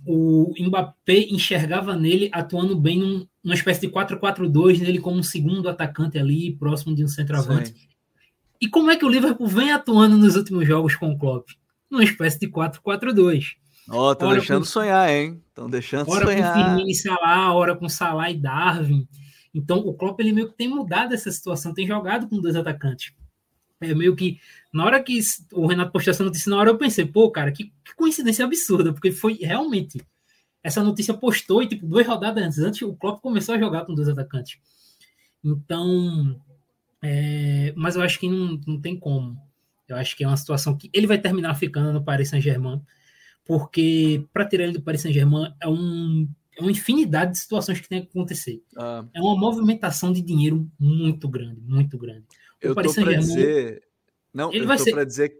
o, 0.05 0.51
o 0.51 0.67
Mbappé 0.67 1.27
enxergava 1.29 1.95
nele 1.95 2.29
atuando 2.31 2.79
bem 2.79 2.99
num, 2.99 3.27
numa 3.43 3.55
espécie 3.55 3.81
de 3.81 3.89
4-4-2, 3.89 4.79
nele 4.79 4.99
como 4.99 5.17
um 5.17 5.23
segundo 5.23 5.69
atacante 5.69 6.17
ali, 6.17 6.55
próximo 6.55 6.95
de 6.95 7.03
um 7.03 7.07
centroavante. 7.07 7.69
Sim. 7.69 7.87
E 8.61 8.67
como 8.67 8.91
é 8.91 8.95
que 8.95 9.05
o 9.05 9.09
Liverpool 9.09 9.47
vem 9.47 9.71
atuando 9.71 10.17
nos 10.17 10.35
últimos 10.35 10.65
jogos 10.65 10.95
com 10.95 11.11
o 11.11 11.17
Klopp? 11.17 11.49
Numa 11.89 12.03
espécie 12.03 12.39
de 12.39 12.47
4-4-2. 12.47 13.55
Ó, 13.89 13.97
oh, 13.97 14.25
hora 14.25 14.39
deixando 14.39 14.59
com, 14.59 14.65
sonhar, 14.65 15.09
hein? 15.09 15.41
Estão 15.49 15.69
deixando 15.69 16.09
hora 16.09 16.25
sonhar. 16.25 16.51
Hora 16.51 16.63
com 16.63 16.69
Firmino 16.69 16.89
e 16.89 16.95
Salah, 16.95 17.53
hora 17.53 17.75
com 17.75 17.89
Salah 17.89 18.31
e 18.31 18.37
Darwin. 18.39 19.07
Então, 19.53 19.79
o 19.79 19.93
Klopp 19.93 20.19
ele 20.19 20.31
meio 20.31 20.49
que 20.49 20.55
tem 20.55 20.67
mudado 20.67 21.13
essa 21.13 21.29
situação, 21.31 21.73
tem 21.73 21.85
jogado 21.85 22.27
com 22.27 22.39
dois 22.39 22.55
atacantes. 22.55 23.13
É 23.89 23.95
meio 23.95 24.15
que, 24.15 24.39
na 24.71 24.85
hora 24.85 25.03
que 25.03 25.19
o 25.51 25.67
Renato 25.67 25.91
postou 25.91 26.11
essa 26.11 26.23
notícia, 26.23 26.49
na 26.49 26.57
hora 26.57 26.69
eu 26.69 26.77
pensei, 26.77 27.05
pô, 27.05 27.29
cara, 27.31 27.51
que, 27.51 27.65
que 27.83 27.95
coincidência 27.95 28.45
absurda, 28.45 28.93
porque 28.93 29.11
foi 29.11 29.33
realmente. 29.35 30.01
Essa 30.63 30.81
notícia 30.83 31.13
postou 31.13 31.61
e, 31.61 31.67
tipo, 31.67 31.85
duas 31.85 32.07
rodadas 32.07 32.43
antes, 32.43 32.59
antes 32.59 32.81
o 32.81 32.95
Klopp 32.95 33.21
começou 33.21 33.55
a 33.55 33.59
jogar 33.59 33.85
com 33.85 33.93
dois 33.93 34.07
atacantes. 34.07 34.57
Então, 35.43 36.39
é, 37.01 37.73
mas 37.75 37.95
eu 37.95 38.01
acho 38.01 38.17
que 38.19 38.29
não, 38.29 38.59
não 38.65 38.79
tem 38.79 38.97
como. 38.97 39.37
Eu 39.87 39.97
acho 39.97 40.15
que 40.15 40.23
é 40.23 40.27
uma 40.27 40.37
situação 40.37 40.77
que 40.77 40.89
ele 40.93 41.05
vai 41.05 41.17
terminar 41.17 41.53
ficando 41.55 41.91
no 41.91 42.03
Paris 42.03 42.29
Saint-Germain, 42.29 42.81
porque 43.45 44.25
para 44.31 44.47
tirar 44.47 44.63
ele 44.63 44.73
do 44.73 44.81
Paris 44.81 45.01
Saint-Germain 45.01 45.53
é, 45.61 45.67
um, 45.67 46.27
é 46.57 46.61
uma 46.61 46.71
infinidade 46.71 47.33
de 47.33 47.39
situações 47.39 47.81
que 47.81 47.89
tem 47.89 48.01
que 48.01 48.07
acontecer. 48.07 48.63
Ah. 48.77 49.05
É 49.13 49.19
uma 49.19 49.37
movimentação 49.37 50.13
de 50.13 50.21
dinheiro 50.21 50.71
muito 50.79 51.27
grande, 51.27 51.59
muito 51.61 51.97
grande 51.97 52.25
eu 52.63 52.75
tô 52.75 52.93
para 52.93 53.17
dizer. 53.17 53.83
Não, 54.33 54.51
ele 54.51 54.65
vai 54.65 54.77
ser... 54.77 54.91
para 54.91 55.03
dizer. 55.03 55.33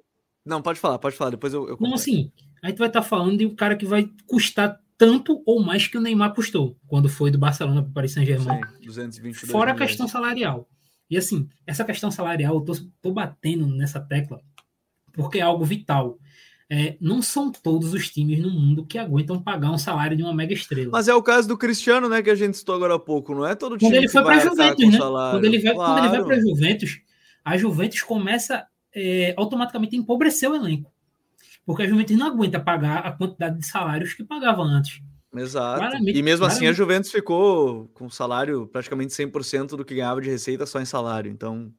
Não, 0.45 0.62
pode 0.62 0.80
falar, 0.80 1.00
pode 1.00 1.16
falar, 1.16 1.32
depois 1.32 1.54
eu. 1.54 1.68
eu 1.70 1.78
não, 1.80 1.94
assim, 1.94 2.32
a 2.62 2.70
gente 2.70 2.78
vai 2.78 2.88
estar 2.88 3.02
tá 3.02 3.08
falando 3.08 3.38
de 3.38 3.45
um 3.45 3.56
cara 3.56 3.76
que 3.76 3.86
vai 3.86 4.10
custar 4.28 4.80
tanto 4.98 5.41
ou 5.45 5.62
mais 5.64 5.88
que 5.88 5.98
o 5.98 6.02
Neymar 6.02 6.34
custou 6.34 6.78
quando 6.88 7.10
foi 7.10 7.32
do 7.32 7.38
Barcelona 7.38 7.82
para 7.82 7.90
o 7.90 7.94
Paris 7.94 8.14
Saint-Germain. 8.14 8.62
Fora 9.34 9.72
a 9.72 9.76
questão 9.76 10.08
salarial. 10.08 10.70
E 11.10 11.18
assim, 11.18 11.48
essa 11.66 11.84
questão 11.84 12.10
salarial, 12.12 12.56
eu 12.56 12.62
tô, 12.62 12.74
tô 13.02 13.12
batendo 13.12 13.68
nessa 13.68 14.00
tecla 14.00 14.41
porque 15.14 15.40
é 15.40 15.41
algo 15.41 15.64
vital. 15.64 16.18
É, 16.70 16.98
não 17.00 17.22
são 17.22 17.52
todos 17.52 17.94
os 17.94 18.10
times 18.10 18.40
no 18.40 18.50
mundo 18.50 18.86
que 18.86 18.98
aguentam 18.98 19.40
pagar 19.40 19.70
um 19.70 19.78
salário 19.78 20.18
de 20.18 20.24
uma 20.24 20.34
mega 20.34 20.54
estrela. 20.54 20.90
Mas 20.91 21.08
é 21.08 21.14
o 21.14 21.22
caso 21.22 21.48
do 21.48 21.58
Cristiano, 21.58 22.10
né, 22.10 22.22
que 22.24 22.32
a 22.32 22.36
gente 22.36 22.58
citou 22.58 22.74
agora 22.74 22.95
há 22.95 23.00
pouco, 23.00 23.36
não 23.36 23.45
é 23.45 23.54
todo 23.54 23.78
time 23.78 23.91
quando 23.91 23.98
ele 23.98 24.10
foi 24.10 24.24
para 24.24 24.40
Juventus, 24.40 24.91
né? 24.91 24.98
Quando 24.98 25.45
ele 25.45 25.60
vai, 25.60 25.74
claro. 25.74 25.94
quando 25.94 26.06
ele 26.06 26.18
vai 26.18 26.26
para 26.26 26.41
Juventus, 26.41 27.02
a 27.44 27.57
Juventus 27.57 28.02
começa 28.02 28.65
é, 28.94 29.34
automaticamente 29.38 29.95
a 29.95 29.99
empobrecer 29.99 30.49
o 30.49 30.56
elenco. 30.56 30.91
Porque 31.65 31.84
a 31.84 31.88
Juventus 31.88 32.18
não 32.18 32.28
aguenta 32.28 32.60
pagar 32.60 32.99
a 32.99 33.11
quantidade 33.11 33.57
de 33.57 33.65
salários 33.65 34.14
que 34.14 34.24
pagava 34.24 34.61
antes. 34.61 35.02
Exato. 35.36 35.80
Claramente, 35.80 36.18
e 36.18 36.22
mesmo 36.22 36.40
claramente. 36.40 36.57
assim 36.57 36.68
a 36.68 36.74
Juventus 36.74 37.11
ficou 37.11 37.88
com 37.90 38.10
salário 38.10 38.68
praticamente 38.68 39.14
100% 39.14 39.70
do 39.76 39.86
que 39.86 39.95
ganhava 39.95 40.22
de 40.22 40.30
receita 40.30 40.65
só 40.65 40.80
em 40.80 40.86
salário. 40.86 41.32
Então 41.32 41.74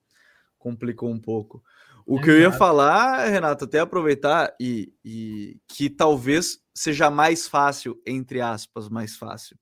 complicou 0.58 1.10
um 1.10 1.20
pouco. 1.20 1.62
O 2.06 2.18
é 2.18 2.22
que 2.22 2.30
eu 2.30 2.40
ia 2.40 2.52
falar, 2.52 3.28
Renato, 3.28 3.64
até 3.64 3.78
aproveitar 3.78 4.54
e, 4.60 4.92
e 5.04 5.58
que 5.68 5.88
talvez 5.88 6.58
seja 6.74 7.10
mais 7.10 7.48
fácil, 7.48 8.00
entre 8.06 8.40
aspas, 8.40 8.88
mais 8.88 9.16
fácil, 9.16 9.56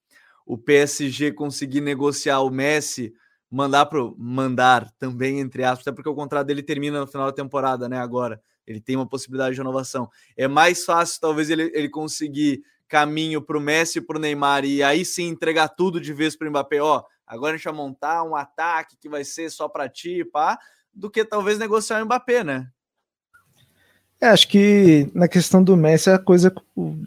o 0.46 0.58
PSG 0.58 1.32
conseguir 1.32 1.80
negociar 1.80 2.40
o 2.40 2.50
Messi 2.50 3.12
mandar 3.52 3.84
pro 3.84 4.16
mandar 4.18 4.90
também 4.98 5.38
entre 5.38 5.62
aspas, 5.62 5.86
até 5.86 5.92
porque 5.94 6.08
o 6.08 6.14
contrato 6.14 6.46
dele 6.46 6.62
termina 6.62 6.98
no 6.98 7.06
final 7.06 7.26
da 7.26 7.32
temporada, 7.32 7.86
né? 7.86 7.98
Agora 7.98 8.40
ele 8.66 8.80
tem 8.80 8.96
uma 8.96 9.06
possibilidade 9.06 9.54
de 9.54 9.60
renovação. 9.60 10.08
É 10.34 10.48
mais 10.48 10.86
fácil 10.86 11.20
talvez 11.20 11.50
ele, 11.50 11.70
ele 11.74 11.90
conseguir 11.90 12.62
caminho 12.88 13.42
para 13.42 13.58
o 13.58 13.60
Messi 13.60 13.98
e 13.98 14.00
para 14.00 14.16
o 14.16 14.20
Neymar 14.20 14.64
e 14.64 14.82
aí 14.82 15.04
sim 15.04 15.28
entregar 15.28 15.68
tudo 15.68 16.00
de 16.00 16.14
vez 16.14 16.34
para 16.34 16.48
o 16.48 16.50
Mbappé. 16.50 16.80
Ó, 16.80 17.02
agora 17.26 17.52
a 17.52 17.56
gente 17.56 17.64
vai 17.64 17.74
montar 17.74 18.22
um 18.22 18.34
ataque 18.34 18.96
que 18.98 19.08
vai 19.08 19.22
ser 19.22 19.50
só 19.50 19.68
para 19.68 19.86
ti, 19.86 20.24
pá, 20.24 20.58
do 20.92 21.10
que 21.10 21.22
talvez 21.22 21.58
negociar 21.58 22.02
o 22.02 22.06
Mbappé, 22.06 22.42
né? 22.42 22.68
É, 24.18 24.28
acho 24.28 24.48
que 24.48 25.10
na 25.12 25.26
questão 25.26 25.62
do 25.64 25.76
Messi 25.76 26.08
a 26.08 26.18
coisa 26.18 26.54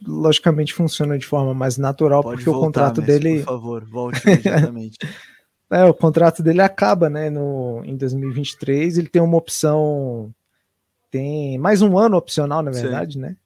logicamente 0.06 0.74
funciona 0.74 1.18
de 1.18 1.26
forma 1.26 1.54
mais 1.54 1.78
natural, 1.78 2.22
Pode 2.22 2.36
porque 2.36 2.50
voltar, 2.50 2.60
o 2.60 2.66
contrato 2.66 3.02
Messi, 3.02 3.20
dele. 3.20 3.40
Por 3.40 3.46
favor, 3.46 3.86
volte 3.86 4.22
imediatamente. 4.28 4.98
É, 5.72 5.84
o 5.86 5.94
contrato 5.94 6.44
dele 6.44 6.62
acaba, 6.62 7.10
né, 7.10 7.30
no, 7.30 7.82
em 7.84 7.96
2023. 7.96 8.98
Ele 8.98 9.08
tem 9.08 9.22
uma 9.22 9.38
opção, 9.38 10.34
tem 11.10 11.58
mais 11.58 11.82
um 11.82 11.98
ano 11.98 12.18
opcional, 12.18 12.62
na 12.62 12.72
verdade, 12.72 13.14
Sim. 13.14 13.20
né? 13.20 13.38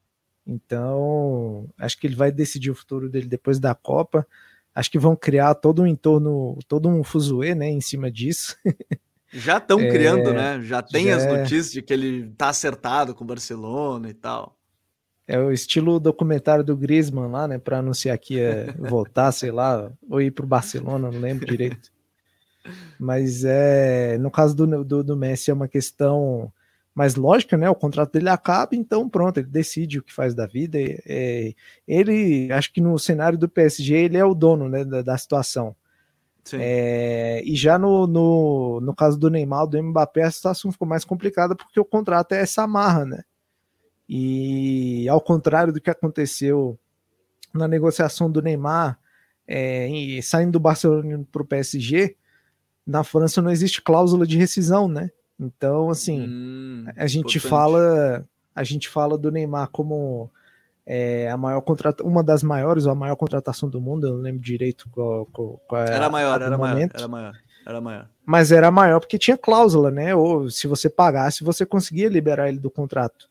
Então, 0.45 1.67
acho 1.77 1.97
que 1.99 2.07
ele 2.07 2.15
vai 2.15 2.31
decidir 2.31 2.71
o 2.71 2.75
futuro 2.75 3.09
dele 3.09 3.27
depois 3.27 3.59
da 3.59 3.75
Copa. 3.75 4.25
Acho 4.73 4.89
que 4.89 4.99
vão 4.99 5.15
criar 5.15 5.53
todo 5.55 5.81
um 5.81 5.87
entorno, 5.87 6.57
todo 6.67 6.89
um 6.89 7.03
fuzuê, 7.03 7.53
né, 7.53 7.69
em 7.69 7.81
cima 7.81 8.11
disso. 8.11 8.57
Já 9.31 9.57
estão 9.57 9.79
é, 9.79 9.89
criando, 9.91 10.33
né? 10.33 10.59
Já 10.63 10.81
tem 10.81 11.05
já... 11.05 11.17
as 11.17 11.23
é. 11.23 11.37
notícias 11.37 11.71
de 11.71 11.83
que 11.83 11.93
ele 11.93 12.31
tá 12.35 12.49
acertado 12.49 13.13
com 13.13 13.23
o 13.23 13.27
Barcelona 13.27 14.09
e 14.09 14.13
tal. 14.13 14.57
É 15.27 15.37
o 15.37 15.51
estilo 15.51 15.99
documentário 15.99 16.63
do 16.63 16.75
Griezmann 16.75 17.29
lá, 17.29 17.47
né? 17.47 17.59
Para 17.59 17.77
anunciar 17.77 18.17
que 18.17 18.35
ia 18.35 18.75
voltar, 18.79 19.31
sei 19.31 19.51
lá, 19.51 19.91
ou 20.09 20.19
ir 20.19 20.31
para 20.31 20.45
o 20.45 20.47
Barcelona, 20.47 21.11
não 21.11 21.19
lembro 21.19 21.45
direito. 21.45 21.91
Mas 22.99 23.43
é, 23.43 24.17
no 24.17 24.29
caso 24.29 24.55
do, 24.55 24.83
do, 24.83 25.03
do, 25.03 25.17
Messi 25.17 25.49
é 25.49 25.53
uma 25.53 25.67
questão 25.67 26.51
mais 26.93 27.15
lógica, 27.15 27.57
né? 27.57 27.69
O 27.69 27.75
contrato 27.75 28.11
dele 28.11 28.29
acaba, 28.29 28.75
então 28.75 29.09
pronto, 29.09 29.37
ele 29.37 29.47
decide 29.47 29.99
o 29.99 30.03
que 30.03 30.13
faz 30.13 30.35
da 30.35 30.45
vida. 30.45 30.77
É, 30.79 31.53
ele, 31.87 32.51
acho 32.51 32.73
que 32.73 32.81
no 32.81 32.97
cenário 32.99 33.37
do 33.37 33.47
PSG, 33.47 33.95
ele 33.95 34.17
é 34.17 34.25
o 34.25 34.33
dono 34.33 34.67
né, 34.67 34.83
da, 34.83 35.01
da 35.01 35.17
situação. 35.17 35.75
É, 36.53 37.43
e 37.45 37.55
já 37.55 37.77
no, 37.77 38.07
no, 38.07 38.81
no 38.81 38.95
caso 38.95 39.17
do 39.19 39.29
Neymar, 39.29 39.67
do 39.67 39.81
Mbappé, 39.81 40.23
a 40.23 40.31
situação 40.31 40.71
ficou 40.71 40.87
mais 40.87 41.05
complicada 41.05 41.55
porque 41.55 41.79
o 41.79 41.85
contrato 41.85 42.33
é 42.33 42.41
essa 42.41 42.63
amarra, 42.63 43.05
né? 43.05 43.23
E 44.07 45.07
ao 45.07 45.21
contrário 45.21 45.71
do 45.71 45.79
que 45.79 45.89
aconteceu 45.89 46.79
na 47.53 47.67
negociação 47.67 48.31
do 48.31 48.41
Neymar, 48.41 48.97
é, 49.47 50.19
saindo 50.23 50.53
do 50.53 50.59
Barcelona 50.59 51.25
para 51.31 51.41
o 51.41 51.45
PSG, 51.45 52.15
na 52.89 53.03
França 53.03 53.39
não 53.41 53.51
existe 53.51 53.81
cláusula 53.81 54.25
de 54.25 54.37
rescisão, 54.37 54.87
né? 54.87 55.11
Então, 55.39 55.89
assim, 55.91 56.27
hum, 56.27 56.85
a 56.97 57.05
gente 57.05 57.37
importante. 57.37 57.47
fala, 57.47 58.25
a 58.53 58.63
gente 58.63 58.89
fala 58.89 59.17
do 59.17 59.31
Neymar 59.31 59.69
como 59.69 60.29
é 60.85 61.29
a 61.29 61.37
maior 61.37 61.61
contrata 61.61 62.03
uma 62.03 62.23
das 62.23 62.41
maiores 62.41 62.87
ou 62.87 62.91
a 62.91 62.95
maior 62.95 63.15
contratação 63.15 63.69
do 63.69 63.79
mundo, 63.79 64.07
eu 64.07 64.13
não 64.13 64.21
lembro 64.21 64.41
direito 64.41 64.89
qual, 64.89 65.27
qual, 65.27 65.61
qual 65.67 65.81
era, 65.83 65.95
era 65.95 66.09
maior, 66.09 66.41
era 66.41 66.57
maior, 66.57 66.89
era 66.91 67.07
maior, 67.07 67.33
era 67.65 67.79
maior. 67.81 68.09
Mas 68.25 68.51
era 68.51 68.71
maior 68.71 68.99
porque 68.99 69.19
tinha 69.19 69.37
cláusula, 69.37 69.91
né? 69.91 70.15
Ou 70.15 70.49
se 70.49 70.65
você 70.65 70.89
pagasse, 70.89 71.43
você 71.43 71.65
conseguia 71.67 72.09
liberar 72.09 72.49
ele 72.49 72.57
do 72.57 72.71
contrato. 72.71 73.29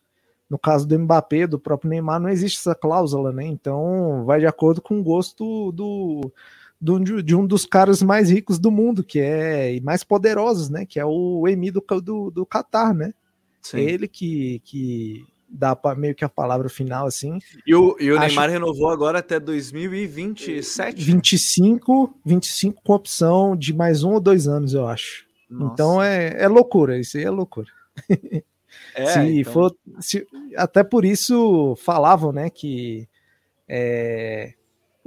No 0.49 0.59
caso 0.59 0.87
do 0.87 0.99
Mbappé, 0.99 1.49
do 1.49 1.59
próprio 1.59 1.91
Neymar, 1.91 2.21
não 2.21 2.29
existe 2.29 2.59
essa 2.61 2.77
cláusula, 2.77 3.33
né? 3.33 3.45
Então 3.45 4.25
vai 4.25 4.39
de 4.39 4.47
acordo 4.47 4.81
com 4.81 5.01
o 5.01 5.03
gosto 5.03 5.73
do, 5.73 6.33
de 6.81 7.35
um 7.35 7.47
dos 7.47 7.67
caras 7.67 8.03
mais 8.03 8.31
ricos 8.31 8.59
do 8.59 8.71
mundo, 8.71 9.03
que 9.03 9.19
é 9.19 9.75
e 9.75 9.81
mais 9.81 10.05
poderosos, 10.05 10.71
né? 10.71 10.87
Que 10.87 11.01
é 11.01 11.05
o 11.05 11.47
Emi 11.49 11.71
do, 11.71 11.85
do, 12.03 12.31
do 12.31 12.47
Qatar, 12.47 12.95
né? 12.95 13.13
Sim. 13.63 13.79
Ele 13.79 14.07
que, 14.07 14.61
que 14.65 15.27
dá 15.49 15.77
meio 15.97 16.15
que 16.15 16.25
a 16.25 16.29
palavra 16.29 16.69
final, 16.69 17.07
assim. 17.07 17.39
E 17.67 17.75
o, 17.75 17.97
e 17.99 18.13
o. 18.13 18.19
Neymar 18.19 18.51
renovou 18.51 18.91
agora 18.91 19.19
até 19.19 19.41
2027? 19.41 21.03
25, 21.03 22.15
25 22.25 22.83
com 22.83 22.93
opção 22.93 23.57
de 23.57 23.73
mais 23.75 24.05
um 24.05 24.13
ou 24.13 24.21
dois 24.21 24.47
anos, 24.47 24.75
eu 24.75 24.87
acho. 24.87 25.27
Nossa. 25.51 25.73
Então 25.73 26.03
é, 26.03 26.43
é 26.43 26.49
loucura, 26.49 26.99
isso 26.99 27.17
aí 27.17 27.25
é 27.25 27.31
loucura. 27.31 27.69
É, 28.95 29.07
se 29.13 29.41
então... 29.41 29.53
for, 29.53 29.77
se, 29.99 30.27
até 30.57 30.85
por 30.85 31.05
isso 31.05 31.75
falavam, 31.77 32.31
né, 32.31 32.51
que 32.51 33.09
é, 33.67 34.55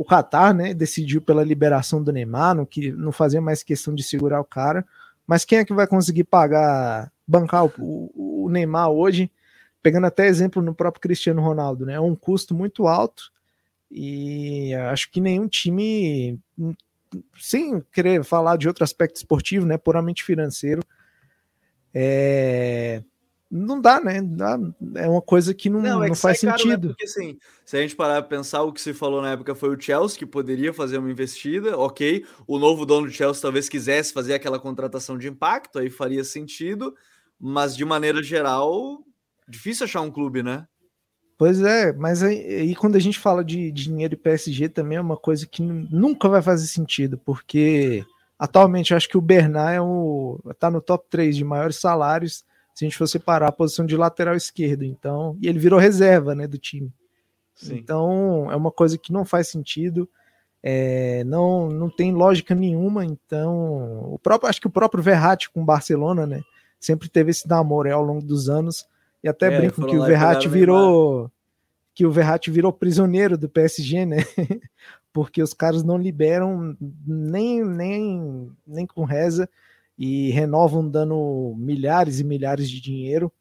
o 0.01 0.05
Qatar, 0.05 0.53
né, 0.53 0.73
decidiu 0.73 1.21
pela 1.21 1.43
liberação 1.43 2.01
do 2.01 2.11
Neymar, 2.11 2.55
não, 2.55 2.65
que, 2.65 2.91
não 2.91 3.11
fazia 3.11 3.39
mais 3.39 3.61
questão 3.61 3.93
de 3.93 4.01
segurar 4.01 4.41
o 4.41 4.45
cara, 4.45 4.83
mas 5.27 5.45
quem 5.45 5.59
é 5.59 5.65
que 5.65 5.73
vai 5.73 5.85
conseguir 5.85 6.23
pagar, 6.23 7.11
bancar 7.27 7.65
o, 7.65 8.11
o, 8.15 8.49
Neymar 8.49 8.89
hoje? 8.89 9.31
pegando 9.81 10.05
até 10.05 10.27
exemplo 10.27 10.61
no 10.61 10.75
próprio 10.75 11.01
Cristiano 11.01 11.41
Ronaldo, 11.41 11.85
né? 11.85 11.93
É 11.93 11.99
um 11.99 12.15
custo 12.15 12.53
muito 12.53 12.87
alto 12.87 13.31
e 13.89 14.73
acho 14.91 15.09
que 15.09 15.19
nenhum 15.19 15.47
time, 15.47 16.39
sem 17.39 17.81
querer 17.91 18.23
falar 18.23 18.57
de 18.57 18.67
outro 18.67 18.83
aspecto 18.83 19.15
esportivo, 19.15 19.65
né? 19.65 19.77
Puramente 19.77 20.23
financeiro, 20.23 20.83
é, 21.93 23.03
não 23.51 23.81
dá, 23.81 23.99
né? 23.99 24.21
Dá, 24.21 24.57
é 24.95 25.09
uma 25.09 25.21
coisa 25.21 25.53
que 25.53 25.69
não, 25.69 25.81
não, 25.81 26.03
é 26.03 26.09
que 26.09 26.15
faz 26.15 26.39
sentido. 26.39 26.57
Caro, 26.57 26.87
né? 26.87 26.87
Porque 26.87 27.03
assim, 27.03 27.37
se 27.65 27.77
a 27.77 27.81
gente 27.81 27.95
parar 27.95 28.21
para 28.21 28.37
pensar, 28.37 28.63
o 28.63 28.71
que 28.71 28.79
se 28.79 28.93
falou 28.93 29.21
na 29.21 29.31
época 29.31 29.53
foi 29.53 29.75
o 29.75 29.79
Chelsea 29.79 30.17
que 30.17 30.25
poderia 30.25 30.73
fazer 30.73 30.97
uma 30.97 31.11
investida, 31.11 31.77
ok. 31.77 32.25
O 32.47 32.57
novo 32.57 32.85
dono 32.85 33.07
do 33.07 33.13
Chelsea 33.13 33.41
talvez 33.41 33.67
quisesse 33.67 34.13
fazer 34.13 34.33
aquela 34.33 34.59
contratação 34.59 35.17
de 35.17 35.27
impacto, 35.27 35.79
aí 35.79 35.89
faria 35.89 36.23
sentido, 36.23 36.95
mas 37.39 37.75
de 37.75 37.83
maneira 37.83 38.23
geral, 38.23 39.03
Difícil 39.51 39.83
achar 39.83 40.01
um 40.01 40.09
clube, 40.09 40.41
né? 40.41 40.65
Pois 41.37 41.61
é, 41.61 41.91
mas 41.91 42.23
aí, 42.23 42.37
aí, 42.37 42.75
quando 42.75 42.95
a 42.95 42.99
gente 42.99 43.19
fala 43.19 43.43
de, 43.43 43.71
de 43.71 43.83
dinheiro 43.85 44.13
e 44.13 44.17
PSG 44.17 44.69
também 44.69 44.97
é 44.97 45.01
uma 45.01 45.17
coisa 45.17 45.45
que 45.45 45.61
nunca 45.61 46.29
vai 46.29 46.41
fazer 46.41 46.67
sentido, 46.67 47.17
porque 47.17 48.05
atualmente 48.39 48.91
eu 48.91 48.97
acho 48.97 49.09
que 49.09 49.17
o 49.17 49.21
Bernard 49.21 49.75
é 49.75 49.81
o, 49.81 50.39
tá 50.57 50.69
no 50.69 50.79
top 50.79 51.05
3 51.09 51.35
de 51.35 51.43
maiores 51.43 51.77
salários 51.77 52.45
se 52.73 52.85
a 52.85 52.88
gente 52.88 52.98
for 52.98 53.07
separar 53.07 53.48
a 53.48 53.52
posição 53.52 53.85
de 53.85 53.95
lateral 53.98 54.35
esquerdo, 54.35 54.84
então, 54.84 55.38
e 55.41 55.48
ele 55.48 55.60
virou 55.60 55.80
reserva, 55.80 56.34
né, 56.34 56.48
do 56.48 56.57
time. 56.57 56.93
Sim. 57.56 57.76
Então, 57.76 58.52
é 58.52 58.56
uma 58.56 58.72
coisa 58.72 58.98
que 58.98 59.11
não 59.11 59.26
faz 59.26 59.49
sentido, 59.49 60.10
é, 60.64 61.23
não, 61.23 61.69
não 61.69 61.89
tem 61.89 62.11
lógica 62.11 62.56
nenhuma, 62.56 63.06
então, 63.06 64.14
o 64.14 64.19
próprio, 64.19 64.49
acho 64.49 64.61
que 64.61 64.68
o 64.68 64.72
próprio 64.72 65.03
Verratti 65.03 65.49
com 65.49 65.61
o 65.61 65.65
Barcelona, 65.65 66.26
né, 66.26 66.41
sempre 66.80 67.10
teve 67.10 67.31
esse 67.31 67.48
namoro 67.48 67.93
ao 67.93 68.03
longo 68.03 68.26
dos 68.26 68.49
anos, 68.49 68.85
e 69.23 69.30
até 69.30 69.53
é, 69.53 69.57
brinco 69.57 69.85
que 69.85 69.98
o 69.98 70.03
Verratti 70.03 70.48
virou 70.48 71.31
que 71.93 72.06
o 72.06 72.11
Verratti 72.11 72.49
virou 72.49 72.72
prisioneiro 72.72 73.38
do 73.38 73.49
PSG, 73.49 74.06
né? 74.06 74.18
Porque 75.14 75.43
os 75.43 75.53
caras 75.53 75.84
não 75.84 75.98
liberam 75.98 76.76
nem 77.06 77.64
nem 77.64 78.49
nem 78.65 78.88
com 78.88 79.03
reza 79.03 79.49
e 80.03 80.31
renovam 80.31 80.89
dando 80.89 81.53
milhares 81.55 82.19
e 82.19 82.23
milhares 82.23 82.67
de 82.67 82.81
dinheiro. 82.81 83.31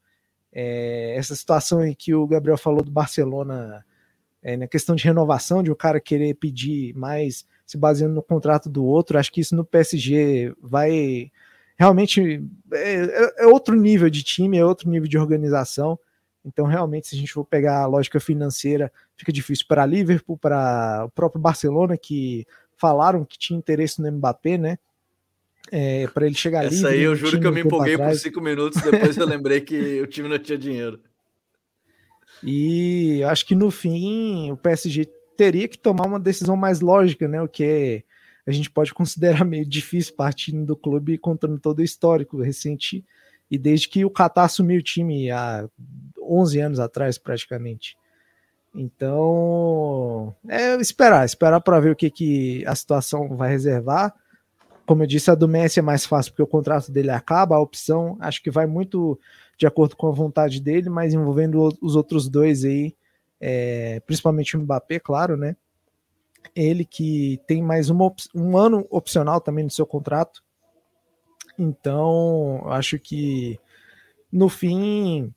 É, 0.52 1.14
essa 1.16 1.34
situação 1.34 1.82
em 1.82 1.94
que 1.94 2.14
o 2.14 2.26
Gabriel 2.26 2.58
falou 2.58 2.84
do 2.84 2.90
Barcelona 2.90 3.82
é, 4.42 4.58
na 4.58 4.66
questão 4.66 4.94
de 4.94 5.02
renovação, 5.04 5.62
de 5.62 5.70
o 5.70 5.76
cara 5.76 5.98
querer 5.98 6.34
pedir 6.34 6.94
mais 6.94 7.46
se 7.64 7.78
baseando 7.78 8.14
no 8.14 8.22
contrato 8.22 8.68
do 8.68 8.84
outro, 8.84 9.18
acho 9.18 9.32
que 9.32 9.40
isso 9.40 9.56
no 9.56 9.64
PSG 9.64 10.54
vai 10.60 11.32
realmente 11.78 12.44
é, 12.74 12.92
é, 12.92 13.34
é, 13.38 13.46
outro 13.46 13.74
nível 13.74 14.10
de 14.10 14.22
time, 14.22 14.58
é 14.58 14.64
outro 14.64 14.90
nível 14.90 15.08
de 15.08 15.16
organização. 15.16 15.98
Então, 16.44 16.66
realmente, 16.66 17.08
se 17.08 17.16
a 17.16 17.18
gente 17.18 17.32
for 17.32 17.46
pegar 17.46 17.80
a 17.80 17.86
lógica 17.86 18.20
financeira, 18.20 18.92
fica 19.16 19.32
difícil 19.32 19.64
para 19.66 19.86
Liverpool, 19.86 20.36
para 20.36 21.06
o 21.06 21.10
próprio 21.10 21.40
Barcelona, 21.40 21.96
que 21.96 22.46
falaram 22.76 23.24
que 23.24 23.38
tinha 23.38 23.58
interesse 23.58 24.02
no 24.02 24.12
Mbappé, 24.12 24.58
né? 24.58 24.78
É, 25.72 26.06
para 26.08 26.26
ele 26.26 26.34
chegar 26.34 26.60
ali. 26.60 26.74
Essa 26.74 26.88
aí 26.88 27.02
eu 27.02 27.14
juro 27.14 27.38
que 27.38 27.46
eu 27.46 27.52
me 27.52 27.60
empolguei 27.60 27.96
por 27.96 28.14
cinco 28.16 28.40
minutos, 28.40 28.82
depois 28.82 29.16
eu 29.16 29.26
lembrei 29.26 29.60
que 29.60 30.00
o 30.00 30.06
time 30.06 30.28
não 30.28 30.38
tinha 30.38 30.58
dinheiro. 30.58 31.00
E 32.42 33.22
acho 33.24 33.46
que 33.46 33.54
no 33.54 33.70
fim 33.70 34.50
o 34.50 34.56
PSG 34.56 35.08
teria 35.36 35.68
que 35.68 35.78
tomar 35.78 36.06
uma 36.06 36.18
decisão 36.18 36.56
mais 36.56 36.80
lógica, 36.80 37.28
né? 37.28 37.40
O 37.40 37.48
que 37.48 38.04
a 38.46 38.50
gente 38.50 38.70
pode 38.70 38.92
considerar 38.92 39.44
meio 39.44 39.64
difícil 39.64 40.14
partindo 40.14 40.64
do 40.64 40.76
clube 40.76 41.18
contando 41.18 41.58
todo 41.58 41.78
o 41.78 41.84
histórico 41.84 42.42
recente 42.42 43.04
e 43.50 43.58
desde 43.58 43.88
que 43.88 44.04
o 44.04 44.10
Qatar 44.10 44.44
assumiu 44.44 44.78
o 44.78 44.82
time 44.82 45.30
há 45.30 45.68
11 46.20 46.60
anos 46.60 46.80
atrás 46.80 47.18
praticamente. 47.18 47.96
Então, 48.74 50.34
é 50.48 50.76
esperar, 50.76 51.24
esperar 51.24 51.60
para 51.60 51.80
ver 51.80 51.90
o 51.90 51.96
que, 51.96 52.10
que 52.10 52.64
a 52.66 52.74
situação 52.74 53.36
vai 53.36 53.50
reservar. 53.50 54.14
Como 54.90 55.04
eu 55.04 55.06
disse, 55.06 55.30
a 55.30 55.36
do 55.36 55.46
Messi 55.46 55.78
é 55.78 55.82
mais 55.82 56.04
fácil 56.04 56.32
porque 56.32 56.42
o 56.42 56.48
contrato 56.48 56.90
dele 56.90 57.12
acaba, 57.12 57.54
a 57.54 57.60
opção 57.60 58.16
acho 58.18 58.42
que 58.42 58.50
vai 58.50 58.66
muito 58.66 59.16
de 59.56 59.64
acordo 59.64 59.94
com 59.94 60.08
a 60.08 60.10
vontade 60.10 60.60
dele, 60.60 60.90
mas 60.90 61.14
envolvendo 61.14 61.68
os 61.80 61.94
outros 61.94 62.28
dois 62.28 62.64
aí, 62.64 62.96
é, 63.40 64.00
principalmente 64.00 64.56
o 64.56 64.60
Mbappé, 64.60 64.98
claro, 64.98 65.36
né? 65.36 65.54
ele 66.56 66.84
que 66.84 67.40
tem 67.46 67.62
mais 67.62 67.88
uma, 67.88 68.12
um 68.34 68.58
ano 68.58 68.84
opcional 68.90 69.40
também 69.40 69.62
no 69.62 69.70
seu 69.70 69.86
contrato. 69.86 70.42
Então, 71.56 72.60
acho 72.66 72.98
que 72.98 73.60
no 74.32 74.48
fim, 74.48 75.32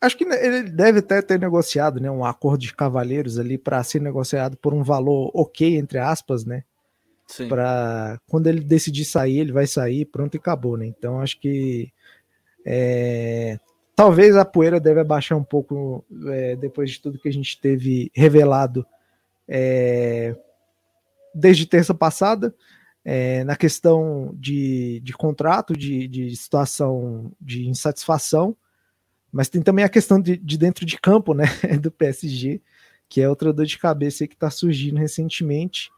acho 0.00 0.16
que 0.16 0.22
ele 0.22 0.70
deve 0.70 1.00
até 1.00 1.20
ter 1.20 1.40
negociado, 1.40 1.98
né, 1.98 2.08
um 2.08 2.24
acordo 2.24 2.60
de 2.60 2.72
cavalheiros 2.72 3.40
ali 3.40 3.58
para 3.58 3.82
ser 3.82 4.00
negociado 4.00 4.56
por 4.56 4.72
um 4.72 4.84
valor 4.84 5.32
ok 5.34 5.78
entre 5.78 5.98
aspas, 5.98 6.44
né? 6.44 6.62
Para 7.48 8.20
quando 8.26 8.46
ele 8.46 8.60
decidir 8.60 9.04
sair, 9.04 9.38
ele 9.38 9.52
vai 9.52 9.66
sair, 9.66 10.04
pronto 10.04 10.34
e 10.34 10.38
acabou, 10.38 10.76
né? 10.76 10.86
Então, 10.86 11.20
acho 11.20 11.40
que 11.40 11.92
é, 12.64 13.58
talvez 13.96 14.36
a 14.36 14.44
poeira 14.44 14.78
deve 14.78 15.00
abaixar 15.00 15.38
um 15.38 15.44
pouco 15.44 16.04
é, 16.28 16.56
depois 16.56 16.90
de 16.90 17.00
tudo 17.00 17.18
que 17.18 17.28
a 17.28 17.32
gente 17.32 17.60
teve 17.60 18.10
revelado 18.14 18.86
é, 19.48 20.36
desde 21.34 21.66
terça 21.66 21.94
passada, 21.94 22.54
é, 23.04 23.44
na 23.44 23.56
questão 23.56 24.34
de, 24.34 25.00
de 25.00 25.12
contrato, 25.12 25.76
de, 25.76 26.08
de 26.08 26.34
situação 26.36 27.32
de 27.40 27.68
insatisfação, 27.68 28.56
mas 29.30 29.48
tem 29.48 29.60
também 29.60 29.84
a 29.84 29.88
questão 29.88 30.20
de, 30.20 30.36
de 30.36 30.56
dentro 30.56 30.86
de 30.86 30.98
campo, 30.98 31.34
né, 31.34 31.44
do 31.82 31.90
PSG, 31.90 32.62
que 33.08 33.20
é 33.20 33.28
outra 33.28 33.52
dor 33.52 33.66
de 33.66 33.78
cabeça 33.78 34.26
que 34.26 34.34
está 34.34 34.48
surgindo 34.48 34.98
recentemente. 34.98 35.90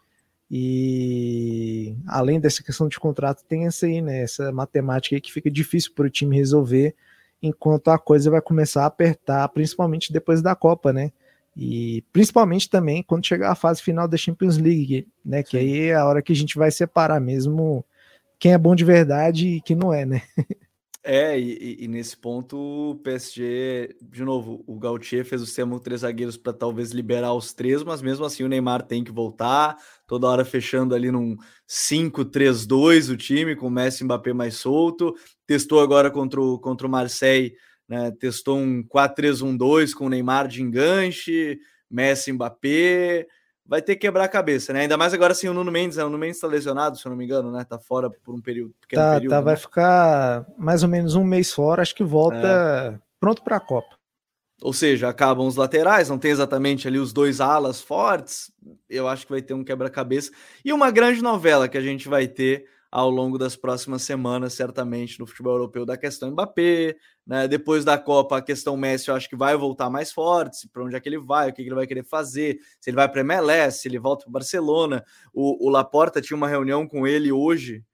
E 0.51 1.97
além 2.07 2.39
dessa 2.39 2.63
questão 2.63 2.89
de 2.89 2.99
contrato, 3.01 3.45
tem 3.49 3.67
essa 3.67 3.87
aí, 3.87 4.01
né, 4.01 4.23
essa 4.23 4.53
matemática 4.53 5.17
aí 5.17 5.21
que 5.21 5.33
fica 5.33 5.51
difícil 5.51 5.93
para 5.95 6.07
o 6.07 6.11
time 6.11 6.37
resolver, 6.37 6.95
enquanto 7.43 7.89
a 7.89 7.99
coisa 7.99 8.31
vai 8.31 8.41
começar 8.41 8.85
a 8.85 8.87
apertar, 8.87 9.49
principalmente 9.49 10.13
depois 10.13 10.41
da 10.41 10.55
Copa, 10.55 10.93
né? 10.93 11.13
E 11.57 12.05
principalmente 12.13 12.69
também 12.69 13.03
quando 13.03 13.27
chegar 13.27 13.51
a 13.51 13.55
fase 13.55 13.83
final 13.83 14.07
da 14.07 14.17
Champions 14.17 14.59
League, 14.59 15.09
né? 15.25 15.43
Que 15.43 15.57
aí 15.57 15.81
é 15.89 15.95
a 15.95 16.07
hora 16.07 16.23
que 16.23 16.33
a 16.33 16.37
gente 16.37 16.57
vai 16.57 16.71
separar 16.71 17.21
mesmo 17.21 17.85
quem 18.39 18.53
é 18.53 18.59
bom 18.59 18.75
de 18.75 18.85
verdade 18.85 19.49
e 19.49 19.61
quem 19.63 19.77
não 19.77 19.93
é, 19.93 20.05
né? 20.05 20.23
É, 21.09 21.39
e, 21.39 21.85
e, 21.85 21.89
nesse 21.89 22.17
ponto 22.17 22.57
o 22.57 22.97
PSG, 22.97 23.97
de 24.03 24.25
novo, 24.25 24.65
o 24.67 24.77
Gautier 24.77 25.25
fez 25.25 25.41
o 25.41 25.47
sistema 25.47 25.77
com 25.77 25.79
três 25.79 26.01
zagueiros 26.01 26.37
para 26.37 26.53
talvez 26.53 26.91
liberar 26.91 27.33
os 27.33 27.53
três, 27.53 27.85
mas 27.85 28.03
mesmo 28.03 28.25
assim 28.25 28.43
o 28.43 28.49
Neymar 28.49 28.83
tem 28.83 29.05
que 29.05 29.13
voltar, 29.13 29.77
toda 30.07 30.27
hora 30.27 30.45
fechando 30.45 30.97
ali 30.97 31.13
num 31.13 31.37
5-3-2 31.69 33.13
o 33.13 33.17
time, 33.17 33.55
com 33.55 33.69
o 33.69 33.71
Messi 33.71 34.03
e 34.03 34.05
Mbappé 34.05 34.33
mais 34.33 34.57
solto. 34.57 35.15
Testou 35.47 35.81
agora 35.81 36.11
contra 36.11 36.41
o, 36.41 36.59
contra 36.59 36.89
o 36.89 36.91
Marseille 36.91 37.55
né? 37.89 38.11
Testou 38.13 38.59
um 38.59 38.83
4-3-1-2 38.83 39.93
com 39.93 40.07
o 40.07 40.09
Neymar 40.09 40.49
de 40.49 40.63
enganche, 40.63 41.59
Messi 41.91 42.33
Mbappé. 42.33 43.27
Vai 43.69 43.83
ter 43.83 43.97
que 43.97 44.03
quebrar 44.03 44.25
a 44.25 44.29
cabeça, 44.29 44.73
né? 44.73 44.83
Ainda 44.83 44.97
mais 44.97 45.13
agora 45.13 45.35
sem 45.35 45.51
o 45.51 45.55
Nuno 45.55 45.73
Mendes, 45.73 45.97
né? 45.97 46.05
O 46.05 46.07
Nuno 46.07 46.19
Mendes 46.19 46.37
está 46.37 46.47
lesionado, 46.47 46.97
se 46.97 47.07
eu 47.07 47.11
não 47.11 47.17
me 47.17 47.25
engano, 47.25 47.51
né? 47.51 47.65
Tá 47.65 47.79
fora 47.79 48.09
por 48.09 48.35
um 48.35 48.41
período. 48.41 48.75
Tá, 48.93 49.15
período, 49.15 49.31
tá 49.31 49.39
né? 49.39 49.43
vai 49.43 49.57
ficar 49.57 50.47
mais 50.57 50.83
ou 50.83 50.89
menos 50.89 51.15
um 51.15 51.25
mês 51.25 51.53
fora, 51.53 51.83
acho 51.83 51.95
que 51.95 52.05
volta 52.05 52.95
é. 52.95 52.99
pronto 53.19 53.43
para 53.43 53.57
a 53.57 53.61
Copa. 53.61 53.97
ou 54.63 54.73
seja, 54.73 55.09
acabam 55.09 55.47
os 55.47 55.57
laterais, 55.57 56.09
não 56.09 56.19
tem 56.19 56.31
exatamente 56.31 56.87
ali 56.87 56.99
os 56.99 57.13
dois 57.13 57.41
alas 57.41 57.81
fortes. 57.81 58.53
Eu 58.89 59.09
acho 59.09 59.27
que 59.27 59.33
vai 59.33 59.43
ter 59.43 59.55
um 59.55 59.65
quebra-cabeça 59.65 60.31
e 60.65 60.73
uma 60.73 60.91
grande 60.91 61.21
novela 61.23 61.69
que 61.69 61.77
a 61.77 61.83
gente 61.83 62.09
vai 62.09 62.29
ter 62.29 62.67
ao 62.91 63.11
longo 63.11 63.37
das 63.37 63.57
próximas 63.57 64.03
semanas, 64.03 64.55
certamente, 64.55 65.19
no 65.19 65.27
futebol 65.27 65.55
europeu, 65.55 65.85
da 65.85 65.97
questão 65.99 66.31
Mbappé, 66.31 66.97
né? 67.27 67.49
Depois 67.49 67.85
da 67.85 67.99
Copa, 67.99 68.39
a 68.39 68.43
questão 68.43 68.77
Messi, 68.77 69.09
eu 69.09 69.15
acho 69.15 69.29
que 69.29 69.37
vai 69.37 69.57
voltar 69.57 69.91
mais 69.91 70.13
forte, 70.13 70.69
para 70.69 70.85
onde 70.85 70.95
é 70.95 71.01
que 71.01 71.09
ele 71.09 71.19
vai, 71.19 71.51
o 71.51 71.53
que, 71.53 71.63
que 71.63 71.69
ele 71.69 71.75
vai 71.75 71.87
querer 71.87 72.05
fazer, 72.05 72.59
se 72.81 72.91
ele 72.91 72.97
vai 72.97 73.09
para 73.09 73.23
MLS, 73.23 73.81
se 73.81 73.89
ele 73.89 73.99
volta 73.99 74.25
para 74.25 74.33
Barcelona. 74.33 75.05
O, 75.33 75.67
o 75.67 75.71
Laporta 75.71 76.21
tinha 76.21 76.37
uma 76.37 76.49
reunião 76.49 76.87
com 76.87 77.07
ele 77.07 77.33
hoje, 77.33 77.85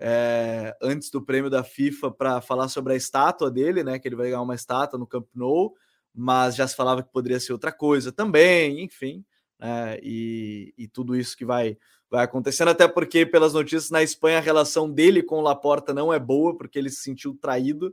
é, 0.00 0.76
antes 0.82 1.10
do 1.10 1.22
prêmio 1.22 1.48
da 1.48 1.62
FIFA, 1.62 2.10
para 2.10 2.40
falar 2.40 2.68
sobre 2.68 2.94
a 2.94 2.96
estátua 2.96 3.50
dele, 3.50 3.84
né? 3.84 3.98
Que 3.98 4.08
ele 4.08 4.16
vai 4.16 4.26
ganhar 4.26 4.42
uma 4.42 4.54
estátua 4.54 4.98
no 4.98 5.06
Camp 5.06 5.26
Nou 5.34 5.74
mas 6.14 6.54
já 6.54 6.66
se 6.68 6.76
falava 6.76 7.02
que 7.02 7.10
poderia 7.10 7.40
ser 7.40 7.52
outra 7.52 7.72
coisa 7.72 8.12
também, 8.12 8.84
enfim, 8.84 9.24
né, 9.58 9.98
e, 10.00 10.72
e, 10.78 10.86
tudo 10.86 11.16
isso 11.16 11.36
que 11.36 11.44
vai, 11.44 11.76
vai 12.08 12.24
acontecendo, 12.24 12.68
até 12.68 12.86
porque, 12.86 13.26
pelas 13.26 13.52
notícias, 13.52 13.90
na 13.90 14.02
Espanha 14.02 14.38
a 14.38 14.42
relação 14.42 14.88
dele 14.88 15.22
com 15.22 15.38
o 15.38 15.42
Laporta 15.42 15.92
não 15.92 16.12
é 16.12 16.18
boa, 16.18 16.56
porque 16.56 16.78
ele 16.78 16.90
se 16.90 17.02
sentiu 17.02 17.34
traído 17.34 17.92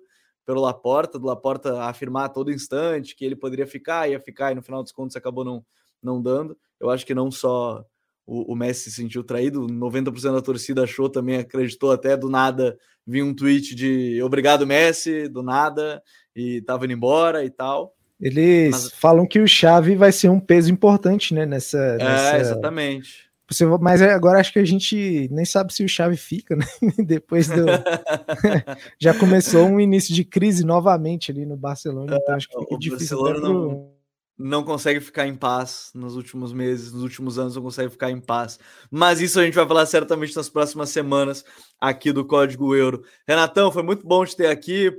pelo 0.51 0.59
Laporta, 0.59 1.17
do 1.17 1.27
Laporta 1.27 1.83
afirmar 1.83 2.25
a 2.25 2.29
todo 2.29 2.51
instante 2.51 3.15
que 3.15 3.23
ele 3.23 3.37
poderia 3.37 3.65
ficar, 3.65 4.09
ia 4.09 4.19
ficar, 4.19 4.51
e 4.51 4.55
no 4.55 4.61
final 4.61 4.83
dos 4.83 4.91
contos 4.91 5.15
acabou 5.15 5.45
não, 5.45 5.63
não 6.03 6.21
dando. 6.21 6.57
Eu 6.77 6.89
acho 6.89 7.05
que 7.05 7.15
não 7.15 7.31
só 7.31 7.85
o, 8.27 8.51
o 8.51 8.55
Messi 8.55 8.89
se 8.89 8.97
sentiu 8.97 9.23
traído, 9.23 9.65
90% 9.65 10.33
da 10.33 10.41
torcida 10.41 10.83
achou 10.83 11.07
também, 11.07 11.37
acreditou 11.37 11.93
até 11.93 12.17
do 12.17 12.29
nada, 12.29 12.77
vi 13.07 13.23
um 13.23 13.33
tweet 13.33 13.73
de 13.73 14.21
obrigado 14.21 14.67
Messi, 14.67 15.29
do 15.29 15.41
nada, 15.41 16.03
e 16.35 16.61
tava 16.63 16.83
indo 16.83 16.95
embora 16.95 17.45
e 17.45 17.49
tal. 17.49 17.95
Eles 18.19 18.71
Mas... 18.71 18.91
falam 18.91 19.25
que 19.25 19.39
o 19.39 19.47
Chave 19.47 19.95
vai 19.95 20.11
ser 20.11 20.27
um 20.27 20.39
peso 20.39 20.69
importante, 20.69 21.33
né? 21.33 21.45
Nessa. 21.45 21.77
É, 21.77 21.97
nessa... 21.97 22.37
exatamente. 22.39 23.30
Mas 23.79 24.01
é, 24.01 24.11
agora 24.13 24.39
acho 24.39 24.53
que 24.53 24.59
a 24.59 24.65
gente 24.65 25.27
nem 25.31 25.45
sabe 25.45 25.73
se 25.73 25.83
o 25.83 25.89
Chave 25.89 26.17
fica, 26.17 26.55
né? 26.55 26.65
Depois 27.05 27.47
do. 27.47 27.65
Já 28.99 29.13
começou 29.13 29.65
um 29.65 29.79
início 29.79 30.13
de 30.13 30.23
crise 30.23 30.65
novamente 30.65 31.31
ali 31.31 31.45
no 31.45 31.57
Barcelona, 31.57 32.17
então 32.21 32.35
acho 32.35 32.47
que 32.47 32.59
fica 32.59 32.75
o 32.75 32.79
difícil. 32.79 33.17
Barcelona 33.17 33.39
pro... 33.39 33.53
não, 33.53 33.91
não 34.37 34.63
consegue 34.63 34.99
ficar 34.99 35.27
em 35.27 35.35
paz 35.35 35.91
nos 35.93 36.15
últimos 36.15 36.51
meses, 36.51 36.91
nos 36.91 37.03
últimos 37.03 37.37
anos 37.39 37.55
não 37.55 37.63
consegue 37.63 37.89
ficar 37.89 38.11
em 38.11 38.19
paz. 38.19 38.59
Mas 38.89 39.21
isso 39.21 39.39
a 39.39 39.43
gente 39.43 39.55
vai 39.55 39.67
falar 39.67 39.85
certamente 39.85 40.35
nas 40.35 40.49
próximas 40.49 40.89
semanas 40.89 41.45
aqui 41.79 42.11
do 42.11 42.25
Código 42.25 42.75
Euro. 42.75 43.03
Renatão, 43.27 43.71
foi 43.71 43.83
muito 43.83 44.05
bom 44.05 44.25
te 44.25 44.35
ter 44.35 44.47
aqui, 44.47 44.91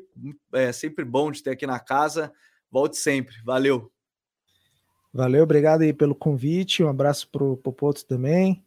é 0.52 0.72
sempre 0.72 1.04
bom 1.04 1.30
te 1.30 1.42
ter 1.42 1.50
aqui 1.50 1.66
na 1.66 1.80
casa. 1.80 2.32
Volte 2.70 2.96
sempre. 2.96 3.34
Valeu. 3.44 3.91
Valeu, 5.12 5.42
obrigado 5.42 5.82
aí 5.82 5.92
pelo 5.92 6.14
convite. 6.14 6.82
Um 6.82 6.88
abraço 6.88 7.28
pro 7.28 7.56
Popoto 7.58 8.04
também. 8.04 8.64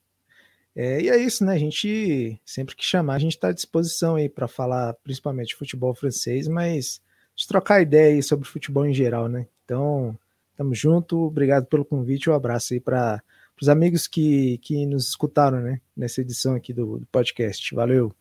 É, 0.76 1.02
e 1.02 1.10
é 1.10 1.18
isso, 1.18 1.44
né? 1.46 1.54
A 1.54 1.58
gente, 1.58 2.40
sempre 2.46 2.76
que 2.76 2.84
chamar, 2.84 3.16
a 3.16 3.20
gente 3.20 3.36
está 3.36 3.48
à 3.48 3.54
disposição 3.54 4.16
aí 4.16 4.28
para 4.28 4.48
falar 4.48 4.94
principalmente 4.96 5.50
de 5.50 5.56
futebol 5.56 5.96
francês, 5.96 6.48
mas 6.48 7.02
de 7.36 7.48
trocar 7.48 7.82
ideia 7.82 8.14
aí 8.16 8.22
sobre 8.22 8.48
futebol 8.48 8.86
em 8.86 8.94
geral, 8.94 9.28
né? 9.30 9.48
Então, 9.64 10.18
tamo 10.56 10.76
junto, 10.76 11.18
obrigado 11.18 11.66
pelo 11.66 11.86
convite, 11.86 12.30
um 12.30 12.34
abraço 12.34 12.74
aí 12.74 12.80
para 12.80 13.24
os 13.60 13.70
amigos 13.70 14.06
que, 14.06 14.58
que 14.60 14.86
nos 14.86 15.08
escutaram, 15.08 15.62
né? 15.62 15.80
Nessa 15.96 16.22
edição 16.22 16.56
aqui 16.56 16.74
do, 16.74 17.00
do 17.00 17.06
podcast. 17.08 17.74
Valeu. 17.74 18.14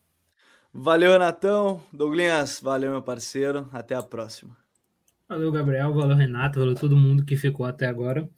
Valeu, 0.73 1.19
Natão. 1.19 1.83
Douglas, 1.93 2.61
valeu, 2.61 2.93
meu 2.93 3.03
parceiro. 3.03 3.69
Até 3.73 3.95
a 3.95 4.03
próxima. 4.03 4.64
Valeu, 5.29 5.51
Gabriel. 5.51 5.93
Valeu, 5.93 6.17
Renato. 6.17 6.61
Valeu 6.61 6.75
todo 6.75 6.97
mundo 6.97 7.25
que 7.25 7.37
ficou 7.37 7.67
até 7.67 7.87
agora. 7.87 8.29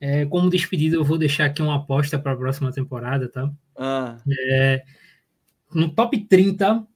É, 0.00 0.26
como 0.26 0.50
despedida, 0.50 0.96
eu 0.96 1.04
vou 1.04 1.16
deixar 1.16 1.44
aqui 1.46 1.62
uma 1.62 1.76
aposta 1.76 2.18
para 2.18 2.32
a 2.32 2.36
próxima 2.36 2.72
temporada, 2.72 3.28
tá? 3.28 3.52
Ah. 3.76 4.18
É, 4.28 4.82
no 5.72 5.88
top 5.88 6.18
30 6.26 6.86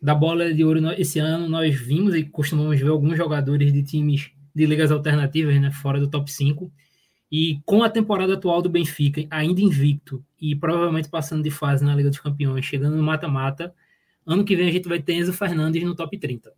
da 0.00 0.14
bola 0.14 0.52
de 0.52 0.64
ouro 0.64 0.80
esse 0.92 1.18
ano, 1.18 1.48
nós 1.48 1.74
vimos 1.74 2.14
e 2.14 2.24
costumamos 2.24 2.78
ver 2.78 2.88
alguns 2.88 3.16
jogadores 3.16 3.72
de 3.72 3.82
times 3.82 4.30
de 4.54 4.66
ligas 4.66 4.90
alternativas, 4.90 5.60
né, 5.60 5.70
fora 5.70 6.00
do 6.00 6.08
top 6.08 6.30
5. 6.30 6.72
E 7.30 7.60
com 7.64 7.82
a 7.82 7.88
temporada 7.88 8.34
atual 8.34 8.60
do 8.60 8.68
Benfica, 8.68 9.26
ainda 9.30 9.60
invicto 9.60 10.22
e 10.40 10.54
provavelmente 10.54 11.08
passando 11.08 11.42
de 11.42 11.50
fase 11.50 11.84
na 11.84 11.94
Liga 11.94 12.10
dos 12.10 12.18
Campeões, 12.18 12.64
chegando 12.64 12.96
no 12.96 13.02
mata-mata, 13.02 13.74
ano 14.26 14.44
que 14.44 14.54
vem 14.54 14.68
a 14.68 14.72
gente 14.72 14.88
vai 14.88 15.00
ter 15.00 15.14
Enzo 15.14 15.32
Fernandes 15.32 15.82
no 15.82 15.94
top 15.94 16.18
30. 16.18 16.52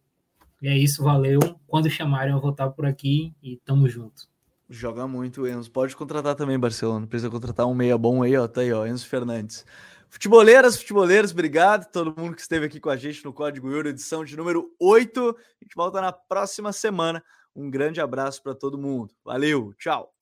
E 0.61 0.69
é 0.69 0.77
isso, 0.77 1.03
valeu. 1.03 1.39
Quando 1.67 1.91
chamarem, 1.91 2.33
eu 2.33 2.41
vou 2.41 2.51
estar 2.51 2.71
por 2.71 2.87
aqui 2.87 3.35
e 3.43 3.57
tamo 3.65 3.89
junto. 3.89 4.29
Joga 4.69 5.07
muito, 5.07 5.47
Enzo. 5.47 5.71
Pode 5.71 5.95
contratar 5.95 6.35
também, 6.35 6.59
Barcelona. 6.59 7.07
Precisa 7.07 7.31
contratar 7.31 7.67
um 7.67 7.75
meia 7.75 7.99
bom 7.99 8.23
aí, 8.23 8.37
ó. 8.37 8.49
Tá 8.49 8.63
aí, 8.63 8.73
ó. 8.73 8.87
Enzo 8.87 9.07
Fernandes. 9.07 9.65
Futeboleiras, 10.09 10.77
futeboleiros, 10.77 11.33
obrigado. 11.33 11.91
Todo 11.91 12.15
mundo 12.17 12.37
que 12.37 12.41
esteve 12.41 12.67
aqui 12.67 12.79
com 12.79 12.89
a 12.89 12.97
gente 12.97 13.25
no 13.25 13.33
Código 13.33 13.71
Euro, 13.71 13.89
edição 13.89 14.25
de 14.25 14.37
número 14.37 14.71
8. 14.81 15.21
A 15.21 15.65
gente 15.65 15.75
volta 15.75 16.01
na 16.01 16.13
próxima 16.13 16.73
semana. 16.73 17.23
Um 17.55 17.69
grande 17.69 18.01
abraço 18.01 18.43
para 18.43 18.55
todo 18.55 18.79
mundo. 18.79 19.13
Valeu, 19.25 19.75
tchau. 19.77 20.14